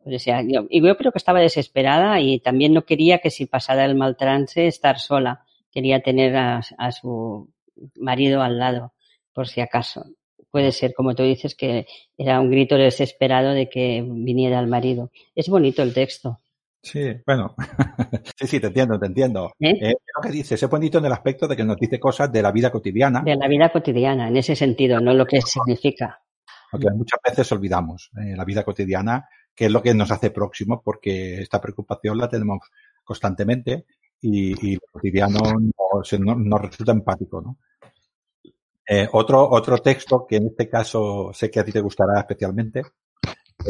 O 0.05 0.17
sea, 0.19 0.41
yo, 0.41 0.65
y 0.69 0.81
yo 0.85 0.97
creo 0.97 1.11
que 1.11 1.17
estaba 1.17 1.39
desesperada 1.39 2.19
y 2.21 2.39
también 2.39 2.73
no 2.73 2.83
quería 2.85 3.19
que 3.19 3.29
si 3.29 3.45
pasara 3.45 3.85
el 3.85 3.95
mal 3.95 4.15
trance 4.17 4.65
estar 4.67 4.97
sola. 4.99 5.45
Quería 5.71 6.01
tener 6.01 6.35
a, 6.35 6.61
a 6.77 6.91
su 6.91 7.49
marido 7.95 8.41
al 8.41 8.57
lado, 8.57 8.93
por 9.33 9.47
si 9.47 9.61
acaso. 9.61 10.05
Puede 10.51 10.71
ser, 10.71 10.93
como 10.93 11.13
tú 11.15 11.23
dices, 11.23 11.55
que 11.55 11.85
era 12.17 12.39
un 12.39 12.49
grito 12.49 12.75
desesperado 12.75 13.51
de 13.51 13.69
que 13.69 14.03
viniera 14.05 14.59
el 14.59 14.67
marido. 14.67 15.11
Es 15.35 15.47
bonito 15.49 15.83
el 15.83 15.93
texto. 15.93 16.39
Sí, 16.81 17.01
bueno, 17.25 17.55
sí, 18.37 18.47
sí, 18.47 18.59
te 18.59 18.67
entiendo, 18.67 18.97
te 18.97 19.05
entiendo. 19.07 19.51
¿Eh? 19.59 19.71
Eh, 19.81 19.93
lo 20.15 20.21
que 20.21 20.29
dices 20.29 20.61
es 20.63 20.69
bonito 20.69 20.97
en 20.97 21.05
el 21.05 21.11
aspecto 21.11 21.47
de 21.47 21.55
que 21.57 21.63
nos 21.65 21.75
dice 21.77 21.99
cosas 21.99 22.31
de 22.31 22.41
la 22.41 22.51
vida 22.51 22.71
cotidiana, 22.71 23.21
De 23.21 23.35
la 23.35 23.47
vida 23.47 23.69
cotidiana, 23.69 24.29
en 24.29 24.37
ese 24.37 24.55
sentido, 24.55 24.99
no 25.01 25.13
lo 25.13 25.25
que 25.25 25.41
significa. 25.41 26.21
porque 26.71 26.87
muchas 26.95 27.19
veces 27.27 27.51
olvidamos 27.51 28.09
eh, 28.17 28.35
la 28.35 28.45
vida 28.45 28.63
cotidiana, 28.63 29.27
que 29.53 29.65
es 29.65 29.71
lo 29.71 29.81
que 29.83 29.93
nos 29.93 30.09
hace 30.11 30.31
próximos, 30.31 30.79
porque 30.83 31.41
esta 31.41 31.59
preocupación 31.59 32.17
la 32.17 32.29
tenemos 32.29 32.59
constantemente 33.03 33.85
y, 34.21 34.51
y 34.65 34.75
lo 34.75 34.81
cotidiano 34.91 35.39
no- 35.41 36.19
no- 36.19 36.35
nos 36.35 36.61
resulta 36.61 36.91
empático, 36.93 37.41
¿no? 37.41 37.57
Eh, 38.91 39.07
otro, 39.11 39.47
otro 39.47 39.77
texto 39.77 40.25
que 40.27 40.37
en 40.37 40.47
este 40.47 40.67
caso 40.67 41.29
sé 41.31 41.51
que 41.51 41.59
a 41.59 41.63
ti 41.63 41.71
te 41.71 41.79
gustará 41.79 42.19
especialmente, 42.21 42.81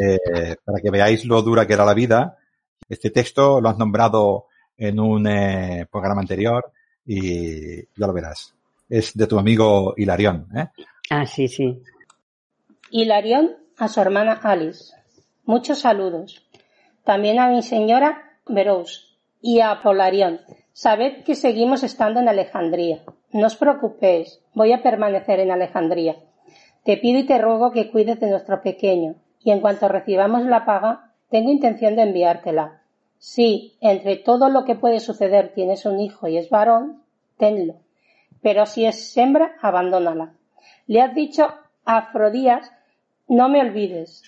eh, 0.01 0.55
para 0.63 0.79
que 0.81 0.89
veáis 0.89 1.25
lo 1.25 1.41
dura 1.41 1.67
que 1.67 1.73
era 1.73 1.83
la 1.83 1.93
vida. 1.93 2.37
Este 2.87 3.09
texto 3.09 3.59
lo 3.59 3.67
has 3.67 3.77
nombrado 3.77 4.45
en 4.77 4.97
un 4.97 5.27
eh, 5.27 5.85
programa 5.91 6.21
anterior 6.21 6.71
y 7.05 7.81
ya 7.81 8.07
lo 8.07 8.13
verás. 8.13 8.55
Es 8.87 9.13
de 9.13 9.27
tu 9.27 9.37
amigo 9.37 9.93
Hilarión. 9.97 10.47
¿eh? 10.55 10.67
Ah, 11.09 11.25
sí, 11.25 11.49
sí. 11.49 11.83
Hilarión 12.89 13.57
a 13.77 13.89
su 13.89 13.99
hermana 13.99 14.39
Alice. 14.41 14.93
Muchos 15.43 15.81
saludos. 15.81 16.47
También 17.03 17.39
a 17.39 17.49
mi 17.49 17.61
señora 17.61 18.37
Verous 18.47 19.17
y 19.41 19.59
a 19.59 19.81
Polarión. 19.81 20.39
Sabed 20.81 21.25
que 21.25 21.35
seguimos 21.35 21.83
estando 21.83 22.21
en 22.21 22.29
Alejandría. 22.29 22.99
No 23.33 23.47
os 23.47 23.57
preocupéis, 23.57 24.39
voy 24.53 24.71
a 24.71 24.81
permanecer 24.81 25.41
en 25.41 25.51
Alejandría. 25.51 26.15
Te 26.85 26.95
pido 26.95 27.19
y 27.19 27.25
te 27.25 27.37
ruego 27.37 27.71
que 27.71 27.91
cuides 27.91 28.21
de 28.21 28.29
nuestro 28.29 28.61
pequeño, 28.61 29.15
y 29.43 29.51
en 29.51 29.59
cuanto 29.59 29.89
recibamos 29.89 30.45
la 30.45 30.63
paga, 30.63 31.11
tengo 31.29 31.51
intención 31.51 31.97
de 31.97 32.03
enviártela. 32.03 32.81
Si 33.17 33.75
entre 33.81 34.15
todo 34.15 34.47
lo 34.47 34.63
que 34.63 34.75
puede 34.75 35.01
suceder 35.01 35.51
tienes 35.53 35.85
un 35.85 35.99
hijo 35.99 36.29
y 36.29 36.37
es 36.37 36.49
varón, 36.49 37.03
tenlo. 37.35 37.75
Pero 38.41 38.65
si 38.65 38.85
es 38.85 39.17
hembra, 39.17 39.57
abandónala. 39.61 40.31
Le 40.87 41.01
has 41.01 41.13
dicho 41.13 41.43
a 41.83 41.97
Afrodías, 41.97 42.71
no 43.27 43.49
me 43.49 43.59
olvides. 43.59 44.23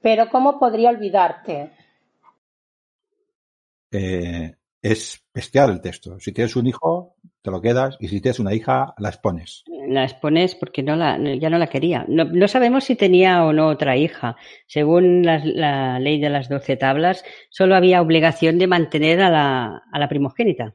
Pero 0.00 0.30
¿cómo 0.30 0.58
podría 0.58 0.88
olvidarte? 0.88 1.72
Eh, 3.92 4.54
es 4.82 5.24
bestial 5.34 5.70
el 5.70 5.80
texto. 5.80 6.18
Si 6.20 6.32
tienes 6.32 6.56
un 6.56 6.66
hijo, 6.66 7.16
te 7.42 7.50
lo 7.50 7.60
quedas, 7.60 7.96
y 8.00 8.08
si 8.08 8.20
tienes 8.20 8.38
una 8.38 8.54
hija, 8.54 8.94
la 8.98 9.08
expones. 9.10 9.64
La 9.88 10.04
expones 10.04 10.54
porque 10.54 10.82
no 10.82 10.96
la, 10.96 11.18
ya 11.38 11.50
no 11.50 11.58
la 11.58 11.66
quería. 11.66 12.04
No, 12.08 12.24
no 12.24 12.48
sabemos 12.48 12.84
si 12.84 12.96
tenía 12.96 13.44
o 13.44 13.52
no 13.52 13.68
otra 13.68 13.96
hija. 13.96 14.36
Según 14.66 15.24
la, 15.24 15.42
la 15.44 15.98
ley 15.98 16.20
de 16.20 16.30
las 16.30 16.48
doce 16.48 16.76
tablas, 16.76 17.24
solo 17.50 17.74
había 17.74 18.00
obligación 18.00 18.58
de 18.58 18.66
mantener 18.66 19.20
a 19.20 19.30
la, 19.30 19.82
a 19.92 19.98
la 19.98 20.08
primogénita. 20.08 20.74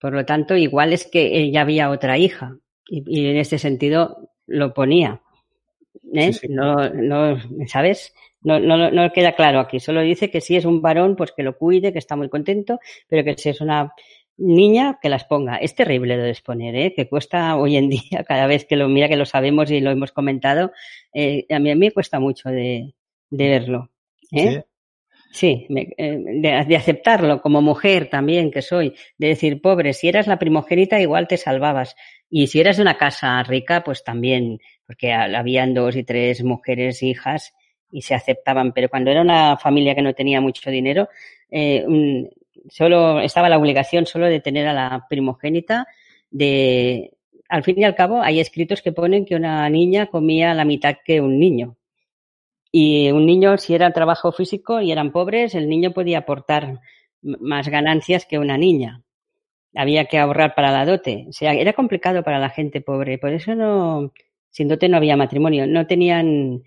Por 0.00 0.12
lo 0.12 0.24
tanto, 0.24 0.56
igual 0.56 0.92
es 0.92 1.06
que 1.06 1.50
ya 1.50 1.60
había 1.60 1.90
otra 1.90 2.18
hija. 2.18 2.56
Y, 2.86 3.04
y 3.06 3.26
en 3.30 3.36
este 3.36 3.58
sentido 3.58 4.30
lo 4.46 4.74
ponía. 4.74 5.22
¿Eh? 6.12 6.32
Sí, 6.32 6.40
sí. 6.40 6.48
No, 6.48 6.88
no, 6.90 7.36
¿sabes? 7.66 8.14
No, 8.42 8.58
no, 8.58 8.90
no 8.90 9.12
queda 9.12 9.32
claro 9.32 9.60
aquí. 9.60 9.80
Solo 9.80 10.00
dice 10.00 10.30
que 10.30 10.40
si 10.40 10.56
es 10.56 10.64
un 10.64 10.80
varón, 10.80 11.16
pues 11.16 11.32
que 11.32 11.42
lo 11.42 11.56
cuide, 11.58 11.92
que 11.92 11.98
está 11.98 12.16
muy 12.16 12.28
contento, 12.28 12.80
pero 13.08 13.22
que 13.22 13.36
si 13.36 13.50
es 13.50 13.60
una 13.60 13.92
niña, 14.40 14.98
que 15.00 15.08
las 15.08 15.24
ponga. 15.24 15.56
Es 15.56 15.74
terrible 15.74 16.16
lo 16.16 16.22
de 16.22 16.30
exponer, 16.30 16.74
¿eh? 16.74 16.94
que 16.94 17.08
cuesta 17.08 17.56
hoy 17.56 17.76
en 17.76 17.88
día, 17.90 18.24
cada 18.26 18.46
vez 18.46 18.64
que 18.64 18.76
lo 18.76 18.88
mira, 18.88 19.08
que 19.08 19.16
lo 19.16 19.26
sabemos 19.26 19.70
y 19.70 19.80
lo 19.80 19.90
hemos 19.90 20.12
comentado, 20.12 20.72
eh, 21.12 21.46
a, 21.50 21.58
mí, 21.58 21.70
a 21.70 21.74
mí 21.74 21.80
me 21.80 21.92
cuesta 21.92 22.18
mucho 22.18 22.48
de, 22.48 22.94
de 23.30 23.48
verlo. 23.48 23.90
¿eh? 24.32 24.62
Sí, 25.32 25.66
me, 25.68 25.92
eh, 25.96 26.18
de, 26.18 26.64
de, 26.66 26.76
aceptarlo 26.76 27.40
como 27.40 27.62
mujer 27.62 28.10
también 28.10 28.50
que 28.50 28.62
soy, 28.62 28.94
de 29.16 29.28
decir, 29.28 29.60
pobre, 29.60 29.92
si 29.92 30.08
eras 30.08 30.26
la 30.26 30.40
primogénita 30.40 31.00
igual 31.00 31.28
te 31.28 31.36
salvabas. 31.36 31.94
Y 32.28 32.48
si 32.48 32.60
eras 32.60 32.76
de 32.76 32.82
una 32.82 32.96
casa 32.96 33.40
rica, 33.42 33.84
pues 33.84 34.02
también, 34.02 34.58
porque 34.86 35.12
habían 35.12 35.74
dos 35.74 35.94
y 35.96 36.02
tres 36.04 36.42
mujeres 36.42 37.02
hijas 37.02 37.52
y 37.92 38.02
se 38.02 38.14
aceptaban, 38.14 38.72
pero 38.72 38.88
cuando 38.88 39.10
era 39.10 39.22
una 39.22 39.56
familia 39.56 39.94
que 39.94 40.02
no 40.02 40.14
tenía 40.14 40.40
mucho 40.40 40.70
dinero, 40.70 41.08
eh, 41.50 41.84
solo 42.68 43.20
estaba 43.20 43.48
la 43.48 43.58
obligación 43.58 44.06
solo 44.06 44.26
de 44.26 44.40
tener 44.40 44.66
a 44.68 44.72
la 44.72 45.06
primogénita 45.08 45.86
de 46.30 47.12
al 47.50 47.64
fin 47.64 47.78
y 47.78 47.84
al 47.84 47.96
cabo 47.96 48.22
hay 48.22 48.40
escritos 48.40 48.80
que 48.80 48.92
ponen 48.92 49.24
que 49.24 49.34
una 49.34 49.68
niña 49.68 50.06
comía 50.06 50.54
la 50.54 50.64
mitad 50.64 50.96
que 51.04 51.20
un 51.20 51.38
niño. 51.38 51.76
Y 52.72 53.10
un 53.10 53.26
niño, 53.26 53.58
si 53.58 53.74
era 53.74 53.92
trabajo 53.92 54.30
físico 54.30 54.80
y 54.80 54.92
eran 54.92 55.10
pobres, 55.10 55.56
el 55.56 55.68
niño 55.68 55.92
podía 55.92 56.18
aportar 56.18 56.80
más 57.22 57.68
ganancias 57.68 58.24
que 58.26 58.38
una 58.38 58.56
niña. 58.56 59.02
Había 59.74 60.04
que 60.04 60.18
ahorrar 60.18 60.54
para 60.54 60.70
la 60.70 60.86
dote. 60.86 61.26
O 61.28 61.32
sea, 61.32 61.52
era 61.52 61.72
complicado 61.72 62.22
para 62.22 62.38
la 62.38 62.50
gente 62.50 62.80
pobre. 62.80 63.18
Por 63.18 63.32
eso 63.32 63.56
no, 63.56 64.12
sin 64.50 64.68
dote 64.68 64.88
no 64.88 64.96
había 64.96 65.16
matrimonio. 65.16 65.66
No 65.66 65.88
tenían 65.88 66.62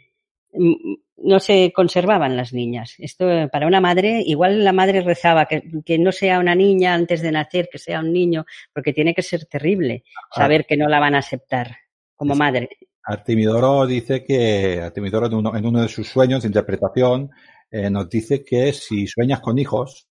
no 0.54 1.40
se 1.40 1.72
conservaban 1.74 2.36
las 2.36 2.54
niñas. 2.54 2.96
Esto 2.98 3.26
para 3.52 3.68
una 3.68 3.82
madre, 3.82 4.22
igual 4.26 4.64
la 4.64 4.74
madre 4.74 5.02
rezaba 5.02 5.46
que, 5.46 5.98
no 5.98 6.12
sea 6.12 6.40
una 6.40 6.56
niña 6.56 6.94
antes 6.94 7.22
de 7.22 7.32
nacer, 7.32 7.70
que 7.72 7.80
sea 7.80 8.00
un 8.00 8.12
niño, 8.12 8.46
porque 8.74 8.94
tiene 8.94 9.14
que 9.14 9.22
ser 9.22 9.46
terrible 9.46 10.04
saber 10.32 10.66
que 10.66 10.78
no 10.78 10.88
la 10.88 11.00
van 11.00 11.16
a 11.16 11.20
aceptar 11.20 11.76
como 12.16 12.36
madre. 12.36 12.70
Artimidoro 13.06 13.86
dice 13.86 14.24
que, 14.24 14.82
Artimidoro 14.82 15.28
en 15.28 15.34
uno, 15.34 15.56
en 15.56 15.66
uno 15.66 15.82
de 15.82 15.90
sus 15.90 16.08
sueños 16.08 16.44
de 16.44 16.48
interpretación, 16.48 17.30
eh, 17.70 17.90
nos 17.90 18.10
dice 18.10 18.44
que 18.44 18.72
si 18.72 19.08
sueñas 19.08 19.42
con 19.42 19.58
hijos, 19.58 20.08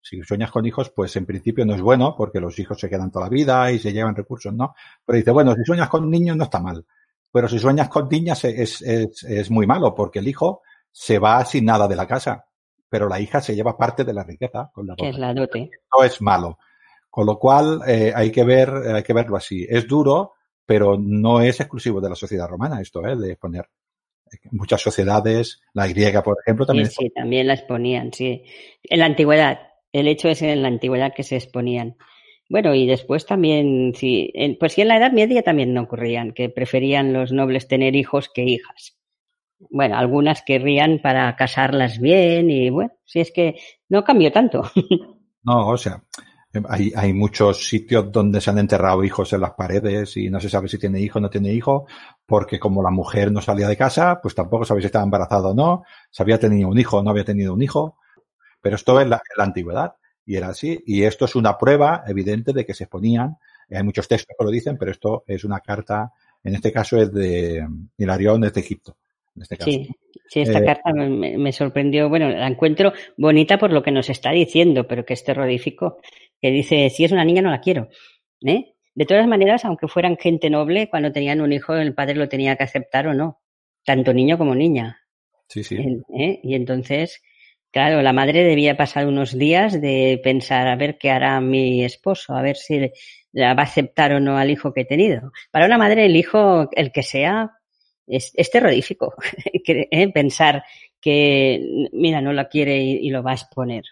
si 0.00 0.22
sueñas 0.22 0.50
con 0.50 0.64
hijos, 0.64 0.90
pues 0.94 1.14
en 1.16 1.26
principio 1.26 1.66
no 1.66 1.74
es 1.74 1.82
bueno, 1.82 2.14
porque 2.16 2.40
los 2.40 2.58
hijos 2.58 2.80
se 2.80 2.88
quedan 2.88 3.10
toda 3.10 3.26
la 3.26 3.30
vida 3.30 3.70
y 3.72 3.78
se 3.78 3.92
llevan 3.92 4.16
recursos, 4.16 4.54
¿no? 4.54 4.74
Pero 5.04 5.18
dice, 5.18 5.30
bueno, 5.30 5.54
si 5.54 5.64
sueñas 5.64 5.88
con 5.88 6.08
niños 6.08 6.36
no 6.36 6.44
está 6.44 6.60
mal. 6.60 6.84
Pero 7.32 7.48
si 7.48 7.58
sueñas 7.58 7.88
con 7.88 8.08
niñas 8.08 8.44
es, 8.44 8.82
es, 8.82 9.22
es, 9.22 9.50
muy 9.50 9.66
malo, 9.66 9.94
porque 9.94 10.18
el 10.18 10.28
hijo 10.28 10.62
se 10.90 11.18
va 11.18 11.44
sin 11.44 11.64
nada 11.64 11.86
de 11.86 11.96
la 11.96 12.06
casa, 12.06 12.46
pero 12.88 13.08
la 13.08 13.20
hija 13.20 13.40
se 13.40 13.54
lleva 13.54 13.76
parte 13.76 14.04
de 14.04 14.12
la 14.12 14.24
riqueza. 14.24 14.70
Con 14.74 14.86
la 14.86 14.94
es 14.98 15.18
la 15.18 15.32
dote. 15.32 15.70
No 15.96 16.04
es 16.04 16.20
malo. 16.20 16.58
Con 17.08 17.26
lo 17.26 17.38
cual 17.38 17.82
eh, 17.86 18.12
hay 18.14 18.30
que 18.30 18.44
ver, 18.44 18.70
hay 18.70 19.02
que 19.02 19.12
verlo 19.12 19.36
así. 19.36 19.66
Es 19.68 19.86
duro, 19.86 20.34
pero 20.64 20.96
no 20.98 21.40
es 21.40 21.60
exclusivo 21.60 22.00
de 22.00 22.08
la 22.08 22.14
sociedad 22.14 22.48
romana 22.48 22.80
esto, 22.80 23.06
¿eh? 23.06 23.16
de 23.16 23.36
poner 23.36 23.68
muchas 24.52 24.80
sociedades, 24.80 25.60
la 25.72 25.86
griega, 25.88 26.22
por 26.22 26.36
ejemplo, 26.40 26.66
también. 26.66 26.88
Sí, 26.88 27.06
sí, 27.06 27.10
también 27.10 27.46
la 27.46 27.54
exponían, 27.54 28.12
sí. 28.12 28.44
En 28.84 29.00
la 29.00 29.06
antigüedad, 29.06 29.58
el 29.92 30.08
hecho 30.08 30.28
es 30.28 30.42
en 30.42 30.62
la 30.62 30.68
antigüedad 30.68 31.12
que 31.14 31.22
se 31.22 31.36
exponían. 31.36 31.96
Bueno, 32.50 32.74
y 32.74 32.84
después 32.84 33.26
también, 33.26 33.92
sí, 33.94 34.32
pues 34.58 34.72
sí 34.72 34.80
en 34.80 34.88
la 34.88 34.96
Edad 34.96 35.12
Media 35.12 35.44
también 35.44 35.72
no 35.72 35.82
ocurrían, 35.82 36.32
que 36.32 36.48
preferían 36.48 37.12
los 37.12 37.30
nobles 37.30 37.68
tener 37.68 37.94
hijos 37.94 38.28
que 38.28 38.42
hijas. 38.42 38.98
Bueno, 39.70 39.96
algunas 39.96 40.42
querrían 40.42 40.98
para 41.00 41.36
casarlas 41.36 42.00
bien 42.00 42.50
y 42.50 42.68
bueno, 42.68 42.90
si 43.04 43.20
es 43.20 43.30
que 43.30 43.54
no 43.88 44.02
cambió 44.04 44.30
tanto. 44.32 44.64
No, 45.42 45.68
o 45.68 45.78
sea, 45.78 46.04
hay, 46.68 46.92
hay 46.94 47.14
muchos 47.14 47.66
sitios 47.66 48.12
donde 48.12 48.42
se 48.42 48.50
han 48.50 48.58
enterrado 48.58 49.02
hijos 49.02 49.32
en 49.32 49.40
las 49.40 49.52
paredes 49.52 50.18
y 50.18 50.28
no 50.28 50.38
se 50.38 50.50
sabe 50.50 50.68
si 50.68 50.76
tiene 50.76 51.00
hijo 51.00 51.18
o 51.18 51.22
no 51.22 51.30
tiene 51.30 51.50
hijo, 51.50 51.86
porque 52.26 52.60
como 52.60 52.82
la 52.82 52.90
mujer 52.90 53.32
no 53.32 53.40
salía 53.40 53.66
de 53.66 53.74
casa, 53.74 54.20
pues 54.20 54.34
tampoco 54.34 54.66
sabía 54.66 54.82
si 54.82 54.86
estaba 54.86 55.04
embarazada 55.04 55.48
o 55.48 55.54
no, 55.54 55.84
si 56.10 56.22
había 56.22 56.38
tenido 56.38 56.68
un 56.68 56.78
hijo 56.78 56.98
o 56.98 57.02
no 57.02 57.08
había 57.08 57.24
tenido 57.24 57.54
un 57.54 57.62
hijo. 57.62 57.96
Pero 58.60 58.76
esto 58.76 59.00
es 59.00 59.04
en 59.04 59.10
la 59.10 59.22
antigüedad. 59.38 59.94
Y 60.24 60.36
era 60.36 60.48
así. 60.48 60.82
Y 60.86 61.02
esto 61.02 61.24
es 61.24 61.34
una 61.34 61.56
prueba 61.58 62.04
evidente 62.06 62.52
de 62.52 62.64
que 62.64 62.74
se 62.74 62.84
exponían. 62.84 63.36
Hay 63.70 63.82
muchos 63.82 64.08
textos 64.08 64.36
que 64.38 64.44
lo 64.44 64.50
dicen, 64.50 64.76
pero 64.78 64.90
esto 64.90 65.24
es 65.26 65.44
una 65.44 65.60
carta, 65.60 66.12
en 66.42 66.54
este 66.54 66.72
caso 66.72 67.00
es 67.00 67.12
de 67.12 67.66
Hilarión, 67.96 68.44
es 68.44 68.52
de 68.52 68.60
Egipto. 68.60 68.96
En 69.36 69.42
este 69.42 69.56
caso. 69.56 69.70
Sí, 69.70 69.88
sí, 70.28 70.40
esta 70.40 70.58
eh, 70.58 70.64
carta 70.64 70.92
me, 70.92 71.52
sorprendió. 71.52 72.08
Bueno, 72.08 72.28
la 72.28 72.46
encuentro 72.46 72.92
bonita 73.16 73.58
por 73.58 73.72
lo 73.72 73.82
que 73.82 73.92
nos 73.92 74.10
está 74.10 74.32
diciendo, 74.32 74.86
pero 74.86 75.04
que 75.04 75.14
es 75.14 75.24
terrorífico. 75.24 75.98
Que 76.40 76.50
dice, 76.50 76.90
si 76.90 77.04
es 77.04 77.12
una 77.12 77.24
niña 77.24 77.42
no 77.42 77.50
la 77.50 77.60
quiero. 77.60 77.88
¿eh? 78.44 78.74
De 78.94 79.06
todas 79.06 79.26
maneras, 79.26 79.64
aunque 79.64 79.88
fueran 79.88 80.16
gente 80.16 80.50
noble, 80.50 80.88
cuando 80.90 81.12
tenían 81.12 81.40
un 81.40 81.52
hijo, 81.52 81.74
el 81.74 81.94
padre 81.94 82.16
lo 82.16 82.28
tenía 82.28 82.56
que 82.56 82.64
aceptar 82.64 83.06
o 83.06 83.14
no. 83.14 83.40
Tanto 83.84 84.12
niño 84.12 84.36
como 84.36 84.54
niña. 84.54 85.00
Sí, 85.48 85.64
sí. 85.64 85.76
¿Eh? 86.18 86.40
Y 86.42 86.54
entonces, 86.54 87.22
Claro, 87.72 88.02
la 88.02 88.12
madre 88.12 88.42
debía 88.42 88.76
pasar 88.76 89.06
unos 89.06 89.36
días 89.38 89.80
de 89.80 90.20
pensar 90.24 90.66
a 90.66 90.74
ver 90.74 90.98
qué 90.98 91.10
hará 91.10 91.40
mi 91.40 91.84
esposo, 91.84 92.34
a 92.34 92.42
ver 92.42 92.56
si 92.56 92.80
va 92.80 93.50
a 93.50 93.62
aceptar 93.62 94.12
o 94.12 94.18
no 94.18 94.36
al 94.36 94.50
hijo 94.50 94.72
que 94.72 94.80
he 94.80 94.84
tenido. 94.84 95.30
Para 95.52 95.66
una 95.66 95.78
madre, 95.78 96.06
el 96.06 96.16
hijo, 96.16 96.68
el 96.72 96.90
que 96.90 97.04
sea, 97.04 97.52
es, 98.08 98.32
terrorífico. 98.50 99.14
¿eh? 99.54 100.12
Pensar 100.12 100.64
que, 101.00 101.88
mira, 101.92 102.20
no 102.20 102.32
la 102.32 102.48
quiere 102.48 102.76
y, 102.82 103.08
lo 103.10 103.22
va 103.22 103.30
a 103.32 103.34
exponer. 103.34 103.84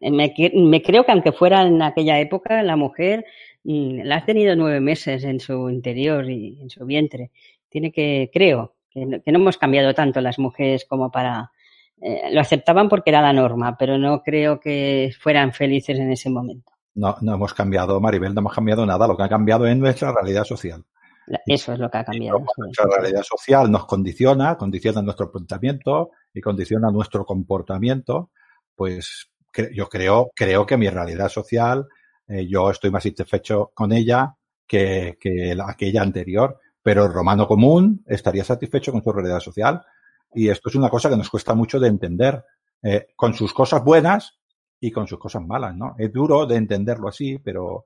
Me, 0.00 0.34
me, 0.54 0.82
creo 0.82 1.04
que 1.04 1.12
aunque 1.12 1.32
fuera 1.32 1.62
en 1.62 1.80
aquella 1.82 2.18
época, 2.18 2.64
la 2.64 2.74
mujer 2.74 3.24
mm, 3.62 4.02
la 4.02 4.16
ha 4.16 4.24
tenido 4.24 4.56
nueve 4.56 4.80
meses 4.80 5.22
en 5.22 5.38
su 5.38 5.70
interior 5.70 6.28
y 6.28 6.60
en 6.60 6.68
su 6.68 6.84
vientre. 6.84 7.30
Tiene 7.68 7.92
que, 7.92 8.28
creo, 8.32 8.74
que 8.90 9.06
no 9.06 9.38
hemos 9.38 9.56
cambiado 9.56 9.94
tanto 9.94 10.20
las 10.20 10.40
mujeres 10.40 10.84
como 10.84 11.12
para 11.12 11.52
eh, 12.00 12.30
lo 12.32 12.40
aceptaban 12.40 12.88
porque 12.88 13.10
era 13.10 13.20
la 13.20 13.32
norma, 13.32 13.76
pero 13.76 13.98
no 13.98 14.22
creo 14.22 14.58
que 14.58 15.12
fueran 15.20 15.52
felices 15.52 15.98
en 15.98 16.10
ese 16.10 16.30
momento. 16.30 16.72
No, 16.94 17.16
no 17.20 17.34
hemos 17.34 17.54
cambiado, 17.54 18.00
Maribel, 18.00 18.34
no 18.34 18.40
hemos 18.40 18.54
cambiado 18.54 18.86
nada. 18.86 19.06
Lo 19.06 19.16
que 19.16 19.22
ha 19.22 19.28
cambiado 19.28 19.66
es 19.66 19.76
nuestra 19.76 20.12
realidad 20.12 20.44
social. 20.44 20.84
Eso 21.46 21.72
es 21.72 21.78
lo 21.78 21.90
que 21.90 21.98
ha 21.98 22.04
cambiado. 22.04 22.44
nuestra 22.56 22.86
realidad 22.86 23.22
social 23.22 23.70
nos 23.70 23.86
condiciona, 23.86 24.56
condiciona 24.56 25.02
nuestro 25.02 25.30
pensamiento 25.30 26.10
y 26.34 26.40
condiciona 26.40 26.90
nuestro 26.90 27.24
comportamiento. 27.24 28.30
Pues 28.74 29.30
yo 29.72 29.88
creo, 29.88 30.30
creo 30.34 30.66
que 30.66 30.76
mi 30.76 30.88
realidad 30.88 31.28
social, 31.28 31.86
eh, 32.26 32.46
yo 32.48 32.70
estoy 32.70 32.90
más 32.90 33.02
satisfecho 33.02 33.70
con 33.74 33.92
ella 33.92 34.34
que, 34.66 35.18
que 35.20 35.56
aquella 35.64 36.02
anterior. 36.02 36.58
Pero 36.82 37.04
el 37.04 37.12
romano 37.12 37.46
común 37.46 38.02
estaría 38.06 38.42
satisfecho 38.42 38.90
con 38.90 39.04
su 39.04 39.12
realidad 39.12 39.40
social 39.40 39.82
y 40.34 40.48
esto 40.48 40.68
es 40.68 40.74
una 40.74 40.88
cosa 40.88 41.10
que 41.10 41.16
nos 41.16 41.30
cuesta 41.30 41.54
mucho 41.54 41.80
de 41.80 41.88
entender, 41.88 42.42
eh, 42.82 43.08
con 43.16 43.34
sus 43.34 43.52
cosas 43.52 43.84
buenas 43.84 44.38
y 44.80 44.90
con 44.90 45.06
sus 45.06 45.18
cosas 45.18 45.42
malas, 45.42 45.76
¿no? 45.76 45.94
Es 45.98 46.12
duro 46.12 46.46
de 46.46 46.56
entenderlo 46.56 47.08
así, 47.08 47.38
pero, 47.38 47.84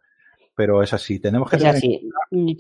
pero 0.54 0.82
es 0.82 0.92
así. 0.92 1.18
Tenemos 1.18 1.50
que 1.50 1.56
es 1.56 1.64
así. 1.64 2.08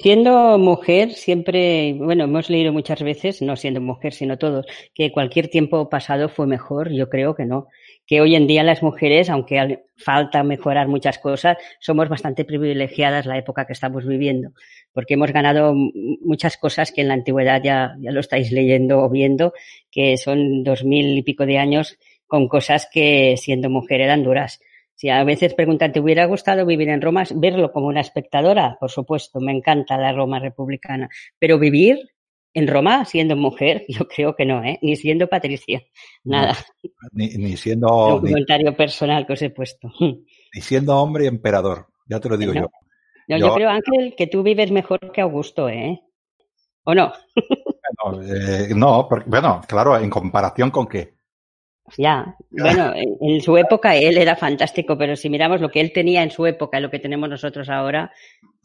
Siendo 0.00 0.58
mujer, 0.58 1.12
siempre, 1.12 1.94
bueno, 1.94 2.24
hemos 2.24 2.50
leído 2.50 2.72
muchas 2.72 3.02
veces, 3.02 3.42
no 3.42 3.56
siendo 3.56 3.80
mujer, 3.80 4.12
sino 4.12 4.36
todos, 4.38 4.66
que 4.94 5.12
cualquier 5.12 5.48
tiempo 5.48 5.88
pasado 5.88 6.28
fue 6.28 6.46
mejor. 6.46 6.90
Yo 6.90 7.08
creo 7.08 7.34
que 7.34 7.44
no 7.44 7.68
que 8.06 8.20
hoy 8.20 8.36
en 8.36 8.46
día 8.46 8.62
las 8.62 8.82
mujeres, 8.82 9.30
aunque 9.30 9.84
falta 9.96 10.42
mejorar 10.42 10.88
muchas 10.88 11.18
cosas, 11.18 11.56
somos 11.80 12.08
bastante 12.08 12.44
privilegiadas 12.44 13.26
la 13.26 13.38
época 13.38 13.66
que 13.66 13.72
estamos 13.72 14.06
viviendo, 14.06 14.50
porque 14.92 15.14
hemos 15.14 15.32
ganado 15.32 15.74
muchas 15.74 16.56
cosas 16.56 16.92
que 16.92 17.00
en 17.00 17.08
la 17.08 17.14
antigüedad 17.14 17.62
ya, 17.62 17.96
ya 18.00 18.10
lo 18.10 18.20
estáis 18.20 18.52
leyendo 18.52 19.00
o 19.00 19.08
viendo, 19.08 19.52
que 19.90 20.16
son 20.16 20.64
dos 20.64 20.84
mil 20.84 21.16
y 21.16 21.22
pico 21.22 21.46
de 21.46 21.58
años 21.58 21.98
con 22.26 22.48
cosas 22.48 22.88
que 22.92 23.36
siendo 23.36 23.70
mujer 23.70 24.00
eran 24.00 24.22
duras. 24.22 24.60
Si 24.96 25.08
a 25.08 25.24
veces 25.24 25.54
preguntan, 25.54 25.92
¿te 25.92 26.00
hubiera 26.00 26.24
gustado 26.26 26.64
vivir 26.66 26.88
en 26.88 27.02
Roma? 27.02 27.24
Verlo 27.34 27.72
como 27.72 27.86
una 27.86 28.00
espectadora, 28.00 28.76
por 28.78 28.90
supuesto, 28.90 29.40
me 29.40 29.52
encanta 29.52 29.98
la 29.98 30.12
Roma 30.12 30.38
republicana, 30.38 31.08
pero 31.38 31.58
vivir 31.58 31.98
en 32.54 32.68
Roma, 32.68 33.04
siendo 33.04 33.36
mujer, 33.36 33.84
yo 33.88 34.08
creo 34.08 34.34
que 34.34 34.46
no, 34.46 34.62
¿eh? 34.64 34.78
Ni 34.80 34.96
siendo 34.96 35.28
Patricia. 35.28 35.82
Nada. 36.22 36.56
Ni, 37.12 37.28
ni 37.36 37.56
siendo. 37.56 37.88
Un 38.16 38.20
comentario 38.20 38.74
personal 38.76 39.26
que 39.26 39.34
os 39.34 39.42
he 39.42 39.50
puesto. 39.50 39.92
Ni 40.54 40.60
siendo 40.60 40.96
hombre 40.96 41.26
emperador, 41.26 41.88
ya 42.06 42.20
te 42.20 42.28
lo 42.28 42.36
digo 42.36 42.52
yo. 42.52 42.70
yo. 43.26 43.54
creo, 43.54 43.68
Ángel, 43.68 44.14
que 44.16 44.28
tú 44.28 44.44
vives 44.44 44.70
mejor 44.70 45.10
que 45.12 45.20
Augusto, 45.20 45.68
¿eh? 45.68 46.00
¿O 46.84 46.94
no? 46.94 47.12
Bueno, 48.04 48.22
eh, 48.22 48.68
no, 48.76 49.08
porque, 49.08 49.28
bueno, 49.28 49.60
claro, 49.66 49.98
en 49.98 50.08
comparación 50.10 50.70
con 50.70 50.86
qué. 50.86 51.13
Ya, 51.98 52.36
bueno, 52.50 52.92
en, 53.20 53.40
su 53.40 53.56
época 53.56 53.94
él 53.94 54.16
era 54.16 54.36
fantástico, 54.36 54.96
pero 54.96 55.16
si 55.16 55.28
miramos 55.28 55.60
lo 55.60 55.70
que 55.70 55.80
él 55.80 55.92
tenía 55.92 56.22
en 56.22 56.30
su 56.30 56.46
época 56.46 56.78
y 56.78 56.82
lo 56.82 56.90
que 56.90 56.98
tenemos 56.98 57.28
nosotros 57.28 57.68
ahora, 57.68 58.10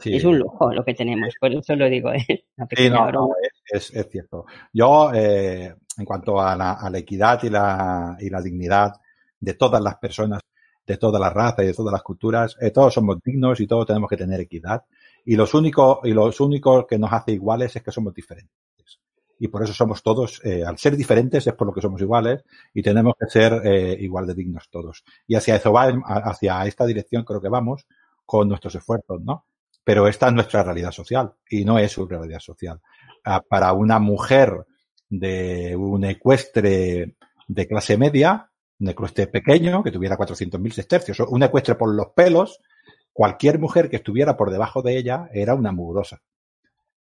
es 0.04 0.24
un 0.24 0.40
lujo 0.40 0.74
lo 0.74 0.86
que 0.86 0.94
tenemos, 0.94 1.34
por 1.40 1.54
eso 1.54 1.76
lo 1.76 1.90
digo. 1.90 2.14
¿eh? 2.14 2.46
Sí, 2.76 2.90
no, 2.90 3.30
es, 3.72 3.94
es, 3.94 4.10
cierto. 4.10 4.46
Yo, 4.74 5.12
eh, 5.14 5.74
en 5.98 6.06
cuanto 6.06 6.40
a 6.40 6.56
la, 6.56 6.74
a 6.74 6.90
la 6.90 6.98
equidad 6.98 7.44
y 7.44 7.50
la, 7.50 8.16
y 8.20 8.30
la 8.30 8.42
dignidad 8.42 8.94
de 9.40 9.54
todas 9.54 9.82
las 9.82 9.98
personas, 9.98 10.42
de 10.86 10.98
todas 10.98 11.20
las 11.20 11.34
razas 11.34 11.66
y 11.66 11.68
de 11.68 11.74
todas 11.74 11.92
las 11.92 12.02
culturas, 12.02 12.56
eh, 12.62 12.72
todos 12.72 12.94
somos 12.94 13.18
dignos 13.24 13.60
y 13.60 13.68
todos 13.68 13.86
tenemos 13.86 14.10
que 14.10 14.18
tener 14.18 14.40
equidad. 14.40 14.84
Y 15.26 15.36
los 15.36 15.54
únicos, 15.54 16.00
y 16.04 16.14
los 16.14 16.40
únicos 16.40 16.86
que 16.88 16.98
nos 16.98 17.12
hace 17.12 17.34
iguales 17.34 17.76
es 17.76 17.84
que 17.84 17.92
somos 17.92 18.14
diferentes 18.14 18.69
y 19.40 19.48
por 19.48 19.64
eso 19.64 19.74
somos 19.74 20.04
todos, 20.04 20.42
eh, 20.44 20.64
al 20.66 20.78
ser 20.78 20.98
diferentes 20.98 21.48
es 21.48 21.54
por 21.54 21.66
lo 21.66 21.74
que 21.74 21.82
somos 21.82 22.02
iguales 22.02 22.44
y 22.74 22.84
tenemos 22.84 23.16
que 23.18 23.28
ser 23.28 23.62
eh, 23.66 23.98
igual 24.00 24.28
de 24.28 24.36
dignos 24.36 24.70
todos. 24.70 25.04
Y 25.26 25.36
hacia 25.36 25.56
eso 25.56 25.72
va, 25.72 25.86
hacia 26.06 26.66
esta 26.66 26.86
dirección 26.86 27.24
creo 27.24 27.42
que 27.42 27.48
vamos 27.48 27.88
con 28.26 28.50
nuestros 28.50 28.76
esfuerzos, 28.76 29.22
¿no? 29.22 29.46
Pero 29.84 30.08
esta 30.08 30.28
es 30.28 30.34
nuestra 30.34 30.62
realidad 30.62 30.92
social 30.92 31.34
y 31.50 31.64
no 31.64 31.80
es 31.80 31.94
su 31.94 32.06
realidad 32.06 32.40
social. 32.40 32.82
Ah, 33.24 33.42
para 33.42 33.72
una 33.74 33.98
mujer 33.98 34.66
de 35.10 35.76
un 35.76 36.04
ecuestre 36.04 37.16
de 37.48 37.68
clase 37.68 37.98
media, 37.98 38.52
un 38.80 38.90
ecuestre 38.90 39.28
pequeño 39.28 39.82
que 39.84 39.92
tuviera 39.92 40.18
400.000 40.18 40.72
sestercios, 40.72 41.20
un 41.22 41.44
ecuestre 41.44 41.76
por 41.76 41.96
los 41.96 42.10
pelos, 42.10 42.60
cualquier 43.14 43.58
mujer 43.58 43.90
que 43.90 43.96
estuviera 43.96 44.36
por 44.36 44.52
debajo 44.52 44.82
de 44.82 44.98
ella 44.98 45.30
era 45.34 45.56
una 45.56 45.72
mugrosa. 45.72 46.22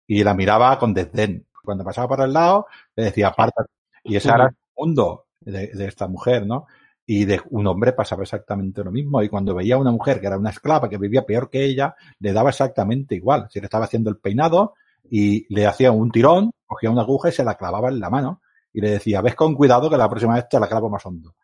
Y 0.06 0.24
la 0.24 0.36
miraba 0.36 0.78
con 0.80 0.94
desdén. 0.94 1.47
Cuando 1.68 1.84
pasaba 1.84 2.08
por 2.08 2.22
el 2.22 2.32
lado, 2.32 2.68
le 2.96 3.04
decía, 3.04 3.28
aparta. 3.28 3.66
Y 4.06 4.16
ese 4.16 4.30
era 4.30 4.46
el 4.46 4.56
mundo 4.78 5.26
de, 5.42 5.68
de 5.68 5.86
esta 5.86 6.08
mujer, 6.08 6.48
¿no? 6.48 6.66
Y 7.06 7.26
de 7.26 7.42
un 7.50 7.68
hombre 7.68 7.92
pasaba 7.92 8.24
exactamente 8.24 8.82
lo 8.86 8.90
mismo. 8.90 9.22
Y 9.22 9.28
cuando 9.28 9.54
veía 9.54 9.76
a 9.76 9.80
una 9.80 9.92
mujer 9.92 10.22
que 10.22 10.28
era 10.28 10.38
una 10.38 10.52
esclava, 10.52 10.88
que 10.88 10.98
vivía 10.98 11.26
peor 11.26 11.50
que 11.50 11.66
ella, 11.66 11.94
le 12.20 12.32
daba 12.32 12.52
exactamente 12.52 13.16
igual. 13.16 13.48
Si 13.50 13.60
le 13.60 13.66
estaba 13.66 13.84
haciendo 13.84 14.10
el 14.10 14.18
peinado 14.18 14.76
y 15.12 15.46
le 15.54 15.68
hacía 15.68 15.92
un 15.92 16.10
tirón, 16.10 16.52
cogía 16.66 16.90
una 16.90 17.02
aguja 17.02 17.28
y 17.28 17.34
se 17.34 17.44
la 17.44 17.56
clavaba 17.56 17.90
en 17.90 18.00
la 18.00 18.10
mano. 18.10 18.42
Y 18.72 18.80
le 18.80 18.92
decía, 18.92 19.22
ves 19.22 19.36
con 19.36 19.56
cuidado 19.56 19.90
que 19.90 19.98
la 19.98 20.10
próxima 20.10 20.36
vez 20.36 20.48
te 20.48 20.58
la 20.58 20.70
clavo 20.70 20.90
más 20.90 21.06
hondo. 21.06 21.36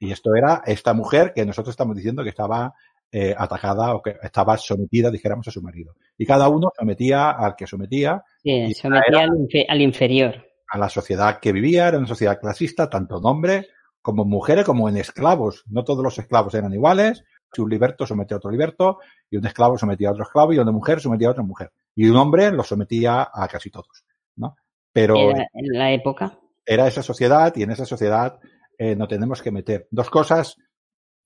Y 0.00 0.10
esto 0.10 0.34
era 0.34 0.62
esta 0.66 0.94
mujer 0.94 1.32
que 1.32 1.46
nosotros 1.46 1.74
estamos 1.74 1.94
diciendo 1.94 2.24
que 2.24 2.30
estaba 2.30 2.74
eh, 3.12 3.34
atacada 3.36 3.94
o 3.94 4.02
que 4.02 4.16
estaba 4.22 4.56
sometida, 4.56 5.10
dijéramos, 5.10 5.48
a 5.48 5.50
su 5.50 5.60
marido. 5.62 5.96
Y 6.16 6.24
cada 6.24 6.48
uno 6.48 6.70
sometía 6.78 7.30
al 7.30 7.56
que 7.56 7.66
sometía. 7.66 8.22
Sí, 8.42 8.72
sometía 8.74 9.22
al, 9.22 9.48
al, 9.68 9.80
inferior. 9.80 10.46
A 10.68 10.78
la 10.78 10.88
sociedad 10.88 11.40
que 11.40 11.52
vivía, 11.52 11.88
era 11.88 11.98
una 11.98 12.06
sociedad 12.06 12.38
clasista, 12.38 12.88
tanto 12.88 13.18
en 13.18 13.26
hombres 13.26 13.68
como 14.02 14.22
en 14.22 14.28
mujeres, 14.28 14.64
como 14.64 14.88
en 14.88 14.96
esclavos. 14.96 15.64
No 15.66 15.84
todos 15.84 16.02
los 16.02 16.18
esclavos 16.18 16.54
eran 16.54 16.72
iguales. 16.72 17.24
Si 17.52 17.60
un 17.60 17.68
liberto 17.68 18.06
sometía 18.06 18.36
a 18.36 18.38
otro 18.38 18.50
liberto, 18.50 18.98
y 19.28 19.36
un 19.36 19.46
esclavo 19.46 19.76
sometía 19.76 20.08
a 20.08 20.12
otro 20.12 20.24
esclavo, 20.24 20.52
y 20.52 20.58
una 20.58 20.72
mujer 20.72 21.00
sometía 21.00 21.28
a 21.28 21.32
otra 21.32 21.42
mujer. 21.42 21.72
Y 21.96 22.08
un 22.08 22.16
hombre 22.16 22.50
lo 22.52 22.62
sometía 22.62 23.28
a 23.32 23.48
casi 23.48 23.70
todos, 23.70 24.04
¿no? 24.36 24.56
Pero. 24.92 25.16
Era 25.16 25.48
en 25.52 25.78
la 25.78 25.92
época. 25.92 26.38
Era 26.64 26.86
esa 26.86 27.02
sociedad, 27.02 27.52
y 27.56 27.64
en 27.64 27.72
esa 27.72 27.84
sociedad 27.84 28.38
eh, 28.78 28.94
no 28.94 29.08
tenemos 29.08 29.42
que 29.42 29.50
meter. 29.50 29.88
Dos 29.90 30.08
cosas 30.08 30.56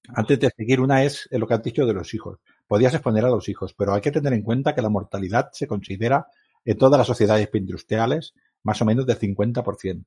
antes 0.09 0.39
de 0.39 0.51
seguir, 0.57 0.81
una 0.81 1.03
es 1.03 1.29
lo 1.31 1.47
que 1.47 1.55
has 1.55 1.63
dicho 1.63 1.87
de 1.87 1.95
los 1.95 2.13
hijos. 2.15 2.39
Podías 2.67 2.95
exponer 2.95 3.25
a 3.25 3.31
los 3.31 3.49
hijos, 3.49 3.75
pero 3.75 3.95
hay 3.95 4.01
que 4.01 4.11
tener 4.11 4.33
en 4.33 4.43
cuenta 4.43 4.75
que 4.75 4.83
la 4.83 4.91
mortalidad 4.91 5.51
se 5.53 5.67
considera 5.67 6.27
en 6.65 6.77
todas 6.77 6.99
las 6.99 7.07
sociedades 7.07 7.49
industriales 7.53 8.35
más 8.63 8.81
o 8.83 8.85
menos 8.85 9.07
del 9.07 9.19
50%. 9.19 10.05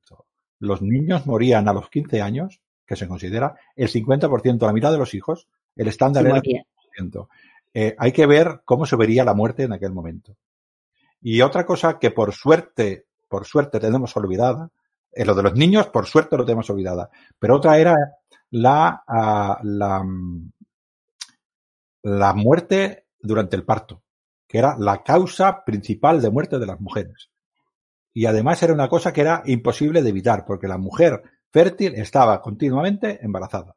Los 0.59 0.81
niños 0.81 1.25
morían 1.25 1.67
a 1.67 1.73
los 1.73 1.89
15 1.89 2.21
años, 2.21 2.61
que 2.85 2.95
se 2.95 3.07
considera, 3.07 3.55
el 3.75 3.89
50%, 3.89 4.65
la 4.65 4.73
mitad 4.73 4.91
de 4.91 4.97
los 4.97 5.13
hijos, 5.13 5.47
el 5.75 5.87
estándar 5.87 6.25
era 6.25 6.37
el 6.37 6.43
50%. 6.43 7.27
Eh, 7.73 7.95
hay 7.97 8.11
que 8.11 8.25
ver 8.25 8.61
cómo 8.65 8.85
se 8.85 8.95
vería 8.95 9.23
la 9.23 9.33
muerte 9.33 9.63
en 9.63 9.73
aquel 9.73 9.91
momento. 9.91 10.35
Y 11.21 11.41
otra 11.41 11.65
cosa 11.65 11.99
que 11.99 12.11
por 12.11 12.33
suerte, 12.33 13.05
por 13.27 13.45
suerte 13.45 13.79
tenemos 13.79 14.15
olvidada, 14.15 14.69
es 15.11 15.25
lo 15.25 15.35
de 15.35 15.43
los 15.43 15.55
niños, 15.55 15.87
por 15.87 16.05
suerte 16.05 16.37
lo 16.37 16.45
tenemos 16.45 16.69
olvidada. 16.69 17.09
Pero 17.39 17.55
otra 17.55 17.77
era 17.77 17.95
la, 18.51 19.03
la, 19.63 20.05
la 22.03 22.33
muerte 22.33 23.05
durante 23.19 23.55
el 23.55 23.65
parto, 23.65 24.03
que 24.47 24.57
era 24.57 24.75
la 24.77 25.03
causa 25.03 25.63
principal 25.65 26.21
de 26.21 26.29
muerte 26.29 26.59
de 26.59 26.65
las 26.65 26.79
mujeres. 26.79 27.31
Y 28.13 28.25
además 28.25 28.63
era 28.63 28.73
una 28.73 28.89
cosa 28.89 29.13
que 29.13 29.21
era 29.21 29.43
imposible 29.45 30.01
de 30.01 30.09
evitar, 30.09 30.45
porque 30.45 30.67
la 30.67 30.77
mujer 30.77 31.21
fértil 31.51 31.95
estaba 31.95 32.41
continuamente 32.41 33.19
embarazada. 33.23 33.75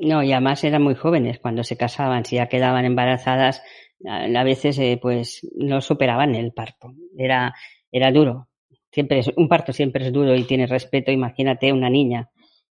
No, 0.00 0.22
y 0.22 0.32
además 0.32 0.64
eran 0.64 0.82
muy 0.82 0.94
jóvenes 0.94 1.38
cuando 1.38 1.64
se 1.64 1.76
casaban, 1.76 2.24
si 2.24 2.36
ya 2.36 2.48
quedaban 2.48 2.84
embarazadas, 2.84 3.62
a 4.04 4.44
veces 4.44 4.78
eh, 4.78 4.98
pues 5.00 5.46
no 5.54 5.80
superaban 5.80 6.34
el 6.34 6.52
parto. 6.52 6.92
Era, 7.16 7.54
era 7.90 8.10
duro. 8.10 8.48
Siempre 8.90 9.20
es, 9.20 9.30
un 9.36 9.48
parto 9.48 9.72
siempre 9.72 10.06
es 10.06 10.12
duro 10.12 10.34
y 10.34 10.44
tiene 10.44 10.66
respeto. 10.66 11.12
Imagínate 11.12 11.72
una 11.72 11.88
niña 11.88 12.30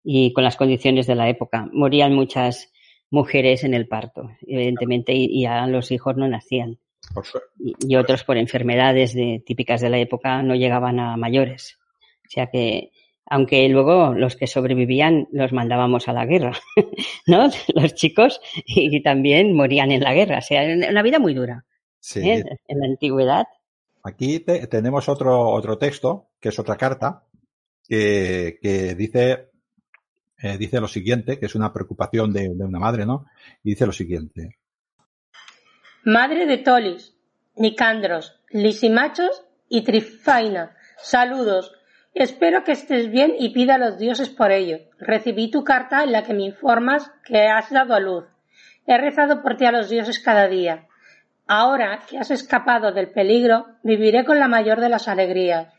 y 0.10 0.32
con 0.32 0.46
las 0.46 0.56
condiciones 0.56 1.06
de 1.06 1.16
la 1.16 1.28
época. 1.28 1.68
Morían 1.74 2.16
muchas 2.16 2.72
mujeres 3.10 3.66
en 3.66 3.74
el 3.74 3.90
parto, 3.90 4.30
evidentemente, 4.48 5.12
y, 5.14 5.42
ya 5.42 5.68
los 5.68 5.92
hijos 5.92 6.16
no 6.16 6.30
nacían. 6.30 6.80
Y, 7.60 7.94
otros 7.98 8.24
por 8.24 8.38
enfermedades 8.38 9.14
de, 9.14 9.44
típicas 9.46 9.82
de 9.82 9.90
la 9.90 9.98
época 9.98 10.42
no 10.44 10.56
llegaban 10.56 11.02
a 11.02 11.18
mayores. 11.18 11.78
O 12.26 12.30
sea 12.30 12.48
que, 12.48 12.92
aunque 13.26 13.68
luego 13.68 14.14
los 14.14 14.38
que 14.38 14.48
sobrevivían 14.48 15.28
los 15.34 15.52
mandábamos 15.52 16.08
a 16.08 16.14
la 16.14 16.26
guerra, 16.26 16.54
¿no? 17.28 17.50
Los 17.76 17.94
chicos 17.94 18.40
y, 18.66 19.04
también 19.04 19.54
morían 19.54 19.92
en 19.92 20.04
la 20.04 20.14
guerra. 20.14 20.38
O 20.38 20.42
sea, 20.42 20.64
una 20.90 21.02
vida 21.02 21.20
muy 21.20 21.34
dura. 21.34 21.66
¿eh? 22.16 22.46
En 22.70 22.80
la 22.80 22.86
antigüedad. 22.86 23.46
Aquí 24.04 24.40
tenemos 24.40 25.10
otro, 25.10 25.50
otro 25.50 25.78
texto, 25.78 26.30
que 26.40 26.48
es 26.48 26.60
otra 26.60 26.78
carta, 26.78 27.26
que, 27.86 28.58
que 28.62 28.96
dice 28.96 29.50
eh, 30.39 30.57
dice 30.57 30.80
lo 30.80 30.88
siguiente, 30.88 31.39
que 31.39 31.47
es 31.47 31.55
una 31.55 31.73
preocupación 31.73 32.31
de, 32.31 32.49
de, 32.53 32.64
una 32.64 32.80
madre, 32.80 33.05
¿no? 33.05 33.26
Dice 33.64 33.85
lo 33.85 33.91
siguiente. 33.91 34.57
Madre 36.03 36.45
de 36.45 36.57
Tolis, 36.57 37.15
Nicandros, 37.55 38.39
Lisimachos 38.51 39.43
y 39.68 39.84
Trifaina, 39.84 40.76
saludos. 40.97 41.73
Espero 42.14 42.64
que 42.64 42.72
estés 42.72 43.11
bien 43.11 43.35
y 43.38 43.49
pida 43.49 43.76
a 43.76 43.77
los 43.77 43.97
dioses 43.97 44.30
por 44.30 44.51
ello. 44.51 44.80
Recibí 44.99 45.51
tu 45.51 45.64
carta 45.64 46.03
en 46.03 46.11
la 46.11 46.23
que 46.23 46.34
me 46.34 46.43
informas 46.45 47.11
que 47.23 47.47
has 47.47 47.69
dado 47.69 47.93
a 47.93 47.99
luz. 47.99 48.26
He 48.88 48.97
rezado 48.97 49.41
por 49.41 49.57
ti 49.57 49.65
a 49.65 49.72
los 49.72 49.89
dioses 49.89 50.19
cada 50.19 50.47
día. 50.47 50.88
Ahora 51.45 51.99
que 52.09 52.18
has 52.18 52.31
escapado 52.31 52.91
del 52.91 53.09
peligro, 53.11 53.68
viviré 53.84 54.26
con 54.26 54.39
la 54.39 54.47
mayor 54.47 54.81
de 54.81 54.89
las 54.89 55.07
alegrías. 55.07 55.77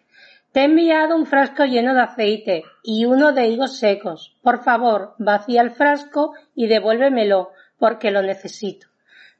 Te 0.59 0.63
he 0.63 0.67
enviado 0.67 1.15
un 1.15 1.25
frasco 1.25 1.65
lleno 1.67 1.95
de 1.95 2.01
aceite 2.01 2.65
y 2.83 3.05
uno 3.05 3.31
de 3.31 3.47
higos 3.47 3.79
secos. 3.79 4.37
Por 4.43 4.65
favor, 4.65 5.15
vacía 5.17 5.63
el 5.63 5.71
frasco 5.71 6.35
y 6.53 6.67
devuélvemelo, 6.67 7.51
porque 7.79 8.11
lo 8.11 8.23
necesito. 8.23 8.89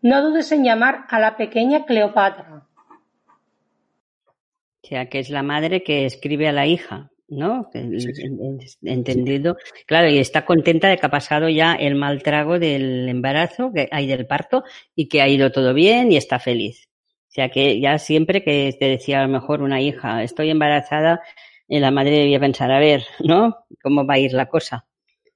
No 0.01 0.23
dudes 0.23 0.53
en 0.53 0.63
llamar 0.63 1.07
a 1.09 1.19
la 1.19 1.37
pequeña 1.37 1.87
Cleopatra. 1.87 2.69
O 4.29 4.87
sea, 4.87 5.09
que 5.09 5.19
es 5.19 5.29
la 5.31 5.43
madre 5.43 5.83
que 5.83 6.05
escribe 6.05 6.47
a 6.47 6.53
la 6.53 6.69
hija, 6.69 7.11
¿no? 7.27 7.69
Entendido. 8.85 9.57
Claro, 9.87 10.09
y 10.09 10.19
está 10.19 10.45
contenta 10.45 10.87
de 10.89 10.99
que 10.99 11.07
ha 11.07 11.11
pasado 11.11 11.49
ya 11.49 11.73
el 11.73 11.97
mal 11.97 12.23
trago 12.23 12.61
del 12.61 13.09
embarazo, 13.09 13.73
que 13.75 13.89
hay 13.91 14.07
del 14.07 14.29
parto, 14.29 14.63
y 14.95 15.09
que 15.09 15.21
ha 15.21 15.27
ido 15.27 15.51
todo 15.51 15.75
bien 15.75 16.13
y 16.13 16.17
está 16.17 16.39
feliz. 16.39 16.88
O 17.29 17.31
sea 17.31 17.51
que 17.51 17.79
ya 17.79 17.99
siempre 17.99 18.43
que 18.43 18.75
te 18.79 18.87
decía 18.87 19.21
a 19.21 19.27
lo 19.27 19.33
mejor 19.33 19.61
una 19.61 19.83
hija, 19.83 20.23
estoy 20.23 20.49
embarazada, 20.49 21.21
eh, 21.69 21.79
la 21.79 21.91
madre 21.91 22.13
debía 22.13 22.41
pensar, 22.41 22.71
a 22.73 22.81
ver, 22.81 23.05
¿no? 23.21 23.67
¿Cómo 23.83 24.07
va 24.07 24.15
a 24.15 24.19
ir 24.19 24.33
la 24.33 24.49
cosa? 24.49 24.87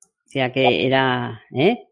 O 0.01 0.29
sea 0.29 0.51
que 0.51 0.87
era, 0.87 1.43
¿eh? 1.55 1.89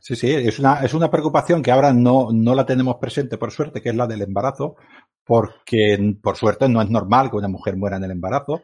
Sí, 0.00 0.16
sí, 0.16 0.30
es 0.32 0.58
una, 0.58 0.80
es 0.82 0.94
una 0.94 1.10
preocupación 1.10 1.62
que 1.62 1.70
ahora 1.70 1.92
no, 1.92 2.28
no 2.32 2.54
la 2.54 2.64
tenemos 2.64 2.96
presente, 2.96 3.36
por 3.36 3.50
suerte, 3.50 3.82
que 3.82 3.90
es 3.90 3.94
la 3.94 4.06
del 4.06 4.22
embarazo, 4.22 4.76
porque 5.24 6.16
por 6.22 6.36
suerte 6.36 6.66
no 6.66 6.80
es 6.80 6.88
normal 6.88 7.30
que 7.30 7.36
una 7.36 7.48
mujer 7.48 7.76
muera 7.76 7.98
en 7.98 8.04
el 8.04 8.12
embarazo. 8.12 8.62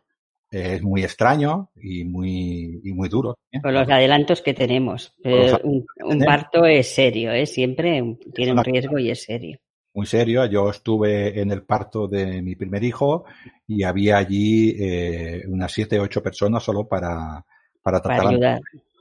Es 0.51 0.83
muy 0.83 1.05
extraño 1.05 1.71
y 1.77 2.05
muy, 2.05 2.81
y 2.83 2.93
muy 2.93 3.09
duro. 3.09 3.37
¿eh? 3.53 3.61
Con 3.63 3.75
los 3.75 3.89
adelantos 3.89 4.41
que 4.43 4.55
tenemos. 4.55 5.15
un, 5.23 5.87
un, 6.03 6.19
parto 6.21 6.65
es 6.65 6.93
serio, 6.93 7.31
¿eh? 7.33 7.47
Siempre 7.47 8.19
tiene 8.35 8.53
un 8.53 8.65
riesgo 8.65 8.99
y 8.99 9.11
es 9.11 9.23
serio 9.23 9.59
muy 9.95 10.07
serio. 10.07 10.45
Yo 10.47 10.71
estuve 10.71 11.41
en 11.41 11.51
el 11.51 11.63
parto 11.63 12.07
de 12.07 12.43
mi 12.43 12.57
primer 12.57 12.83
hijo 12.85 13.25
y 13.67 13.83
había 13.83 14.19
allí 14.19 14.77
eh, 14.79 15.45
unas 15.49 15.73
siete, 15.73 15.99
ocho 15.99 16.23
personas 16.23 16.63
solo 16.63 16.87
para, 16.87 17.45
para 17.83 18.01
tratar. 18.01 18.25
Para 18.25 18.31
ayudar. 18.31 18.61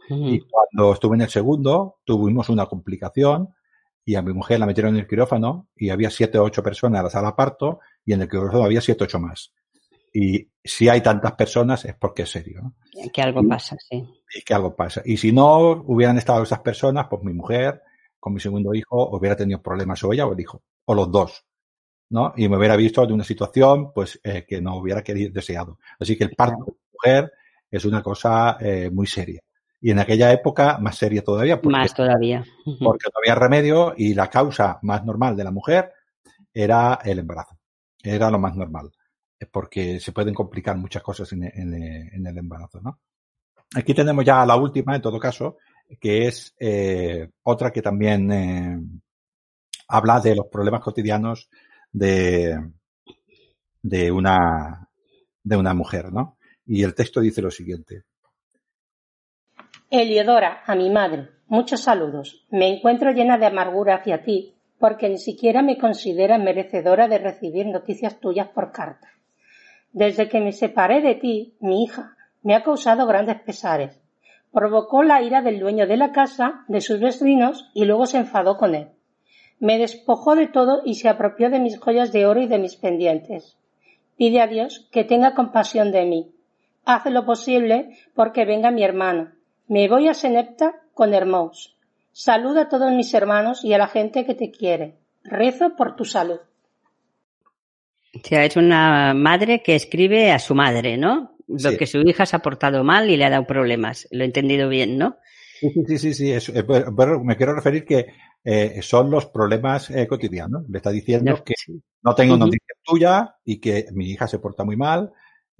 Y 0.09 0.39
cuando 0.39 0.93
estuve 0.93 1.15
en 1.15 1.21
el 1.21 1.29
segundo, 1.29 1.97
tuvimos 2.03 2.49
una 2.49 2.65
complicación 2.65 3.53
y 4.03 4.15
a 4.15 4.23
mi 4.23 4.33
mujer 4.33 4.59
la 4.59 4.65
metieron 4.65 4.95
en 4.95 5.01
el 5.01 5.07
quirófano 5.07 5.67
y 5.75 5.91
había 5.91 6.09
siete 6.09 6.39
o 6.39 6.43
ocho 6.43 6.63
personas 6.63 6.99
en 6.99 7.03
la 7.03 7.09
sala 7.11 7.35
parto 7.35 7.79
y 8.03 8.13
en 8.13 8.21
el 8.21 8.29
quirófano 8.29 8.63
había 8.63 8.81
siete 8.81 9.03
o 9.03 9.05
ocho 9.05 9.19
más. 9.19 9.53
Y 10.11 10.49
si 10.63 10.89
hay 10.89 11.01
tantas 11.01 11.33
personas 11.33 11.85
es 11.85 11.93
porque 11.93 12.23
es 12.23 12.31
serio. 12.31 12.61
¿no? 12.63 12.73
Que 13.13 13.21
algo 13.21 13.47
pasa, 13.47 13.77
sí. 13.87 14.03
Y 14.33 14.41
que 14.41 14.53
algo 14.55 14.75
pasa. 14.75 15.03
Y 15.05 15.17
si 15.17 15.31
no 15.31 15.83
hubieran 15.85 16.17
estado 16.17 16.41
esas 16.41 16.59
personas, 16.61 17.05
pues 17.07 17.21
mi 17.23 17.33
mujer 17.33 17.83
con 18.19 18.33
mi 18.33 18.39
segundo 18.39 18.73
hijo 18.73 19.15
hubiera 19.15 19.35
tenido 19.35 19.61
problemas 19.61 20.03
o 20.03 20.11
ella 20.11 20.25
o 20.25 20.33
el 20.33 20.39
hijo 20.39 20.63
o 20.89 20.95
los 20.95 21.11
dos, 21.11 21.45
¿no? 22.09 22.33
Y 22.35 22.49
me 22.49 22.57
hubiera 22.57 22.75
visto 22.75 23.03
en 23.03 23.11
una 23.11 23.23
situación, 23.23 23.93
pues, 23.93 24.19
eh, 24.23 24.43
que 24.47 24.59
no 24.59 24.77
hubiera 24.77 25.03
querido, 25.03 25.31
deseado. 25.31 25.77
Así 25.99 26.17
que 26.17 26.23
el 26.23 26.31
parto 26.31 26.65
de 26.65 26.73
mujer 26.91 27.31
es 27.69 27.85
una 27.85 28.01
cosa 28.01 28.57
eh, 28.59 28.89
muy 28.91 29.05
seria. 29.05 29.39
Y 29.79 29.91
en 29.91 29.99
aquella 29.99 30.33
época, 30.33 30.79
más 30.79 30.97
seria 30.97 31.23
todavía. 31.23 31.61
Porque, 31.61 31.77
más 31.77 31.93
todavía. 31.93 32.43
Porque 32.65 33.05
no 33.13 33.19
había 33.23 33.35
remedio 33.35 33.93
y 33.95 34.15
la 34.15 34.31
causa 34.31 34.79
más 34.81 35.05
normal 35.05 35.35
de 35.37 35.43
la 35.43 35.51
mujer 35.51 35.93
era 36.51 36.99
el 37.05 37.19
embarazo. 37.19 37.59
Era 38.01 38.31
lo 38.31 38.39
más 38.39 38.55
normal. 38.55 38.89
Porque 39.51 39.99
se 39.99 40.11
pueden 40.11 40.33
complicar 40.33 40.75
muchas 40.75 41.03
cosas 41.03 41.31
en, 41.33 41.43
en, 41.43 41.73
en 41.75 42.25
el 42.25 42.35
embarazo, 42.35 42.81
¿no? 42.81 42.99
Aquí 43.75 43.93
tenemos 43.93 44.25
ya 44.25 44.43
la 44.43 44.55
última, 44.55 44.95
en 44.95 45.03
todo 45.03 45.19
caso, 45.19 45.57
que 45.99 46.25
es 46.25 46.55
eh, 46.59 47.29
otra 47.43 47.71
que 47.71 47.83
también 47.83 48.31
eh, 48.31 48.79
habla 49.89 50.21
de 50.21 50.35
los 50.35 50.47
problemas 50.47 50.81
cotidianos 50.81 51.49
de, 51.91 52.57
de 53.81 54.11
una, 54.11 54.87
de 55.43 55.57
una 55.57 55.73
mujer, 55.73 56.13
¿no? 56.13 56.37
y 56.69 56.83
el 56.83 56.93
texto 56.93 57.19
dice 57.19 57.41
lo 57.41 57.49
siguiente. 57.49 58.03
Eliodora, 59.89 60.61
a 60.67 60.75
mi 60.75 60.91
madre, 60.91 61.29
muchos 61.47 61.81
saludos. 61.81 62.45
Me 62.51 62.67
encuentro 62.67 63.11
llena 63.11 63.39
de 63.39 63.47
amargura 63.47 63.95
hacia 63.95 64.23
ti, 64.23 64.53
porque 64.77 65.09
ni 65.09 65.17
siquiera 65.17 65.63
me 65.63 65.79
consideras 65.79 66.39
merecedora 66.39 67.07
de 67.07 67.17
recibir 67.17 67.65
noticias 67.65 68.19
tuyas 68.19 68.49
por 68.49 68.71
carta. 68.71 69.07
Desde 69.93 70.29
que 70.29 70.39
me 70.39 70.51
separé 70.51 71.01
de 71.01 71.15
ti, 71.15 71.57
mi 71.59 71.83
hija, 71.83 72.15
me 72.43 72.53
ha 72.53 72.63
causado 72.63 73.07
grandes 73.07 73.41
pesares. 73.41 73.99
Provocó 74.51 75.01
la 75.01 75.23
ira 75.23 75.41
del 75.41 75.59
dueño 75.59 75.87
de 75.87 75.97
la 75.97 76.11
casa, 76.11 76.65
de 76.67 76.81
sus 76.81 76.99
vecinos, 76.99 77.71
y 77.73 77.85
luego 77.85 78.05
se 78.05 78.17
enfadó 78.17 78.57
con 78.57 78.75
él. 78.75 78.89
Me 79.59 79.77
despojó 79.77 80.35
de 80.35 80.47
todo 80.47 80.81
y 80.85 80.95
se 80.95 81.09
apropió 81.09 81.49
de 81.49 81.59
mis 81.59 81.77
joyas 81.79 82.11
de 82.11 82.25
oro 82.25 82.41
y 82.41 82.47
de 82.47 82.59
mis 82.59 82.75
pendientes. 82.75 83.57
Pide 84.17 84.41
a 84.41 84.47
Dios 84.47 84.87
que 84.91 85.03
tenga 85.03 85.33
compasión 85.33 85.91
de 85.91 86.05
mí. 86.05 86.31
Hace 86.85 87.11
lo 87.11 87.25
posible 87.25 87.97
porque 88.15 88.45
venga 88.45 88.71
mi 88.71 88.83
hermano. 88.83 89.31
Me 89.67 89.87
voy 89.87 90.07
a 90.07 90.13
Senepta 90.13 90.81
con 90.93 91.13
Hermós. 91.13 91.75
Saluda 92.11 92.63
a 92.63 92.69
todos 92.69 92.91
mis 92.91 93.13
hermanos 93.13 93.63
y 93.63 93.73
a 93.73 93.77
la 93.77 93.87
gente 93.87 94.25
que 94.25 94.35
te 94.35 94.51
quiere. 94.51 94.95
Rezo 95.23 95.75
por 95.75 95.95
tu 95.95 96.05
salud. 96.05 96.39
Se 98.23 98.43
es 98.43 98.57
una 98.57 99.13
madre 99.13 99.61
que 99.61 99.75
escribe 99.75 100.31
a 100.31 100.39
su 100.39 100.55
madre, 100.55 100.97
¿no? 100.97 101.35
Lo 101.47 101.77
que 101.77 101.85
su 101.85 101.99
hija 101.99 102.25
se 102.25 102.35
ha 102.35 102.39
portado 102.39 102.83
mal 102.83 103.09
y 103.09 103.17
le 103.17 103.25
ha 103.25 103.29
dado 103.29 103.45
problemas. 103.45 104.07
Lo 104.11 104.23
he 104.23 104.25
entendido 104.25 104.69
bien, 104.69 104.97
¿no? 104.97 105.17
Sí, 105.59 105.97
sí, 105.97 106.13
sí, 106.13 106.39
sí. 106.39 106.53
Pero 106.97 107.23
me 107.23 107.35
quiero 107.35 107.53
referir 107.53 107.85
que 107.85 108.07
eh, 108.43 108.81
son 108.81 109.11
los 109.11 109.27
problemas 109.27 109.89
eh, 109.89 110.07
cotidianos. 110.07 110.69
Le 110.69 110.77
está 110.77 110.91
diciendo 110.91 111.43
que 111.43 111.55
no 112.01 112.15
tengo 112.15 112.37
noticias 112.37 112.77
tuya 112.83 113.35
y 113.43 113.59
que 113.59 113.87
mi 113.93 114.11
hija 114.11 114.27
se 114.27 114.39
porta 114.39 114.63
muy 114.63 114.77
mal 114.77 115.11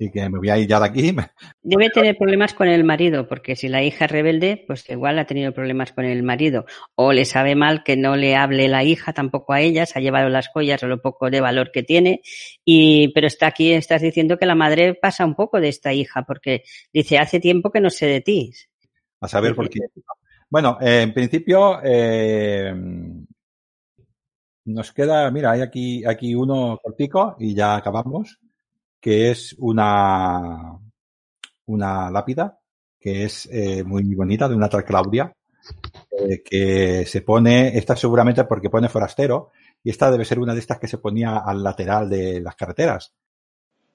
y 0.02 0.10
que 0.12 0.30
me 0.30 0.40
voy 0.40 0.50
a 0.50 0.58
ir 0.58 0.68
ya 0.68 0.80
de 0.80 0.86
aquí. 0.86 1.16
Debe 1.62 1.90
tener 1.90 2.18
problemas 2.18 2.54
con 2.54 2.70
el 2.70 2.86
marido, 2.86 3.28
porque 3.28 3.56
si 3.58 3.68
la 3.68 3.84
hija 3.84 4.06
es 4.06 4.12
rebelde, 4.12 4.64
pues 4.66 4.90
igual 4.90 5.20
ha 5.20 5.26
tenido 5.26 5.52
problemas 5.52 5.92
con 5.92 6.06
el 6.06 6.24
marido. 6.24 6.66
O 6.96 7.12
le 7.12 7.26
sabe 7.26 7.56
mal 7.56 7.84
que 7.84 7.98
no 7.98 8.16
le 8.16 8.36
hable 8.36 8.70
la 8.70 8.84
hija 8.84 9.12
tampoco 9.12 9.52
a 9.54 9.60
ella, 9.60 9.86
se 9.86 10.00
ha 10.00 10.02
llevado 10.02 10.30
las 10.30 10.48
joyas 10.48 10.82
o 10.84 10.88
lo 10.88 11.02
poco 11.02 11.30
de 11.30 11.42
valor 11.42 11.72
que 11.72 11.84
tiene. 11.84 12.22
Y, 12.64 13.10
pero 13.14 13.28
está 13.28 13.48
aquí, 13.48 13.74
estás 13.74 14.02
diciendo 14.02 14.38
que 14.38 14.46
la 14.46 14.56
madre 14.56 14.96
pasa 14.96 15.26
un 15.26 15.36
poco 15.36 15.60
de 15.60 15.68
esta 15.68 15.94
hija, 15.94 16.24
porque 16.24 16.64
dice, 16.94 17.18
hace 17.18 17.42
tiempo 17.42 17.70
que 17.70 17.82
no 17.82 17.90
sé 17.90 18.08
de 18.08 18.22
ti. 18.22 18.54
A 19.20 19.28
saber 19.28 19.54
por 19.54 19.70
qué. 19.70 19.80
Bueno, 20.50 20.78
eh, 20.82 21.02
en 21.04 21.14
principio, 21.14 21.80
eh, 21.84 22.74
nos 24.66 24.92
queda, 24.94 25.30
mira, 25.30 25.52
hay 25.52 25.62
aquí, 25.62 26.04
aquí 26.06 26.34
uno 26.34 26.80
cortico 26.82 27.36
y 27.40 27.54
ya 27.54 27.76
acabamos 27.76 28.40
que 29.00 29.30
es 29.30 29.56
una, 29.60 30.78
una 31.68 32.12
lápida 32.12 32.60
que 33.00 33.24
es 33.24 33.48
eh, 33.52 33.84
muy 33.84 34.04
bonita 34.16 34.50
de 34.50 34.56
una 34.56 34.68
tal 34.68 34.84
Claudia, 34.84 35.32
que 36.44 37.06
se 37.06 37.22
pone, 37.22 37.78
esta 37.78 37.96
seguramente 37.96 38.44
porque 38.44 38.70
pone 38.70 38.90
forastero, 38.90 39.52
y 39.82 39.90
esta 39.90 40.12
debe 40.12 40.26
ser 40.26 40.40
una 40.40 40.54
de 40.54 40.60
estas 40.60 40.80
que 40.80 40.88
se 40.88 40.98
ponía 40.98 41.38
al 41.38 41.64
lateral 41.64 42.10
de 42.10 42.42
las 42.42 42.56
carreteras. 42.56 43.14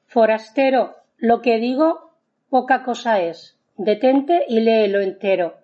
Forastero, 0.06 0.94
lo 1.18 1.42
que 1.42 1.58
digo, 1.58 2.12
poca 2.48 2.82
cosa 2.82 3.20
es. 3.20 3.58
Detente 3.76 4.44
y 4.48 4.60
léelo 4.60 5.00
entero. 5.00 5.63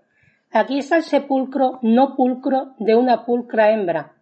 Aquí 0.52 0.80
está 0.80 0.96
el 0.96 1.04
sepulcro 1.04 1.78
no 1.82 2.16
pulcro 2.16 2.74
de 2.78 2.96
una 2.96 3.24
pulcra 3.24 3.70
hembra. 3.70 4.14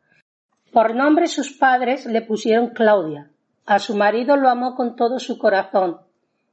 Por 0.73 0.95
nombre 0.95 1.27
sus 1.27 1.57
padres 1.57 2.05
le 2.05 2.21
pusieron 2.21 2.69
Claudia, 2.69 3.31
a 3.65 3.79
su 3.79 3.97
marido 3.97 4.37
lo 4.37 4.51
amó 4.51 4.75
con 4.75 4.95
todo 4.95 5.21
su 5.21 5.39
corazón. 5.39 6.01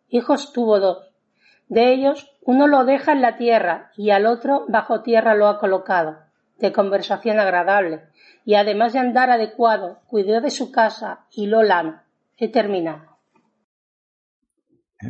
Hijos 0.08 0.54
tuvo 0.54 0.80
dos. 0.80 1.12
De 1.68 1.92
ellos, 1.92 2.32
uno 2.44 2.68
lo 2.68 2.86
deja 2.86 3.12
en 3.12 3.22
la 3.22 3.36
tierra 3.36 3.92
y 3.98 4.12
al 4.12 4.28
otro 4.28 4.64
bajo 4.70 5.02
tierra 5.02 5.36
lo 5.36 5.48
ha 5.48 5.60
colocado, 5.60 6.20
de 6.58 6.72
conversación 6.72 7.40
agradable, 7.40 8.04
y 8.46 8.56
además 8.56 8.94
de 8.94 9.00
andar 9.00 9.30
adecuado, 9.30 10.00
cuidó 10.08 10.40
de 10.40 10.52
su 10.52 10.72
casa 10.72 11.26
y 11.32 11.48
lo 11.48 11.64
lana. 11.64 12.06
He 12.38 12.48
terminado. 12.48 13.15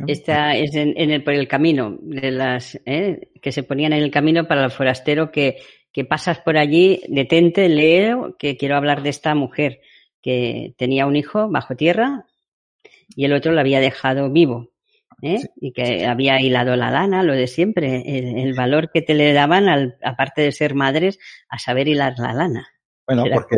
Esta 0.06 0.56
es 0.56 0.74
en, 0.74 0.94
el, 0.96 1.22
por 1.22 1.34
el 1.34 1.46
camino, 1.46 1.96
de 2.00 2.30
las 2.30 2.78
¿eh? 2.86 3.30
que 3.40 3.52
se 3.52 3.62
ponían 3.62 3.92
en 3.92 4.02
el 4.02 4.10
camino 4.10 4.46
para 4.46 4.64
el 4.64 4.70
forastero 4.70 5.30
que, 5.30 5.58
que 5.92 6.04
pasas 6.04 6.40
por 6.40 6.58
allí, 6.58 7.00
detente, 7.08 7.68
leo, 7.68 8.36
que 8.38 8.56
quiero 8.56 8.76
hablar 8.76 9.02
de 9.02 9.10
esta 9.10 9.34
mujer 9.34 9.80
que 10.20 10.74
tenía 10.76 11.06
un 11.06 11.14
hijo 11.14 11.48
bajo 11.48 11.76
tierra 11.76 12.26
y 13.14 13.24
el 13.24 13.32
otro 13.32 13.52
lo 13.52 13.60
había 13.60 13.80
dejado 13.80 14.30
vivo. 14.30 14.72
¿eh? 15.22 15.38
Y 15.60 15.72
que 15.72 16.04
había 16.04 16.40
hilado 16.40 16.76
la 16.76 16.90
lana, 16.90 17.22
lo 17.22 17.32
de 17.32 17.46
siempre, 17.46 18.02
el, 18.42 18.54
valor 18.54 18.90
que 18.92 19.02
te 19.02 19.14
le 19.14 19.32
daban, 19.32 19.68
al, 19.68 19.96
aparte 20.02 20.42
de 20.42 20.52
ser 20.52 20.74
madres, 20.74 21.18
a 21.48 21.58
saber 21.58 21.88
hilar 21.88 22.14
la 22.18 22.32
lana. 22.32 22.68
Bueno, 23.06 23.24
porque, 23.32 23.56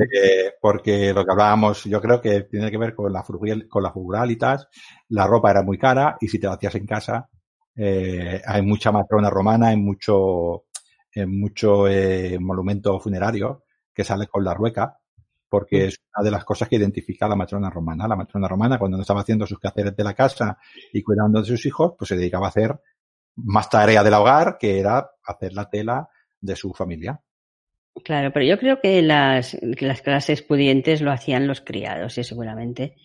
porque 0.60 1.12
lo 1.14 1.24
que 1.24 1.32
hablábamos, 1.32 1.84
yo 1.84 2.00
creo 2.02 2.20
que 2.20 2.42
tiene 2.42 2.70
que 2.70 2.76
ver 2.76 2.94
con 2.94 3.10
la, 3.12 3.24
con 3.68 3.82
la 3.82 3.92
frugalitas, 3.92 4.68
la 5.08 5.26
ropa 5.26 5.50
era 5.50 5.62
muy 5.62 5.78
cara 5.78 6.18
y 6.20 6.28
si 6.28 6.38
te 6.38 6.46
la 6.46 6.54
hacías 6.54 6.74
en 6.74 6.86
casa, 6.86 7.30
eh, 7.74 8.42
hay 8.44 8.62
mucha 8.62 8.92
matrona 8.92 9.30
romana, 9.30 9.68
hay 9.68 9.76
mucho, 9.76 10.64
en 11.12 11.40
mucho 11.40 11.88
eh, 11.88 12.36
monumento 12.38 13.00
funerario 13.00 13.64
que 13.94 14.04
sale 14.04 14.26
con 14.26 14.44
la 14.44 14.52
rueca 14.52 14.98
porque 15.48 15.84
mm. 15.84 15.88
es 15.88 16.00
una 16.14 16.24
de 16.24 16.30
las 16.30 16.44
cosas 16.44 16.68
que 16.68 16.76
identifica 16.76 17.26
a 17.26 17.28
la 17.28 17.36
matrona 17.36 17.70
romana. 17.70 18.06
La 18.06 18.16
matrona 18.16 18.48
romana, 18.48 18.78
cuando 18.78 18.96
no 18.96 19.02
estaba 19.02 19.20
haciendo 19.20 19.46
sus 19.46 19.58
quehaceres 19.58 19.96
de 19.96 20.04
la 20.04 20.14
casa 20.14 20.58
y 20.92 21.02
cuidando 21.02 21.40
de 21.40 21.46
sus 21.46 21.64
hijos, 21.66 21.94
pues 21.98 22.08
se 22.08 22.16
dedicaba 22.16 22.46
a 22.46 22.50
hacer 22.50 22.80
más 23.36 23.70
tarea 23.70 24.02
del 24.02 24.14
hogar, 24.14 24.58
que 24.58 24.78
era 24.78 25.10
hacer 25.24 25.52
la 25.54 25.68
tela 25.70 26.08
de 26.40 26.56
su 26.56 26.72
familia. 26.74 27.20
Claro, 28.04 28.32
pero 28.32 28.44
yo 28.44 28.58
creo 28.58 28.80
que 28.80 29.02
las, 29.02 29.56
las 29.62 30.02
clases 30.02 30.42
pudientes 30.42 31.00
lo 31.00 31.10
hacían 31.10 31.46
los 31.46 31.60
criados, 31.60 32.18
y 32.18 32.24
seguramente, 32.24 32.96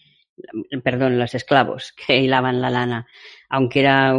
perdón, 0.84 1.18
los 1.18 1.34
esclavos 1.36 1.94
que 2.08 2.20
hilaban 2.20 2.62
la 2.62 2.70
lana, 2.70 3.08
aunque 3.50 3.80
era 3.82 4.14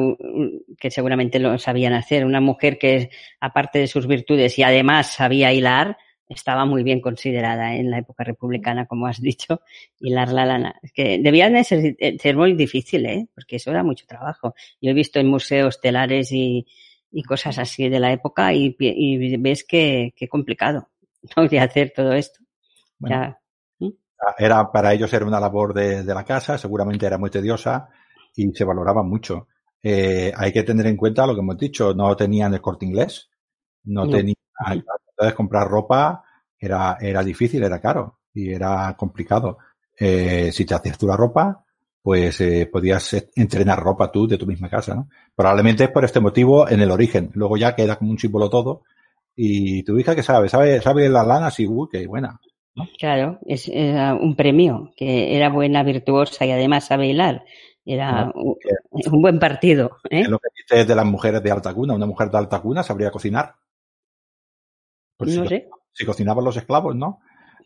que 0.79 0.91
seguramente 0.91 1.39
lo 1.39 1.59
sabían 1.59 1.93
hacer. 1.93 2.25
Una 2.25 2.41
mujer 2.41 2.79
que, 2.79 3.11
aparte 3.41 3.79
de 3.79 3.87
sus 3.87 4.07
virtudes 4.07 4.59
y 4.59 4.63
además 4.63 5.13
sabía 5.13 5.53
hilar, 5.53 5.99
estaba 6.29 6.65
muy 6.65 6.83
bien 6.83 7.01
considerada 7.01 7.75
en 7.75 7.91
la 7.91 7.99
época 7.99 8.25
republicana, 8.25 8.87
como 8.87 9.07
has 9.07 9.21
dicho, 9.21 9.61
hilar 10.01 10.33
la 10.33 10.47
lana. 10.47 10.81
Que 10.95 11.19
debía 11.19 11.51
de 11.51 11.65
ser, 11.65 11.97
eh, 11.99 12.17
ser, 12.19 12.37
muy 12.37 12.55
difícil, 12.55 13.05
¿eh? 13.07 13.27
porque 13.35 13.57
eso 13.57 13.71
era 13.71 13.83
mucho 13.83 14.07
trabajo. 14.07 14.55
Yo 14.81 14.91
he 14.91 14.95
visto 14.95 15.21
en 15.21 15.27
museos 15.27 15.81
telares 15.81 16.33
y, 16.33 16.67
y 17.15 17.23
cosas 17.23 17.59
así 17.59 17.89
de 17.89 18.01
la 18.01 18.13
época 18.13 18.53
y, 18.53 18.77
y 18.79 19.37
ves 19.37 19.65
que, 19.65 20.13
que 20.17 20.29
complicado 20.29 20.89
¿no? 21.37 21.49
de 21.49 21.61
hacer 21.61 21.93
todo 21.95 22.13
esto. 22.13 22.41
ya, 22.99 23.39
Era 24.39 24.71
para 24.73 24.93
ellos 24.93 25.13
era 25.13 25.25
una 25.25 25.41
labor 25.41 25.73
de, 25.73 26.03
de, 26.03 26.15
la 26.15 26.25
casa, 26.25 26.59
seguramente 26.59 27.07
era 27.07 27.17
muy 27.17 27.31
tediosa 27.31 27.89
y 28.35 28.51
se 28.53 28.65
valoraba 28.65 29.03
mucho. 29.03 29.49
Eh, 29.83 30.33
hay 30.37 30.53
que 30.53 30.65
tener 30.65 30.87
en 30.87 30.97
cuenta 30.97 31.27
lo 31.27 31.35
que 31.35 31.41
hemos 31.41 31.59
dicho, 31.59 31.95
no 31.95 32.17
tenían 32.17 32.53
el 32.55 32.61
corte 32.61 32.87
inglés, 32.87 33.31
no, 33.85 34.07
no. 34.07 34.11
tenían 34.11 34.35
entonces 34.71 35.35
comprar 35.35 35.69
ropa 35.69 36.25
era, 36.59 36.97
era 37.01 37.23
difícil, 37.23 37.63
era 37.63 37.81
caro 37.81 38.21
y 38.33 38.53
era 38.53 38.95
complicado. 38.97 39.59
Eh, 39.97 40.51
si 40.53 40.65
te 40.65 40.75
hacías 40.75 40.99
tú 40.99 41.07
la 41.07 41.17
ropa, 41.17 41.64
pues 42.05 42.39
eh, 42.43 42.69
podías 42.71 43.31
entrenar 43.35 43.81
ropa 43.81 44.13
tú 44.13 44.29
de 44.29 44.37
tu 44.37 44.45
misma 44.45 44.69
casa, 44.69 44.95
¿no? 44.95 45.09
Probablemente 45.35 45.85
es 45.85 45.91
por 45.91 46.05
este 46.05 46.21
motivo 46.21 46.69
en 46.69 46.83
el 46.83 46.91
origen. 46.91 47.31
Luego 47.33 47.57
ya 47.57 47.75
queda 47.75 47.97
como 47.97 48.11
un 48.11 48.19
símbolo 48.19 48.51
todo. 48.51 48.83
Y 49.35 49.83
tu 49.85 49.99
hija 49.99 50.15
que 50.15 50.23
sabe, 50.23 50.51
sabe, 50.51 50.83
sabe 50.83 51.09
la 51.09 51.25
lana, 51.25 51.51
sí, 51.51 51.67
uy, 51.67 51.89
qué 51.91 52.07
buena. 52.07 52.39
Claro, 52.99 53.39
es 53.47 53.69
un 53.69 54.37
premio, 54.37 54.93
que 54.95 55.35
era 55.35 55.49
buena, 55.49 55.83
virtuosa 55.83 56.45
y 56.45 56.51
además 56.51 56.85
sabe 56.85 57.07
hilar. 57.07 57.43
Era 57.87 58.31
un, 58.35 58.55
un, 58.91 59.23
buen 59.23 59.39
partido. 59.39 59.97
¿eh? 60.11 60.29
Lo 60.29 60.39
que 60.39 60.49
dices 60.55 60.87
de 60.87 60.95
las 60.95 61.07
mujeres 61.07 61.43
de 61.43 61.53
alta 61.53 61.73
cuna. 61.73 61.95
Una 61.95 62.05
mujer 62.05 62.31
de 62.31 62.37
alta 62.37 62.61
cuna 62.61 62.83
sabría 62.83 63.11
cocinar. 63.11 63.55
Pues 65.17 65.35
no 65.35 65.45
si, 65.45 65.49
sé. 65.49 65.69
si 65.95 66.05
cocinaban 66.05 66.45
los 66.45 66.59
esclavos, 66.59 66.95
¿no? 66.95 67.21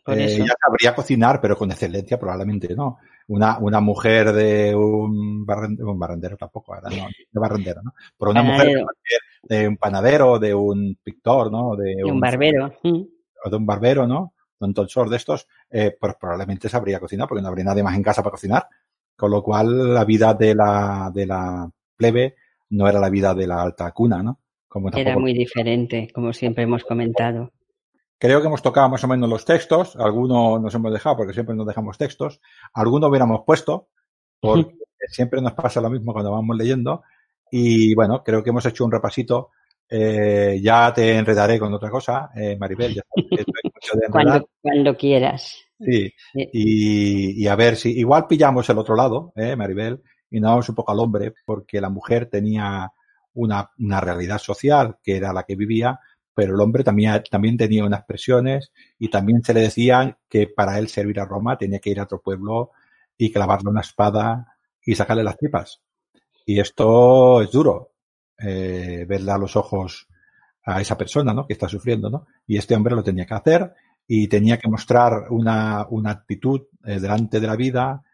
Eh, 0.08 0.38
ya 0.38 0.54
sabría 0.60 0.94
cocinar, 0.94 1.40
pero 1.40 1.56
con 1.56 1.70
excelencia 1.70 2.18
probablemente 2.18 2.74
no. 2.74 2.98
Una, 3.28 3.58
una 3.58 3.80
mujer 3.80 4.32
de 4.32 4.74
un 4.74 5.44
barrendero, 5.44 5.90
un 5.90 5.98
barrendero 5.98 6.36
tampoco, 6.36 6.74
ahora 6.74 6.88
no, 6.88 7.06
de 7.06 7.40
barrendero, 7.40 7.82
¿no? 7.82 7.92
Pero 8.18 8.30
una 8.30 8.42
panadero. 8.42 8.80
mujer 8.80 9.20
de 9.42 9.68
un 9.68 9.76
panadero, 9.76 10.38
de 10.38 10.54
un 10.54 10.98
pintor, 11.02 11.52
¿no? 11.52 11.76
De, 11.76 11.96
de 11.96 12.04
un, 12.04 12.12
un, 12.12 12.20
barbero. 12.20 12.72
O 13.44 13.50
de 13.50 13.56
un 13.56 13.66
barbero, 13.66 14.06
¿no? 14.06 14.32
De 14.58 14.66
un 14.66 14.74
tonsor 14.74 15.10
de 15.10 15.16
estos, 15.16 15.46
eh, 15.70 15.96
pues 16.00 16.14
probablemente 16.18 16.68
sabría 16.68 17.00
cocinar, 17.00 17.28
porque 17.28 17.42
no 17.42 17.48
habría 17.48 17.66
nadie 17.66 17.82
más 17.82 17.96
en 17.96 18.02
casa 18.02 18.22
para 18.22 18.32
cocinar. 18.32 18.66
Con 19.14 19.30
lo 19.30 19.42
cual, 19.42 19.92
la 19.92 20.04
vida 20.04 20.32
de 20.32 20.54
la, 20.54 21.10
de 21.12 21.26
la 21.26 21.70
plebe 21.96 22.36
no 22.70 22.88
era 22.88 23.00
la 23.00 23.10
vida 23.10 23.34
de 23.34 23.46
la 23.46 23.62
alta 23.62 23.90
cuna, 23.92 24.22
¿no? 24.22 24.38
Como 24.68 24.90
Era 24.90 25.18
muy 25.18 25.32
diferente, 25.32 26.08
como 26.14 26.32
siempre 26.32 26.64
hemos 26.64 26.84
comentado. 26.84 27.52
Creo 28.18 28.40
que 28.40 28.48
hemos 28.48 28.62
tocado 28.62 28.88
más 28.88 29.04
o 29.04 29.08
menos 29.08 29.28
los 29.28 29.44
textos. 29.44 29.94
Algunos 29.96 30.60
nos 30.60 30.74
hemos 30.74 30.92
dejado 30.92 31.18
porque 31.18 31.32
siempre 31.32 31.54
nos 31.54 31.66
dejamos 31.66 31.96
textos. 31.96 32.40
Algunos 32.74 33.08
hubiéramos 33.10 33.42
puesto 33.46 33.88
porque 34.40 34.74
siempre 35.08 35.40
nos 35.40 35.52
pasa 35.54 35.80
lo 35.80 35.90
mismo 35.90 36.12
cuando 36.12 36.32
vamos 36.32 36.56
leyendo. 36.56 37.02
Y 37.50 37.94
bueno, 37.94 38.22
creo 38.24 38.42
que 38.42 38.50
hemos 38.50 38.66
hecho 38.66 38.84
un 38.84 38.92
repasito. 38.92 39.50
Eh, 39.88 40.60
ya 40.62 40.92
te 40.92 41.16
enredaré 41.16 41.58
con 41.58 41.72
otra 41.72 41.88
cosa, 41.88 42.30
eh, 42.34 42.56
Maribel. 42.58 42.94
Ya 42.94 43.02
cuando, 44.10 44.48
cuando 44.60 44.96
quieras. 44.96 45.56
Sí, 45.80 46.12
y, 46.34 47.42
y, 47.42 47.46
a 47.46 47.54
ver 47.54 47.76
si 47.76 47.96
igual 47.98 48.26
pillamos 48.26 48.68
el 48.68 48.78
otro 48.78 48.96
lado, 48.96 49.32
eh, 49.36 49.54
Maribel, 49.54 50.02
y 50.28 50.40
nos 50.40 50.50
vamos 50.50 50.68
un 50.68 50.74
poco 50.74 50.90
al 50.90 50.98
hombre, 50.98 51.32
porque 51.44 51.80
la 51.80 51.88
mujer 51.88 52.26
tenía 52.26 52.90
una, 53.34 53.70
una 53.78 54.00
realidad 54.00 54.38
social 54.38 54.96
que 55.02 55.16
era 55.16 55.32
la 55.32 55.44
que 55.44 55.54
vivía, 55.54 56.00
pero 56.38 56.54
el 56.54 56.60
hombre 56.60 56.84
también, 56.84 57.20
también 57.28 57.56
tenía 57.56 57.84
unas 57.84 58.04
presiones 58.04 58.70
y 58.96 59.08
también 59.10 59.42
se 59.42 59.52
le 59.52 59.62
decía 59.62 60.18
que 60.28 60.46
para 60.46 60.78
él 60.78 60.86
servir 60.86 61.18
a 61.18 61.24
Roma 61.24 61.58
tenía 61.58 61.80
que 61.80 61.90
ir 61.90 61.98
a 61.98 62.04
otro 62.04 62.20
pueblo 62.20 62.70
y 63.16 63.32
clavarle 63.32 63.70
una 63.70 63.80
espada 63.80 64.56
y 64.80 64.94
sacarle 64.94 65.24
las 65.24 65.36
tripas. 65.36 65.80
Y 66.46 66.60
esto 66.60 67.42
es 67.42 67.50
duro, 67.50 67.90
eh, 68.38 69.04
verle 69.08 69.32
a 69.32 69.36
los 69.36 69.56
ojos 69.56 70.06
a 70.64 70.80
esa 70.80 70.96
persona, 70.96 71.34
¿no? 71.34 71.44
Que 71.44 71.54
está 71.54 71.68
sufriendo, 71.68 72.08
¿no? 72.08 72.28
Y 72.46 72.56
este 72.56 72.76
hombre 72.76 72.94
lo 72.94 73.02
tenía 73.02 73.26
que 73.26 73.34
hacer 73.34 73.74
y 74.06 74.28
tenía 74.28 74.58
que 74.58 74.68
mostrar 74.68 75.24
una, 75.30 75.88
una 75.90 76.12
actitud 76.12 76.68
eh, 76.84 77.00
delante 77.00 77.40
de 77.40 77.46
la 77.48 77.56
vida 77.56 78.04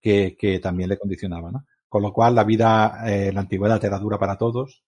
que, 0.00 0.34
que, 0.34 0.60
también 0.60 0.88
le 0.88 0.96
condicionaba, 0.96 1.50
¿no? 1.50 1.66
Con 1.90 2.00
lo 2.00 2.14
cual 2.14 2.36
la 2.36 2.44
vida 2.44 3.02
eh, 3.06 3.34
la 3.34 3.40
antigüedad 3.40 3.84
era 3.84 3.98
dura 3.98 4.18
para 4.18 4.38
todos, 4.38 4.82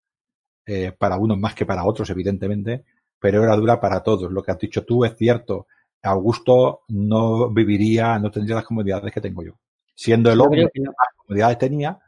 eh, 0.71 0.93
para 0.93 1.17
unos 1.17 1.39
más 1.39 1.55
que 1.55 1.65
para 1.65 1.87
otros, 1.87 2.11
evidentemente, 2.11 2.85
pero 3.19 3.43
era 3.43 3.57
dura 3.57 3.81
para 3.81 4.03
todos. 4.03 4.31
Lo 4.31 4.43
que 4.43 4.51
has 4.51 4.59
dicho 4.59 4.85
tú 4.85 5.03
es 5.03 5.17
cierto. 5.17 5.67
Augusto 6.03 6.83
no 6.89 7.49
viviría, 7.49 8.19
no 8.19 8.31
tendría 8.31 8.57
las 8.57 8.67
comodidades 8.67 9.11
que 9.11 9.23
tengo 9.23 9.43
yo. 9.43 9.53
Siendo 9.95 10.31
el 10.31 10.39
hombre 10.39 10.69
que 10.73 10.83
más 10.83 10.95
comodidades 11.17 11.57
tenía 11.57 11.99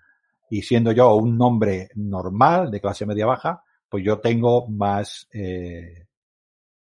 y 0.50 0.60
siendo 0.60 0.92
yo 0.92 1.14
un 1.14 1.40
hombre 1.40 1.88
normal, 1.94 2.70
de 2.70 2.82
clase 2.82 3.06
media 3.06 3.24
baja, 3.24 3.64
pues 3.88 4.04
yo 4.04 4.18
tengo 4.18 4.68
más, 4.68 5.26
eh, 5.32 6.04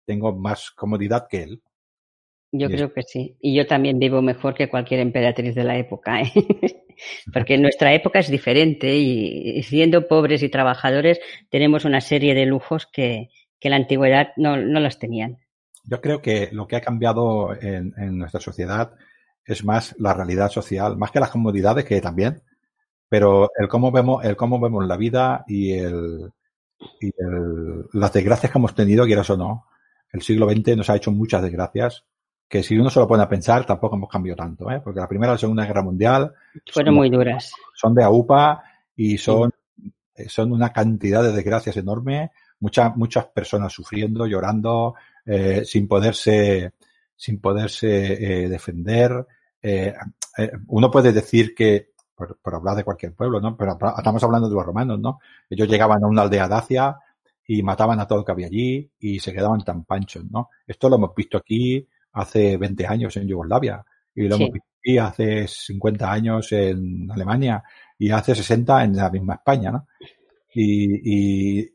tengo 0.04 0.36
más 0.36 0.72
comodidad 0.72 1.28
que 1.30 1.44
él. 1.44 1.62
Yo 2.60 2.70
creo 2.70 2.94
que 2.94 3.04
sí. 3.04 3.38
Y 3.42 3.56
yo 3.56 3.68
también 3.68 4.00
vivo 4.00 4.22
mejor 4.22 4.54
que 4.54 4.70
cualquier 4.70 5.00
emperatriz 5.00 5.56
de 5.56 5.64
la 5.64 5.78
época, 5.78 6.22
¿eh? 6.22 6.32
porque 7.34 7.58
nuestra 7.58 7.94
época 7.94 8.20
es 8.20 8.30
diferente 8.30 8.96
y 8.96 9.62
siendo 9.64 10.08
pobres 10.08 10.44
y 10.44 10.50
trabajadores 10.50 11.20
tenemos 11.50 11.86
una 11.86 12.02
serie 12.02 12.34
de 12.34 12.46
lujos 12.46 12.88
que, 12.92 13.30
que 13.60 13.70
la 13.70 13.76
antigüedad 13.76 14.30
no, 14.38 14.58
no 14.58 14.80
los 14.80 15.00
tenían. 15.00 15.38
Yo 15.84 16.02
creo 16.02 16.22
que 16.22 16.50
lo 16.52 16.68
que 16.68 16.76
ha 16.76 16.82
cambiado 16.82 17.54
en, 17.54 17.94
en, 17.98 18.18
nuestra 18.18 18.42
sociedad 18.42 18.94
es 19.46 19.64
más 19.64 19.96
la 20.00 20.14
realidad 20.14 20.50
social, 20.50 20.98
más 20.98 21.12
que 21.12 21.20
las 21.20 21.30
comodidades, 21.30 21.86
que 21.86 22.02
también, 22.02 22.42
pero 23.08 23.50
el 23.58 23.68
cómo 23.70 23.92
vemos, 23.92 24.24
el 24.26 24.36
cómo 24.36 24.60
vemos 24.60 24.86
la 24.86 24.98
vida 24.98 25.46
y 25.48 25.72
el, 25.72 26.32
y 27.00 27.08
el, 27.08 27.86
las 27.94 28.12
desgracias 28.12 28.52
que 28.52 28.58
hemos 28.58 28.76
tenido, 28.76 29.06
quieras 29.06 29.30
o 29.30 29.38
no, 29.38 29.66
el 30.12 30.22
siglo 30.22 30.50
XX 30.50 30.76
nos 30.76 30.90
ha 30.90 30.98
hecho 30.98 31.12
muchas 31.12 31.42
desgracias 31.42 32.06
que 32.48 32.64
si 32.64 32.78
uno 32.78 32.90
se 32.90 33.00
lo 33.00 33.08
pone 33.08 33.24
a 33.24 33.30
pensar 33.30 33.66
tampoco 33.66 33.96
hemos 33.96 34.10
cambiado 34.10 34.38
tanto, 34.38 34.72
¿eh? 34.72 34.80
porque 34.84 35.00
la 35.00 35.08
Primera 35.08 35.34
y 35.34 35.36
la 35.36 35.40
Segunda 35.40 35.66
Guerra 35.66 35.84
Mundial 35.84 36.34
fueron 36.72 36.96
muy 36.96 37.10
duras. 37.10 37.52
Son 37.74 37.94
de 37.94 38.04
AUPA 38.04 38.64
y 38.96 39.18
son, 39.18 39.52
sí. 39.76 39.92
son 40.28 40.52
una 40.54 40.72
cantidad 40.72 41.24
de 41.24 41.34
desgracias 41.34 41.76
enorme, 41.78 42.32
muchas, 42.60 42.96
muchas 42.96 43.26
personas 43.26 43.74
sufriendo, 43.74 44.26
llorando, 44.26 44.96
eh, 45.26 45.64
sin 45.66 45.88
poderse, 45.88 46.74
sin 47.16 47.40
poderse 47.42 48.44
eh, 48.44 48.50
defender. 48.50 49.28
Eh, 49.62 49.94
eh, 50.38 50.52
uno 50.68 50.90
puede 50.90 51.12
decir 51.12 51.54
que, 51.54 51.92
por, 52.16 52.38
por, 52.38 52.56
hablar 52.56 52.78
de 52.78 52.84
cualquier 52.84 53.14
pueblo, 53.14 53.42
¿no? 53.42 53.58
Pero 53.58 53.78
estamos 53.98 54.24
hablando 54.24 54.48
de 54.48 54.56
los 54.56 54.66
romanos, 54.66 55.00
¿no? 55.00 55.20
Ellos 55.50 55.68
llegaban 55.68 56.04
a 56.04 56.08
una 56.08 56.24
aldea 56.24 56.48
dacia 56.48 56.98
y 57.46 57.62
mataban 57.62 58.00
a 58.00 58.08
todo 58.08 58.20
lo 58.20 58.26
que 58.26 58.32
había 58.32 58.48
allí 58.48 58.90
y 59.00 59.20
se 59.20 59.34
quedaban 59.34 59.64
tan 59.64 59.84
panchos, 59.84 60.26
¿no? 60.32 60.50
Esto 60.66 60.90
lo 60.90 60.96
hemos 60.96 61.14
visto 61.16 61.38
aquí 61.38 61.88
hace 62.18 62.58
20 62.58 62.88
años 62.88 63.16
en 63.18 63.28
Yugoslavia 63.28 63.84
y 64.16 64.28
lo 64.28 64.38
sí. 64.38 64.44
hemos 64.44 64.54
visto 64.54 64.70
aquí 64.80 64.98
hace 64.98 65.48
50 65.48 66.12
años 66.12 66.52
en 66.52 67.10
Alemania 67.12 67.64
y 67.98 68.10
hace 68.10 68.36
60 68.36 68.84
en 68.84 68.96
la 68.96 69.10
misma 69.10 69.36
España, 69.36 69.72
¿no? 69.72 69.88
Y, 70.54 71.60
y 71.62 71.70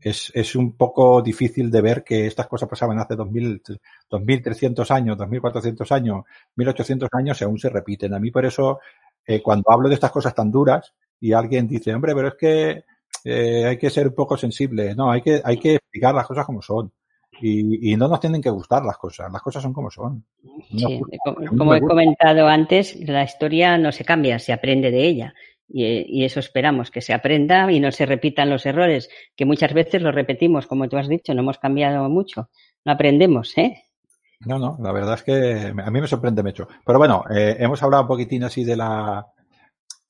es, 0.00 0.30
es, 0.34 0.54
un 0.54 0.76
poco 0.76 1.22
difícil 1.22 1.70
de 1.70 1.80
ver 1.80 2.04
que 2.04 2.26
estas 2.26 2.46
cosas 2.46 2.68
pasaban 2.68 2.98
hace 2.98 3.16
2000, 3.16 3.62
2300 4.08 4.90
años, 4.90 5.16
2400 5.16 5.92
años, 5.92 6.24
1800 6.54 7.08
años 7.12 7.40
y 7.40 7.44
aún 7.44 7.58
se 7.58 7.70
repiten. 7.70 8.14
A 8.14 8.20
mí 8.20 8.30
por 8.30 8.44
eso, 8.44 8.80
eh, 9.26 9.42
cuando 9.42 9.72
hablo 9.72 9.88
de 9.88 9.94
estas 9.94 10.12
cosas 10.12 10.34
tan 10.34 10.50
duras 10.50 10.92
y 11.18 11.32
alguien 11.32 11.66
dice, 11.66 11.94
hombre, 11.94 12.14
pero 12.14 12.28
es 12.28 12.34
que 12.34 12.84
eh, 13.24 13.64
hay 13.64 13.78
que 13.78 13.90
ser 13.90 14.08
un 14.08 14.14
poco 14.14 14.36
sensible, 14.36 14.94
no, 14.94 15.10
hay 15.10 15.22
que, 15.22 15.40
hay 15.42 15.58
que 15.58 15.76
explicar 15.76 16.14
las 16.14 16.26
cosas 16.26 16.44
como 16.44 16.60
son. 16.60 16.92
Y, 17.40 17.92
y, 17.92 17.96
no 17.96 18.08
nos 18.08 18.20
tienen 18.20 18.40
que 18.40 18.50
gustar 18.50 18.84
las 18.84 18.96
cosas, 18.96 19.32
las 19.32 19.42
cosas 19.42 19.62
son 19.62 19.72
como 19.72 19.90
son. 19.90 20.24
No 20.42 20.88
sí, 20.88 21.00
como, 21.24 21.56
como 21.56 21.74
he 21.74 21.80
comentado 21.80 22.46
antes, 22.46 22.96
la 23.00 23.24
historia 23.24 23.76
no 23.78 23.92
se 23.92 24.04
cambia, 24.04 24.38
se 24.38 24.52
aprende 24.52 24.90
de 24.90 25.06
ella. 25.06 25.34
Y, 25.68 25.84
y, 26.20 26.24
eso 26.24 26.40
esperamos, 26.40 26.90
que 26.90 27.00
se 27.00 27.12
aprenda 27.12 27.70
y 27.72 27.80
no 27.80 27.90
se 27.90 28.06
repitan 28.06 28.50
los 28.50 28.66
errores, 28.66 29.08
que 29.34 29.44
muchas 29.44 29.72
veces 29.72 30.02
los 30.02 30.14
repetimos, 30.14 30.66
como 30.66 30.88
tú 30.88 30.96
has 30.96 31.08
dicho, 31.08 31.34
no 31.34 31.40
hemos 31.40 31.58
cambiado 31.58 32.08
mucho, 32.08 32.50
no 32.84 32.92
aprendemos, 32.92 33.56
¿eh? 33.58 33.84
No, 34.46 34.58
no, 34.58 34.76
la 34.80 34.92
verdad 34.92 35.14
es 35.14 35.22
que 35.22 35.72
a 35.82 35.90
mí 35.90 36.00
me 36.00 36.06
sorprende 36.06 36.42
mucho. 36.42 36.68
Pero 36.84 36.98
bueno, 36.98 37.24
eh, 37.34 37.56
hemos 37.58 37.82
hablado 37.82 38.02
un 38.02 38.08
poquitín 38.08 38.44
así 38.44 38.64
de 38.64 38.76
la, 38.76 39.26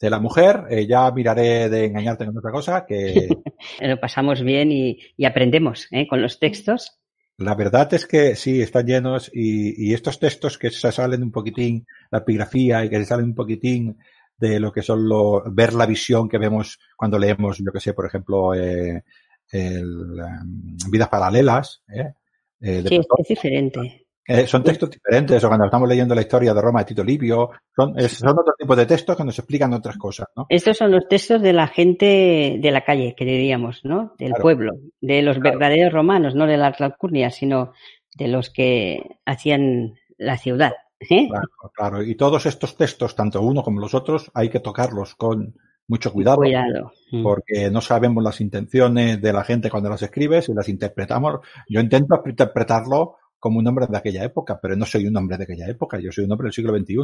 de 0.01 0.11
la 0.11 0.19
mujer, 0.19 0.65
eh, 0.71 0.87
ya 0.87 1.11
miraré 1.13 1.69
de 1.69 1.87
engañarte 1.87 2.27
con 2.27 2.39
otra 2.39 2.51
cosa 2.51 2.85
que... 2.87 3.29
Lo 3.81 4.01
pasamos 4.01 4.43
bien 4.43 4.73
y, 4.73 4.99
y 5.17 5.25
aprendemos 5.25 5.87
¿eh? 5.91 6.07
con 6.09 6.21
los 6.21 6.39
textos. 6.39 6.99
La 7.39 7.55
verdad 7.55 7.93
es 7.95 8.07
que 8.07 8.37
sí, 8.37 8.63
están 8.63 8.87
llenos 8.87 9.31
y, 9.33 9.89
y, 9.89 9.93
estos 9.95 10.21
textos 10.21 10.57
que 10.57 10.71
se 10.71 10.93
salen 10.93 11.23
un 11.23 11.33
poquitín, 11.33 11.87
la 12.11 12.19
epigrafía 12.19 12.85
y 12.85 12.91
que 12.91 12.99
se 12.99 13.07
salen 13.07 13.27
un 13.27 13.35
poquitín 13.35 13.99
de 14.37 14.61
lo 14.61 14.73
que 14.73 14.83
son 14.83 15.09
lo, 15.09 15.43
ver 15.53 15.75
la 15.75 15.87
visión 15.87 16.29
que 16.29 16.39
vemos 16.39 16.79
cuando 16.97 17.19
leemos, 17.19 17.59
yo 17.59 17.73
que 17.73 17.81
sé, 17.81 17.93
por 17.93 18.07
ejemplo, 18.07 18.55
eh, 18.55 19.03
el, 19.51 20.21
um, 20.21 20.77
Vidas 20.91 21.09
Paralelas. 21.09 21.83
Eh, 21.89 22.13
eh, 22.61 22.83
de 22.83 22.89
sí, 22.89 22.97
es 22.97 23.29
diferente. 23.29 24.04
Eh, 24.27 24.47
son 24.47 24.63
textos 24.63 24.91
diferentes, 24.91 25.43
o 25.45 25.49
cuando 25.49 25.67
estamos 25.67 25.89
leyendo 25.89 26.15
la 26.15 26.23
historia 26.23 26.55
de 26.55 26.61
Roma 26.61 26.81
de 26.81 26.87
Tito 26.87 27.05
Livio, 27.05 27.51
son, 27.77 27.99
es, 27.99 28.13
son 28.13 28.31
otro 28.31 28.55
tipo 28.59 28.75
de 28.75 28.87
textos 28.87 29.17
que 29.17 29.25
nos 29.25 29.39
explican 29.39 29.73
otras 29.75 29.99
cosas, 29.99 30.29
¿no? 30.35 30.47
Estos 30.49 30.79
son 30.79 30.93
los 30.93 31.07
textos 31.09 31.43
de 31.43 31.53
la 31.53 31.67
gente 31.67 32.59
de 32.59 32.71
la 32.71 32.83
calle, 32.83 33.15
que 33.15 33.27
diríamos, 33.27 33.85
¿no? 33.85 34.15
Del 34.19 34.31
claro. 34.31 34.43
pueblo, 34.43 34.73
de 35.01 35.21
los 35.23 35.39
claro. 35.39 35.59
verdaderos 35.59 35.93
romanos, 35.93 36.35
no 36.35 36.47
de 36.47 36.57
las 36.57 36.81
alcurnias, 36.81 37.35
sino 37.35 37.73
de 38.15 38.29
los 38.29 38.49
que 38.49 39.19
hacían 39.27 39.95
la 40.17 40.39
ciudad. 40.39 40.73
¿eh? 41.01 41.29
Claro, 41.29 41.49
claro. 41.75 42.03
Y 42.03 42.15
todos 42.15 42.47
estos 42.47 42.77
textos, 42.77 43.15
tanto 43.15 43.43
uno 43.43 43.63
como 43.63 43.81
los 43.81 43.95
otros, 43.95 44.31
hay 44.33 44.49
que 44.49 44.61
tocarlos 44.61 45.15
con 45.17 45.55
mucho 45.87 46.13
cuidado, 46.13 46.39
cuidado. 46.39 46.93
Mm. 47.13 47.23
porque 47.23 47.71
no 47.71 47.83
sabemos 47.83 48.25
las 48.25 48.41
intenciones 48.41 49.21
de 49.21 49.33
la 49.33 49.45
gente 49.45 49.69
cuando 49.69 49.91
las 49.91 50.03
escribes 50.03 50.49
y 50.49 50.55
las 50.55 50.69
interpretamos. 50.69 51.41
Yo 51.69 51.81
intento 51.81 52.23
interpretarlo 52.25 53.17
como 53.45 53.59
un 53.59 53.67
hombre 53.67 53.87
de 53.87 53.99
aquella 53.99 54.25
época, 54.25 54.59
pero 54.59 54.75
no 54.75 54.87
soy 54.87 55.07
un 55.07 55.15
hombre 55.19 55.37
de 55.37 55.45
aquella 55.45 55.69
época, 55.69 56.01
yo 56.01 56.11
soy 56.11 56.25
un 56.25 56.33
hombre 56.33 56.47
del 56.47 56.55
siglo 56.55 56.75
XXI. 56.75 56.95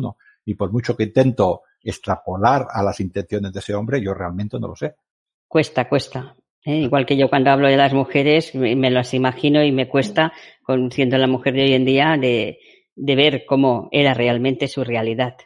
Y 0.46 0.54
por 0.54 0.72
mucho 0.72 0.96
que 0.96 1.02
intento 1.02 1.64
extrapolar 1.82 2.66
a 2.72 2.82
las 2.82 2.98
intenciones 3.00 3.52
de 3.52 3.58
ese 3.58 3.74
hombre, 3.74 4.02
yo 4.02 4.14
realmente 4.14 4.58
no 4.58 4.68
lo 4.68 4.74
sé. 4.74 4.94
Cuesta, 5.46 5.86
cuesta. 5.86 6.34
¿eh? 6.64 6.76
Igual 6.76 7.04
que 7.04 7.18
yo 7.18 7.28
cuando 7.28 7.50
hablo 7.50 7.68
de 7.68 7.76
las 7.76 7.92
mujeres, 7.92 8.54
me, 8.54 8.74
me 8.74 8.90
las 8.90 9.12
imagino 9.12 9.62
y 9.62 9.70
me 9.70 9.86
cuesta, 9.86 10.32
con, 10.62 10.90
siendo 10.90 11.18
la 11.18 11.26
mujer 11.26 11.52
de 11.52 11.64
hoy 11.64 11.74
en 11.74 11.84
día, 11.84 12.16
de, 12.18 12.58
de 12.96 13.16
ver 13.16 13.44
cómo 13.46 13.90
era 13.92 14.14
realmente 14.14 14.66
su 14.66 14.82
realidad. 14.82 15.36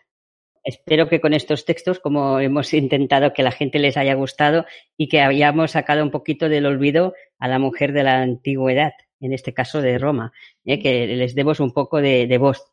Espero 0.62 1.08
que 1.08 1.20
con 1.20 1.34
estos 1.34 1.64
textos, 1.64 1.98
como 1.98 2.38
hemos 2.38 2.72
intentado 2.72 3.32
que 3.32 3.42
la 3.42 3.50
gente 3.50 3.80
les 3.80 3.96
haya 3.96 4.14
gustado 4.14 4.64
y 4.96 5.08
que 5.08 5.22
hayamos 5.22 5.72
sacado 5.72 6.04
un 6.04 6.12
poquito 6.12 6.48
del 6.48 6.66
olvido 6.66 7.14
a 7.40 7.48
la 7.48 7.58
mujer 7.58 7.92
de 7.92 8.04
la 8.04 8.22
antigüedad 8.22 8.92
en 9.24 9.32
este 9.32 9.52
caso 9.54 9.80
de 9.80 9.98
Roma, 9.98 10.32
¿eh? 10.64 10.78
que 10.78 11.06
les 11.06 11.34
demos 11.34 11.60
un 11.60 11.72
poco 11.72 12.00
de, 12.00 12.26
de 12.26 12.38
voz, 12.38 12.64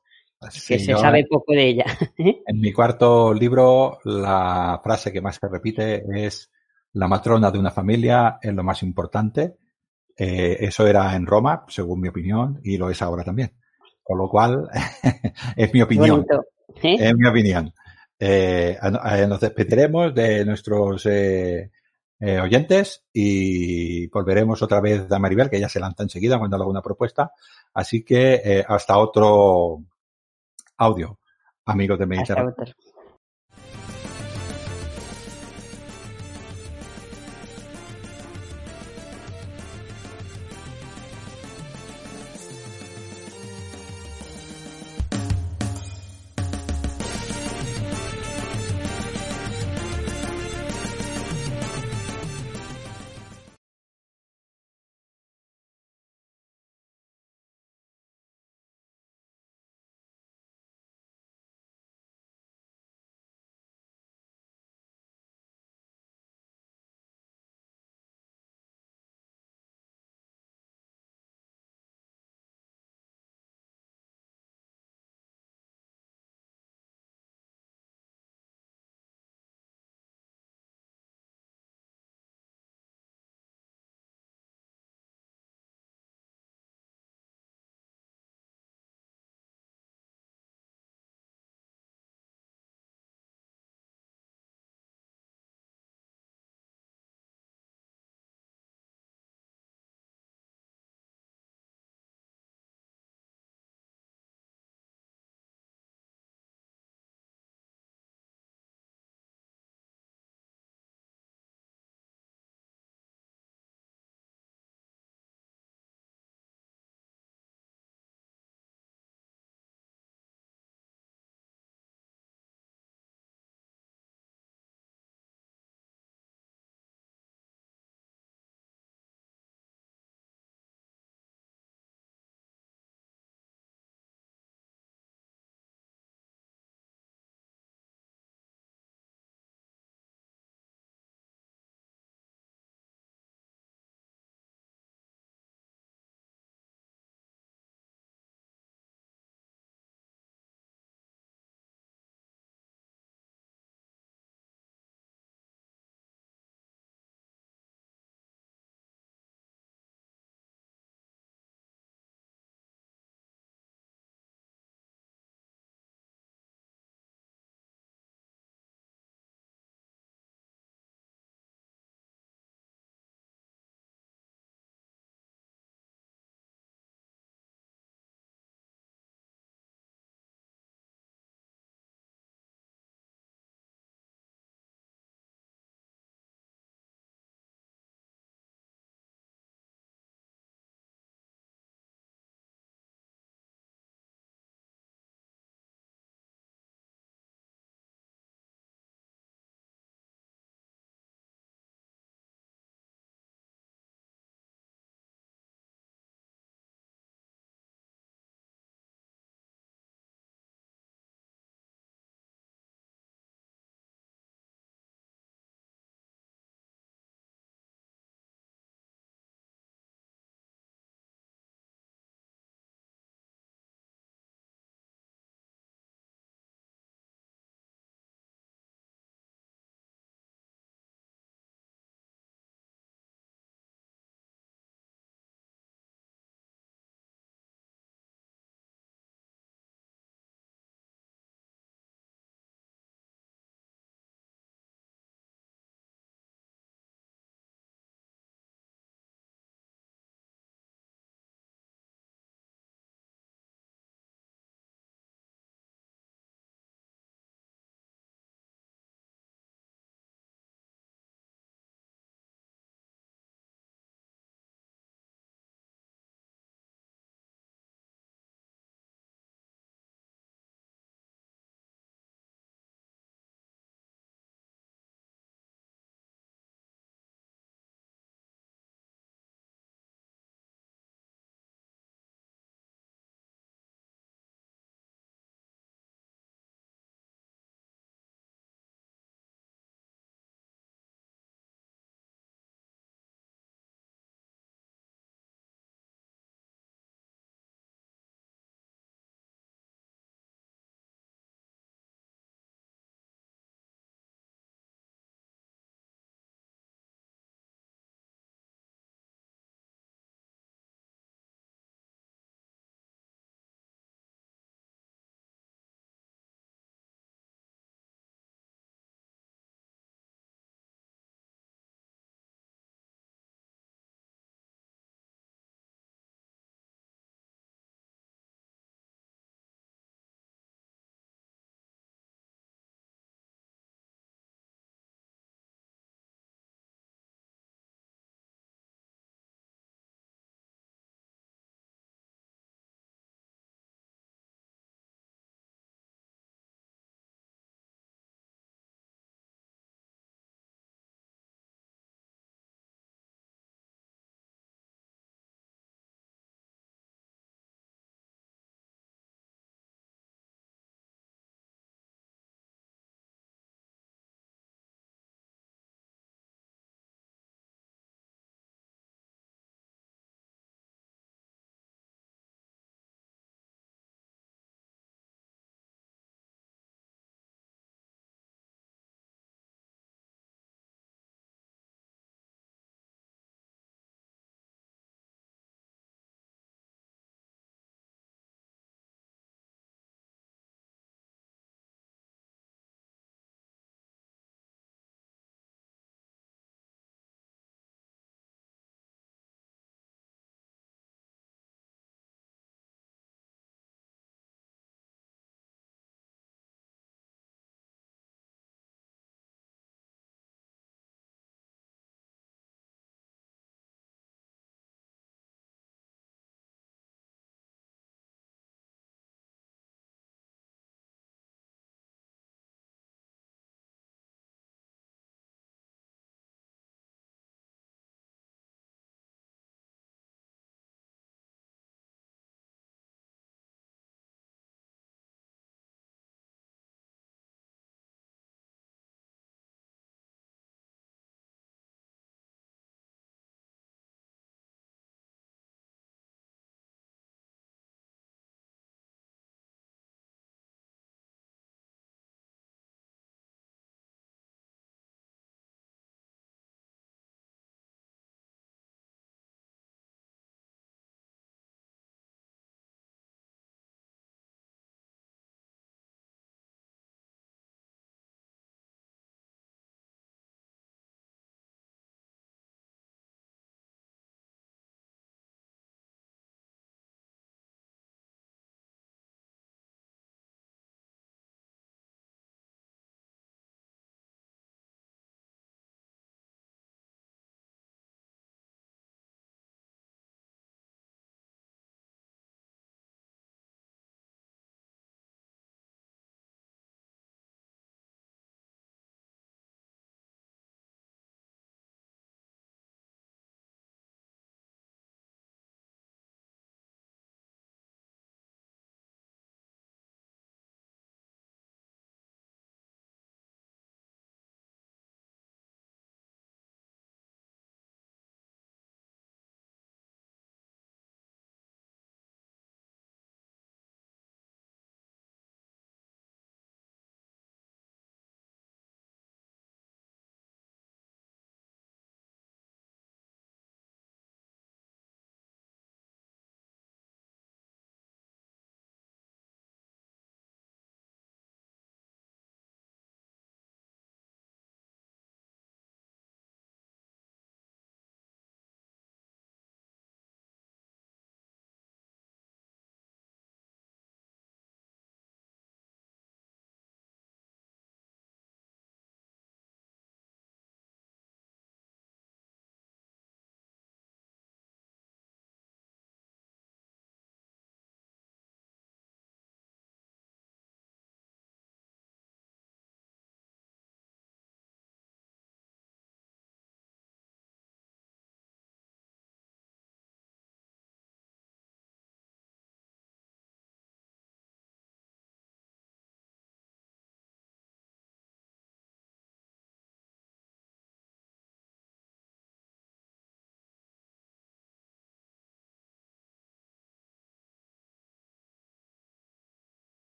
sí, 0.50 0.62
que 0.68 0.80
se 0.80 0.96
sabe 0.96 1.26
poco 1.30 1.54
de 1.54 1.68
ella. 1.68 1.86
¿eh? 2.18 2.42
En 2.46 2.60
mi 2.60 2.72
cuarto 2.72 3.34
libro, 3.34 4.00
la 4.06 4.80
frase 4.84 5.12
que 5.12 5.22
más 5.22 5.38
se 5.38 5.48
repite 5.48 6.04
es 6.14 6.52
la 6.94 7.08
matrona 7.08 7.52
de 7.52 7.60
una 7.60 7.72
familia 7.72 8.38
es 8.42 8.54
lo 8.54 8.64
más 8.64 8.84
importante. 8.84 9.56
Eh, 10.18 10.58
eso 10.60 10.86
era 10.86 11.16
en 11.16 11.26
Roma, 11.26 11.66
según 11.68 12.02
mi 12.02 12.10
opinión, 12.10 12.60
y 12.64 12.78
lo 12.78 12.90
es 12.90 13.02
ahora 13.02 13.24
también. 13.24 13.54
Con 14.04 14.18
lo 14.18 14.30
cual, 14.30 14.70
es 15.56 15.74
mi 15.74 15.82
opinión. 15.82 16.26
¿eh? 16.84 16.98
Es 17.00 17.16
mi 17.16 17.28
opinión. 17.28 17.74
Eh, 18.20 18.78
nos 19.28 19.40
despediremos 19.40 20.14
de 20.14 20.46
nuestros 20.46 21.06
eh, 21.08 21.72
eh, 22.22 22.40
oyentes 22.40 23.04
y 23.12 24.06
volveremos 24.08 24.62
otra 24.62 24.80
vez 24.80 25.12
a 25.12 25.18
Maribel, 25.18 25.50
que 25.50 25.60
ya 25.60 25.68
se 25.68 25.80
lanza 25.80 26.04
enseguida 26.04 26.38
cuando 26.38 26.56
haga 26.56 26.68
una 26.68 26.82
propuesta. 26.82 27.32
Así 27.74 28.04
que 28.04 28.42
eh, 28.46 28.66
hasta 28.68 29.00
otro 29.00 29.84
audio, 30.78 31.20
amigos 31.66 31.98
de 31.98 32.06
Mediterráneo. 32.06 32.56